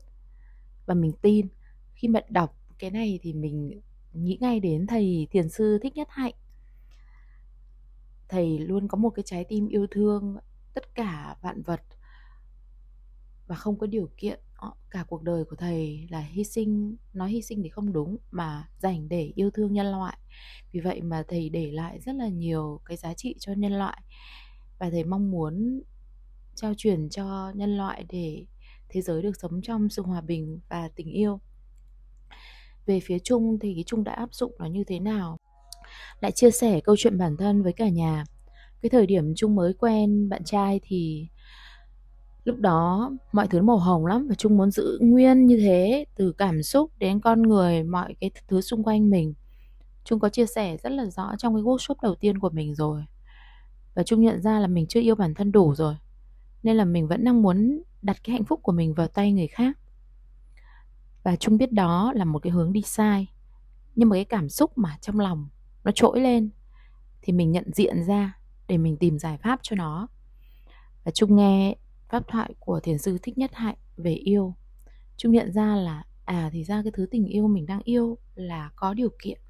và 0.86 0.93
mình 0.93 1.11
tin. 1.21 1.47
Khi 1.93 2.07
mà 2.07 2.19
đọc 2.29 2.57
cái 2.79 2.91
này 2.91 3.19
thì 3.21 3.33
mình 3.33 3.81
nghĩ 4.13 4.38
ngay 4.41 4.59
đến 4.59 4.88
thầy 4.88 5.27
thiền 5.31 5.49
sư 5.49 5.79
thích 5.81 5.95
nhất 5.95 6.07
hạnh. 6.11 6.33
Thầy 8.29 8.59
luôn 8.59 8.88
có 8.88 8.97
một 8.97 9.09
cái 9.09 9.23
trái 9.23 9.45
tim 9.49 9.67
yêu 9.67 9.88
thương, 9.91 10.38
tất 10.73 10.95
cả 10.95 11.38
vạn 11.41 11.61
vật 11.61 11.81
và 13.48 13.56
không 13.56 13.78
có 13.78 13.88
điều 13.88 14.10
kiện 14.18 14.39
ờ, 14.56 14.72
cả 14.89 15.06
cuộc 15.08 15.24
đời 15.24 15.46
của 15.46 15.56
thầy 15.56 16.08
là 16.10 16.20
hy 16.20 16.43
sinh, 16.43 16.96
nói 17.14 17.32
hy 17.32 17.41
sinh 17.41 17.64
thì 17.64 17.70
không 17.70 17.93
đúng 17.93 18.18
mà 18.32 18.70
dành 18.80 19.10
để 19.10 19.32
yêu 19.36 19.52
thương 19.52 19.74
nhân 19.74 19.91
loại. 19.91 20.18
Vì 20.72 20.80
vậy 20.80 21.02
mà 21.02 21.24
thầy 21.28 21.50
để 21.50 21.72
lại 21.72 22.00
rất 22.00 22.16
là 22.16 22.28
nhiều 22.28 22.82
cái 22.86 22.98
giá 22.98 23.14
trị 23.14 23.36
cho 23.39 23.54
nhân 23.54 23.72
loại. 23.72 24.02
Và 24.80 24.89
thầy 24.89 25.04
mong 25.04 25.32
muốn 25.32 25.82
trao 26.56 26.74
truyền 26.78 27.10
cho 27.10 27.52
nhân 27.56 27.78
loại 27.78 28.06
để 28.10 28.46
thế 28.89 29.02
giới 29.02 29.22
được 29.22 29.38
sống 29.41 29.62
trong 29.62 29.89
sự 29.89 30.02
hòa 30.02 30.22
bình 30.22 30.60
và 30.70 30.89
tình 30.96 31.12
yêu. 31.12 31.39
Về 32.86 33.00
phía 33.00 33.20
Trung 33.20 33.60
thì 33.60 33.74
cái 33.74 33.84
Trung 33.84 34.04
đã 34.04 34.12
áp 34.12 34.34
dụng 34.34 34.52
nó 34.60 34.66
như 34.66 34.84
thế 34.84 35.00
nào? 35.00 35.38
Lại 36.20 36.32
chia 36.32 36.52
sẻ 36.52 36.80
câu 36.80 36.96
chuyện 36.98 37.18
bản 37.18 37.38
thân 37.38 37.64
với 37.64 37.74
cả 37.74 37.89
nhà. 37.89 38.24
Cái 38.82 38.89
thời 38.89 39.06
điểm 39.06 39.36
Trung 39.36 39.56
mới 39.56 39.74
quen 39.74 40.30
bạn 40.30 40.43
trai 40.43 40.80
thì 40.84 41.28
lúc 42.46 42.60
đó, 42.60 43.12
mọi 43.32 43.48
thứ 43.48 43.62
màu 43.62 43.78
hồng 43.78 44.06
lắm 44.06 44.28
và 44.28 44.36
Trung 44.36 44.58
muốn 44.58 44.72
giữ 44.72 45.00
nguyên 45.02 45.46
như 45.46 45.58
thế, 45.58 46.06
từ 46.16 46.32
cảm 46.32 46.64
xúc 46.64 46.91
đến 46.98 47.20
con 47.20 47.41
người, 47.41 47.84
mọi 47.84 48.16
cái 48.20 48.32
thứ 48.48 48.62
xung 48.62 48.84
quanh 48.84 49.10
mình. 49.10 49.34
Trung 50.04 50.20
có 50.20 50.30
chia 50.30 50.46
sẻ 50.46 50.78
rất 50.78 50.91
là 50.91 51.06
rõ 51.06 51.36
trong 51.38 51.56
cái 51.56 51.64
workshop 51.64 51.96
đầu 52.02 52.16
tiên 52.16 52.39
của 52.39 52.50
mình 52.50 52.76
rồi. 52.76 53.06
Và 53.96 54.04
Trung 54.04 54.22
nhận 54.22 54.41
ra 54.41 54.60
là 54.60 54.68
mình 54.68 54.88
chưa 54.88 55.02
yêu 55.02 55.16
bản 55.16 55.34
thân 55.34 55.52
đủ 55.52 55.76
rồi, 55.76 55.96
nên 56.64 56.78
là 56.78 56.86
mình 56.86 57.08
vẫn 57.08 57.24
đang 57.24 57.41
muốn 57.41 57.82
đặt 58.02 58.18
cái 58.24 58.34
hạnh 58.34 58.46
phúc 58.46 58.60
của 58.64 58.72
mình 58.72 58.93
vào 58.93 59.08
tay 59.08 59.32
người 59.32 59.48
khác. 59.48 59.78
Và 61.24 61.36
Trung 61.36 61.58
biết 61.58 61.72
đó 61.72 62.14
là 62.16 62.26
một 62.26 62.39
cái 62.39 62.52
hướng 62.52 62.74
đi 62.74 62.82
sai, 62.82 63.28
nhưng 63.96 64.10
mà 64.10 64.14
cái 64.14 64.26
cảm 64.26 64.50
xúc 64.50 64.78
mà 64.78 64.98
trong 65.02 65.20
lòng 65.20 65.48
nó 65.84 65.91
trỗi 65.91 66.20
lên, 66.20 66.50
thì 67.22 67.34
mình 67.34 67.52
nhận 67.52 67.74
diện 67.74 68.04
ra 68.04 68.38
để 68.68 68.78
mình 68.78 68.98
tìm 68.98 69.20
giải 69.20 69.38
pháp 69.38 69.60
cho 69.64 69.76
nó. 69.76 70.08
Và 71.04 71.12
Trung 71.12 71.36
nghe 71.36 71.76
pháp 72.10 72.24
thoại 72.28 72.53
của 72.60 72.80
thiền 72.80 72.97
sư 72.97 73.18
Thích 73.22 73.38
Nhất 73.38 73.51
Hạnh 73.53 73.78
về 73.97 74.14
yêu. 74.14 74.56
Trung 75.18 75.32
nhận 75.32 75.51
ra 75.51 75.76
là 75.76 76.03
à 76.26 76.49
thì 76.53 76.64
ra 76.64 76.82
cái 76.84 76.91
thứ 76.95 77.08
tình 77.12 77.26
yêu 77.26 77.47
mình 77.47 77.66
đang 77.66 77.82
yêu 77.84 78.18
là 78.36 78.72
có 78.76 78.93
điều 78.93 79.10
kiện. 79.24 79.41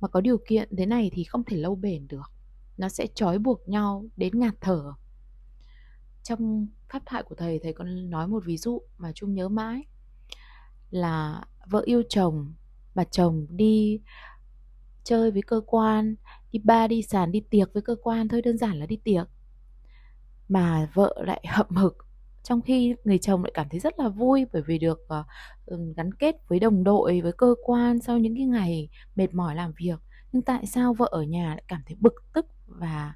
Mà 0.00 0.08
có 0.08 0.20
điều 0.20 0.38
kiện 0.48 0.76
thế 0.76 0.86
này 0.86 1.10
thì 1.12 1.24
không 1.24 1.44
thể 1.44 1.56
lâu 1.56 1.74
bền 1.74 2.08
được. 2.08 2.32
Nó 2.76 2.88
sẽ 2.88 3.06
trói 3.14 3.38
buộc 3.38 3.68
nhau 3.68 4.04
đến 4.16 4.38
ngạt 4.40 4.54
thở. 4.60 4.92
Trong 6.22 6.66
pháp 6.92 7.02
thoại 7.06 7.22
của 7.22 7.34
thầy 7.34 7.58
thầy 7.62 7.72
còn 7.72 8.10
nói 8.10 8.28
một 8.28 8.42
ví 8.46 8.56
dụ 8.56 8.82
mà 8.98 9.12
Trung 9.12 9.34
nhớ 9.34 9.48
mãi, 9.48 9.82
là 10.90 11.44
vợ 11.66 11.82
yêu 11.84 12.02
chồng 12.08 12.54
mà 12.94 13.04
chồng 13.04 13.46
đi 13.50 14.00
chơi 15.04 15.30
với 15.30 15.42
cơ 15.42 15.60
quan, 15.66 16.14
đi 16.52 16.58
ba 16.64 16.88
đi 16.88 17.02
sàn, 17.02 17.32
đi 17.32 17.40
tiệc 17.50 17.72
với 17.72 17.82
cơ 17.82 17.96
quan, 18.02 18.28
thôi 18.28 18.42
đơn 18.42 18.58
giản 18.58 18.78
là 18.78 18.86
đi 18.86 18.96
tiệc 18.96 19.28
mà 20.48 20.88
vợ 20.94 21.14
lại 21.26 21.44
hậm 21.48 21.68
hực. 21.68 21.96
Trong 22.42 22.60
khi 22.62 22.94
người 23.04 23.18
chồng 23.18 23.44
lại 23.44 23.50
cảm 23.54 23.68
thấy 23.68 23.80
rất 23.80 23.98
là 23.98 24.08
vui 24.08 24.46
bởi 24.52 24.62
vì 24.62 24.78
được 24.78 25.00
uh, 25.00 25.26
gắn 25.96 26.14
kết 26.14 26.36
với 26.48 26.60
đồng 26.60 26.84
đội 26.84 27.20
với 27.20 27.32
cơ 27.32 27.54
quan 27.64 28.00
sau 28.00 28.18
những 28.18 28.34
cái 28.36 28.46
ngày 28.46 28.88
mệt 29.16 29.34
mỏi 29.34 29.54
làm 29.54 29.72
việc. 29.76 30.00
Nhưng 30.32 30.42
tại 30.42 30.66
sao 30.66 30.94
vợ 30.94 31.08
ở 31.10 31.22
nhà 31.22 31.48
lại 31.48 31.62
cảm 31.68 31.80
thấy 31.86 31.96
bực 32.00 32.14
tức 32.34 32.46
và 32.66 33.14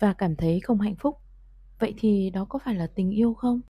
và 0.00 0.12
cảm 0.12 0.36
thấy 0.36 0.60
không 0.60 0.80
hạnh 0.80 0.96
phúc? 0.96 1.18
Vậy 1.78 1.94
thì 1.98 2.30
đó 2.30 2.44
có 2.44 2.58
phải 2.64 2.74
là 2.74 2.86
tình 2.86 3.10
yêu 3.10 3.34
không? 3.34 3.60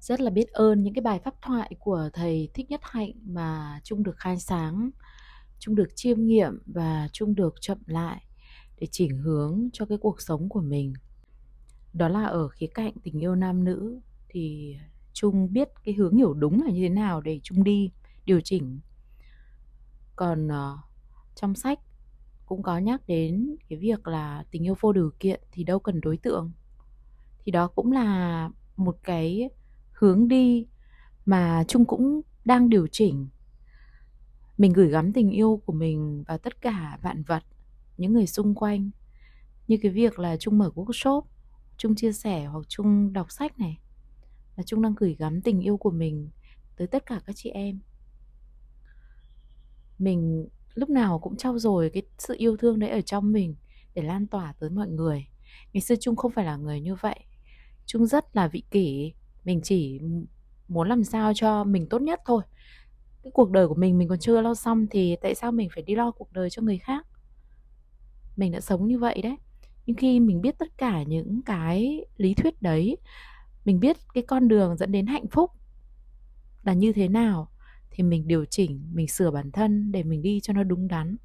Rất 0.00 0.20
là 0.20 0.30
biết 0.30 0.48
ơn 0.48 0.82
những 0.82 0.94
cái 0.94 1.02
bài 1.02 1.20
pháp 1.24 1.34
thoại 1.42 1.74
của 1.78 2.10
thầy 2.12 2.48
thích 2.54 2.70
nhất 2.70 2.80
hạnh 2.82 3.12
mà 3.24 3.80
trung 3.84 4.02
được 4.02 4.16
khai 4.16 4.38
sáng 4.38 4.90
trung 5.58 5.74
được 5.74 5.88
chiêm 5.94 6.26
nghiệm 6.26 6.58
và 6.66 7.08
trung 7.12 7.34
được 7.34 7.54
chậm 7.60 7.78
lại 7.86 8.27
để 8.80 8.86
chỉnh 8.90 9.18
hướng 9.18 9.68
cho 9.72 9.86
cái 9.86 9.98
cuộc 9.98 10.20
sống 10.20 10.48
của 10.48 10.60
mình. 10.60 10.94
Đó 11.92 12.08
là 12.08 12.24
ở 12.24 12.48
khía 12.48 12.66
cạnh 12.66 12.92
tình 13.02 13.18
yêu 13.18 13.34
nam 13.34 13.64
nữ 13.64 14.00
thì 14.28 14.76
trung 15.12 15.52
biết 15.52 15.68
cái 15.84 15.94
hướng 15.94 16.16
hiểu 16.16 16.34
đúng 16.34 16.62
là 16.62 16.70
như 16.70 16.80
thế 16.82 16.88
nào 16.88 17.20
để 17.20 17.40
trung 17.42 17.64
đi 17.64 17.90
điều 18.24 18.40
chỉnh. 18.40 18.80
Còn 20.16 20.46
uh, 20.46 20.78
trong 21.34 21.54
sách 21.54 21.78
cũng 22.46 22.62
có 22.62 22.78
nhắc 22.78 23.02
đến 23.06 23.56
cái 23.68 23.78
việc 23.78 24.08
là 24.08 24.44
tình 24.50 24.66
yêu 24.66 24.74
vô 24.80 24.92
điều 24.92 25.10
kiện 25.20 25.40
thì 25.52 25.64
đâu 25.64 25.78
cần 25.78 26.00
đối 26.00 26.16
tượng. 26.16 26.52
Thì 27.44 27.52
đó 27.52 27.68
cũng 27.68 27.92
là 27.92 28.50
một 28.76 28.96
cái 29.02 29.50
hướng 29.92 30.28
đi 30.28 30.66
mà 31.26 31.64
trung 31.68 31.84
cũng 31.84 32.20
đang 32.44 32.68
điều 32.68 32.86
chỉnh. 32.92 33.28
Mình 34.58 34.72
gửi 34.72 34.88
gắm 34.88 35.12
tình 35.12 35.30
yêu 35.30 35.62
của 35.66 35.72
mình 35.72 36.24
vào 36.26 36.38
tất 36.38 36.60
cả 36.60 36.98
vạn 37.02 37.22
vật 37.22 37.42
những 37.98 38.12
người 38.12 38.26
xung 38.26 38.54
quanh, 38.54 38.90
như 39.68 39.76
cái 39.82 39.92
việc 39.92 40.18
là 40.18 40.36
trung 40.36 40.58
mở 40.58 40.70
workshop, 40.74 41.22
trung 41.76 41.94
chia 41.94 42.12
sẻ 42.12 42.44
hoặc 42.44 42.64
trung 42.68 43.12
đọc 43.12 43.30
sách 43.30 43.58
này, 43.58 43.78
là 44.56 44.62
trung 44.62 44.82
đang 44.82 44.94
gửi 44.96 45.16
gắm 45.18 45.42
tình 45.42 45.60
yêu 45.60 45.76
của 45.76 45.90
mình 45.90 46.30
tới 46.76 46.86
tất 46.86 47.06
cả 47.06 47.20
các 47.26 47.36
chị 47.36 47.50
em. 47.50 47.80
Mình 49.98 50.48
lúc 50.74 50.90
nào 50.90 51.18
cũng 51.18 51.36
trau 51.36 51.58
dồi 51.58 51.90
cái 51.90 52.02
sự 52.18 52.34
yêu 52.38 52.56
thương 52.56 52.78
đấy 52.78 52.90
ở 52.90 53.00
trong 53.00 53.32
mình 53.32 53.54
để 53.94 54.02
lan 54.02 54.26
tỏa 54.26 54.54
tới 54.60 54.70
mọi 54.70 54.88
người. 54.88 55.26
Ngày 55.72 55.80
xưa 55.80 55.96
trung 56.00 56.16
không 56.16 56.32
phải 56.32 56.44
là 56.44 56.56
người 56.56 56.80
như 56.80 56.94
vậy. 56.94 57.20
Trung 57.86 58.06
rất 58.06 58.36
là 58.36 58.48
vị 58.48 58.62
kỷ, 58.70 59.12
mình 59.44 59.60
chỉ 59.62 60.00
muốn 60.68 60.88
làm 60.88 61.04
sao 61.04 61.32
cho 61.34 61.64
mình 61.64 61.88
tốt 61.88 62.02
nhất 62.02 62.20
thôi. 62.26 62.42
Cái 63.22 63.30
cuộc 63.34 63.50
đời 63.50 63.68
của 63.68 63.74
mình 63.74 63.98
mình 63.98 64.08
còn 64.08 64.18
chưa 64.18 64.40
lo 64.40 64.54
xong 64.54 64.86
thì 64.90 65.16
tại 65.22 65.34
sao 65.34 65.52
mình 65.52 65.68
phải 65.74 65.82
đi 65.82 65.94
lo 65.94 66.10
cuộc 66.10 66.32
đời 66.32 66.50
cho 66.50 66.62
người 66.62 66.78
khác? 66.78 67.06
Mình 68.38 68.52
đã 68.52 68.60
sống 68.60 68.86
như 68.86 68.98
vậy 68.98 69.20
đấy. 69.22 69.36
Nhưng 69.86 69.96
khi 69.96 70.20
mình 70.20 70.40
biết 70.40 70.58
tất 70.58 70.78
cả 70.78 71.02
những 71.02 71.42
cái 71.42 72.04
lý 72.16 72.34
thuyết 72.34 72.62
đấy, 72.62 72.96
mình 73.64 73.80
biết 73.80 73.96
cái 74.14 74.24
con 74.26 74.48
đường 74.48 74.76
dẫn 74.76 74.92
đến 74.92 75.06
hạnh 75.06 75.26
phúc 75.30 75.50
là 76.62 76.72
như 76.72 76.92
thế 76.92 77.08
nào, 77.08 77.50
thì 77.90 78.02
mình 78.02 78.28
điều 78.28 78.44
chỉnh, 78.44 78.90
mình 78.92 79.08
sửa 79.08 79.30
bản 79.30 79.52
thân 79.52 79.92
để 79.92 80.02
mình 80.02 80.22
đi 80.22 80.40
cho 80.40 80.52
nó 80.52 80.62
đúng 80.62 80.88
đắn. 80.88 81.16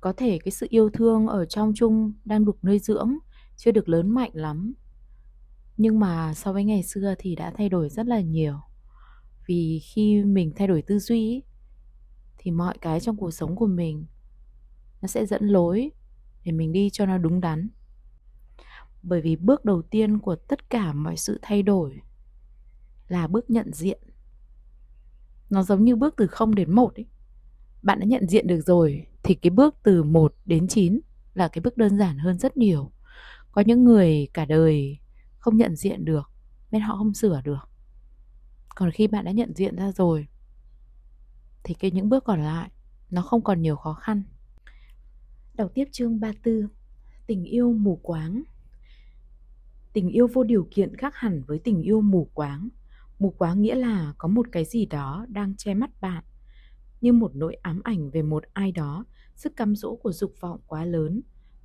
Có 0.00 0.12
thể 0.12 0.38
cái 0.44 0.52
sự 0.52 0.66
yêu 0.70 0.90
thương 0.90 1.26
ở 1.26 1.44
trong 1.44 1.72
chung 1.74 2.12
đang 2.24 2.44
được 2.44 2.64
nuôi 2.64 2.78
dưỡng, 2.78 3.18
chưa 3.56 3.70
được 3.70 3.88
lớn 3.88 4.10
mạnh 4.10 4.30
lắm. 4.34 4.74
Nhưng 5.76 6.00
mà 6.00 6.34
so 6.34 6.52
với 6.52 6.64
ngày 6.64 6.82
xưa 6.82 7.14
thì 7.18 7.34
đã 7.36 7.52
thay 7.56 7.68
đổi 7.68 7.88
rất 7.88 8.06
là 8.06 8.20
nhiều. 8.20 8.60
Vì 9.46 9.80
khi 9.84 10.24
mình 10.24 10.52
thay 10.56 10.68
đổi 10.68 10.82
tư 10.82 10.98
duy, 10.98 11.42
thì 12.38 12.50
mọi 12.50 12.78
cái 12.80 13.00
trong 13.00 13.16
cuộc 13.16 13.30
sống 13.30 13.56
của 13.56 13.66
mình 13.66 14.06
nó 15.02 15.08
sẽ 15.08 15.26
dẫn 15.26 15.46
lối 15.46 15.90
để 16.44 16.52
mình 16.52 16.72
đi 16.72 16.90
cho 16.90 17.06
nó 17.06 17.18
đúng 17.18 17.40
đắn 17.40 17.68
bởi 19.02 19.20
vì 19.20 19.36
bước 19.36 19.64
đầu 19.64 19.82
tiên 19.82 20.18
của 20.18 20.36
tất 20.36 20.70
cả 20.70 20.92
mọi 20.92 21.16
sự 21.16 21.38
thay 21.42 21.62
đổi 21.62 22.00
là 23.08 23.26
bước 23.26 23.50
nhận 23.50 23.72
diện 23.72 23.98
nó 25.50 25.62
giống 25.62 25.84
như 25.84 25.96
bước 25.96 26.14
từ 26.16 26.26
0 26.26 26.54
đến 26.54 26.72
1 26.72 26.94
ấy. 26.94 27.06
Bạn 27.82 28.00
đã 28.00 28.06
nhận 28.06 28.28
diện 28.28 28.46
được 28.46 28.60
rồi 28.60 29.06
thì 29.22 29.34
cái 29.34 29.50
bước 29.50 29.76
từ 29.82 30.02
1 30.02 30.34
đến 30.44 30.68
9 30.68 31.00
là 31.34 31.48
cái 31.48 31.62
bước 31.62 31.76
đơn 31.76 31.98
giản 31.98 32.18
hơn 32.18 32.38
rất 32.38 32.56
nhiều. 32.56 32.90
Có 33.52 33.62
những 33.66 33.84
người 33.84 34.28
cả 34.32 34.44
đời 34.44 34.98
không 35.38 35.56
nhận 35.56 35.76
diện 35.76 36.04
được, 36.04 36.30
nên 36.70 36.82
họ 36.82 36.96
không 36.96 37.14
sửa 37.14 37.40
được. 37.44 37.68
Còn 38.74 38.90
khi 38.90 39.06
bạn 39.06 39.24
đã 39.24 39.30
nhận 39.30 39.54
diện 39.54 39.76
ra 39.76 39.92
rồi 39.92 40.26
thì 41.64 41.74
cái 41.74 41.90
những 41.90 42.08
bước 42.08 42.24
còn 42.24 42.42
lại 42.42 42.70
nó 43.10 43.22
không 43.22 43.42
còn 43.42 43.62
nhiều 43.62 43.76
khó 43.76 43.94
khăn. 43.94 44.22
Đọc 45.56 45.70
tiếp 45.74 45.84
chương 45.92 46.20
34 46.20 46.68
Tình 47.26 47.44
yêu 47.44 47.72
mù 47.72 47.96
quáng. 48.02 48.42
Tình 49.92 50.08
yêu 50.08 50.26
vô 50.32 50.44
điều 50.44 50.68
kiện 50.70 50.96
khác 50.96 51.14
hẳn 51.16 51.42
với 51.46 51.58
tình 51.58 51.82
yêu 51.82 52.00
mù 52.00 52.30
quáng. 52.34 52.68
Mù 53.18 53.30
quáng 53.30 53.62
nghĩa 53.62 53.74
là 53.74 54.14
có 54.18 54.28
một 54.28 54.46
cái 54.52 54.64
gì 54.64 54.86
đó 54.86 55.26
đang 55.28 55.56
che 55.56 55.74
mắt 55.74 55.90
bạn. 56.00 56.24
Như 57.00 57.12
một 57.12 57.30
nỗi 57.34 57.54
ám 57.54 57.80
ảnh 57.84 58.10
về 58.10 58.22
một 58.22 58.44
ai 58.52 58.72
đó, 58.72 59.04
sức 59.34 59.56
căm 59.56 59.76
dỗ 59.76 59.96
của 59.96 60.12
dục 60.12 60.34
vọng 60.40 60.60
quá 60.66 60.84
lớn. 60.84 61.20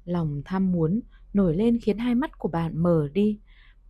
Lòng 0.06 0.42
tham 0.46 0.72
muốn 0.72 1.00
nổi 1.34 1.56
lên 1.56 1.80
khiến 1.80 1.98
hai 1.98 2.16
mắt 2.16 2.38
của 2.38 2.50
bạn 2.50 2.78
mờ 2.78 3.08
đi. 3.14 3.40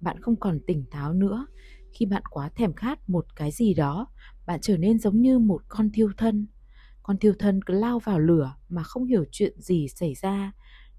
Bạn 0.02 0.22
không 0.22 0.36
còn 0.36 0.60
tỉnh 0.68 0.86
táo 0.92 1.14
nữa. 1.14 1.48
Khi 1.92 2.06
bạn 2.06 2.24
quá 2.30 2.50
thèm 2.50 2.74
khát 2.74 3.10
một 3.10 3.26
cái 3.36 3.52
gì 3.52 3.74
đó, 3.74 4.08
bạn 4.46 4.60
trở 4.62 4.78
nên 4.78 5.00
giống 5.00 5.22
như 5.22 5.40
một 5.40 5.62
con 5.68 5.90
thiêu 5.92 6.12
thân 6.18 6.48
con 7.10 7.18
thiêu 7.18 7.34
thân 7.40 7.62
cứ 7.62 7.74
lao 7.74 8.00
vào 8.00 8.20
lửa 8.20 8.56
mà 8.70 8.84
không 8.84 9.06
hiểu 9.06 9.26
chuyện 9.32 9.62
gì 9.62 9.88
xảy 9.88 10.14
ra. 10.14 10.52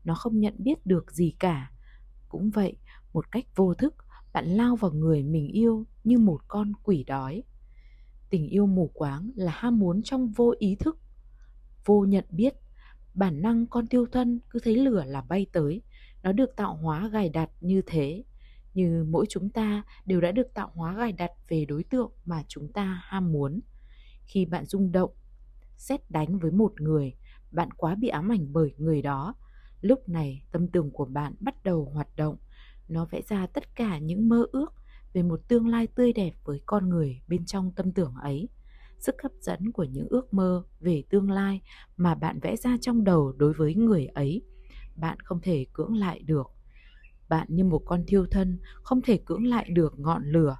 Nó 0.04 0.14
không 0.14 0.40
nhận 0.40 0.54
biết 0.58 0.86
được 0.86 1.12
gì 1.12 1.34
cả. 1.38 1.72
Cũng 2.28 2.50
vậy, 2.50 2.76
một 3.12 3.30
cách 3.32 3.44
vô 3.56 3.74
thức, 3.74 3.94
bạn 4.32 4.46
lao 4.46 4.76
vào 4.76 4.90
người 4.90 5.22
mình 5.22 5.48
yêu 5.48 5.86
như 6.04 6.18
một 6.18 6.40
con 6.48 6.72
quỷ 6.82 7.04
đói. 7.04 7.42
Tình 8.30 8.48
yêu 8.48 8.66
mù 8.66 8.90
quáng 8.94 9.30
là 9.36 9.52
ham 9.52 9.78
muốn 9.78 10.02
trong 10.02 10.32
vô 10.32 10.54
ý 10.58 10.76
thức. 10.76 10.98
Vô 11.84 12.04
nhận 12.04 12.24
biết, 12.30 12.54
bản 13.14 13.42
năng 13.42 13.66
con 13.66 13.86
tiêu 13.86 14.06
thân 14.12 14.40
cứ 14.50 14.58
thấy 14.62 14.76
lửa 14.76 15.04
là 15.06 15.20
bay 15.20 15.46
tới. 15.52 15.82
Nó 16.22 16.32
được 16.32 16.56
tạo 16.56 16.76
hóa 16.76 17.08
gài 17.08 17.28
đặt 17.28 17.50
như 17.60 17.82
thế. 17.86 18.24
Như 18.74 19.06
mỗi 19.10 19.26
chúng 19.28 19.50
ta 19.50 19.82
đều 20.06 20.20
đã 20.20 20.32
được 20.32 20.54
tạo 20.54 20.70
hóa 20.74 20.94
gài 20.94 21.12
đặt 21.12 21.30
về 21.48 21.64
đối 21.64 21.84
tượng 21.84 22.12
mà 22.24 22.42
chúng 22.48 22.72
ta 22.72 23.00
ham 23.04 23.32
muốn. 23.32 23.60
Khi 24.24 24.44
bạn 24.44 24.64
rung 24.64 24.92
động 24.92 25.10
xét 25.80 26.10
đánh 26.10 26.38
với 26.38 26.50
một 26.50 26.80
người. 26.80 27.14
Bạn 27.50 27.70
quá 27.76 27.94
bị 27.94 28.08
ám 28.08 28.32
ảnh 28.32 28.52
bởi 28.52 28.74
người 28.78 29.02
đó. 29.02 29.34
Lúc 29.80 30.08
này, 30.08 30.42
tâm 30.52 30.68
tưởng 30.68 30.90
của 30.90 31.04
bạn 31.04 31.34
bắt 31.40 31.64
đầu 31.64 31.90
hoạt 31.94 32.16
động. 32.16 32.36
Nó 32.88 33.04
vẽ 33.04 33.20
ra 33.28 33.46
tất 33.46 33.74
cả 33.74 33.98
những 33.98 34.28
mơ 34.28 34.46
ước 34.52 34.72
về 35.12 35.22
một 35.22 35.40
tương 35.48 35.68
lai 35.68 35.86
tươi 35.86 36.12
đẹp 36.12 36.32
với 36.44 36.60
con 36.66 36.88
người 36.88 37.20
bên 37.28 37.46
trong 37.46 37.72
tâm 37.76 37.92
tưởng 37.92 38.14
ấy. 38.22 38.48
Sức 38.98 39.14
hấp 39.22 39.32
dẫn 39.40 39.72
của 39.72 39.84
những 39.84 40.06
ước 40.10 40.34
mơ 40.34 40.64
về 40.80 41.02
tương 41.10 41.30
lai 41.30 41.60
mà 41.96 42.14
bạn 42.14 42.38
vẽ 42.40 42.56
ra 42.56 42.76
trong 42.80 43.04
đầu 43.04 43.32
đối 43.32 43.52
với 43.52 43.74
người 43.74 44.06
ấy, 44.06 44.42
bạn 44.96 45.20
không 45.20 45.40
thể 45.40 45.66
cưỡng 45.72 45.96
lại 45.96 46.22
được. 46.22 46.50
Bạn 47.28 47.46
như 47.50 47.64
một 47.64 47.82
con 47.86 48.04
thiêu 48.06 48.26
thân, 48.30 48.58
không 48.82 49.02
thể 49.02 49.20
cưỡng 49.24 49.46
lại 49.46 49.70
được 49.70 49.98
ngọn 49.98 50.24
lửa. 50.24 50.56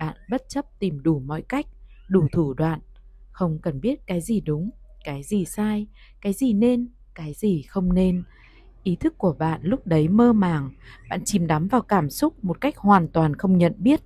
Bạn 0.00 0.16
bất 0.30 0.42
chấp 0.48 0.64
tìm 0.78 1.02
đủ 1.02 1.20
mọi 1.20 1.42
cách, 1.42 1.66
đủ 2.08 2.28
thủ 2.32 2.54
đoạn 2.54 2.80
không 3.36 3.58
cần 3.62 3.80
biết 3.80 4.06
cái 4.06 4.20
gì 4.20 4.40
đúng, 4.40 4.70
cái 5.04 5.22
gì 5.22 5.44
sai, 5.44 5.86
cái 6.20 6.32
gì 6.32 6.52
nên, 6.52 6.88
cái 7.14 7.32
gì 7.34 7.62
không 7.62 7.94
nên. 7.94 8.22
Ý 8.82 8.96
thức 8.96 9.18
của 9.18 9.36
bạn 9.38 9.60
lúc 9.62 9.86
đấy 9.86 10.08
mơ 10.08 10.32
màng, 10.32 10.70
bạn 11.10 11.20
chìm 11.24 11.46
đắm 11.46 11.68
vào 11.68 11.82
cảm 11.82 12.10
xúc 12.10 12.44
một 12.44 12.60
cách 12.60 12.76
hoàn 12.76 13.08
toàn 13.08 13.36
không 13.36 13.58
nhận 13.58 13.72
biết. 13.78 14.00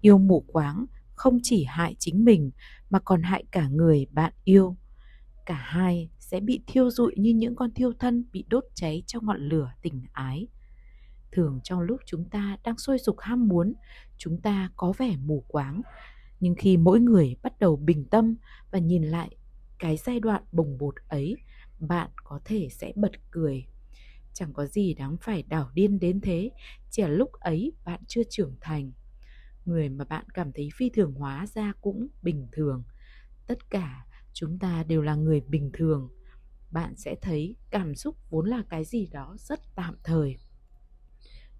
Yêu 0.00 0.18
mù 0.18 0.40
quáng 0.40 0.86
không 1.14 1.38
chỉ 1.42 1.64
hại 1.64 1.94
chính 1.98 2.24
mình 2.24 2.50
mà 2.90 2.98
còn 2.98 3.22
hại 3.22 3.44
cả 3.50 3.68
người 3.68 4.06
bạn 4.12 4.32
yêu. 4.44 4.76
Cả 5.46 5.54
hai 5.54 6.10
sẽ 6.18 6.40
bị 6.40 6.60
thiêu 6.66 6.90
rụi 6.90 7.14
như 7.16 7.30
những 7.34 7.56
con 7.56 7.70
thiêu 7.74 7.92
thân 7.98 8.24
bị 8.32 8.44
đốt 8.48 8.64
cháy 8.74 9.02
trong 9.06 9.26
ngọn 9.26 9.48
lửa 9.48 9.72
tình 9.82 10.04
ái. 10.12 10.48
Thường 11.32 11.60
trong 11.64 11.80
lúc 11.80 12.00
chúng 12.06 12.24
ta 12.30 12.56
đang 12.64 12.78
sôi 12.78 12.98
sục 12.98 13.16
ham 13.20 13.48
muốn, 13.48 13.74
chúng 14.18 14.40
ta 14.40 14.70
có 14.76 14.92
vẻ 14.98 15.16
mù 15.16 15.44
quáng 15.48 15.82
nhưng 16.40 16.54
khi 16.54 16.76
mỗi 16.76 17.00
người 17.00 17.36
bắt 17.42 17.58
đầu 17.58 17.76
bình 17.76 18.04
tâm 18.04 18.36
và 18.70 18.78
nhìn 18.78 19.02
lại 19.02 19.36
cái 19.78 19.96
giai 19.96 20.20
đoạn 20.20 20.42
bồng 20.52 20.78
bột 20.78 20.94
ấy, 21.08 21.36
bạn 21.80 22.10
có 22.24 22.40
thể 22.44 22.68
sẽ 22.70 22.92
bật 22.96 23.12
cười. 23.30 23.66
Chẳng 24.32 24.52
có 24.52 24.66
gì 24.66 24.94
đáng 24.94 25.16
phải 25.20 25.42
đảo 25.42 25.70
điên 25.74 25.98
đến 25.98 26.20
thế, 26.20 26.50
chỉ 26.90 27.02
là 27.02 27.08
lúc 27.08 27.32
ấy 27.32 27.72
bạn 27.84 28.00
chưa 28.08 28.22
trưởng 28.30 28.56
thành. 28.60 28.92
Người 29.64 29.88
mà 29.88 30.04
bạn 30.04 30.24
cảm 30.34 30.52
thấy 30.52 30.68
phi 30.76 30.90
thường 30.90 31.12
hóa 31.12 31.46
ra 31.46 31.72
cũng 31.80 32.08
bình 32.22 32.48
thường. 32.52 32.82
Tất 33.46 33.70
cả 33.70 34.06
chúng 34.32 34.58
ta 34.58 34.82
đều 34.82 35.02
là 35.02 35.14
người 35.14 35.40
bình 35.40 35.70
thường. 35.72 36.08
Bạn 36.70 36.96
sẽ 36.96 37.16
thấy 37.22 37.56
cảm 37.70 37.94
xúc 37.94 38.16
vốn 38.30 38.46
là 38.48 38.62
cái 38.68 38.84
gì 38.84 39.06
đó 39.06 39.36
rất 39.38 39.60
tạm 39.74 39.96
thời. 40.04 40.36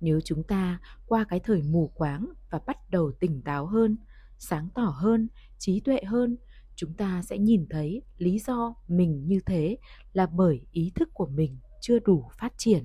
Nếu 0.01 0.21
chúng 0.25 0.43
ta 0.43 0.81
qua 1.07 1.25
cái 1.29 1.41
thời 1.41 1.63
mù 1.63 1.93
quáng 1.95 2.33
và 2.51 2.61
bắt 2.67 2.91
đầu 2.91 3.13
tỉnh 3.21 3.43
táo 3.43 3.67
hơn 3.67 3.97
sáng 4.39 4.69
tỏ 4.75 4.95
hơn, 4.97 5.29
trí 5.59 5.81
tuệ 5.81 6.01
hơn, 6.07 6.37
chúng 6.77 6.95
ta 6.95 7.23
sẽ 7.23 7.39
nhìn 7.39 7.67
thấy 7.71 8.03
lý 8.19 8.39
do 8.39 8.75
mình 8.89 9.27
như 9.27 9.41
thế 9.47 9.77
là 10.13 10.27
bởi 10.27 10.61
ý 10.73 10.93
thức 10.95 11.09
của 11.15 11.27
mình 11.27 11.59
chưa 11.81 11.99
đủ 11.99 12.31
phát 12.39 12.53
triển. 12.57 12.85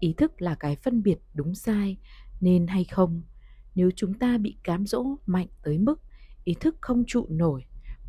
Ý 0.00 0.14
thức 0.16 0.42
là 0.42 0.54
cái 0.54 0.76
phân 0.76 1.02
biệt 1.02 1.18
đúng 1.34 1.54
sai, 1.54 1.96
nên 2.40 2.66
hay 2.66 2.84
không? 2.84 3.22
Nếu 3.74 3.90
chúng 3.96 4.14
ta 4.14 4.38
bị 4.38 4.56
cám 4.64 4.86
dỗ 4.86 5.04
mạnh 5.26 5.48
tới 5.62 5.78
mức 5.78 6.00
ý 6.44 6.54
thức 6.60 6.76
không 6.80 7.04
trụ 7.06 7.26
nổi, 7.28 7.64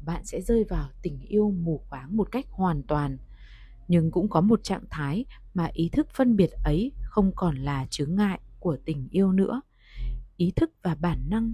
bạn 0.05 0.25
sẽ 0.25 0.41
rơi 0.41 0.63
vào 0.63 0.89
tình 1.01 1.19
yêu 1.21 1.51
mù 1.51 1.85
quáng 1.89 2.17
một 2.17 2.31
cách 2.31 2.45
hoàn 2.49 2.83
toàn. 2.83 3.17
Nhưng 3.87 4.11
cũng 4.11 4.29
có 4.29 4.41
một 4.41 4.63
trạng 4.63 4.83
thái 4.89 5.25
mà 5.53 5.69
ý 5.73 5.89
thức 5.89 6.07
phân 6.13 6.35
biệt 6.35 6.51
ấy 6.63 6.91
không 7.03 7.31
còn 7.35 7.55
là 7.55 7.85
chướng 7.89 8.15
ngại 8.15 8.39
của 8.59 8.77
tình 8.85 9.07
yêu 9.11 9.31
nữa. 9.31 9.61
Ý 10.37 10.51
thức 10.55 10.71
và 10.83 10.95
bản 10.95 11.29
năng 11.29 11.53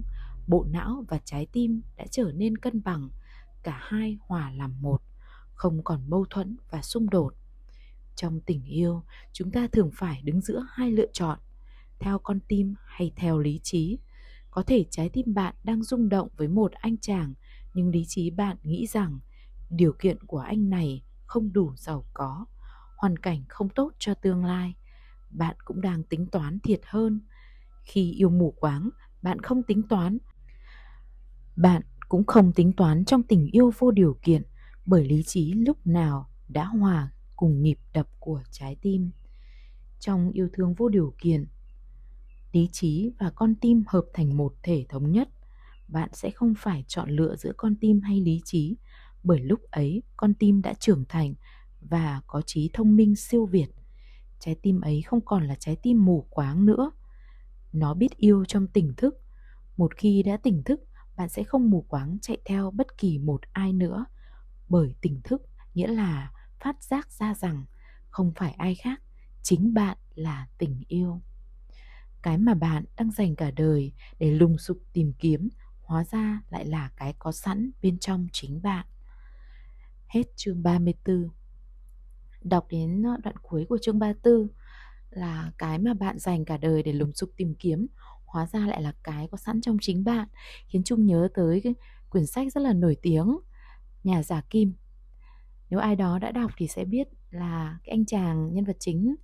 bộ 0.50 0.66
não 0.70 1.04
và 1.08 1.18
trái 1.24 1.46
tim 1.52 1.82
đã 1.96 2.04
trở 2.10 2.32
nên 2.34 2.58
cân 2.58 2.82
bằng, 2.82 3.10
cả 3.62 3.78
hai 3.82 4.18
hòa 4.20 4.50
làm 4.50 4.82
một, 4.82 5.02
không 5.54 5.84
còn 5.84 6.10
mâu 6.10 6.24
thuẫn 6.30 6.56
và 6.70 6.82
xung 6.82 7.10
đột. 7.10 7.34
Trong 8.16 8.40
tình 8.40 8.64
yêu, 8.64 9.02
chúng 9.32 9.50
ta 9.50 9.68
thường 9.72 9.90
phải 9.94 10.22
đứng 10.24 10.40
giữa 10.40 10.66
hai 10.70 10.90
lựa 10.90 11.06
chọn, 11.12 11.38
theo 11.98 12.18
con 12.18 12.40
tim 12.48 12.74
hay 12.84 13.12
theo 13.16 13.38
lý 13.38 13.60
trí. 13.62 13.98
Có 14.50 14.62
thể 14.62 14.84
trái 14.90 15.08
tim 15.08 15.34
bạn 15.34 15.54
đang 15.64 15.82
rung 15.82 16.08
động 16.08 16.28
với 16.36 16.48
một 16.48 16.72
anh 16.72 16.96
chàng, 16.96 17.34
nhưng 17.74 17.88
lý 17.88 18.04
trí 18.08 18.30
bạn 18.30 18.56
nghĩ 18.62 18.86
rằng 18.86 19.18
điều 19.70 19.92
kiện 19.92 20.22
của 20.26 20.38
anh 20.38 20.70
này 20.70 21.02
không 21.26 21.52
đủ 21.52 21.72
giàu 21.76 22.04
có, 22.14 22.46
hoàn 22.96 23.16
cảnh 23.16 23.44
không 23.48 23.68
tốt 23.68 23.92
cho 23.98 24.14
tương 24.14 24.44
lai. 24.44 24.74
Bạn 25.30 25.56
cũng 25.64 25.80
đang 25.80 26.02
tính 26.02 26.26
toán 26.26 26.58
thiệt 26.60 26.80
hơn. 26.84 27.20
Khi 27.84 28.12
yêu 28.12 28.30
mù 28.30 28.50
quáng, 28.50 28.90
bạn 29.22 29.40
không 29.40 29.62
tính 29.62 29.82
toán 29.88 30.18
bạn 31.60 31.82
cũng 32.08 32.24
không 32.26 32.52
tính 32.52 32.72
toán 32.72 33.04
trong 33.04 33.22
tình 33.22 33.46
yêu 33.52 33.72
vô 33.78 33.90
điều 33.90 34.18
kiện, 34.22 34.42
bởi 34.86 35.04
lý 35.04 35.22
trí 35.22 35.52
lúc 35.52 35.86
nào 35.86 36.30
đã 36.48 36.64
hòa 36.64 37.12
cùng 37.36 37.62
nhịp 37.62 37.78
đập 37.92 38.08
của 38.18 38.42
trái 38.50 38.76
tim. 38.82 39.10
Trong 39.98 40.30
yêu 40.32 40.48
thương 40.52 40.74
vô 40.74 40.88
điều 40.88 41.14
kiện, 41.18 41.46
lý 42.52 42.68
trí 42.72 43.10
và 43.18 43.30
con 43.30 43.54
tim 43.54 43.82
hợp 43.86 44.04
thành 44.14 44.36
một 44.36 44.54
thể 44.62 44.86
thống 44.88 45.12
nhất. 45.12 45.28
Bạn 45.88 46.08
sẽ 46.12 46.30
không 46.30 46.54
phải 46.58 46.84
chọn 46.88 47.10
lựa 47.10 47.36
giữa 47.36 47.52
con 47.56 47.76
tim 47.76 48.00
hay 48.00 48.20
lý 48.20 48.40
trí, 48.44 48.76
bởi 49.22 49.40
lúc 49.40 49.60
ấy 49.70 50.02
con 50.16 50.34
tim 50.34 50.62
đã 50.62 50.74
trưởng 50.74 51.04
thành 51.08 51.34
và 51.80 52.20
có 52.26 52.42
trí 52.46 52.70
thông 52.72 52.96
minh 52.96 53.16
siêu 53.16 53.46
việt. 53.46 53.68
Trái 54.38 54.56
tim 54.62 54.80
ấy 54.80 55.02
không 55.02 55.20
còn 55.20 55.46
là 55.46 55.54
trái 55.54 55.76
tim 55.82 56.04
mù 56.04 56.26
quáng 56.30 56.66
nữa. 56.66 56.90
Nó 57.72 57.94
biết 57.94 58.16
yêu 58.16 58.44
trong 58.44 58.66
tỉnh 58.66 58.94
thức. 58.96 59.14
Một 59.76 59.96
khi 59.96 60.22
đã 60.22 60.36
tỉnh 60.36 60.62
thức 60.64 60.80
bạn 61.20 61.28
sẽ 61.28 61.44
không 61.44 61.70
mù 61.70 61.84
quáng 61.88 62.18
chạy 62.22 62.38
theo 62.44 62.70
bất 62.70 62.98
kỳ 62.98 63.18
một 63.18 63.40
ai 63.52 63.72
nữa 63.72 64.04
bởi 64.68 64.94
tỉnh 65.00 65.20
thức 65.24 65.42
nghĩa 65.74 65.86
là 65.86 66.32
phát 66.60 66.82
giác 66.82 67.12
ra 67.12 67.34
rằng 67.34 67.64
không 68.10 68.32
phải 68.36 68.52
ai 68.52 68.74
khác, 68.74 69.02
chính 69.42 69.74
bạn 69.74 69.96
là 70.14 70.48
tình 70.58 70.82
yêu 70.88 71.20
cái 72.22 72.38
mà 72.38 72.54
bạn 72.54 72.84
đang 72.96 73.10
dành 73.10 73.36
cả 73.36 73.50
đời 73.50 73.92
để 74.18 74.30
lùng 74.30 74.58
sục 74.58 74.78
tìm 74.92 75.12
kiếm 75.18 75.48
hóa 75.82 76.04
ra 76.04 76.42
lại 76.50 76.66
là 76.66 76.90
cái 76.96 77.14
có 77.18 77.32
sẵn 77.32 77.70
bên 77.82 77.98
trong 77.98 78.26
chính 78.32 78.62
bạn. 78.62 78.86
Hết 80.06 80.22
chương 80.36 80.62
34. 80.62 81.28
Đọc 82.42 82.66
đến 82.70 83.02
đoạn 83.02 83.36
cuối 83.42 83.66
của 83.68 83.78
chương 83.82 83.98
34 83.98 84.48
là 85.10 85.52
cái 85.58 85.78
mà 85.78 85.94
bạn 85.94 86.18
dành 86.18 86.44
cả 86.44 86.56
đời 86.56 86.82
để 86.82 86.92
lùng 86.92 87.12
sục 87.12 87.30
tìm 87.36 87.54
kiếm 87.54 87.86
hóa 88.30 88.46
ra 88.46 88.66
lại 88.66 88.82
là 88.82 88.92
cái 89.02 89.28
có 89.30 89.36
sẵn 89.36 89.60
trong 89.60 89.76
chính 89.80 90.04
bạn 90.04 90.28
khiến 90.66 90.82
Trung 90.84 91.06
nhớ 91.06 91.28
tới 91.34 91.60
cái 91.60 91.74
quyển 92.10 92.26
sách 92.26 92.52
rất 92.52 92.60
là 92.60 92.72
nổi 92.72 92.96
tiếng 93.02 93.38
Nhà 94.04 94.22
giả 94.22 94.42
Kim. 94.50 94.72
Nếu 95.70 95.80
ai 95.80 95.96
đó 95.96 96.18
đã 96.18 96.32
đọc 96.32 96.50
thì 96.56 96.68
sẽ 96.68 96.84
biết 96.84 97.08
là 97.30 97.78
cái 97.84 97.90
anh 97.90 98.06
chàng 98.06 98.54
nhân 98.54 98.64
vật 98.64 98.76
chính 98.80 99.14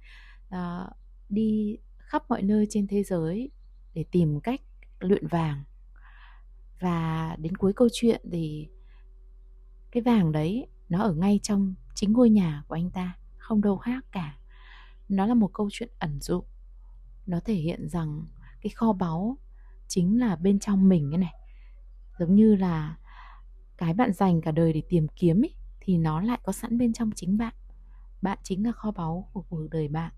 uh, 0.54 0.92
đi 1.28 1.76
khắp 1.98 2.22
mọi 2.28 2.42
nơi 2.42 2.66
trên 2.70 2.86
thế 2.86 3.02
giới 3.02 3.50
để 3.94 4.04
tìm 4.10 4.40
cách 4.40 4.60
luyện 5.00 5.26
vàng. 5.26 5.64
Và 6.80 7.36
đến 7.38 7.56
cuối 7.56 7.72
câu 7.72 7.88
chuyện 7.92 8.20
thì 8.32 8.68
cái 9.90 10.02
vàng 10.02 10.32
đấy 10.32 10.66
nó 10.88 11.02
ở 11.02 11.14
ngay 11.14 11.40
trong 11.42 11.74
chính 11.94 12.12
ngôi 12.12 12.30
nhà 12.30 12.64
của 12.68 12.74
anh 12.74 12.90
ta 12.90 13.16
không 13.38 13.60
đâu 13.60 13.76
khác 13.76 14.04
cả. 14.12 14.38
Nó 15.08 15.26
là 15.26 15.34
một 15.34 15.50
câu 15.54 15.68
chuyện 15.72 15.88
ẩn 15.98 16.20
dụ 16.20 16.44
nó 17.26 17.40
thể 17.40 17.54
hiện 17.54 17.88
rằng 17.88 18.26
cái 18.66 18.74
kho 18.74 18.92
báu 18.92 19.38
chính 19.88 20.20
là 20.20 20.36
bên 20.36 20.58
trong 20.58 20.88
mình 20.88 21.10
cái 21.10 21.18
này. 21.18 21.34
Giống 22.18 22.34
như 22.34 22.56
là 22.56 22.96
cái 23.78 23.94
bạn 23.94 24.12
dành 24.12 24.40
cả 24.40 24.50
đời 24.50 24.72
để 24.72 24.82
tìm 24.88 25.06
kiếm 25.16 25.44
ấy, 25.44 25.54
thì 25.80 25.98
nó 25.98 26.20
lại 26.20 26.38
có 26.42 26.52
sẵn 26.52 26.78
bên 26.78 26.92
trong 26.92 27.10
chính 27.16 27.38
bạn. 27.38 27.54
Bạn 28.22 28.38
chính 28.42 28.66
là 28.66 28.72
kho 28.72 28.90
báu 28.90 29.28
của 29.32 29.42
cuộc 29.42 29.68
đời 29.70 29.88
bạn. 29.88 30.12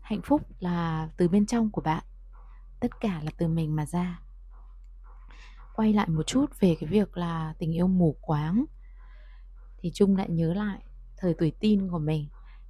Hạnh 0.00 0.20
phúc 0.24 0.42
là 0.58 1.08
từ 1.16 1.28
bên 1.28 1.46
trong 1.46 1.70
của 1.70 1.80
bạn 1.80 2.04
tất 2.80 3.00
cả 3.00 3.20
là 3.24 3.30
từ 3.38 3.48
mình 3.48 3.76
mà 3.76 3.86
ra. 3.86 4.20
Quay 5.76 5.92
lại 5.92 6.08
một 6.08 6.26
chút 6.26 6.46
về 6.60 6.76
cái 6.80 6.88
việc 6.90 7.16
là 7.16 7.54
tình 7.58 7.72
yêu 7.72 7.86
mù 7.88 8.16
quáng 8.20 8.64
thì 9.78 9.90
trung 9.94 10.16
lại 10.16 10.28
nhớ 10.30 10.54
lại 10.54 10.82
thời 11.16 11.34
tuổi 11.34 11.52
tin 11.60 11.90
của 11.90 11.98
mình 11.98 12.28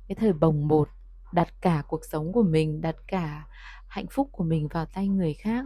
cái 0.09 0.15
thời 0.15 0.33
bồng 0.33 0.69
bột 0.69 0.89
đặt 1.33 1.49
cả 1.61 1.83
cuộc 1.89 2.05
sống 2.05 2.33
của 2.33 2.43
mình 2.43 2.81
đặt 2.81 2.97
cả 3.07 3.47
hạnh 3.89 4.07
phúc 4.11 4.29
của 4.33 4.45
mình 4.45 4.69
vào 4.69 4.87
tay 4.87 5.09
người 5.09 5.35
khác. 5.35 5.65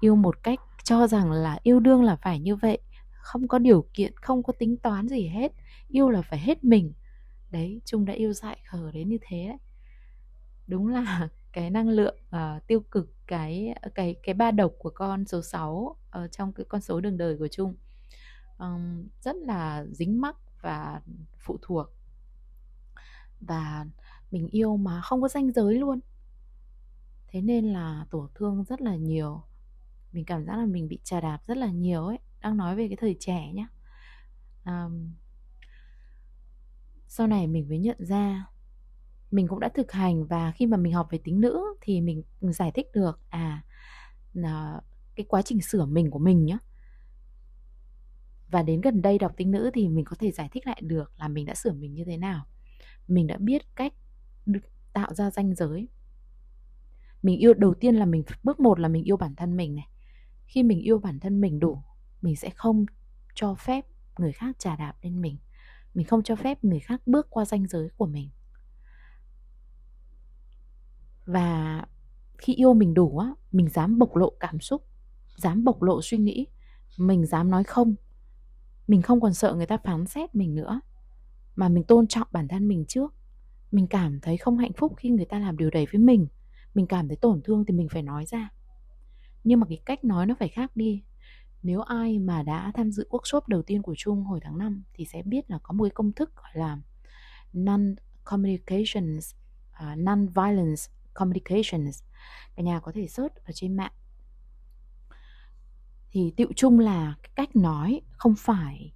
Yêu 0.00 0.16
một 0.16 0.42
cách 0.42 0.58
cho 0.84 1.06
rằng 1.06 1.32
là 1.32 1.58
yêu 1.62 1.80
đương 1.80 2.02
là 2.02 2.16
phải 2.16 2.40
như 2.40 2.56
vậy 2.56 2.78
không 3.10 3.48
có 3.48 3.58
điều 3.58 3.86
kiện 3.94 4.12
không 4.16 4.42
có 4.42 4.52
tính 4.58 4.76
toán 4.76 5.08
gì 5.08 5.28
hết 5.28 5.52
yêu 5.88 6.10
là 6.10 6.22
phải 6.22 6.38
hết 6.38 6.64
mình. 6.64 6.92
Đấy 7.50 7.80
trung 7.84 8.04
đã 8.04 8.12
yêu 8.12 8.32
dại 8.32 8.58
khờ 8.64 8.90
đến 8.92 9.08
như 9.08 9.18
thế 9.20 9.46
đấy. 9.48 9.58
Đúng 10.66 10.88
là 10.88 11.28
cái 11.52 11.70
năng 11.70 11.88
lượng 11.88 12.16
uh, 12.36 12.66
tiêu 12.66 12.80
cực 12.80 13.14
cái 13.26 13.74
cái 13.94 14.16
cái 14.22 14.34
ba 14.34 14.50
độc 14.50 14.72
của 14.78 14.90
con 14.90 15.24
số 15.24 15.42
6 15.42 15.96
ở 16.10 16.28
trong 16.28 16.52
cái 16.52 16.66
con 16.68 16.80
số 16.80 17.00
đường 17.00 17.16
đời 17.16 17.36
của 17.38 17.48
Trung 17.48 17.74
um, 18.58 19.08
rất 19.20 19.36
là 19.36 19.84
dính 19.92 20.20
mắc 20.20 20.36
và 20.62 21.00
phụ 21.38 21.58
thuộc. 21.62 21.86
Và 23.40 23.86
mình 24.30 24.48
yêu 24.48 24.76
mà 24.76 25.00
không 25.00 25.22
có 25.22 25.28
danh 25.28 25.52
giới 25.52 25.74
luôn 25.74 26.00
thế 27.28 27.40
nên 27.40 27.72
là 27.72 28.06
tổn 28.10 28.26
thương 28.34 28.64
rất 28.64 28.80
là 28.80 28.96
nhiều. 28.96 29.42
Mình 30.12 30.24
cảm 30.24 30.44
giác 30.44 30.56
là 30.56 30.66
mình 30.66 30.88
bị 30.88 31.00
trà 31.04 31.20
đạp 31.20 31.38
rất 31.46 31.56
là 31.56 31.70
nhiều 31.70 32.06
ấy 32.06 32.18
đang 32.40 32.56
nói 32.56 32.76
về 32.76 32.88
cái 32.88 32.96
thời 33.00 33.16
trẻ 33.20 33.52
nhá. 33.52 33.68
Um, 34.64 35.12
sau 37.06 37.26
này 37.26 37.46
mình 37.46 37.68
mới 37.68 37.78
nhận 37.78 37.96
ra 37.98 38.46
mình 39.30 39.48
cũng 39.48 39.60
đã 39.60 39.68
thực 39.68 39.92
hành 39.92 40.26
và 40.26 40.52
khi 40.52 40.66
mà 40.66 40.76
mình 40.76 40.92
học 40.92 41.08
về 41.10 41.18
tính 41.24 41.40
nữ 41.40 41.64
thì 41.80 42.00
mình 42.00 42.22
giải 42.40 42.70
thích 42.74 42.86
được 42.94 43.20
à 43.28 43.64
là 44.32 44.80
cái 45.14 45.26
quá 45.28 45.42
trình 45.42 45.62
sửa 45.62 45.86
mình 45.86 46.10
của 46.10 46.18
mình 46.18 46.44
nhá. 46.44 46.58
Và 48.48 48.62
đến 48.62 48.80
gần 48.80 49.02
đây 49.02 49.18
đọc 49.18 49.32
tính 49.36 49.50
nữ 49.50 49.70
thì 49.74 49.88
mình 49.88 50.04
có 50.04 50.16
thể 50.18 50.30
giải 50.30 50.48
thích 50.52 50.66
lại 50.66 50.80
được 50.84 51.12
là 51.16 51.28
mình 51.28 51.46
đã 51.46 51.54
sửa 51.54 51.72
mình 51.72 51.94
như 51.94 52.04
thế 52.04 52.16
nào. 52.16 52.46
Mình 53.08 53.26
đã 53.26 53.36
biết 53.40 53.62
cách 53.76 53.92
tạo 54.92 55.14
ra 55.14 55.30
ranh 55.30 55.54
giới 55.54 55.88
mình 57.28 57.38
yêu, 57.38 57.54
đầu 57.54 57.74
tiên 57.74 57.94
là 57.94 58.04
mình, 58.04 58.22
bước 58.42 58.60
một 58.60 58.80
là 58.80 58.88
mình 58.88 59.04
yêu 59.04 59.16
bản 59.16 59.34
thân 59.34 59.56
mình 59.56 59.74
này. 59.74 59.88
Khi 60.46 60.62
mình 60.62 60.80
yêu 60.80 60.98
bản 60.98 61.20
thân 61.20 61.40
mình 61.40 61.60
đủ, 61.60 61.82
mình 62.22 62.36
sẽ 62.36 62.50
không 62.50 62.86
cho 63.34 63.54
phép 63.54 63.86
người 64.18 64.32
khác 64.32 64.56
trà 64.58 64.76
đạp 64.76 64.94
lên 65.02 65.20
mình. 65.20 65.38
Mình 65.94 66.06
không 66.06 66.22
cho 66.22 66.36
phép 66.36 66.64
người 66.64 66.80
khác 66.80 67.02
bước 67.06 67.26
qua 67.30 67.44
ranh 67.44 67.66
giới 67.66 67.88
của 67.96 68.06
mình. 68.06 68.30
Và 71.26 71.86
khi 72.38 72.54
yêu 72.54 72.74
mình 72.74 72.94
đủ 72.94 73.18
á, 73.18 73.34
mình 73.52 73.68
dám 73.68 73.98
bộc 73.98 74.16
lộ 74.16 74.32
cảm 74.40 74.60
xúc, 74.60 74.86
dám 75.36 75.64
bộc 75.64 75.82
lộ 75.82 76.02
suy 76.02 76.18
nghĩ, 76.18 76.46
mình 76.98 77.26
dám 77.26 77.50
nói 77.50 77.64
không. 77.64 77.94
Mình 78.86 79.02
không 79.02 79.20
còn 79.20 79.34
sợ 79.34 79.54
người 79.54 79.66
ta 79.66 79.76
phán 79.84 80.06
xét 80.06 80.34
mình 80.34 80.54
nữa, 80.54 80.80
mà 81.56 81.68
mình 81.68 81.84
tôn 81.84 82.06
trọng 82.06 82.28
bản 82.32 82.48
thân 82.48 82.68
mình 82.68 82.84
trước. 82.88 83.14
Mình 83.72 83.86
cảm 83.86 84.20
thấy 84.20 84.36
không 84.36 84.58
hạnh 84.58 84.72
phúc 84.76 84.92
khi 84.96 85.10
người 85.10 85.26
ta 85.26 85.38
làm 85.38 85.56
điều 85.56 85.70
đấy 85.70 85.86
với 85.92 86.00
mình 86.00 86.28
mình 86.78 86.86
cảm 86.86 87.08
thấy 87.08 87.16
tổn 87.16 87.40
thương 87.44 87.64
thì 87.64 87.74
mình 87.74 87.88
phải 87.88 88.02
nói 88.02 88.26
ra. 88.26 88.48
Nhưng 89.44 89.60
mà 89.60 89.66
cái 89.68 89.78
cách 89.86 90.04
nói 90.04 90.26
nó 90.26 90.34
phải 90.38 90.48
khác 90.48 90.76
đi. 90.76 91.02
Nếu 91.62 91.80
ai 91.80 92.18
mà 92.18 92.42
đã 92.42 92.72
tham 92.74 92.92
dự 92.92 93.08
workshop 93.10 93.40
đầu 93.46 93.62
tiên 93.62 93.82
của 93.82 93.94
Trung 93.98 94.24
hồi 94.24 94.40
tháng 94.42 94.58
5 94.58 94.82
thì 94.94 95.04
sẽ 95.04 95.22
biết 95.22 95.50
là 95.50 95.58
có 95.62 95.72
một 95.72 95.84
cái 95.84 95.90
công 95.90 96.12
thức 96.12 96.36
gọi 96.36 96.50
là 96.54 96.78
non 97.52 97.94
communications 98.24 99.34
uh, 99.34 99.80
à, 99.80 99.96
non 99.96 100.26
violence 100.26 100.82
communications. 101.14 102.02
Cả 102.56 102.62
nhà 102.62 102.80
có 102.80 102.92
thể 102.94 103.08
search 103.08 103.34
ở 103.34 103.52
trên 103.54 103.76
mạng. 103.76 103.92
Thì 106.10 106.32
tiệu 106.36 106.48
chung 106.56 106.78
là 106.78 107.14
cái 107.22 107.30
cách 107.34 107.56
nói 107.56 108.00
không 108.10 108.34
phải 108.38 108.92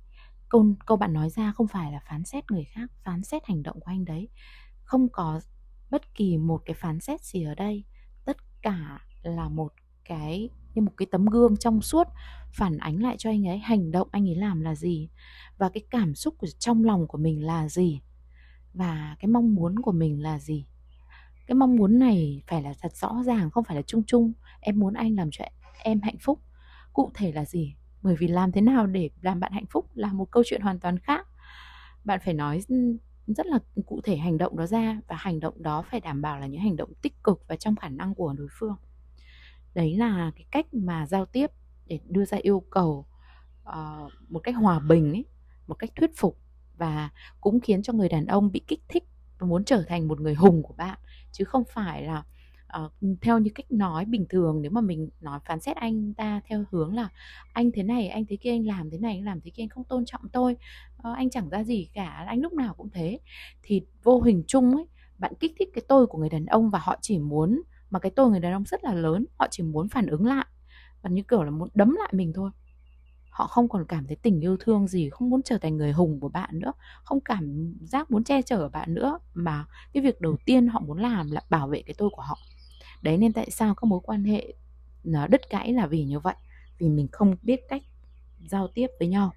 câu 0.48 0.66
câu 0.86 0.96
bạn 0.96 1.12
nói 1.12 1.30
ra 1.30 1.52
không 1.52 1.68
phải 1.68 1.92
là 1.92 2.00
phán 2.08 2.24
xét 2.24 2.50
người 2.50 2.64
khác 2.64 2.90
phán 3.04 3.22
xét 3.22 3.46
hành 3.46 3.62
động 3.62 3.80
của 3.80 3.90
anh 3.90 4.04
đấy. 4.04 4.28
Không 4.84 5.08
có 5.08 5.40
bất 5.92 6.14
kỳ 6.14 6.38
một 6.38 6.62
cái 6.64 6.74
phán 6.74 7.00
xét 7.00 7.20
gì 7.24 7.44
ở 7.44 7.54
đây, 7.54 7.84
tất 8.24 8.36
cả 8.62 8.98
là 9.22 9.48
một 9.48 9.72
cái, 10.04 10.48
như 10.74 10.82
một 10.82 10.92
cái 10.96 11.06
tấm 11.10 11.26
gương 11.26 11.56
trong 11.56 11.82
suốt, 11.82 12.06
phản 12.52 12.78
ánh 12.78 13.02
lại 13.02 13.16
cho 13.18 13.30
anh 13.30 13.48
ấy 13.48 13.58
hành 13.58 13.90
động 13.90 14.08
anh 14.12 14.28
ấy 14.28 14.34
làm 14.34 14.60
là 14.60 14.74
gì 14.74 15.08
và 15.58 15.68
cái 15.68 15.82
cảm 15.90 16.14
xúc 16.14 16.34
của, 16.38 16.46
trong 16.58 16.84
lòng 16.84 17.08
của 17.08 17.18
mình 17.18 17.46
là 17.46 17.68
gì 17.68 18.00
và 18.74 19.16
cái 19.18 19.28
mong 19.28 19.54
muốn 19.54 19.78
của 19.78 19.92
mình 19.92 20.22
là 20.22 20.38
gì. 20.38 20.66
Cái 21.46 21.54
mong 21.54 21.76
muốn 21.76 21.98
này 21.98 22.42
phải 22.46 22.62
là 22.62 22.72
thật 22.80 22.96
rõ 22.96 23.22
ràng, 23.26 23.50
không 23.50 23.64
phải 23.64 23.76
là 23.76 23.82
chung 23.82 24.02
chung. 24.06 24.32
Em 24.60 24.78
muốn 24.78 24.94
anh 24.94 25.16
làm 25.16 25.28
cho 25.32 25.44
em 25.82 26.00
hạnh 26.02 26.18
phúc. 26.20 26.40
Cụ 26.92 27.10
thể 27.14 27.32
là 27.32 27.44
gì? 27.44 27.74
Bởi 28.02 28.16
vì 28.16 28.28
làm 28.28 28.52
thế 28.52 28.60
nào 28.60 28.86
để 28.86 29.10
làm 29.20 29.40
bạn 29.40 29.52
hạnh 29.52 29.66
phúc 29.70 29.86
là 29.94 30.12
một 30.12 30.30
câu 30.30 30.42
chuyện 30.46 30.60
hoàn 30.60 30.80
toàn 30.80 30.98
khác. 30.98 31.26
Bạn 32.04 32.20
phải 32.24 32.34
nói 32.34 32.60
rất 33.26 33.46
là 33.46 33.58
cụ 33.86 34.00
thể 34.04 34.16
hành 34.16 34.38
động 34.38 34.56
đó 34.56 34.66
ra 34.66 35.00
và 35.08 35.16
hành 35.16 35.40
động 35.40 35.62
đó 35.62 35.82
phải 35.90 36.00
đảm 36.00 36.22
bảo 36.22 36.40
là 36.40 36.46
những 36.46 36.60
hành 36.60 36.76
động 36.76 36.92
tích 37.02 37.24
cực 37.24 37.44
và 37.48 37.56
trong 37.56 37.76
khả 37.76 37.88
năng 37.88 38.14
của 38.14 38.34
đối 38.38 38.48
phương. 38.58 38.76
Đấy 39.74 39.96
là 39.96 40.30
cái 40.36 40.44
cách 40.50 40.74
mà 40.74 41.06
giao 41.06 41.26
tiếp 41.26 41.50
để 41.86 42.00
đưa 42.08 42.24
ra 42.24 42.38
yêu 42.42 42.60
cầu 42.70 43.06
uh, 43.68 44.12
một 44.28 44.38
cách 44.38 44.54
hòa 44.56 44.78
bình 44.78 45.12
ấy, 45.12 45.24
một 45.66 45.74
cách 45.74 45.90
thuyết 45.96 46.10
phục 46.16 46.38
và 46.76 47.10
cũng 47.40 47.60
khiến 47.60 47.82
cho 47.82 47.92
người 47.92 48.08
đàn 48.08 48.26
ông 48.26 48.52
bị 48.52 48.60
kích 48.66 48.80
thích 48.88 49.04
và 49.38 49.46
muốn 49.46 49.64
trở 49.64 49.82
thành 49.88 50.08
một 50.08 50.20
người 50.20 50.34
hùng 50.34 50.62
của 50.62 50.74
bạn 50.74 50.98
chứ 51.32 51.44
không 51.44 51.62
phải 51.74 52.02
là 52.02 52.24
uh, 52.84 52.92
theo 53.20 53.38
như 53.38 53.50
cách 53.54 53.72
nói 53.72 54.04
bình 54.04 54.26
thường 54.28 54.62
nếu 54.62 54.70
mà 54.70 54.80
mình 54.80 55.08
nói 55.20 55.40
phán 55.44 55.60
xét 55.60 55.76
anh 55.76 56.14
ta 56.14 56.40
theo 56.44 56.64
hướng 56.70 56.94
là 56.94 57.08
anh 57.52 57.70
thế 57.74 57.82
này 57.82 58.08
anh 58.08 58.24
thế 58.28 58.36
kia 58.36 58.50
anh 58.50 58.66
làm 58.66 58.90
thế 58.90 58.98
này 58.98 59.14
anh 59.16 59.24
làm 59.24 59.40
thế 59.40 59.50
kia 59.50 59.62
anh 59.62 59.68
không 59.68 59.84
tôn 59.84 60.04
trọng 60.04 60.28
tôi 60.28 60.56
uh, 60.98 61.16
anh 61.16 61.30
chẳng 61.30 61.48
ra 61.48 61.64
gì 61.64 61.88
cả 61.94 62.24
anh 62.28 62.40
lúc 62.40 62.52
nào 62.52 62.74
cũng 62.74 62.90
thế. 62.90 63.18
Thì 63.62 63.82
vô 64.02 64.20
hình 64.20 64.42
chung 64.46 64.76
ấy 64.76 64.86
bạn 65.18 65.32
kích 65.40 65.52
thích 65.58 65.68
cái 65.74 65.84
tôi 65.88 66.06
của 66.06 66.18
người 66.18 66.28
đàn 66.28 66.46
ông 66.46 66.70
và 66.70 66.78
họ 66.82 66.96
chỉ 67.00 67.18
muốn 67.18 67.62
mà 67.90 67.98
cái 67.98 68.12
tôi 68.16 68.30
người 68.30 68.40
đàn 68.40 68.52
ông 68.52 68.64
rất 68.64 68.84
là 68.84 68.94
lớn 68.94 69.26
họ 69.38 69.46
chỉ 69.50 69.62
muốn 69.62 69.88
phản 69.88 70.06
ứng 70.06 70.26
lại 70.26 70.46
và 71.02 71.10
như 71.10 71.22
kiểu 71.22 71.42
là 71.42 71.50
muốn 71.50 71.68
đấm 71.74 71.96
lại 71.98 72.12
mình 72.12 72.32
thôi. 72.34 72.50
Họ 73.30 73.46
không 73.46 73.68
còn 73.68 73.84
cảm 73.88 74.06
thấy 74.06 74.16
tình 74.16 74.40
yêu 74.40 74.56
thương 74.60 74.86
gì 74.86 75.10
không 75.10 75.30
muốn 75.30 75.42
trở 75.42 75.58
thành 75.58 75.76
người 75.76 75.92
hùng 75.92 76.20
của 76.20 76.28
bạn 76.28 76.50
nữa 76.52 76.72
không 77.04 77.20
cảm 77.20 77.74
giác 77.80 78.10
muốn 78.10 78.24
che 78.24 78.42
chở 78.42 78.68
bạn 78.68 78.94
nữa 78.94 79.18
mà 79.34 79.66
cái 79.92 80.02
việc 80.02 80.20
đầu 80.20 80.36
tiên 80.44 80.66
họ 80.66 80.80
muốn 80.80 80.98
làm 80.98 81.30
là 81.30 81.40
bảo 81.50 81.68
vệ 81.68 81.82
cái 81.82 81.94
tôi 81.98 82.10
của 82.12 82.22
họ 82.22 82.38
đấy, 83.02 83.16
nên 83.16 83.32
tại 83.32 83.50
sao 83.50 83.74
các 83.74 83.84
mối 83.84 84.00
quan 84.02 84.24
hệ 84.24 84.54
nó 85.04 85.26
đứt 85.26 85.50
gãy 85.50 85.72
là 85.72 85.86
vì 85.86 86.04
như 86.04 86.18
vậy? 86.18 86.34
Vì 86.78 86.88
mình 86.88 87.08
không 87.12 87.36
biết 87.42 87.60
cách 87.68 87.82
giao 88.46 88.68
tiếp 88.68 88.86
với 88.98 89.08
nhau. 89.08 89.32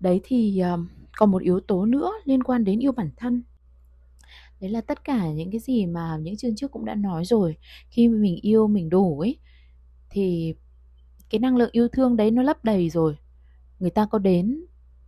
Đấy 0.00 0.20
thì 0.24 0.58
ờ, 0.58 0.78
còn 1.16 1.30
một 1.30 1.42
yếu 1.42 1.60
tố 1.60 1.86
nữa 1.86 2.12
liên 2.24 2.42
quan 2.42 2.64
đến 2.64 2.80
yêu 2.80 2.92
bản 2.92 3.10
thân. 3.16 3.42
Đấy 4.60 4.70
là 4.70 4.80
tất 4.80 5.04
cả 5.04 5.28
những 5.30 5.50
cái 5.50 5.60
gì 5.60 5.86
mà 5.86 6.18
những 6.22 6.36
chương 6.36 6.56
trước 6.56 6.70
cũng 6.70 6.84
đã 6.84 6.94
nói 6.94 7.24
rồi. 7.24 7.56
Khi 7.90 8.08
mình 8.08 8.36
yêu, 8.42 8.66
mình 8.66 8.88
đủ 8.88 9.20
ấy, 9.20 9.38
thì 10.10 10.54
cái 11.30 11.38
năng 11.38 11.56
lượng 11.56 11.70
yêu 11.72 11.88
thương 11.88 12.16
đấy 12.16 12.30
nó 12.30 12.42
lấp 12.42 12.64
đầy 12.64 12.90
rồi. 12.90 13.16
Người 13.78 13.90
ta 13.90 14.06
có 14.06 14.18
đến, 14.18 14.64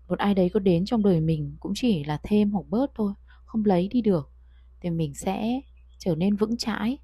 một 0.09 0.19
ai 0.19 0.35
đấy 0.35 0.51
có 0.55 0.61
đến 0.61 0.85
trong 0.85 1.03
đời 1.03 1.21
mình 1.21 1.57
cũng 1.61 1.73
chỉ 1.75 2.05
là 2.05 2.21
thêm 2.23 2.51
hoặc 2.51 2.67
bớt 2.69 2.91
thôi, 2.95 3.13
không 3.45 3.65
lấy 3.65 3.89
đi 3.89 4.01
được. 4.01 4.33
Thì 4.81 4.91
mình 4.91 5.15
sẽ 5.15 5.61
trở 5.99 6.15
nên 6.15 6.37
vững 6.37 6.57
chãi, 6.57 6.99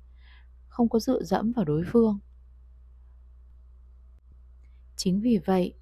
không 0.69 0.89
có 0.89 0.99
dựa 0.99 1.23
dẫm 1.23 1.53
vào 1.53 1.65
đối 1.65 1.83
phương. 1.87 2.19
Chính 4.97 5.21
vì 5.21 5.39
vậy, 5.39 5.75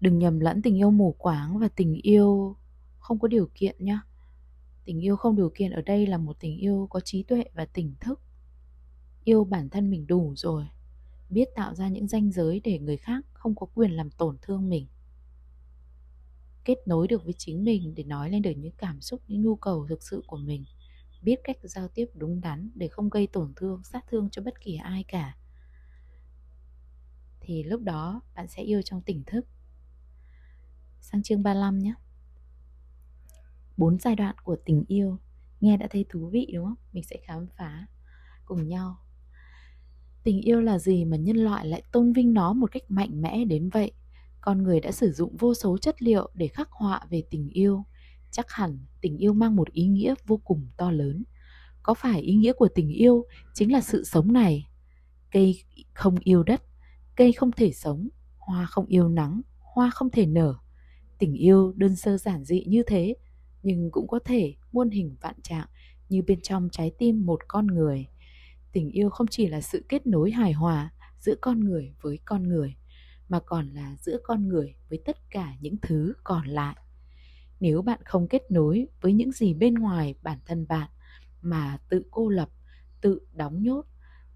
đừng 0.00 0.18
nhầm 0.18 0.40
lẫn 0.40 0.62
tình 0.62 0.76
yêu 0.76 0.90
mù 0.90 1.12
quáng 1.18 1.58
và 1.58 1.68
tình 1.68 1.94
yêu 2.02 2.56
không 2.98 3.18
có 3.18 3.28
điều 3.28 3.48
kiện 3.54 3.84
nhé 3.84 3.98
tình 4.84 5.00
yêu 5.00 5.16
không 5.16 5.36
điều 5.36 5.50
kiện 5.54 5.70
ở 5.70 5.82
đây 5.82 6.06
là 6.06 6.18
một 6.18 6.36
tình 6.40 6.56
yêu 6.58 6.86
có 6.90 7.00
trí 7.00 7.22
tuệ 7.22 7.44
và 7.54 7.64
tỉnh 7.64 7.94
thức. 8.00 8.20
Yêu 9.24 9.44
bản 9.44 9.68
thân 9.68 9.90
mình 9.90 10.06
đủ 10.06 10.34
rồi, 10.36 10.64
biết 11.30 11.48
tạo 11.54 11.74
ra 11.74 11.88
những 11.88 12.08
ranh 12.08 12.32
giới 12.32 12.60
để 12.64 12.78
người 12.78 12.96
khác 12.96 13.24
không 13.32 13.54
có 13.54 13.66
quyền 13.74 13.90
làm 13.90 14.10
tổn 14.10 14.36
thương 14.42 14.68
mình. 14.68 14.86
Kết 16.64 16.78
nối 16.86 17.08
được 17.08 17.24
với 17.24 17.32
chính 17.32 17.64
mình 17.64 17.94
để 17.94 18.04
nói 18.04 18.30
lên 18.30 18.42
được 18.42 18.52
những 18.56 18.72
cảm 18.76 19.00
xúc, 19.00 19.20
những 19.28 19.42
nhu 19.42 19.56
cầu 19.56 19.86
thực 19.88 20.02
sự 20.02 20.22
của 20.26 20.36
mình 20.36 20.64
biết 21.24 21.40
cách 21.44 21.56
giao 21.62 21.88
tiếp 21.88 22.06
đúng 22.14 22.40
đắn 22.40 22.70
để 22.74 22.88
không 22.88 23.10
gây 23.10 23.26
tổn 23.26 23.52
thương, 23.56 23.82
sát 23.84 24.04
thương 24.08 24.28
cho 24.30 24.42
bất 24.42 24.60
kỳ 24.60 24.76
ai 24.76 25.04
cả. 25.08 25.36
Thì 27.40 27.62
lúc 27.62 27.82
đó, 27.82 28.22
bạn 28.34 28.48
sẽ 28.48 28.62
yêu 28.62 28.82
trong 28.82 29.02
tỉnh 29.02 29.22
thức. 29.26 29.46
Sang 31.00 31.22
chương 31.22 31.42
35 31.42 31.78
nhé. 31.78 31.94
Bốn 33.76 33.98
giai 33.98 34.16
đoạn 34.16 34.36
của 34.44 34.56
tình 34.64 34.84
yêu, 34.88 35.18
nghe 35.60 35.76
đã 35.76 35.86
thấy 35.90 36.06
thú 36.08 36.28
vị, 36.32 36.50
đúng 36.54 36.64
không? 36.64 36.76
Mình 36.92 37.04
sẽ 37.04 37.16
khám 37.24 37.46
phá 37.56 37.86
cùng 38.44 38.68
nhau. 38.68 38.96
Tình 40.22 40.40
yêu 40.40 40.60
là 40.60 40.78
gì 40.78 41.04
mà 41.04 41.16
nhân 41.16 41.36
loại 41.36 41.66
lại 41.66 41.82
tôn 41.92 42.12
vinh 42.12 42.34
nó 42.34 42.52
một 42.52 42.72
cách 42.72 42.82
mạnh 42.88 43.22
mẽ 43.22 43.44
đến 43.44 43.68
vậy? 43.68 43.92
Con 44.40 44.62
người 44.62 44.80
đã 44.80 44.92
sử 44.92 45.12
dụng 45.12 45.36
vô 45.36 45.54
số 45.54 45.78
chất 45.78 46.02
liệu 46.02 46.30
để 46.34 46.48
khắc 46.48 46.70
họa 46.70 47.00
về 47.10 47.22
tình 47.30 47.48
yêu 47.48 47.84
chắc 48.34 48.50
hẳn 48.50 48.78
tình 49.00 49.16
yêu 49.16 49.32
mang 49.32 49.56
một 49.56 49.70
ý 49.72 49.86
nghĩa 49.86 50.14
vô 50.26 50.36
cùng 50.44 50.68
to 50.76 50.90
lớn. 50.90 51.24
Có 51.82 51.94
phải 51.94 52.20
ý 52.20 52.34
nghĩa 52.34 52.52
của 52.52 52.68
tình 52.74 52.88
yêu 52.88 53.24
chính 53.52 53.72
là 53.72 53.80
sự 53.80 54.04
sống 54.04 54.32
này? 54.32 54.68
Cây 55.30 55.62
không 55.94 56.16
yêu 56.20 56.42
đất, 56.42 56.62
cây 57.16 57.32
không 57.32 57.52
thể 57.52 57.72
sống, 57.72 58.08
hoa 58.38 58.66
không 58.66 58.86
yêu 58.86 59.08
nắng, 59.08 59.40
hoa 59.58 59.90
không 59.90 60.10
thể 60.10 60.26
nở. 60.26 60.54
Tình 61.18 61.34
yêu 61.34 61.72
đơn 61.76 61.96
sơ 61.96 62.18
giản 62.18 62.44
dị 62.44 62.64
như 62.64 62.82
thế, 62.86 63.14
nhưng 63.62 63.90
cũng 63.90 64.08
có 64.08 64.18
thể 64.24 64.54
muôn 64.72 64.90
hình 64.90 65.16
vạn 65.20 65.42
trạng 65.42 65.66
như 66.08 66.22
bên 66.26 66.40
trong 66.40 66.68
trái 66.72 66.92
tim 66.98 67.26
một 67.26 67.40
con 67.48 67.66
người. 67.66 68.06
Tình 68.72 68.90
yêu 68.90 69.10
không 69.10 69.26
chỉ 69.26 69.46
là 69.46 69.60
sự 69.60 69.84
kết 69.88 70.06
nối 70.06 70.30
hài 70.30 70.52
hòa 70.52 70.92
giữa 71.20 71.34
con 71.40 71.60
người 71.60 71.94
với 72.00 72.18
con 72.24 72.48
người, 72.48 72.74
mà 73.28 73.40
còn 73.40 73.68
là 73.68 73.96
giữa 74.00 74.18
con 74.22 74.48
người 74.48 74.74
với 74.88 74.98
tất 75.04 75.16
cả 75.30 75.54
những 75.60 75.76
thứ 75.82 76.14
còn 76.24 76.46
lại 76.46 76.76
nếu 77.64 77.82
bạn 77.82 78.00
không 78.04 78.28
kết 78.28 78.50
nối 78.50 78.86
với 79.00 79.12
những 79.12 79.32
gì 79.32 79.54
bên 79.54 79.74
ngoài 79.74 80.14
bản 80.22 80.38
thân 80.46 80.66
bạn 80.68 80.90
mà 81.42 81.78
tự 81.88 82.02
cô 82.10 82.28
lập, 82.28 82.48
tự 83.00 83.20
đóng 83.32 83.62
nhốt, 83.62 83.84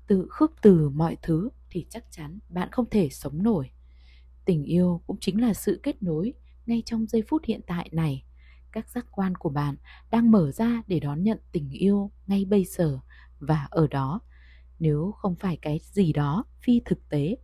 tự 0.07 0.27
khước 0.31 0.53
từ 0.63 0.89
mọi 0.89 1.17
thứ 1.23 1.49
thì 1.71 1.87
chắc 1.91 2.05
chắn 2.11 2.39
bạn 2.49 2.69
không 2.73 2.91
thể 2.91 3.09
sống 3.09 3.43
nổi. 3.43 3.71
Tình 4.45 4.65
yêu 4.65 5.03
cũng 5.07 5.17
chính 5.21 5.41
là 5.41 5.55
sự 5.55 5.81
kết 5.83 6.03
nối 6.03 6.33
ngay 6.67 6.83
trong 6.87 7.07
giây 7.07 7.23
phút 7.29 7.43
hiện 7.45 7.61
tại 7.67 7.89
này. 7.93 8.25
Các 8.73 8.89
giác 8.89 9.07
quan 9.11 9.35
của 9.35 9.51
bạn 9.51 9.77
đang 10.11 10.31
mở 10.31 10.53
ra 10.53 10.83
để 10.87 11.01
đón 11.01 11.23
nhận 11.23 11.39
tình 11.53 11.71
yêu 11.71 12.11
ngay 12.27 12.45
bây 12.45 12.65
giờ 12.65 13.01
và 13.39 13.69
ở 13.71 13.87
đó. 13.87 14.21
Nếu 14.79 15.13
không 15.19 15.35
phải 15.35 15.59
cái 15.63 15.81
gì 15.83 16.13
đó 16.13 16.45
phi 16.63 16.81
thực 16.85 17.09
tế, 17.09 17.37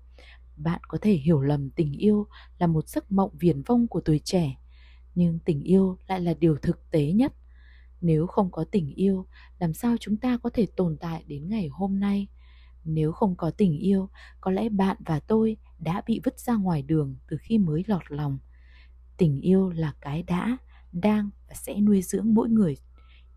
bạn 0.56 0.80
có 0.88 0.98
thể 1.02 1.12
hiểu 1.12 1.40
lầm 1.40 1.70
tình 1.70 1.92
yêu 1.92 2.26
là 2.58 2.66
một 2.66 2.88
giấc 2.88 3.12
mộng 3.12 3.30
viển 3.38 3.62
vông 3.62 3.88
của 3.88 4.00
tuổi 4.00 4.20
trẻ 4.24 4.56
nhưng 5.14 5.38
tình 5.38 5.62
yêu 5.62 5.98
lại 6.08 6.20
là 6.20 6.34
điều 6.34 6.56
thực 6.56 6.90
tế 6.90 7.12
nhất. 7.12 7.32
Nếu 8.00 8.26
không 8.26 8.50
có 8.50 8.64
tình 8.70 8.94
yêu, 8.94 9.26
làm 9.58 9.74
sao 9.74 9.96
chúng 10.00 10.16
ta 10.16 10.38
có 10.42 10.50
thể 10.50 10.66
tồn 10.76 10.96
tại 11.00 11.24
đến 11.26 11.48
ngày 11.48 11.68
hôm 11.68 12.00
nay? 12.00 12.28
Nếu 12.84 13.12
không 13.12 13.36
có 13.36 13.50
tình 13.50 13.78
yêu, 13.78 14.08
có 14.40 14.50
lẽ 14.50 14.68
bạn 14.68 14.96
và 15.06 15.20
tôi 15.20 15.56
đã 15.78 16.02
bị 16.06 16.20
vứt 16.24 16.38
ra 16.40 16.54
ngoài 16.54 16.82
đường 16.82 17.16
từ 17.28 17.36
khi 17.40 17.58
mới 17.58 17.84
lọt 17.86 18.02
lòng. 18.08 18.38
Tình 19.16 19.40
yêu 19.40 19.70
là 19.70 19.94
cái 20.00 20.22
đã, 20.22 20.56
đang 20.92 21.30
và 21.48 21.54
sẽ 21.54 21.80
nuôi 21.80 22.02
dưỡng 22.02 22.34
mỗi 22.34 22.48
người 22.48 22.76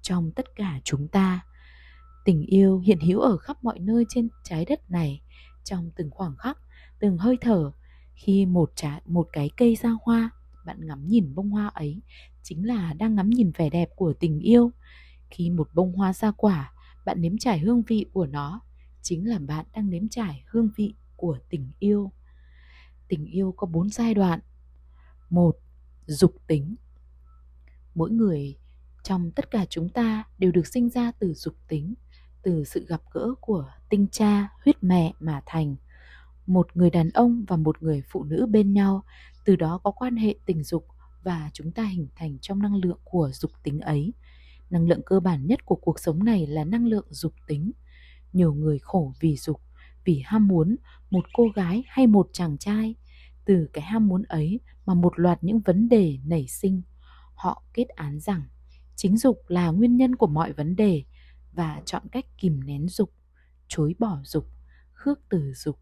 trong 0.01 0.31
tất 0.31 0.55
cả 0.55 0.79
chúng 0.83 1.07
ta. 1.07 1.45
Tình 2.25 2.41
yêu 2.41 2.79
hiện 2.79 2.99
hữu 2.99 3.19
ở 3.19 3.37
khắp 3.37 3.63
mọi 3.63 3.79
nơi 3.79 4.05
trên 4.09 4.29
trái 4.43 4.65
đất 4.65 4.91
này. 4.91 5.21
Trong 5.63 5.91
từng 5.95 6.11
khoảng 6.11 6.35
khắc, 6.37 6.57
từng 6.99 7.17
hơi 7.17 7.37
thở, 7.41 7.71
khi 8.15 8.45
một 8.45 8.71
trái, 8.75 9.01
một 9.05 9.27
cái 9.31 9.49
cây 9.57 9.75
ra 9.75 9.89
hoa 10.01 10.29
bạn 10.67 10.87
ngắm 10.87 11.07
nhìn 11.07 11.35
bông 11.35 11.49
hoa 11.49 11.67
ấy 11.67 12.01
chính 12.43 12.67
là 12.67 12.93
đang 12.93 13.15
ngắm 13.15 13.29
nhìn 13.29 13.51
vẻ 13.57 13.69
đẹp 13.69 13.89
của 13.95 14.13
tình 14.13 14.39
yêu. 14.39 14.71
Khi 15.29 15.49
một 15.49 15.69
bông 15.73 15.93
hoa 15.93 16.13
ra 16.13 16.31
quả, 16.31 16.73
bạn 17.05 17.21
nếm 17.21 17.37
trải 17.37 17.59
hương 17.59 17.81
vị 17.81 18.05
của 18.13 18.25
nó 18.25 18.61
chính 19.01 19.29
là 19.29 19.39
bạn 19.39 19.65
đang 19.73 19.89
nếm 19.89 20.09
trải 20.09 20.43
hương 20.47 20.69
vị 20.75 20.95
của 21.15 21.37
tình 21.49 21.71
yêu. 21.79 22.11
Tình 23.07 23.25
yêu 23.25 23.53
có 23.57 23.67
bốn 23.67 23.89
giai 23.89 24.13
đoạn. 24.13 24.39
Một, 25.29 25.57
dục 26.05 26.35
tính. 26.47 26.75
Mỗi 27.95 28.11
người 28.11 28.57
trong 29.03 29.31
tất 29.31 29.51
cả 29.51 29.65
chúng 29.69 29.89
ta 29.89 30.23
đều 30.37 30.51
được 30.51 30.67
sinh 30.67 30.89
ra 30.89 31.11
từ 31.19 31.33
dục 31.33 31.53
tính, 31.67 31.93
từ 32.43 32.63
sự 32.63 32.85
gặp 32.85 33.01
gỡ 33.13 33.33
của 33.41 33.69
tinh 33.89 34.07
cha, 34.11 34.49
huyết 34.63 34.83
mẹ 34.83 35.13
mà 35.19 35.41
thành. 35.45 35.75
Một 36.47 36.67
người 36.73 36.89
đàn 36.89 37.09
ông 37.09 37.45
và 37.47 37.57
một 37.57 37.83
người 37.83 38.03
phụ 38.09 38.23
nữ 38.23 38.45
bên 38.45 38.73
nhau 38.73 39.03
từ 39.47 39.55
đó 39.55 39.79
có 39.83 39.91
quan 39.91 40.15
hệ 40.15 40.35
tình 40.45 40.63
dục 40.63 40.87
và 41.23 41.49
chúng 41.53 41.71
ta 41.71 41.83
hình 41.83 42.07
thành 42.15 42.37
trong 42.41 42.59
năng 42.59 42.75
lượng 42.75 42.99
của 43.03 43.29
dục 43.33 43.51
tính 43.63 43.79
ấy. 43.79 44.13
Năng 44.69 44.87
lượng 44.87 45.01
cơ 45.05 45.19
bản 45.19 45.47
nhất 45.47 45.65
của 45.65 45.75
cuộc 45.75 45.99
sống 45.99 46.23
này 46.23 46.47
là 46.47 46.63
năng 46.63 46.87
lượng 46.87 47.05
dục 47.09 47.33
tính. 47.47 47.71
Nhiều 48.33 48.53
người 48.53 48.79
khổ 48.79 49.13
vì 49.19 49.37
dục, 49.37 49.61
vì 50.05 50.21
ham 50.25 50.47
muốn, 50.47 50.75
một 51.11 51.25
cô 51.33 51.47
gái 51.55 51.83
hay 51.87 52.07
một 52.07 52.29
chàng 52.33 52.57
trai. 52.57 52.95
Từ 53.45 53.69
cái 53.73 53.83
ham 53.83 54.07
muốn 54.07 54.23
ấy 54.23 54.59
mà 54.85 54.93
một 54.93 55.19
loạt 55.19 55.43
những 55.43 55.59
vấn 55.59 55.89
đề 55.89 56.19
nảy 56.25 56.47
sinh. 56.47 56.81
Họ 57.35 57.63
kết 57.73 57.87
án 57.87 58.19
rằng 58.19 58.41
chính 58.95 59.17
dục 59.17 59.41
là 59.47 59.69
nguyên 59.69 59.97
nhân 59.97 60.15
của 60.15 60.27
mọi 60.27 60.53
vấn 60.53 60.75
đề 60.75 61.03
và 61.53 61.81
chọn 61.85 62.03
cách 62.11 62.25
kìm 62.37 62.63
nén 62.63 62.87
dục, 62.87 63.13
chối 63.67 63.95
bỏ 63.99 64.19
dục, 64.23 64.47
khước 64.93 65.19
từ 65.29 65.53
dục 65.53 65.79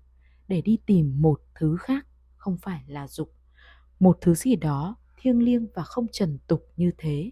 để 0.48 0.62
đi 0.62 0.78
tìm 0.86 1.22
một 1.22 1.42
thứ 1.56 1.78
khác, 1.80 2.08
không 2.38 2.58
phải 2.58 2.84
là 2.88 3.08
dục 3.08 3.36
một 4.00 4.18
thứ 4.22 4.36
gì 4.36 4.56
đó 4.56 4.96
thiêng 5.18 5.44
liêng 5.44 5.68
và 5.74 5.84
không 5.84 6.08
trần 6.12 6.38
tục 6.48 6.68
như 6.78 6.92
thế. 6.98 7.32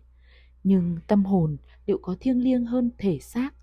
Nhưng 0.63 0.97
tâm 1.07 1.25
hồn 1.25 1.57
liệu 1.85 1.99
có 2.01 2.15
thiêng 2.19 2.43
liêng 2.43 2.65
hơn 2.65 2.91
thể 2.97 3.19
xác? 3.19 3.53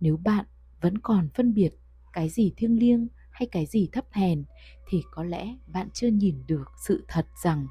Nếu 0.00 0.16
bạn 0.16 0.46
vẫn 0.80 0.98
còn 0.98 1.28
phân 1.28 1.54
biệt 1.54 1.70
cái 2.12 2.28
gì 2.28 2.52
thiêng 2.56 2.78
liêng 2.78 3.08
hay 3.30 3.48
cái 3.52 3.66
gì 3.66 3.88
thấp 3.92 4.04
hèn, 4.10 4.44
thì 4.88 5.02
có 5.10 5.24
lẽ 5.24 5.56
bạn 5.66 5.88
chưa 5.94 6.08
nhìn 6.08 6.42
được 6.46 6.70
sự 6.86 7.04
thật 7.08 7.26
rằng 7.44 7.66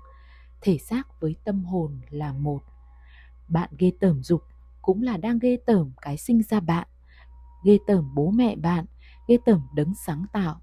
thể 0.62 0.78
xác 0.78 1.22
với 1.22 1.36
tâm 1.44 1.66
hồn 1.66 2.00
là 2.10 2.34
một. 2.34 2.64
Bạn 3.48 3.70
ghê 3.78 3.92
tởm 4.00 4.24
dục 4.24 4.42
cũng 4.82 5.02
là 5.02 5.18
đang 5.18 5.40
ghê 5.40 5.58
tởm 5.66 5.92
cái 6.02 6.18
sinh 6.18 6.44
ra 6.44 6.60
bạn, 6.60 6.88
ghê 7.66 7.78
tởm 7.88 8.16
bố 8.16 8.32
mẹ 8.32 8.56
bạn, 8.56 8.86
ghê 9.28 9.38
tởm 9.46 9.62
đấng 9.76 9.94
sáng 10.06 10.26
tạo. 10.34 10.62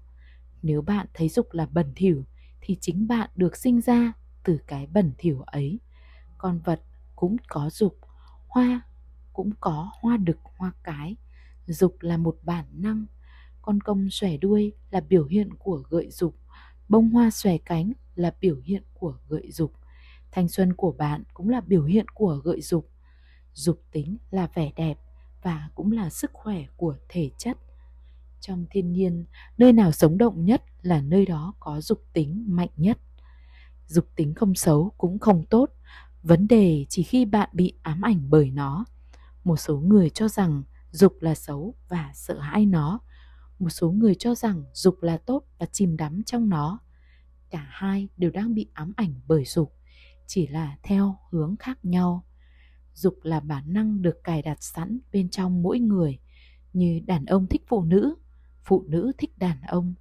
Nếu 0.61 0.81
bạn 0.81 1.07
thấy 1.13 1.29
dục 1.29 1.47
là 1.51 1.65
bẩn 1.65 1.91
thỉu 1.95 2.23
thì 2.67 2.77
chính 2.81 3.07
bạn 3.07 3.29
được 3.35 3.55
sinh 3.55 3.81
ra 3.81 4.13
từ 4.43 4.59
cái 4.67 4.87
bẩn 4.87 5.11
thỉu 5.17 5.41
ấy. 5.41 5.79
Con 6.37 6.59
vật 6.59 6.81
cũng 7.15 7.37
có 7.47 7.69
dục, 7.69 7.99
hoa 8.47 8.81
cũng 9.33 9.51
có 9.59 9.91
hoa 10.01 10.17
đực, 10.17 10.37
hoa 10.43 10.71
cái. 10.83 11.15
Dục 11.65 11.95
là 11.99 12.17
một 12.17 12.37
bản 12.43 12.65
năng. 12.71 13.05
Con 13.61 13.81
công 13.81 14.09
xòe 14.09 14.37
đuôi 14.37 14.73
là 14.89 14.99
biểu 14.99 15.25
hiện 15.25 15.53
của 15.53 15.83
gợi 15.89 16.09
dục. 16.11 16.35
Bông 16.89 17.09
hoa 17.09 17.29
xòe 17.29 17.57
cánh 17.57 17.91
là 18.15 18.35
biểu 18.41 18.59
hiện 18.63 18.83
của 18.93 19.17
gợi 19.29 19.51
dục. 19.51 19.73
Thanh 20.31 20.47
xuân 20.47 20.73
của 20.73 20.91
bạn 20.91 21.23
cũng 21.33 21.49
là 21.49 21.61
biểu 21.61 21.83
hiện 21.83 22.07
của 22.07 22.35
gợi 22.35 22.61
dục. 22.61 22.89
Dục 23.53 23.81
tính 23.91 24.17
là 24.31 24.47
vẻ 24.53 24.71
đẹp 24.75 24.97
và 25.41 25.69
cũng 25.75 25.91
là 25.91 26.09
sức 26.09 26.31
khỏe 26.33 26.65
của 26.77 26.95
thể 27.09 27.31
chất 27.37 27.57
trong 28.47 28.65
thiên 28.69 28.91
nhiên, 28.91 29.25
nơi 29.57 29.73
nào 29.73 29.91
sống 29.91 30.17
động 30.17 30.45
nhất 30.45 30.63
là 30.81 31.01
nơi 31.01 31.25
đó 31.25 31.53
có 31.59 31.81
dục 31.81 32.03
tính 32.13 32.45
mạnh 32.47 32.69
nhất. 32.77 32.97
Dục 33.87 34.05
tính 34.15 34.33
không 34.33 34.55
xấu 34.55 34.91
cũng 34.97 35.19
không 35.19 35.45
tốt, 35.45 35.69
vấn 36.23 36.47
đề 36.47 36.85
chỉ 36.89 37.03
khi 37.03 37.25
bạn 37.25 37.49
bị 37.53 37.73
ám 37.81 38.01
ảnh 38.01 38.29
bởi 38.29 38.51
nó. 38.51 38.85
Một 39.43 39.57
số 39.57 39.77
người 39.77 40.09
cho 40.09 40.27
rằng 40.27 40.63
dục 40.91 41.13
là 41.21 41.35
xấu 41.35 41.75
và 41.89 42.11
sợ 42.13 42.39
hãi 42.39 42.65
nó. 42.65 42.99
Một 43.59 43.69
số 43.69 43.91
người 43.91 44.15
cho 44.15 44.35
rằng 44.35 44.63
dục 44.73 45.03
là 45.03 45.17
tốt 45.17 45.43
và 45.59 45.65
chìm 45.71 45.97
đắm 45.97 46.23
trong 46.23 46.49
nó. 46.49 46.79
Cả 47.49 47.67
hai 47.69 48.09
đều 48.17 48.31
đang 48.31 48.53
bị 48.53 48.69
ám 48.73 48.93
ảnh 48.95 49.13
bởi 49.27 49.45
dục, 49.45 49.73
chỉ 50.27 50.47
là 50.47 50.77
theo 50.83 51.17
hướng 51.31 51.55
khác 51.59 51.85
nhau. 51.85 52.25
Dục 52.93 53.15
là 53.23 53.39
bản 53.39 53.73
năng 53.73 54.01
được 54.01 54.23
cài 54.23 54.41
đặt 54.41 54.63
sẵn 54.63 54.99
bên 55.11 55.29
trong 55.29 55.63
mỗi 55.63 55.79
người, 55.79 56.19
như 56.73 56.99
đàn 57.05 57.25
ông 57.25 57.47
thích 57.47 57.63
phụ 57.67 57.83
nữ 57.83 58.15
phụ 58.65 58.85
nữ 58.87 59.11
thích 59.17 59.37
đàn 59.37 59.61
ông. 59.61 59.93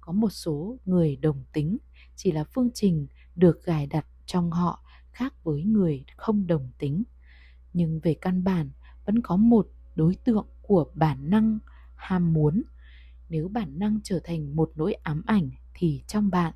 Có 0.00 0.12
một 0.12 0.30
số 0.30 0.76
người 0.84 1.16
đồng 1.16 1.44
tính, 1.52 1.78
chỉ 2.16 2.32
là 2.32 2.44
phương 2.44 2.70
trình 2.74 3.06
được 3.36 3.64
gài 3.64 3.86
đặt 3.86 4.06
trong 4.26 4.50
họ 4.50 4.82
khác 5.12 5.44
với 5.44 5.62
người 5.62 6.04
không 6.16 6.46
đồng 6.46 6.70
tính. 6.78 7.02
Nhưng 7.72 8.00
về 8.00 8.14
căn 8.14 8.44
bản, 8.44 8.70
vẫn 9.04 9.22
có 9.22 9.36
một 9.36 9.68
đối 9.94 10.14
tượng 10.14 10.46
của 10.62 10.90
bản 10.94 11.30
năng 11.30 11.58
ham 11.94 12.32
muốn. 12.32 12.62
Nếu 13.28 13.48
bản 13.48 13.78
năng 13.78 14.00
trở 14.04 14.20
thành 14.24 14.56
một 14.56 14.72
nỗi 14.74 14.92
ám 14.92 15.22
ảnh 15.26 15.50
thì 15.74 16.02
trong 16.06 16.30
bạn, 16.30 16.54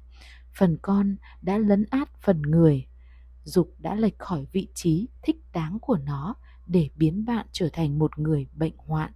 phần 0.59 0.79
con 0.83 1.17
đã 1.43 1.59
lấn 1.59 1.85
át 1.91 2.09
phần 2.21 2.43
người. 2.43 2.87
Dục 3.45 3.75
đã 3.79 3.95
lệch 3.95 4.19
khỏi 4.19 4.47
vị 4.53 4.69
trí 4.75 5.09
thích 5.23 5.37
đáng 5.53 5.79
của 5.81 5.99
nó 5.99 6.35
để 6.67 6.91
biến 6.97 7.25
bạn 7.25 7.47
trở 7.53 7.69
thành 7.73 7.99
một 7.99 8.19
người 8.19 8.47
bệnh 8.53 8.77
hoạn 8.77 9.13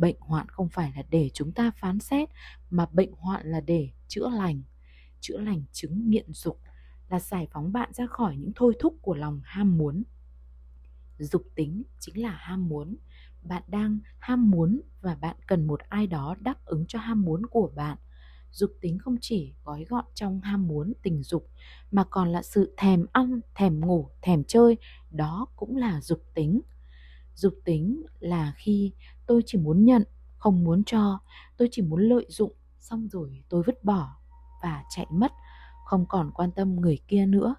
bệnh 0.00 0.16
hoạn 0.20 0.48
không 0.48 0.68
phải 0.68 0.92
là 0.96 1.02
để 1.10 1.30
chúng 1.34 1.52
ta 1.52 1.70
phán 1.70 1.98
xét, 1.98 2.28
mà 2.70 2.86
bệnh 2.92 3.12
hoạn 3.12 3.46
là 3.46 3.60
để 3.60 3.90
chữa 4.08 4.28
lành. 4.28 4.62
Chữa 5.20 5.38
lành 5.38 5.62
chứng 5.72 6.10
nghiện 6.10 6.32
dục 6.32 6.60
là 7.08 7.20
giải 7.20 7.48
phóng 7.52 7.72
bạn 7.72 7.92
ra 7.92 8.06
khỏi 8.06 8.36
những 8.36 8.52
thôi 8.56 8.74
thúc 8.80 8.96
của 9.02 9.14
lòng 9.14 9.40
ham 9.44 9.78
muốn. 9.78 10.02
Dục 11.18 11.42
tính 11.54 11.82
chính 11.98 12.22
là 12.22 12.30
ham 12.30 12.68
muốn. 12.68 12.96
Bạn 13.42 13.62
đang 13.66 13.98
ham 14.18 14.50
muốn 14.50 14.80
và 15.00 15.14
bạn 15.14 15.36
cần 15.46 15.66
một 15.66 15.80
ai 15.80 16.06
đó 16.06 16.36
đáp 16.40 16.64
ứng 16.64 16.84
cho 16.88 16.98
ham 16.98 17.22
muốn 17.22 17.46
của 17.46 17.72
bạn. 17.74 17.98
Dục 18.52 18.70
tính 18.80 18.98
không 18.98 19.16
chỉ 19.20 19.52
gói 19.64 19.84
gọn 19.84 20.04
trong 20.14 20.40
ham 20.40 20.68
muốn 20.68 20.92
tình 21.02 21.22
dục, 21.22 21.50
mà 21.90 22.04
còn 22.04 22.28
là 22.28 22.42
sự 22.42 22.74
thèm 22.76 23.06
ăn, 23.12 23.40
thèm 23.54 23.80
ngủ, 23.80 24.08
thèm 24.22 24.44
chơi. 24.44 24.76
Đó 25.10 25.46
cũng 25.56 25.76
là 25.76 26.00
dục 26.00 26.22
tính 26.34 26.60
dục 27.40 27.54
tính 27.64 28.02
là 28.18 28.52
khi 28.56 28.92
tôi 29.26 29.42
chỉ 29.46 29.58
muốn 29.58 29.84
nhận, 29.84 30.04
không 30.36 30.64
muốn 30.64 30.84
cho, 30.84 31.18
tôi 31.56 31.68
chỉ 31.72 31.82
muốn 31.82 32.00
lợi 32.00 32.26
dụng, 32.28 32.52
xong 32.78 33.08
rồi 33.08 33.42
tôi 33.48 33.62
vứt 33.66 33.84
bỏ 33.84 34.16
và 34.62 34.84
chạy 34.90 35.06
mất, 35.10 35.32
không 35.86 36.06
còn 36.08 36.30
quan 36.34 36.50
tâm 36.52 36.76
người 36.76 36.98
kia 37.08 37.26
nữa. 37.26 37.54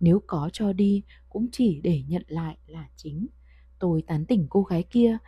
Nếu 0.00 0.22
có 0.26 0.50
cho 0.52 0.72
đi, 0.72 1.02
cũng 1.28 1.46
chỉ 1.52 1.80
để 1.80 2.02
nhận 2.08 2.22
lại 2.26 2.58
là 2.66 2.88
chính. 2.96 3.26
Tôi 3.78 4.02
tán 4.06 4.26
tỉnh 4.26 4.46
cô 4.50 4.62
gái 4.62 4.82
kia, 4.82 5.18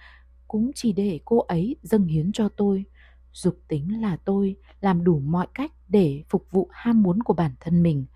cũng 0.49 0.71
chỉ 0.75 0.93
để 0.93 1.21
cô 1.25 1.39
ấy 1.39 1.77
dâng 1.83 2.07
hiến 2.07 2.33
cho 2.33 2.49
tôi. 2.49 2.85
Dục 3.33 3.59
tính 3.69 4.01
là 4.01 4.17
tôi 4.17 4.57
làm 4.81 5.05
đủ 5.05 5.21
mọi 5.21 5.47
cách 5.55 5.73
để 5.89 6.25
phục 6.29 6.47
vụ 6.51 6.69
ham 6.73 7.03
muốn 7.03 7.23
của 7.23 7.35
bản 7.35 7.55
thân 7.61 7.83
mình. 7.83 8.07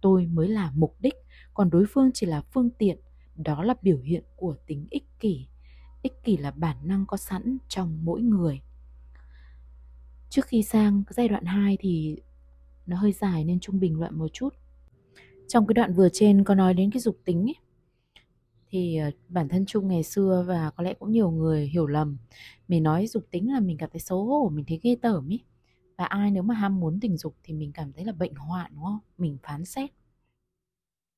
Tôi 0.00 0.26
mới 0.26 0.48
là 0.48 0.72
mục 0.74 0.96
đích, 1.00 1.14
còn 1.54 1.70
đối 1.70 1.84
phương 1.88 2.10
chỉ 2.14 2.26
là 2.26 2.40
phương 2.40 2.70
tiện 2.70 2.98
đó 3.42 3.62
là 3.62 3.74
biểu 3.82 3.98
hiện 3.98 4.24
của 4.36 4.56
tính 4.66 4.86
ích 4.90 5.04
kỷ. 5.20 5.46
Ích 6.02 6.24
kỷ 6.24 6.36
là 6.36 6.50
bản 6.50 6.76
năng 6.84 7.06
có 7.06 7.16
sẵn 7.16 7.58
trong 7.68 8.04
mỗi 8.04 8.22
người. 8.22 8.60
Trước 10.30 10.46
khi 10.46 10.62
sang 10.62 11.02
giai 11.10 11.28
đoạn 11.28 11.44
2 11.44 11.76
thì 11.80 12.16
nó 12.86 12.96
hơi 12.96 13.12
dài 13.12 13.44
nên 13.44 13.60
trung 13.60 13.80
bình 13.80 14.00
luận 14.00 14.18
một 14.18 14.28
chút. 14.32 14.54
Trong 15.48 15.66
cái 15.66 15.74
đoạn 15.74 15.94
vừa 15.94 16.08
trên 16.12 16.44
có 16.44 16.54
nói 16.54 16.74
đến 16.74 16.90
cái 16.90 17.00
dục 17.00 17.18
tính 17.24 17.42
ấy, 17.48 17.56
thì 18.70 18.96
ờ, 18.96 19.10
bản 19.28 19.48
thân 19.48 19.66
chung 19.66 19.88
ngày 19.88 20.02
xưa 20.02 20.44
và 20.48 20.70
có 20.70 20.84
lẽ 20.84 20.94
cũng 20.94 21.12
nhiều 21.12 21.30
người 21.30 21.66
hiểu 21.66 21.86
lầm. 21.86 22.18
Mình 22.68 22.82
nói 22.82 23.06
dục 23.06 23.24
tính 23.30 23.52
là 23.52 23.60
mình 23.60 23.78
cảm 23.78 23.90
thấy 23.92 24.00
xấu 24.00 24.24
hổ, 24.24 24.48
mình 24.54 24.64
thấy 24.68 24.80
ghê 24.82 24.96
tởm 25.02 25.28
ý. 25.28 25.44
Và 25.98 26.04
ai 26.04 26.30
nếu 26.30 26.42
mà 26.42 26.54
ham 26.54 26.80
muốn 26.80 27.00
tình 27.00 27.16
dục 27.16 27.34
thì 27.42 27.54
mình 27.54 27.72
cảm 27.72 27.92
thấy 27.92 28.04
là 28.04 28.12
bệnh 28.12 28.34
hoạn, 28.34 28.72
đúng 28.74 28.84
không? 28.84 28.98
Mình 29.18 29.38
phán 29.42 29.64
xét. 29.64 29.90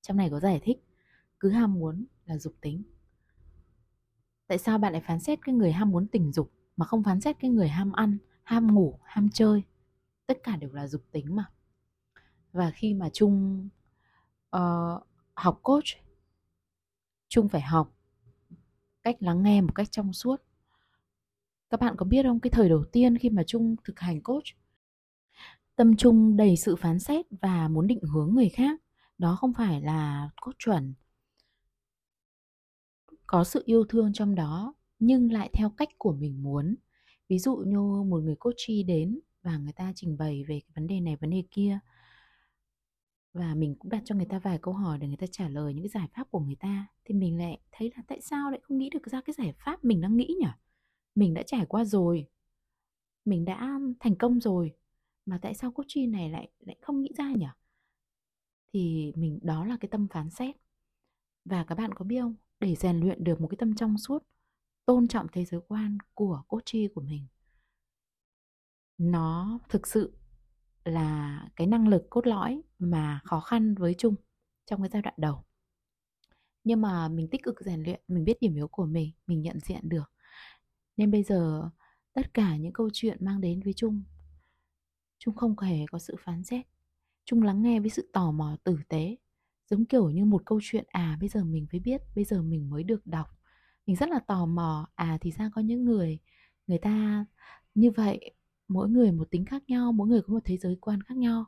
Trong 0.02 0.16
này 0.16 0.30
có 0.30 0.40
giải 0.40 0.60
thích. 0.62 0.78
Cứ 1.40 1.50
ham 1.50 1.74
muốn 1.74 2.04
là 2.26 2.38
dục 2.38 2.54
tính. 2.60 2.82
Tại 4.46 4.58
sao 4.58 4.78
bạn 4.78 4.92
lại 4.92 5.02
phán 5.06 5.20
xét 5.20 5.38
cái 5.42 5.54
người 5.54 5.72
ham 5.72 5.90
muốn 5.90 6.06
tình 6.06 6.32
dục 6.32 6.52
mà 6.76 6.86
không 6.86 7.02
phán 7.02 7.20
xét 7.20 7.36
cái 7.40 7.50
người 7.50 7.68
ham 7.68 7.92
ăn 7.92 8.18
ham 8.42 8.74
ngủ 8.74 8.98
ham 9.02 9.28
chơi? 9.32 9.62
Tất 10.26 10.38
cả 10.42 10.56
đều 10.56 10.72
là 10.72 10.88
dục 10.88 11.02
tính 11.12 11.36
mà. 11.36 11.44
Và 12.52 12.70
khi 12.70 12.94
mà 12.94 13.08
chung 13.12 13.68
uh, 13.68 13.72
ờ, 14.50 15.00
học 15.34 15.60
coach 15.62 15.84
chung 17.28 17.48
phải 17.48 17.60
học 17.60 17.94
cách 19.02 19.16
lắng 19.20 19.42
nghe 19.42 19.60
một 19.60 19.74
cách 19.74 19.88
trong 19.90 20.12
suốt. 20.12 20.42
Các 21.70 21.80
bạn 21.80 21.96
có 21.96 22.04
biết 22.04 22.22
không? 22.22 22.40
Cái 22.40 22.50
thời 22.50 22.68
đầu 22.68 22.84
tiên 22.92 23.18
khi 23.18 23.30
mà 23.30 23.42
chung 23.46 23.76
thực 23.84 24.00
hành 24.00 24.22
coach 24.22 24.44
tâm 25.76 25.96
trung 25.96 26.36
đầy 26.36 26.56
sự 26.56 26.76
phán 26.76 26.98
xét 26.98 27.26
và 27.30 27.68
muốn 27.68 27.86
định 27.86 28.00
hướng 28.02 28.34
người 28.34 28.48
khác 28.48 28.80
đó 29.18 29.36
không 29.40 29.52
phải 29.52 29.80
là 29.80 30.30
coach 30.40 30.58
chuẩn 30.58 30.94
có 33.32 33.44
sự 33.44 33.62
yêu 33.66 33.84
thương 33.84 34.12
trong 34.12 34.34
đó, 34.34 34.74
nhưng 34.98 35.32
lại 35.32 35.50
theo 35.52 35.70
cách 35.70 35.88
của 35.98 36.12
mình 36.12 36.42
muốn. 36.42 36.74
Ví 37.28 37.38
dụ 37.38 37.56
như 37.56 37.78
một 37.78 38.22
người 38.22 38.36
coach 38.36 38.86
đến 38.86 39.20
và 39.42 39.58
người 39.58 39.72
ta 39.72 39.92
trình 39.96 40.16
bày 40.18 40.44
về 40.48 40.60
cái 40.60 40.70
vấn 40.74 40.86
đề 40.86 41.00
này, 41.00 41.16
vấn 41.16 41.30
đề 41.30 41.44
kia, 41.50 41.78
và 43.32 43.54
mình 43.54 43.74
cũng 43.78 43.90
đặt 43.90 44.02
cho 44.04 44.14
người 44.14 44.26
ta 44.26 44.38
vài 44.38 44.58
câu 44.62 44.74
hỏi 44.74 44.98
để 44.98 45.08
người 45.08 45.16
ta 45.16 45.26
trả 45.32 45.48
lời 45.48 45.74
những 45.74 45.84
cái 45.84 45.88
giải 46.02 46.08
pháp 46.14 46.30
của 46.30 46.40
người 46.40 46.56
ta, 46.60 46.86
thì 47.04 47.14
mình 47.14 47.38
lại 47.38 47.60
thấy 47.72 47.92
là 47.96 48.02
tại 48.08 48.20
sao 48.20 48.50
lại 48.50 48.60
không 48.62 48.78
nghĩ 48.78 48.90
được 48.90 49.06
ra 49.06 49.20
cái 49.20 49.34
giải 49.38 49.54
pháp 49.58 49.84
mình 49.84 50.00
đang 50.00 50.16
nghĩ 50.16 50.36
nhỉ? 50.40 50.46
Mình 51.14 51.34
đã 51.34 51.42
trải 51.46 51.66
qua 51.66 51.84
rồi, 51.84 52.28
mình 53.24 53.44
đã 53.44 53.80
thành 54.00 54.16
công 54.16 54.40
rồi, 54.40 54.74
mà 55.26 55.38
tại 55.42 55.54
sao 55.54 55.72
coach 55.72 56.08
này 56.08 56.30
lại 56.30 56.50
lại 56.60 56.76
không 56.82 57.02
nghĩ 57.02 57.10
ra 57.16 57.32
nhỉ? 57.32 57.46
Thì 58.72 59.12
mình, 59.16 59.38
đó 59.42 59.64
là 59.64 59.76
cái 59.80 59.88
tâm 59.88 60.08
phán 60.08 60.30
xét. 60.30 60.56
Và 61.44 61.64
các 61.64 61.74
bạn 61.74 61.94
có 61.94 62.04
biết 62.04 62.20
không? 62.20 62.34
Để 62.62 62.74
rèn 62.74 63.00
luyện 63.00 63.24
được 63.24 63.40
một 63.40 63.48
cái 63.48 63.56
tâm 63.56 63.74
trong 63.74 63.98
suốt, 63.98 64.22
tôn 64.86 65.08
trọng 65.08 65.26
thế 65.32 65.44
giới 65.44 65.60
quan 65.68 65.98
của 66.14 66.42
coaching 66.48 66.94
của 66.94 67.00
mình. 67.00 67.26
Nó 68.98 69.58
thực 69.68 69.86
sự 69.86 70.16
là 70.84 71.42
cái 71.56 71.66
năng 71.66 71.88
lực 71.88 72.06
cốt 72.10 72.26
lõi 72.26 72.62
mà 72.78 73.20
khó 73.24 73.40
khăn 73.40 73.74
với 73.74 73.94
chung 73.98 74.14
trong 74.66 74.82
cái 74.82 74.90
giai 74.92 75.02
đoạn 75.02 75.14
đầu. 75.18 75.44
Nhưng 76.64 76.80
mà 76.80 77.08
mình 77.08 77.28
tích 77.28 77.42
cực 77.42 77.60
rèn 77.60 77.82
luyện, 77.82 78.00
mình 78.08 78.24
biết 78.24 78.40
điểm 78.40 78.54
yếu 78.54 78.68
của 78.68 78.86
mình 78.86 79.12
mình 79.26 79.42
nhận 79.42 79.60
diện 79.60 79.88
được. 79.88 80.12
Nên 80.96 81.10
bây 81.10 81.22
giờ 81.22 81.70
tất 82.12 82.34
cả 82.34 82.56
những 82.56 82.72
câu 82.72 82.90
chuyện 82.92 83.24
mang 83.24 83.40
đến 83.40 83.60
với 83.62 83.72
chung 83.72 84.02
chung 85.24 85.36
không 85.36 85.58
hề 85.58 85.86
có 85.90 85.98
sự 85.98 86.16
phán 86.20 86.44
xét. 86.44 86.66
Chung 87.24 87.42
lắng 87.42 87.62
nghe 87.62 87.80
với 87.80 87.90
sự 87.90 88.10
tò 88.12 88.32
mò 88.32 88.56
tử 88.64 88.78
tế 88.88 89.16
giống 89.72 89.84
kiểu 89.84 90.10
như 90.10 90.24
một 90.24 90.42
câu 90.46 90.60
chuyện 90.62 90.84
à 90.88 91.16
bây 91.20 91.28
giờ 91.28 91.44
mình 91.44 91.66
mới 91.72 91.80
biết, 91.80 92.00
bây 92.14 92.24
giờ 92.24 92.42
mình 92.42 92.70
mới 92.70 92.82
được 92.82 93.06
đọc. 93.06 93.26
Mình 93.86 93.96
rất 93.96 94.08
là 94.08 94.18
tò 94.18 94.46
mò 94.46 94.88
à 94.94 95.18
thì 95.20 95.30
ra 95.30 95.50
có 95.54 95.60
những 95.60 95.84
người 95.84 96.18
người 96.66 96.78
ta 96.78 97.26
như 97.74 97.90
vậy, 97.90 98.34
mỗi 98.68 98.88
người 98.88 99.12
một 99.12 99.30
tính 99.30 99.44
khác 99.44 99.62
nhau, 99.68 99.92
mỗi 99.92 100.08
người 100.08 100.22
có 100.22 100.32
một 100.32 100.40
thế 100.44 100.56
giới 100.56 100.76
quan 100.80 101.02
khác 101.02 101.16
nhau. 101.16 101.44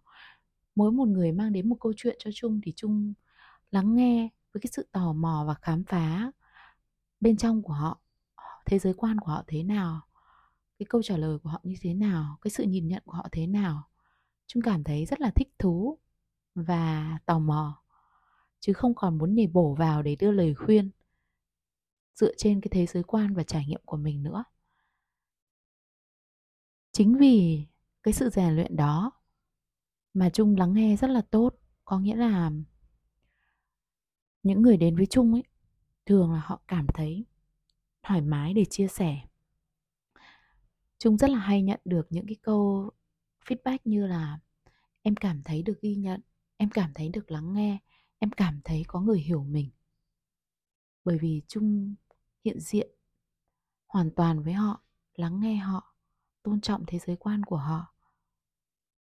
Mỗi 0.76 0.92
một 0.92 1.08
người 1.08 1.32
mang 1.32 1.52
đến 1.52 1.68
một 1.68 1.76
câu 1.80 1.92
chuyện 1.96 2.16
cho 2.18 2.30
chung 2.34 2.60
thì 2.64 2.72
chung 2.76 3.14
lắng 3.70 3.94
nghe 3.94 4.28
với 4.52 4.60
cái 4.60 4.70
sự 4.72 4.88
tò 4.92 5.12
mò 5.12 5.44
và 5.48 5.54
khám 5.54 5.84
phá 5.84 6.32
bên 7.20 7.36
trong 7.36 7.62
của 7.62 7.72
họ, 7.72 8.00
thế 8.66 8.78
giới 8.78 8.94
quan 8.94 9.20
của 9.20 9.32
họ 9.32 9.44
thế 9.46 9.62
nào, 9.62 10.00
cái 10.78 10.86
câu 10.88 11.02
trả 11.02 11.16
lời 11.16 11.38
của 11.38 11.50
họ 11.50 11.60
như 11.62 11.76
thế 11.80 11.94
nào, 11.94 12.38
cái 12.42 12.50
sự 12.50 12.64
nhìn 12.64 12.88
nhận 12.88 13.02
của 13.06 13.12
họ 13.12 13.28
thế 13.32 13.46
nào. 13.46 13.88
Chung 14.46 14.62
cảm 14.62 14.84
thấy 14.84 15.06
rất 15.06 15.20
là 15.20 15.30
thích 15.36 15.48
thú 15.58 15.98
và 16.54 17.18
tò 17.26 17.38
mò 17.38 17.83
chứ 18.64 18.72
không 18.72 18.94
còn 18.94 19.18
muốn 19.18 19.34
nhảy 19.34 19.46
bổ 19.46 19.74
vào 19.74 20.02
để 20.02 20.16
đưa 20.16 20.30
lời 20.30 20.54
khuyên 20.54 20.90
dựa 22.14 22.32
trên 22.36 22.60
cái 22.60 22.68
thế 22.70 22.86
giới 22.86 23.02
quan 23.02 23.34
và 23.34 23.42
trải 23.42 23.66
nghiệm 23.66 23.80
của 23.84 23.96
mình 23.96 24.22
nữa. 24.22 24.44
Chính 26.92 27.18
vì 27.18 27.66
cái 28.02 28.14
sự 28.14 28.30
rèn 28.30 28.56
luyện 28.56 28.76
đó 28.76 29.12
mà 30.14 30.30
trung 30.30 30.56
lắng 30.56 30.74
nghe 30.74 30.96
rất 30.96 31.10
là 31.10 31.22
tốt, 31.30 31.54
có 31.84 31.98
nghĩa 31.98 32.16
là 32.16 32.50
những 34.42 34.62
người 34.62 34.76
đến 34.76 34.96
với 34.96 35.06
trung 35.06 35.32
ấy, 35.32 35.42
thường 36.06 36.32
là 36.32 36.40
họ 36.40 36.62
cảm 36.68 36.86
thấy 36.94 37.24
thoải 38.02 38.20
mái 38.20 38.54
để 38.54 38.64
chia 38.64 38.88
sẻ. 38.88 39.20
Trung 40.98 41.18
rất 41.18 41.30
là 41.30 41.38
hay 41.38 41.62
nhận 41.62 41.80
được 41.84 42.06
những 42.10 42.26
cái 42.26 42.36
câu 42.42 42.90
feedback 43.46 43.78
như 43.84 44.06
là, 44.06 44.38
em 45.02 45.16
cảm 45.16 45.42
thấy 45.42 45.62
được 45.62 45.80
ghi 45.82 45.94
nhận, 45.94 46.20
em 46.56 46.70
cảm 46.70 46.92
thấy 46.94 47.08
được 47.08 47.30
lắng 47.30 47.52
nghe 47.52 47.78
em 48.24 48.30
cảm 48.30 48.60
thấy 48.64 48.84
có 48.88 49.00
người 49.00 49.20
hiểu 49.20 49.44
mình. 49.44 49.70
Bởi 51.04 51.18
vì 51.18 51.42
trung 51.48 51.94
hiện 52.44 52.60
diện 52.60 52.90
hoàn 53.86 54.10
toàn 54.10 54.42
với 54.42 54.52
họ, 54.52 54.82
lắng 55.14 55.40
nghe 55.40 55.56
họ, 55.56 55.94
tôn 56.42 56.60
trọng 56.60 56.84
thế 56.86 56.98
giới 56.98 57.16
quan 57.16 57.42
của 57.42 57.56
họ 57.56 57.94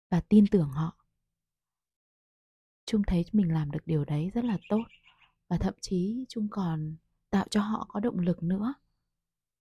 và 0.10 0.22
tin 0.22 0.46
tưởng 0.52 0.70
họ. 0.70 1.06
Trung 2.86 3.02
thấy 3.08 3.26
mình 3.32 3.54
làm 3.54 3.72
được 3.72 3.80
điều 3.86 4.06
đấy 4.06 4.30
rất 4.34 4.44
là 4.44 4.58
tốt 4.70 4.84
và 5.48 5.58
thậm 5.58 5.74
chí 5.82 6.26
trung 6.30 6.48
còn 6.52 6.96
tạo 7.30 7.48
cho 7.50 7.62
họ 7.62 7.86
có 7.90 8.00
động 8.00 8.20
lực 8.20 8.44
nữa 8.44 8.74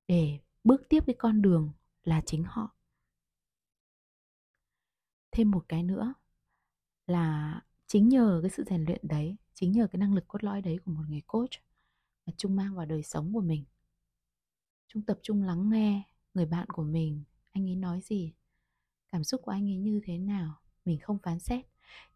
để 0.09 0.41
bước 0.65 0.83
tiếp 0.89 1.01
cái 1.07 1.17
con 1.19 1.43
đường 1.43 1.73
là 2.05 2.23
chính 2.27 2.45
họ. 2.45 2.77
Thêm 5.31 5.51
một 5.51 5.65
cái 5.69 5.83
nữa 5.83 6.15
là 7.07 7.61
chính 7.87 8.09
nhờ 8.09 8.41
cái 8.43 8.51
sự 8.51 8.65
rèn 8.71 8.85
luyện 8.85 9.01
đấy 9.03 9.37
chính 9.55 9.73
nhờ 9.73 9.87
cái 9.87 9.99
năng 9.99 10.15
lực 10.15 10.29
cốt 10.29 10.45
lõi 10.45 10.63
đấy 10.63 10.79
của 10.85 10.93
một 10.93 11.03
người 11.09 11.23
coach 11.27 11.51
mà 12.27 12.33
trung 12.37 12.57
mang 12.57 12.75
vào 12.77 12.87
đời 12.87 13.03
sống 13.03 13.33
của 13.35 13.41
mình. 13.41 13.65
Trung 14.89 15.03
tập 15.03 15.19
trung 15.23 15.43
lắng 15.43 15.71
nghe 15.71 16.03
người 16.35 16.47
bạn 16.47 16.67
của 16.69 16.83
mình 16.83 17.23
anh 17.53 17.69
ấy 17.69 17.77
nói 17.77 18.01
gì 18.01 18.33
cảm 19.13 19.25
xúc 19.25 19.43
của 19.45 19.53
anh 19.53 19.69
ấy 19.69 19.77
như 19.77 20.01
thế 20.05 20.19
nào 20.19 20.55
mình 20.85 20.99
không 21.01 21.19
phán 21.23 21.39
xét. 21.39 21.67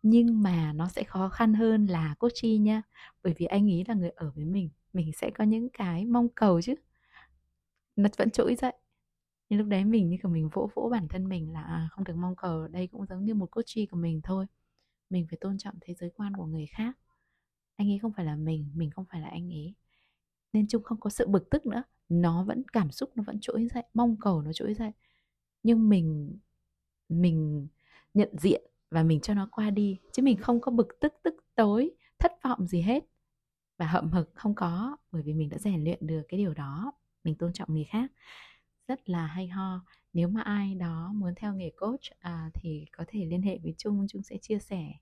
Nhưng 0.02 0.42
mà 0.42 0.72
nó 0.72 0.88
sẽ 0.88 1.04
khó 1.04 1.28
khăn 1.28 1.54
hơn 1.54 1.86
là 1.86 2.14
coachy 2.18 2.58
nha 2.58 2.82
bởi 3.22 3.34
vì 3.38 3.46
anh 3.46 3.70
ấy 3.70 3.84
là 3.88 3.94
người 3.94 4.10
ở 4.10 4.30
với 4.34 4.44
mình 4.44 4.70
mình 4.92 5.12
sẽ 5.12 5.30
có 5.30 5.44
những 5.44 5.68
cái 5.68 6.04
mong 6.04 6.28
cầu 6.28 6.62
chứ. 6.62 6.74
Nó 7.96 8.08
vẫn 8.18 8.30
trỗi 8.30 8.54
dậy. 8.54 8.72
Nhưng 9.48 9.58
lúc 9.58 9.68
đấy 9.68 9.84
mình 9.84 10.08
như 10.10 10.16
kiểu 10.22 10.30
mình 10.30 10.48
vỗ 10.52 10.70
vỗ 10.74 10.88
bản 10.92 11.08
thân 11.08 11.28
mình 11.28 11.52
là 11.52 11.62
à, 11.62 11.88
không 11.92 12.04
được 12.04 12.16
mong 12.16 12.36
cầu 12.36 12.68
đây 12.68 12.86
cũng 12.86 13.06
giống 13.06 13.24
như 13.24 13.34
một 13.34 13.50
coachy 13.50 13.86
của 13.86 13.96
mình 13.96 14.20
thôi 14.24 14.46
mình 15.10 15.26
phải 15.30 15.38
tôn 15.40 15.58
trọng 15.58 15.74
thế 15.80 15.94
giới 15.94 16.10
quan 16.10 16.36
của 16.36 16.46
người 16.46 16.66
khác. 16.66 16.98
Anh 17.76 17.90
ấy 17.90 17.98
không 17.98 18.12
phải 18.12 18.24
là 18.24 18.36
mình 18.36 18.70
mình 18.74 18.90
không 18.90 19.04
phải 19.10 19.20
là 19.20 19.28
anh 19.28 19.52
ấy. 19.52 19.74
Nên 20.52 20.68
chung 20.68 20.82
không 20.82 21.00
có 21.00 21.10
sự 21.10 21.26
bực 21.26 21.50
tức 21.50 21.66
nữa. 21.66 21.82
Nó 22.08 22.44
vẫn 22.44 22.62
cảm 22.72 22.90
xúc 22.90 23.10
nó 23.14 23.22
vẫn 23.26 23.38
trỗi 23.40 23.68
dậy, 23.74 23.82
mong 23.94 24.16
cầu 24.20 24.42
nó 24.42 24.52
trỗi 24.52 24.74
dậy. 24.74 24.92
Nhưng 25.62 25.88
mình 25.88 26.38
mình 27.08 27.68
nhận 28.14 28.28
diện 28.38 28.62
và 28.90 29.02
mình 29.02 29.20
cho 29.20 29.34
nó 29.34 29.48
qua 29.52 29.70
đi, 29.70 29.98
chứ 30.12 30.22
mình 30.22 30.36
không 30.36 30.60
có 30.60 30.72
bực 30.72 30.88
tức 31.00 31.12
tức 31.22 31.34
tối, 31.54 31.90
thất 32.18 32.32
vọng 32.44 32.66
gì 32.66 32.80
hết. 32.80 33.04
Và 33.78 33.86
hậm 33.86 34.10
hực 34.10 34.30
không 34.34 34.54
có, 34.54 34.96
bởi 35.12 35.22
vì 35.22 35.34
mình 35.34 35.48
đã 35.48 35.58
rèn 35.58 35.84
luyện 35.84 36.06
được 36.06 36.22
cái 36.28 36.38
điều 36.38 36.54
đó. 36.54 36.92
Mình 37.24 37.34
tôn 37.34 37.52
trọng 37.52 37.74
người 37.74 37.84
khác 37.84 38.12
rất 38.88 39.08
là 39.08 39.26
hay 39.26 39.48
ho. 39.48 39.84
Nếu 40.12 40.28
mà 40.28 40.42
ai 40.42 40.74
đó 40.74 41.12
muốn 41.14 41.34
theo 41.36 41.54
nghề 41.54 41.70
coach 41.70 42.00
à, 42.18 42.50
thì 42.54 42.86
có 42.92 43.04
thể 43.08 43.24
liên 43.24 43.42
hệ 43.42 43.58
với 43.62 43.74
Trung 43.78 44.06
Trung 44.08 44.22
sẽ 44.22 44.38
chia 44.42 44.58
sẻ 44.58 44.92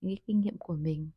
những 0.00 0.16
kinh 0.26 0.40
nghiệm 0.40 0.58
của 0.58 0.76
mình. 0.76 1.10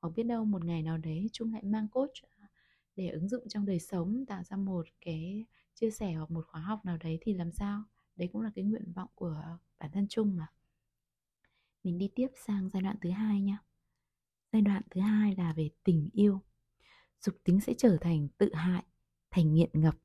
Hoặc 0.00 0.10
biết 0.16 0.22
đâu 0.22 0.44
một 0.44 0.64
ngày 0.64 0.82
nào 0.82 0.98
đấy 0.98 1.28
Trung 1.32 1.52
lại 1.52 1.62
mang 1.64 1.88
coach 1.88 2.14
à, 2.38 2.48
để 2.96 3.08
ứng 3.08 3.28
dụng 3.28 3.48
trong 3.48 3.66
đời 3.66 3.80
sống 3.80 4.26
tạo 4.26 4.42
ra 4.42 4.56
một 4.56 4.86
cái 5.00 5.46
chia 5.74 5.90
sẻ 5.90 6.12
hoặc 6.12 6.30
một 6.30 6.46
khóa 6.48 6.60
học 6.60 6.84
nào 6.84 6.96
đấy 6.96 7.18
thì 7.20 7.34
làm 7.34 7.52
sao? 7.52 7.82
Đấy 8.16 8.28
cũng 8.32 8.42
là 8.42 8.50
cái 8.54 8.64
nguyện 8.64 8.92
vọng 8.92 9.08
của 9.14 9.42
bản 9.78 9.90
thân 9.92 10.06
Trung 10.08 10.36
mà. 10.36 10.46
Mình 11.84 11.98
đi 11.98 12.08
tiếp 12.14 12.28
sang 12.46 12.68
giai 12.68 12.82
đoạn 12.82 12.96
thứ 13.02 13.10
hai 13.10 13.40
nha. 13.40 13.58
Giai 14.52 14.62
đoạn 14.62 14.82
thứ 14.90 15.00
hai 15.00 15.34
là 15.36 15.52
về 15.52 15.70
tình 15.84 16.08
yêu. 16.12 16.40
Dục 17.20 17.34
tính 17.44 17.60
sẽ 17.60 17.74
trở 17.78 17.96
thành 18.00 18.28
tự 18.38 18.54
hại 18.54 18.84
thành 19.30 19.54
nghiện 19.54 19.70
ngập 19.72 20.03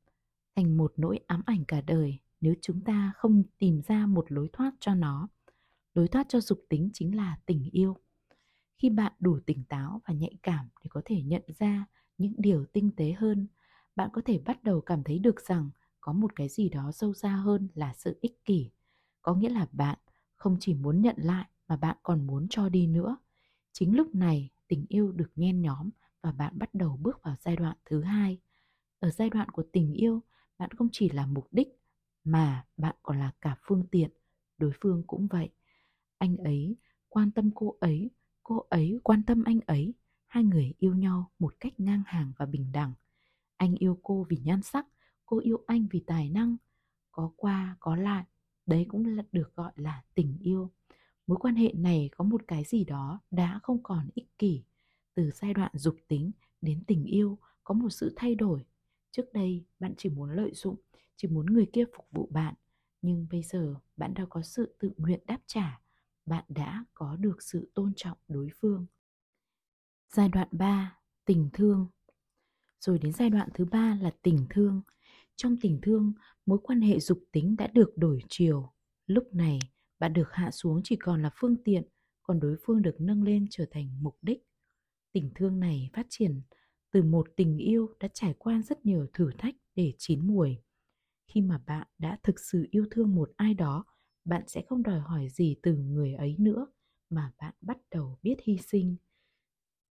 thành 0.60 0.78
một 0.78 0.94
nỗi 0.98 1.20
ám 1.28 1.42
ảnh 1.46 1.66
cả 1.68 1.82
đời 1.82 2.20
nếu 2.42 2.54
chúng 2.62 2.82
ta 2.82 3.12
không 3.16 3.44
tìm 3.58 3.82
ra 3.88 4.06
một 4.06 4.32
lối 4.32 4.50
thoát 4.54 4.72
cho 4.80 4.96
nó. 4.96 5.28
Lối 5.94 6.08
thoát 6.08 6.30
cho 6.30 6.42
dục 6.42 6.66
tính 6.70 6.90
chính 6.94 7.16
là 7.16 7.40
tình 7.46 7.70
yêu. 7.72 7.98
Khi 8.78 8.90
bạn 8.90 9.14
đủ 9.20 9.40
tỉnh 9.46 9.64
táo 9.64 10.02
và 10.08 10.14
nhạy 10.14 10.34
cảm 10.44 10.70
để 10.84 10.88
có 10.90 11.02
thể 11.06 11.22
nhận 11.22 11.42
ra 11.60 11.86
những 12.18 12.34
điều 12.38 12.66
tinh 12.66 12.92
tế 12.98 13.12
hơn, 13.12 13.48
bạn 13.96 14.10
có 14.14 14.22
thể 14.26 14.38
bắt 14.46 14.64
đầu 14.64 14.82
cảm 14.82 15.04
thấy 15.04 15.20
được 15.20 15.42
rằng 15.42 15.70
có 16.02 16.14
một 16.14 16.36
cái 16.36 16.50
gì 16.50 16.70
đó 16.70 16.92
sâu 16.92 17.14
xa 17.14 17.30
hơn 17.30 17.68
là 17.74 17.94
sự 17.94 18.18
ích 18.22 18.46
kỷ. 18.46 18.72
Có 19.22 19.36
nghĩa 19.36 19.50
là 19.50 19.68
bạn 19.72 19.98
không 20.36 20.58
chỉ 20.60 20.74
muốn 20.74 21.02
nhận 21.02 21.16
lại 21.18 21.50
mà 21.68 21.78
bạn 21.78 21.98
còn 22.04 22.28
muốn 22.28 22.48
cho 22.50 22.70
đi 22.70 22.88
nữa. 22.88 23.18
Chính 23.72 23.98
lúc 23.98 24.16
này, 24.16 24.50
tình 24.68 24.86
yêu 24.90 25.12
được 25.12 25.32
nhen 25.36 25.62
nhóm 25.62 25.90
và 26.22 26.32
bạn 26.32 26.60
bắt 26.60 26.74
đầu 26.74 26.98
bước 27.02 27.24
vào 27.24 27.36
giai 27.40 27.56
đoạn 27.56 27.78
thứ 27.86 28.02
hai. 28.02 28.40
Ở 29.00 29.10
giai 29.10 29.30
đoạn 29.30 29.50
của 29.50 29.64
tình 29.74 29.94
yêu 29.94 30.22
bạn 30.60 30.72
không 30.72 30.90
chỉ 30.92 31.10
là 31.10 31.26
mục 31.26 31.48
đích 31.52 31.68
mà 32.24 32.66
bạn 32.78 32.96
còn 33.04 33.20
là 33.20 33.32
cả 33.42 33.58
phương 33.62 33.88
tiện, 33.92 34.12
đối 34.58 34.72
phương 34.82 35.04
cũng 35.08 35.28
vậy. 35.28 35.50
Anh 36.18 36.38
ấy 36.38 36.76
quan 37.10 37.32
tâm 37.32 37.52
cô 37.56 37.78
ấy 37.80 38.10
cô 38.44 38.66
ấy 38.70 39.00
quan 39.04 39.24
tâm 39.24 39.44
anh 39.44 39.60
ấy. 39.66 39.94
Hai 40.28 40.44
người 40.44 40.74
yêu 40.78 40.96
nhau 40.96 41.32
một 41.40 41.56
cách 41.60 41.80
ngang 41.80 42.04
hàng 42.06 42.32
và 42.38 42.46
bình 42.46 42.72
đẳng. 42.72 42.94
Anh 43.58 43.76
yêu 43.76 44.00
cô 44.04 44.26
vì 44.30 44.38
nhan 44.44 44.62
sắc, 44.62 44.86
cô 45.26 45.40
yêu 45.40 45.64
anh 45.68 45.88
vì 45.92 46.04
tài 46.08 46.30
năng. 46.30 46.58
Có 47.12 47.32
qua, 47.36 47.78
có 47.80 47.96
lại, 47.96 48.24
đấy 48.66 48.86
cũng 48.90 49.06
là 49.06 49.24
được 49.32 49.56
gọi 49.56 49.72
là 49.76 50.04
tình 50.16 50.38
yêu. 50.42 50.72
Mối 51.28 51.38
quan 51.42 51.56
hệ 51.56 51.74
này 51.74 52.10
có 52.16 52.24
một 52.24 52.42
cái 52.48 52.64
gì 52.64 52.84
đó 52.84 53.22
đã 53.32 53.60
không 53.64 53.84
còn 53.84 54.10
ích 54.14 54.38
kỷ. 54.38 54.64
Từ 55.14 55.32
giai 55.32 55.54
đoạn 55.54 55.72
dục 55.74 55.96
tính 56.08 56.32
đến 56.62 56.84
tình 56.88 57.06
yêu, 57.06 57.38
có 57.64 57.74
một 57.74 57.90
sự 57.90 58.14
thay 58.16 58.36
đổi 58.36 58.66
trước 59.12 59.34
đây, 59.34 59.66
bạn 59.80 59.94
chỉ 59.98 60.10
muốn 60.10 60.32
lợi 60.36 60.52
dụng, 60.54 60.76
chỉ 61.16 61.28
muốn 61.28 61.46
người 61.46 61.68
kia 61.74 61.84
phục 61.96 62.06
vụ 62.12 62.28
bạn. 62.32 62.54
Nhưng 63.02 63.28
bây 63.32 63.44
giờ, 63.44 63.76
bạn 63.98 64.14
đã 64.14 64.26
có 64.30 64.42
sự 64.42 64.76
tự 64.80 64.92
nguyện 64.98 65.20
đáp 65.26 65.40
trả. 65.46 65.82
Bạn 66.26 66.44
đã 66.50 66.86
có 66.94 67.16
được 67.16 67.44
sự 67.44 67.72
tôn 67.74 67.94
trọng 67.96 68.18
đối 68.28 68.50
phương. 68.60 68.86
Giai 70.10 70.30
đoạn 70.30 70.48
3 70.52 71.00
tình 71.26 71.50
thương. 71.54 71.88
Rồi 72.80 73.00
đến 73.00 73.14
giai 73.14 73.30
đoạn 73.30 73.50
thứ 73.54 73.66
ba 73.66 73.98
là 74.02 74.12
tình 74.22 74.46
thương. 74.50 74.82
Trong 75.36 75.58
tình 75.62 75.80
thương, 75.82 76.14
mối 76.46 76.60
quan 76.64 76.82
hệ 76.82 77.00
dục 77.00 77.24
tính 77.32 77.56
đã 77.56 77.68
được 77.68 77.98
đổi 77.98 78.20
chiều. 78.30 78.74
Lúc 79.08 79.34
này, 79.34 79.60
bạn 80.00 80.14
được 80.14 80.32
hạ 80.32 80.52
xuống 80.52 80.82
chỉ 80.84 80.96
còn 80.96 81.22
là 81.22 81.30
phương 81.36 81.64
tiện, 81.64 81.84
còn 82.24 82.40
đối 82.40 82.56
phương 82.66 82.82
được 82.82 82.96
nâng 83.00 83.24
lên 83.24 83.48
trở 83.50 83.66
thành 83.72 84.04
mục 84.04 84.18
đích. 84.22 84.44
Tình 85.12 85.32
thương 85.36 85.60
này 85.60 85.90
phát 85.94 86.06
triển 86.10 86.42
từ 86.92 87.04
một 87.04 87.28
tình 87.36 87.58
yêu 87.58 87.94
đã 88.00 88.08
trải 88.14 88.34
qua 88.38 88.62
rất 88.62 88.86
nhiều 88.86 89.08
thử 89.14 89.32
thách 89.38 89.56
để 89.76 89.94
chín 89.98 90.28
mùi. 90.28 90.58
Khi 91.28 91.42
mà 91.42 91.58
bạn 91.66 91.88
đã 91.98 92.20
thực 92.24 92.40
sự 92.40 92.68
yêu 92.72 92.86
thương 92.92 93.16
một 93.16 93.32
ai 93.36 93.54
đó, 93.54 93.86
bạn 94.26 94.44
sẽ 94.48 94.62
không 94.68 94.84
đòi 94.84 95.00
hỏi 95.00 95.30
gì 95.30 95.56
từ 95.64 95.76
người 95.76 96.14
ấy 96.14 96.36
nữa 96.40 96.68
mà 97.10 97.32
bạn 97.38 97.54
bắt 97.62 97.78
đầu 97.92 98.20
biết 98.24 98.36
hy 98.44 98.58
sinh. 98.58 98.96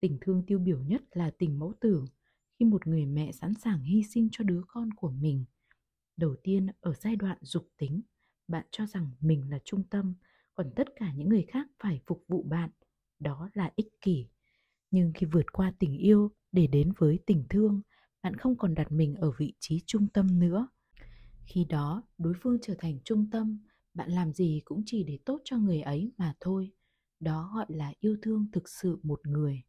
Tình 0.00 0.18
thương 0.20 0.42
tiêu 0.46 0.58
biểu 0.58 0.82
nhất 0.82 1.02
là 1.12 1.30
tình 1.38 1.58
mẫu 1.58 1.74
tử, 1.80 2.04
khi 2.58 2.64
một 2.64 2.86
người 2.86 3.06
mẹ 3.06 3.32
sẵn 3.32 3.54
sàng 3.54 3.82
hy 3.82 4.02
sinh 4.02 4.28
cho 4.32 4.44
đứa 4.44 4.62
con 4.68 4.90
của 4.92 5.10
mình. 5.10 5.44
Đầu 6.16 6.36
tiên 6.42 6.66
ở 6.80 6.94
giai 6.94 7.16
đoạn 7.16 7.38
dục 7.40 7.68
tính, 7.76 8.02
bạn 8.48 8.66
cho 8.70 8.86
rằng 8.86 9.10
mình 9.20 9.50
là 9.50 9.58
trung 9.64 9.82
tâm, 9.90 10.14
còn 10.54 10.70
tất 10.76 10.86
cả 10.96 11.12
những 11.12 11.28
người 11.28 11.44
khác 11.48 11.68
phải 11.78 12.00
phục 12.06 12.24
vụ 12.28 12.42
bạn. 12.42 12.70
Đó 13.18 13.50
là 13.54 13.72
ích 13.76 13.88
kỷ. 14.00 14.28
Nhưng 14.90 15.12
khi 15.14 15.26
vượt 15.26 15.52
qua 15.52 15.72
tình 15.78 15.98
yêu 15.98 16.30
để 16.52 16.66
đến 16.66 16.92
với 16.98 17.18
tình 17.26 17.44
thương, 17.50 17.80
bạn 18.22 18.36
không 18.36 18.56
còn 18.56 18.74
đặt 18.74 18.92
mình 18.92 19.14
ở 19.14 19.32
vị 19.38 19.54
trí 19.58 19.80
trung 19.86 20.08
tâm 20.08 20.38
nữa. 20.38 20.68
Khi 21.46 21.64
đó, 21.64 22.02
đối 22.18 22.34
phương 22.42 22.58
trở 22.62 22.74
thành 22.78 22.98
trung 23.04 23.30
tâm, 23.30 23.58
bạn 23.94 24.10
làm 24.10 24.32
gì 24.32 24.60
cũng 24.64 24.82
chỉ 24.86 25.04
để 25.04 25.18
tốt 25.24 25.40
cho 25.44 25.56
người 25.58 25.80
ấy 25.80 26.12
mà 26.16 26.34
thôi. 26.40 26.72
Đó 27.20 27.52
gọi 27.54 27.66
là 27.68 27.92
yêu 28.00 28.16
thương 28.22 28.46
thực 28.52 28.68
sự 28.68 28.98
một 29.02 29.26
người. 29.26 29.62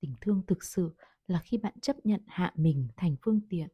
Tình 0.00 0.14
thương 0.20 0.42
thực 0.46 0.64
sự 0.64 0.94
là 1.26 1.40
khi 1.44 1.58
bạn 1.58 1.80
chấp 1.80 1.96
nhận 2.06 2.20
hạ 2.26 2.52
mình 2.56 2.88
thành 2.96 3.16
phương 3.22 3.40
tiện 3.48 3.68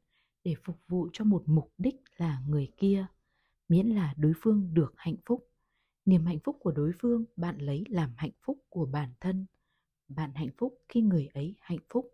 để 0.45 0.55
phục 0.65 0.77
vụ 0.89 1.09
cho 1.13 1.25
một 1.25 1.43
mục 1.47 1.73
đích 1.79 1.97
là 2.17 2.43
người 2.49 2.73
kia, 2.77 3.07
miễn 3.69 3.87
là 3.87 4.15
đối 4.17 4.33
phương 4.43 4.75
được 4.75 4.93
hạnh 4.97 5.17
phúc. 5.27 5.49
Niềm 6.05 6.27
hạnh 6.27 6.39
phúc 6.45 6.57
của 6.61 6.73
đối 6.73 6.93
phương 6.99 7.25
bạn 7.37 7.59
lấy 7.59 7.85
làm 7.89 8.15
hạnh 8.17 8.31
phúc 8.43 8.59
của 8.69 8.87
bản 8.87 9.13
thân. 9.21 9.47
Bạn 10.11 10.33
hạnh 10.35 10.51
phúc 10.57 10.79
khi 10.89 11.01
người 11.01 11.27
ấy 11.35 11.55
hạnh 11.61 11.79
phúc. 11.89 12.11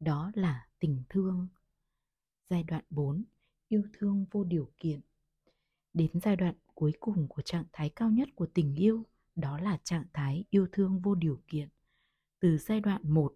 Đó 0.00 0.32
là 0.34 0.66
tình 0.78 1.02
thương. 1.08 1.48
Giai 2.50 2.62
đoạn 2.62 2.84
4. 2.90 3.24
Yêu 3.68 3.82
thương 3.92 4.24
vô 4.30 4.44
điều 4.44 4.72
kiện. 4.78 5.00
Đến 5.92 6.10
giai 6.22 6.36
đoạn 6.36 6.54
cuối 6.74 6.92
cùng 7.00 7.28
của 7.28 7.42
trạng 7.42 7.64
thái 7.72 7.88
cao 7.88 8.10
nhất 8.10 8.28
của 8.34 8.46
tình 8.54 8.74
yêu, 8.74 9.06
đó 9.36 9.58
là 9.58 9.78
trạng 9.84 10.04
thái 10.12 10.44
yêu 10.50 10.66
thương 10.72 11.00
vô 11.00 11.14
điều 11.14 11.42
kiện. 11.48 11.68
Từ 12.40 12.58
giai 12.58 12.80
đoạn 12.80 13.14
1 13.14 13.34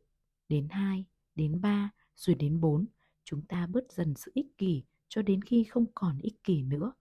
đến 0.48 0.68
2 0.70 1.04
đến 1.34 1.60
3 1.60 1.90
rồi 2.14 2.34
đến 2.34 2.60
4, 2.60 2.86
chúng 3.24 3.42
ta 3.46 3.66
bớt 3.66 3.92
dần 3.92 4.14
sự 4.14 4.30
ích 4.34 4.58
kỷ 4.58 4.82
cho 5.08 5.22
đến 5.22 5.42
khi 5.42 5.64
không 5.64 5.86
còn 5.94 6.18
ích 6.18 6.44
kỷ 6.44 6.62
nữa. 6.62 6.92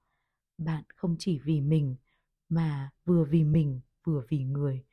Bạn 0.57 0.83
không 0.95 1.15
chỉ 1.19 1.39
vì 1.39 1.61
mình 1.61 1.95
mà 2.49 2.91
vừa 3.05 3.25
vì 3.25 3.43
mình 3.43 3.81
vừa 4.03 4.25
vì 4.29 4.43
người, 4.43 4.83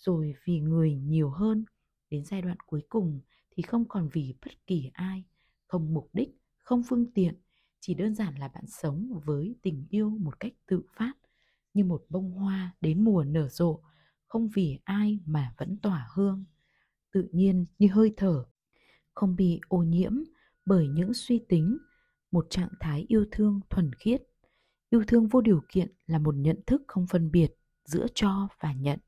rồi 0.00 0.34
vì 0.44 0.60
người 0.60 0.94
nhiều 0.94 1.30
hơn. 1.30 1.64
Đến 2.10 2.24
giai 2.24 2.42
đoạn 2.42 2.56
cuối 2.66 2.82
cùng 2.88 3.20
thì 3.50 3.62
không 3.62 3.84
còn 3.88 4.08
vì 4.12 4.34
bất 4.44 4.66
kỳ 4.66 4.90
ai, 4.94 5.24
không 5.66 5.94
mục 5.94 6.10
đích, 6.12 6.30
không 6.58 6.82
phương 6.88 7.12
tiện, 7.14 7.34
chỉ 7.80 7.94
đơn 7.94 8.14
giản 8.14 8.34
là 8.38 8.48
bạn 8.48 8.64
sống 8.66 9.20
với 9.24 9.56
tình 9.62 9.86
yêu 9.90 10.10
một 10.10 10.40
cách 10.40 10.52
tự 10.66 10.82
phát, 10.96 11.12
như 11.74 11.84
một 11.84 12.04
bông 12.08 12.30
hoa 12.30 12.76
đến 12.80 13.04
mùa 13.04 13.24
nở 13.24 13.48
rộ, 13.48 13.80
không 14.26 14.48
vì 14.48 14.78
ai 14.84 15.18
mà 15.26 15.54
vẫn 15.58 15.78
tỏa 15.82 16.08
hương. 16.14 16.44
Tự 17.12 17.28
nhiên 17.32 17.66
như 17.78 17.88
hơi 17.88 18.14
thở 18.16 18.44
không 19.20 19.36
bị 19.36 19.60
ô 19.68 19.78
nhiễm 19.78 20.12
bởi 20.66 20.88
những 20.88 21.14
suy 21.14 21.44
tính, 21.48 21.78
một 22.30 22.46
trạng 22.50 22.68
thái 22.80 23.04
yêu 23.08 23.24
thương 23.30 23.60
thuần 23.70 23.92
khiết. 23.92 24.22
Yêu 24.90 25.04
thương 25.08 25.28
vô 25.28 25.40
điều 25.40 25.62
kiện 25.68 25.92
là 26.06 26.18
một 26.18 26.34
nhận 26.34 26.60
thức 26.66 26.82
không 26.86 27.06
phân 27.06 27.30
biệt 27.30 27.48
giữa 27.84 28.06
cho 28.14 28.48
và 28.60 28.72
nhận. 28.72 28.98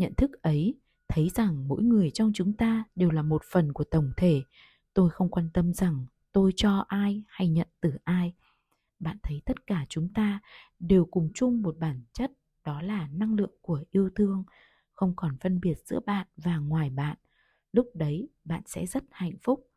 Nhận 0.00 0.14
thức 0.14 0.42
ấy 0.42 0.74
thấy 1.08 1.28
rằng 1.28 1.68
mỗi 1.68 1.82
người 1.82 2.10
trong 2.10 2.32
chúng 2.34 2.52
ta 2.52 2.84
đều 2.94 3.10
là 3.10 3.22
một 3.22 3.42
phần 3.52 3.72
của 3.72 3.84
tổng 3.84 4.12
thể. 4.16 4.42
Tôi 4.94 5.10
không 5.10 5.30
quan 5.30 5.50
tâm 5.54 5.72
rằng 5.72 6.06
tôi 6.32 6.52
cho 6.56 6.84
ai 6.88 7.22
hay 7.28 7.48
nhận 7.48 7.68
từ 7.80 7.92
ai. 8.04 8.34
Bạn 8.98 9.16
thấy 9.22 9.42
tất 9.44 9.66
cả 9.66 9.86
chúng 9.88 10.08
ta 10.14 10.40
đều 10.78 11.04
cùng 11.04 11.30
chung 11.34 11.62
một 11.62 11.76
bản 11.78 12.02
chất, 12.12 12.32
đó 12.64 12.82
là 12.82 13.08
năng 13.12 13.34
lượng 13.34 13.54
của 13.60 13.84
yêu 13.90 14.10
thương, 14.14 14.44
không 14.92 15.12
còn 15.16 15.36
phân 15.40 15.60
biệt 15.60 15.74
giữa 15.84 16.00
bạn 16.06 16.26
và 16.36 16.56
ngoài 16.56 16.90
bạn 16.90 17.16
lúc 17.72 17.90
đấy 17.94 18.28
bạn 18.44 18.62
sẽ 18.66 18.86
rất 18.86 19.04
hạnh 19.10 19.36
phúc 19.42 19.70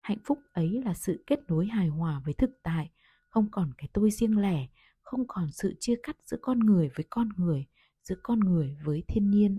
hạnh 0.00 0.18
phúc 0.24 0.38
ấy 0.52 0.82
là 0.84 0.94
sự 0.94 1.24
kết 1.26 1.40
nối 1.48 1.66
hài 1.66 1.88
hòa 1.88 2.20
với 2.24 2.34
thực 2.34 2.50
tại 2.62 2.90
không 3.28 3.50
còn 3.50 3.72
cái 3.78 3.88
tôi 3.92 4.10
riêng 4.10 4.38
lẻ 4.38 4.66
không 5.02 5.26
còn 5.28 5.52
sự 5.52 5.74
chia 5.80 5.94
cắt 6.02 6.16
giữa 6.22 6.36
con 6.42 6.58
người 6.58 6.90
với 6.96 7.06
con 7.10 7.28
người 7.36 7.66
giữa 8.02 8.16
con 8.22 8.40
người 8.40 8.76
với 8.84 9.02
thiên 9.08 9.30
nhiên. 9.30 9.58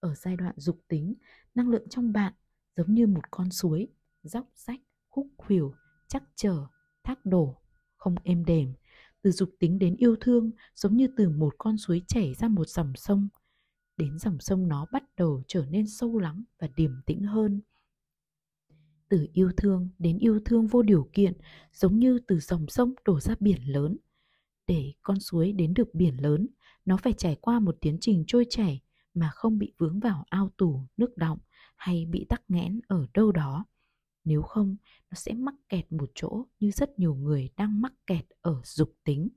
Ở 0.00 0.14
giai 0.14 0.36
đoạn 0.36 0.54
dục 0.56 0.80
tính, 0.88 1.14
năng 1.54 1.68
lượng 1.68 1.88
trong 1.88 2.12
bạn 2.12 2.32
giống 2.76 2.94
như 2.94 3.06
một 3.06 3.30
con 3.30 3.50
suối, 3.50 3.88
dốc 4.22 4.46
rách, 4.54 4.80
khúc 5.10 5.26
khuỷu 5.36 5.74
chắc 6.08 6.22
trở, 6.34 6.66
thác 7.04 7.26
đổ, 7.26 7.60
không 7.96 8.14
êm 8.24 8.44
đềm. 8.44 8.74
Từ 9.22 9.30
dục 9.30 9.50
tính 9.58 9.78
đến 9.78 9.96
yêu 9.96 10.16
thương 10.20 10.50
giống 10.74 10.96
như 10.96 11.08
từ 11.16 11.28
một 11.28 11.54
con 11.58 11.78
suối 11.78 12.02
chảy 12.08 12.34
ra 12.34 12.48
một 12.48 12.68
dòng 12.68 12.92
sông. 12.96 13.28
Đến 13.96 14.18
dòng 14.18 14.40
sông 14.40 14.68
nó 14.68 14.86
bắt 14.92 15.02
đầu 15.16 15.42
trở 15.46 15.66
nên 15.70 15.86
sâu 15.86 16.18
lắng 16.18 16.42
và 16.58 16.68
điềm 16.76 16.90
tĩnh 17.06 17.22
hơn. 17.22 17.60
Từ 19.08 19.26
yêu 19.32 19.50
thương 19.56 19.88
đến 19.98 20.18
yêu 20.18 20.40
thương 20.44 20.66
vô 20.66 20.82
điều 20.82 21.10
kiện 21.12 21.32
giống 21.72 21.98
như 21.98 22.18
từ 22.26 22.40
dòng 22.40 22.66
sông 22.68 22.94
đổ 23.04 23.20
ra 23.20 23.34
biển 23.40 23.62
lớn. 23.72 23.96
Để 24.66 24.92
con 25.02 25.20
suối 25.20 25.52
đến 25.52 25.74
được 25.74 25.94
biển 25.94 26.22
lớn 26.22 26.46
nó 26.84 26.96
phải 26.96 27.12
trải 27.12 27.36
qua 27.40 27.58
một 27.58 27.76
tiến 27.80 27.98
trình 28.00 28.24
trôi 28.26 28.46
chảy 28.50 28.80
mà 29.14 29.30
không 29.34 29.58
bị 29.58 29.72
vướng 29.78 30.00
vào 30.00 30.24
ao 30.30 30.50
tù, 30.56 30.80
nước 30.96 31.16
động 31.16 31.38
hay 31.76 32.06
bị 32.06 32.26
tắc 32.28 32.42
nghẽn 32.48 32.80
ở 32.88 33.06
đâu 33.14 33.32
đó. 33.32 33.64
Nếu 34.24 34.42
không, 34.42 34.76
nó 35.10 35.14
sẽ 35.14 35.32
mắc 35.32 35.54
kẹt 35.68 35.92
một 35.92 36.10
chỗ 36.14 36.46
như 36.60 36.70
rất 36.70 36.98
nhiều 36.98 37.14
người 37.14 37.48
đang 37.56 37.80
mắc 37.80 37.92
kẹt 38.06 38.24
ở 38.40 38.60
dục 38.64 38.94
tính. 39.04 39.28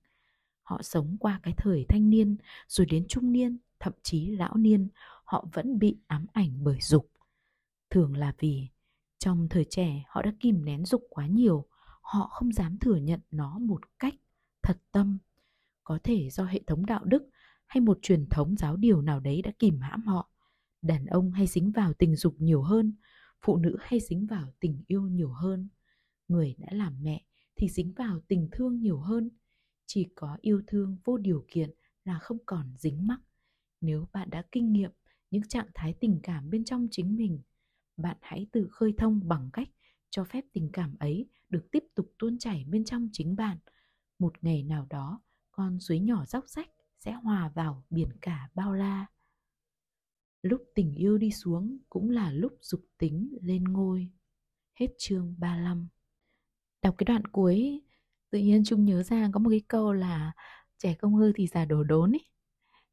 Họ 0.61 0.81
sống 0.81 1.17
qua 1.19 1.39
cái 1.43 1.53
thời 1.57 1.85
thanh 1.89 2.09
niên, 2.09 2.37
rồi 2.67 2.85
đến 2.85 3.05
trung 3.07 3.31
niên, 3.31 3.57
thậm 3.79 3.93
chí 4.03 4.25
lão 4.31 4.57
niên, 4.57 4.87
họ 5.23 5.47
vẫn 5.53 5.79
bị 5.79 5.97
ám 6.07 6.25
ảnh 6.33 6.63
bởi 6.63 6.77
dục. 6.81 7.11
Thường 7.89 8.17
là 8.17 8.33
vì 8.39 8.67
trong 9.19 9.47
thời 9.49 9.65
trẻ 9.65 10.03
họ 10.07 10.21
đã 10.21 10.33
kìm 10.39 10.65
nén 10.65 10.85
dục 10.85 11.07
quá 11.09 11.27
nhiều, 11.27 11.65
họ 12.01 12.27
không 12.27 12.51
dám 12.51 12.77
thừa 12.77 12.95
nhận 12.95 13.19
nó 13.31 13.59
một 13.59 13.81
cách 13.99 14.15
thật 14.61 14.77
tâm. 14.91 15.17
Có 15.83 15.99
thể 16.03 16.29
do 16.29 16.43
hệ 16.43 16.61
thống 16.67 16.85
đạo 16.85 17.05
đức 17.05 17.29
hay 17.67 17.81
một 17.81 17.99
truyền 18.01 18.29
thống 18.29 18.55
giáo 18.57 18.77
điều 18.77 19.01
nào 19.01 19.19
đấy 19.19 19.41
đã 19.41 19.51
kìm 19.59 19.79
hãm 19.79 20.01
họ? 20.01 20.31
Đàn 20.81 21.05
ông 21.05 21.31
hay 21.31 21.47
dính 21.47 21.71
vào 21.71 21.93
tình 21.93 22.15
dục 22.15 22.35
nhiều 22.39 22.61
hơn? 22.61 22.93
Phụ 23.41 23.57
nữ 23.57 23.77
hay 23.79 23.99
dính 23.99 24.25
vào 24.25 24.53
tình 24.59 24.83
yêu 24.87 25.01
nhiều 25.01 25.31
hơn? 25.31 25.69
Người 26.27 26.55
đã 26.57 26.67
làm 26.71 27.03
mẹ 27.03 27.25
thì 27.55 27.67
dính 27.69 27.93
vào 27.93 28.19
tình 28.27 28.49
thương 28.51 28.79
nhiều 28.79 28.99
hơn? 28.99 29.29
Chỉ 29.85 30.07
có 30.15 30.37
yêu 30.41 30.61
thương 30.67 30.97
vô 31.03 31.17
điều 31.17 31.45
kiện 31.47 31.69
là 32.03 32.19
không 32.19 32.37
còn 32.45 32.73
dính 32.77 33.07
mắc. 33.07 33.19
Nếu 33.81 34.07
bạn 34.13 34.29
đã 34.29 34.43
kinh 34.51 34.71
nghiệm 34.71 34.91
những 35.31 35.47
trạng 35.47 35.67
thái 35.73 35.93
tình 35.99 36.19
cảm 36.23 36.49
bên 36.49 36.65
trong 36.65 36.87
chính 36.91 37.15
mình, 37.15 37.41
bạn 37.97 38.17
hãy 38.21 38.47
tự 38.51 38.67
khơi 38.71 38.93
thông 38.97 39.27
bằng 39.27 39.49
cách 39.53 39.69
cho 40.09 40.23
phép 40.23 40.45
tình 40.53 40.69
cảm 40.73 40.95
ấy 40.99 41.29
được 41.49 41.67
tiếp 41.71 41.83
tục 41.95 42.11
tuôn 42.19 42.37
chảy 42.37 42.65
bên 42.67 42.85
trong 42.85 43.09
chính 43.13 43.35
bạn. 43.35 43.57
Một 44.19 44.43
ngày 44.43 44.63
nào 44.63 44.87
đó, 44.89 45.21
con 45.51 45.79
suối 45.79 45.99
nhỏ 45.99 46.25
róc 46.25 46.49
rách 46.49 46.69
sẽ 46.99 47.11
hòa 47.11 47.51
vào 47.55 47.83
biển 47.89 48.09
cả 48.21 48.49
bao 48.53 48.73
la. 48.73 49.05
Lúc 50.41 50.61
tình 50.75 50.93
yêu 50.93 51.17
đi 51.17 51.31
xuống 51.31 51.77
cũng 51.89 52.09
là 52.09 52.31
lúc 52.31 52.57
dục 52.61 52.81
tính 52.97 53.37
lên 53.41 53.63
ngôi. 53.63 54.09
Hết 54.75 54.87
chương 54.97 55.35
35 55.37 55.87
đọc 56.81 56.95
cái 56.97 57.05
đoạn 57.05 57.25
cuối, 57.25 57.81
tự 58.29 58.39
nhiên 58.39 58.63
trung 58.65 58.85
nhớ 58.85 59.03
ra 59.03 59.29
có 59.33 59.39
một 59.39 59.49
cái 59.49 59.61
câu 59.67 59.93
là 59.93 60.31
trẻ 60.77 60.93
công 60.93 61.15
hư 61.15 61.33
thì 61.33 61.47
già 61.47 61.65
đổ 61.65 61.83
đốn 61.83 62.11
ấy 62.15 62.25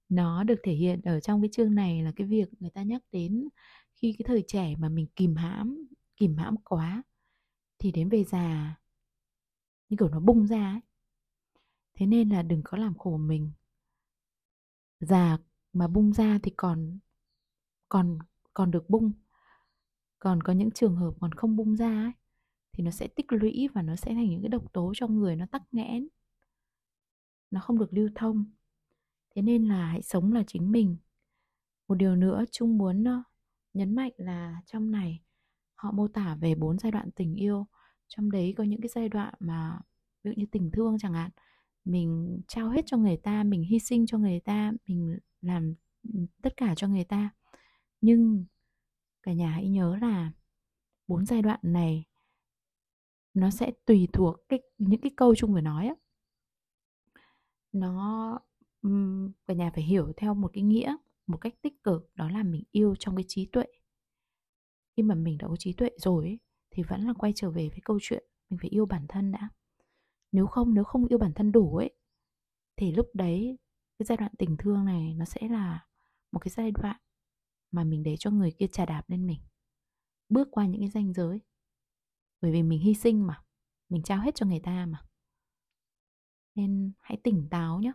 nó 0.08 0.44
được 0.44 0.60
thể 0.62 0.72
hiện 0.72 1.00
ở 1.02 1.20
trong 1.20 1.42
cái 1.42 1.48
chương 1.52 1.74
này 1.74 2.02
là 2.02 2.12
cái 2.16 2.26
việc 2.26 2.48
người 2.60 2.70
ta 2.70 2.82
nhắc 2.82 3.02
đến 3.12 3.48
khi 3.94 4.14
cái 4.18 4.24
thời 4.28 4.44
trẻ 4.48 4.74
mà 4.78 4.88
mình 4.88 5.06
kìm 5.16 5.36
hãm 5.36 5.86
kìm 6.16 6.36
hãm 6.36 6.56
quá, 6.64 7.02
thì 7.78 7.92
đến 7.92 8.08
về 8.08 8.24
già, 8.24 8.76
như 9.88 9.96
kiểu 9.96 10.08
nó 10.08 10.20
bung 10.20 10.46
ra 10.46 10.70
ấy. 10.72 10.80
thế 11.94 12.06
nên 12.06 12.28
là 12.28 12.42
đừng 12.42 12.62
có 12.64 12.78
làm 12.78 12.98
khổ 12.98 13.16
mình 13.16 13.52
già 15.04 15.38
mà 15.72 15.88
bung 15.88 16.12
ra 16.12 16.38
thì 16.42 16.52
còn 16.56 16.98
còn 17.88 18.18
còn 18.54 18.70
được 18.70 18.90
bung. 18.90 19.12
Còn 20.18 20.42
có 20.42 20.52
những 20.52 20.70
trường 20.70 20.96
hợp 20.96 21.14
còn 21.20 21.32
không 21.32 21.56
bung 21.56 21.76
ra 21.76 22.02
ấy, 22.02 22.12
thì 22.72 22.84
nó 22.84 22.90
sẽ 22.90 23.08
tích 23.08 23.32
lũy 23.32 23.68
và 23.74 23.82
nó 23.82 23.96
sẽ 23.96 24.14
thành 24.14 24.30
những 24.30 24.42
cái 24.42 24.48
độc 24.48 24.72
tố 24.72 24.92
trong 24.96 25.18
người 25.18 25.36
nó 25.36 25.46
tắc 25.46 25.62
nghẽn. 25.72 26.08
Nó 27.50 27.60
không 27.60 27.78
được 27.78 27.92
lưu 27.92 28.08
thông. 28.14 28.44
Thế 29.34 29.42
nên 29.42 29.68
là 29.68 29.86
hãy 29.86 30.02
sống 30.02 30.32
là 30.32 30.42
chính 30.46 30.72
mình. 30.72 30.96
Một 31.88 31.94
điều 31.94 32.16
nữa 32.16 32.44
chung 32.50 32.78
muốn 32.78 33.04
nhấn 33.74 33.94
mạnh 33.94 34.12
là 34.16 34.62
trong 34.66 34.90
này 34.90 35.20
họ 35.74 35.92
mô 35.92 36.08
tả 36.08 36.34
về 36.40 36.54
bốn 36.54 36.78
giai 36.78 36.92
đoạn 36.92 37.10
tình 37.10 37.34
yêu. 37.34 37.66
Trong 38.08 38.30
đấy 38.30 38.54
có 38.56 38.64
những 38.64 38.80
cái 38.80 38.88
giai 38.88 39.08
đoạn 39.08 39.34
mà 39.40 39.78
ví 40.22 40.30
dụ 40.30 40.34
như 40.36 40.46
tình 40.52 40.70
thương 40.72 40.98
chẳng 40.98 41.12
hạn 41.12 41.30
mình 41.84 42.40
trao 42.48 42.70
hết 42.70 42.82
cho 42.86 42.96
người 42.96 43.16
ta 43.16 43.44
mình 43.44 43.62
hy 43.62 43.78
sinh 43.78 44.06
cho 44.06 44.18
người 44.18 44.40
ta 44.40 44.72
mình 44.86 45.18
làm 45.40 45.74
tất 46.42 46.56
cả 46.56 46.74
cho 46.76 46.88
người 46.88 47.04
ta. 47.04 47.30
Nhưng 48.00 48.44
cả 49.22 49.32
nhà 49.32 49.50
hãy 49.50 49.68
nhớ 49.68 49.96
là 50.00 50.32
bốn 51.08 51.26
giai 51.26 51.42
đoạn 51.42 51.60
này 51.62 52.04
nó 53.34 53.50
sẽ 53.50 53.72
tùy 53.84 54.08
thuộc 54.12 54.36
cái 54.48 54.60
những 54.78 55.00
cái 55.00 55.12
câu 55.16 55.34
chung 55.34 55.52
vừa 55.52 55.60
nói 55.60 55.86
á. 55.86 55.94
Nó 57.72 58.38
cả 59.46 59.54
nhà 59.54 59.70
phải 59.74 59.84
hiểu 59.84 60.12
theo 60.16 60.34
một 60.34 60.50
cái 60.52 60.62
nghĩa 60.62 60.96
một 61.26 61.36
cách 61.36 61.54
tích 61.62 61.82
cực 61.82 62.10
đó 62.14 62.30
là 62.30 62.42
mình 62.42 62.62
yêu 62.70 62.94
trong 62.98 63.16
cái 63.16 63.24
trí 63.28 63.46
tuệ. 63.46 63.64
Khi 64.96 65.02
mà 65.02 65.14
mình 65.14 65.38
đã 65.38 65.48
có 65.48 65.56
trí 65.56 65.72
tuệ 65.72 65.90
rồi 65.96 66.24
ấy, 66.24 66.38
thì 66.70 66.82
vẫn 66.82 67.00
là 67.00 67.12
quay 67.12 67.32
trở 67.36 67.50
về 67.50 67.68
với 67.68 67.80
câu 67.84 67.98
chuyện 68.02 68.24
mình 68.50 68.58
phải 68.58 68.70
yêu 68.70 68.86
bản 68.86 69.06
thân 69.08 69.32
đã 69.32 69.48
nếu 70.34 70.46
không 70.46 70.74
nếu 70.74 70.84
không 70.84 71.06
yêu 71.06 71.18
bản 71.18 71.32
thân 71.34 71.52
đủ 71.52 71.76
ấy 71.76 71.90
thì 72.76 72.92
lúc 72.92 73.10
đấy 73.14 73.58
cái 73.98 74.06
giai 74.06 74.16
đoạn 74.16 74.32
tình 74.38 74.56
thương 74.58 74.84
này 74.84 75.14
nó 75.14 75.24
sẽ 75.24 75.48
là 75.48 75.86
một 76.32 76.38
cái 76.38 76.50
giai 76.50 76.70
đoạn 76.70 76.96
mà 77.70 77.84
mình 77.84 78.02
để 78.02 78.16
cho 78.16 78.30
người 78.30 78.52
kia 78.58 78.66
trà 78.66 78.86
đạp 78.86 79.10
lên 79.10 79.26
mình 79.26 79.40
bước 80.28 80.48
qua 80.50 80.66
những 80.66 80.80
cái 80.80 80.90
ranh 80.90 81.12
giới. 81.12 81.40
Bởi 82.40 82.52
vì 82.52 82.62
mình 82.62 82.80
hy 82.80 82.94
sinh 82.94 83.26
mà 83.26 83.42
mình 83.88 84.02
trao 84.02 84.20
hết 84.20 84.34
cho 84.34 84.46
người 84.46 84.60
ta 84.60 84.86
mà. 84.86 85.02
Nên 86.54 86.92
hãy 87.00 87.18
tỉnh 87.24 87.48
táo 87.50 87.80
nhé 87.80 87.92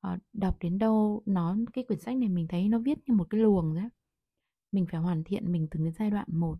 à, 0.00 0.10
ờ, 0.10 0.18
đọc 0.32 0.56
đến 0.60 0.78
đâu 0.78 1.22
nó 1.26 1.56
cái 1.72 1.84
quyển 1.84 2.00
sách 2.00 2.16
này 2.16 2.28
mình 2.28 2.48
thấy 2.48 2.68
nó 2.68 2.78
viết 2.78 2.98
như 3.06 3.14
một 3.14 3.26
cái 3.30 3.40
luồng 3.40 3.74
đấy 3.74 3.88
mình 4.72 4.86
phải 4.90 5.00
hoàn 5.00 5.24
thiện 5.24 5.52
mình 5.52 5.68
từ 5.70 5.80
cái 5.84 5.92
giai 5.92 6.10
đoạn 6.10 6.28
một 6.28 6.58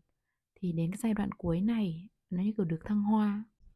thì 0.54 0.72
đến 0.72 0.90
cái 0.92 0.98
giai 1.02 1.14
đoạn 1.14 1.32
cuối 1.32 1.60
này 1.60 2.08
nó 2.30 2.42
như 2.42 2.52
kiểu 2.56 2.66
được 2.66 2.80
thăng 2.84 3.02
hoa. 3.02 3.44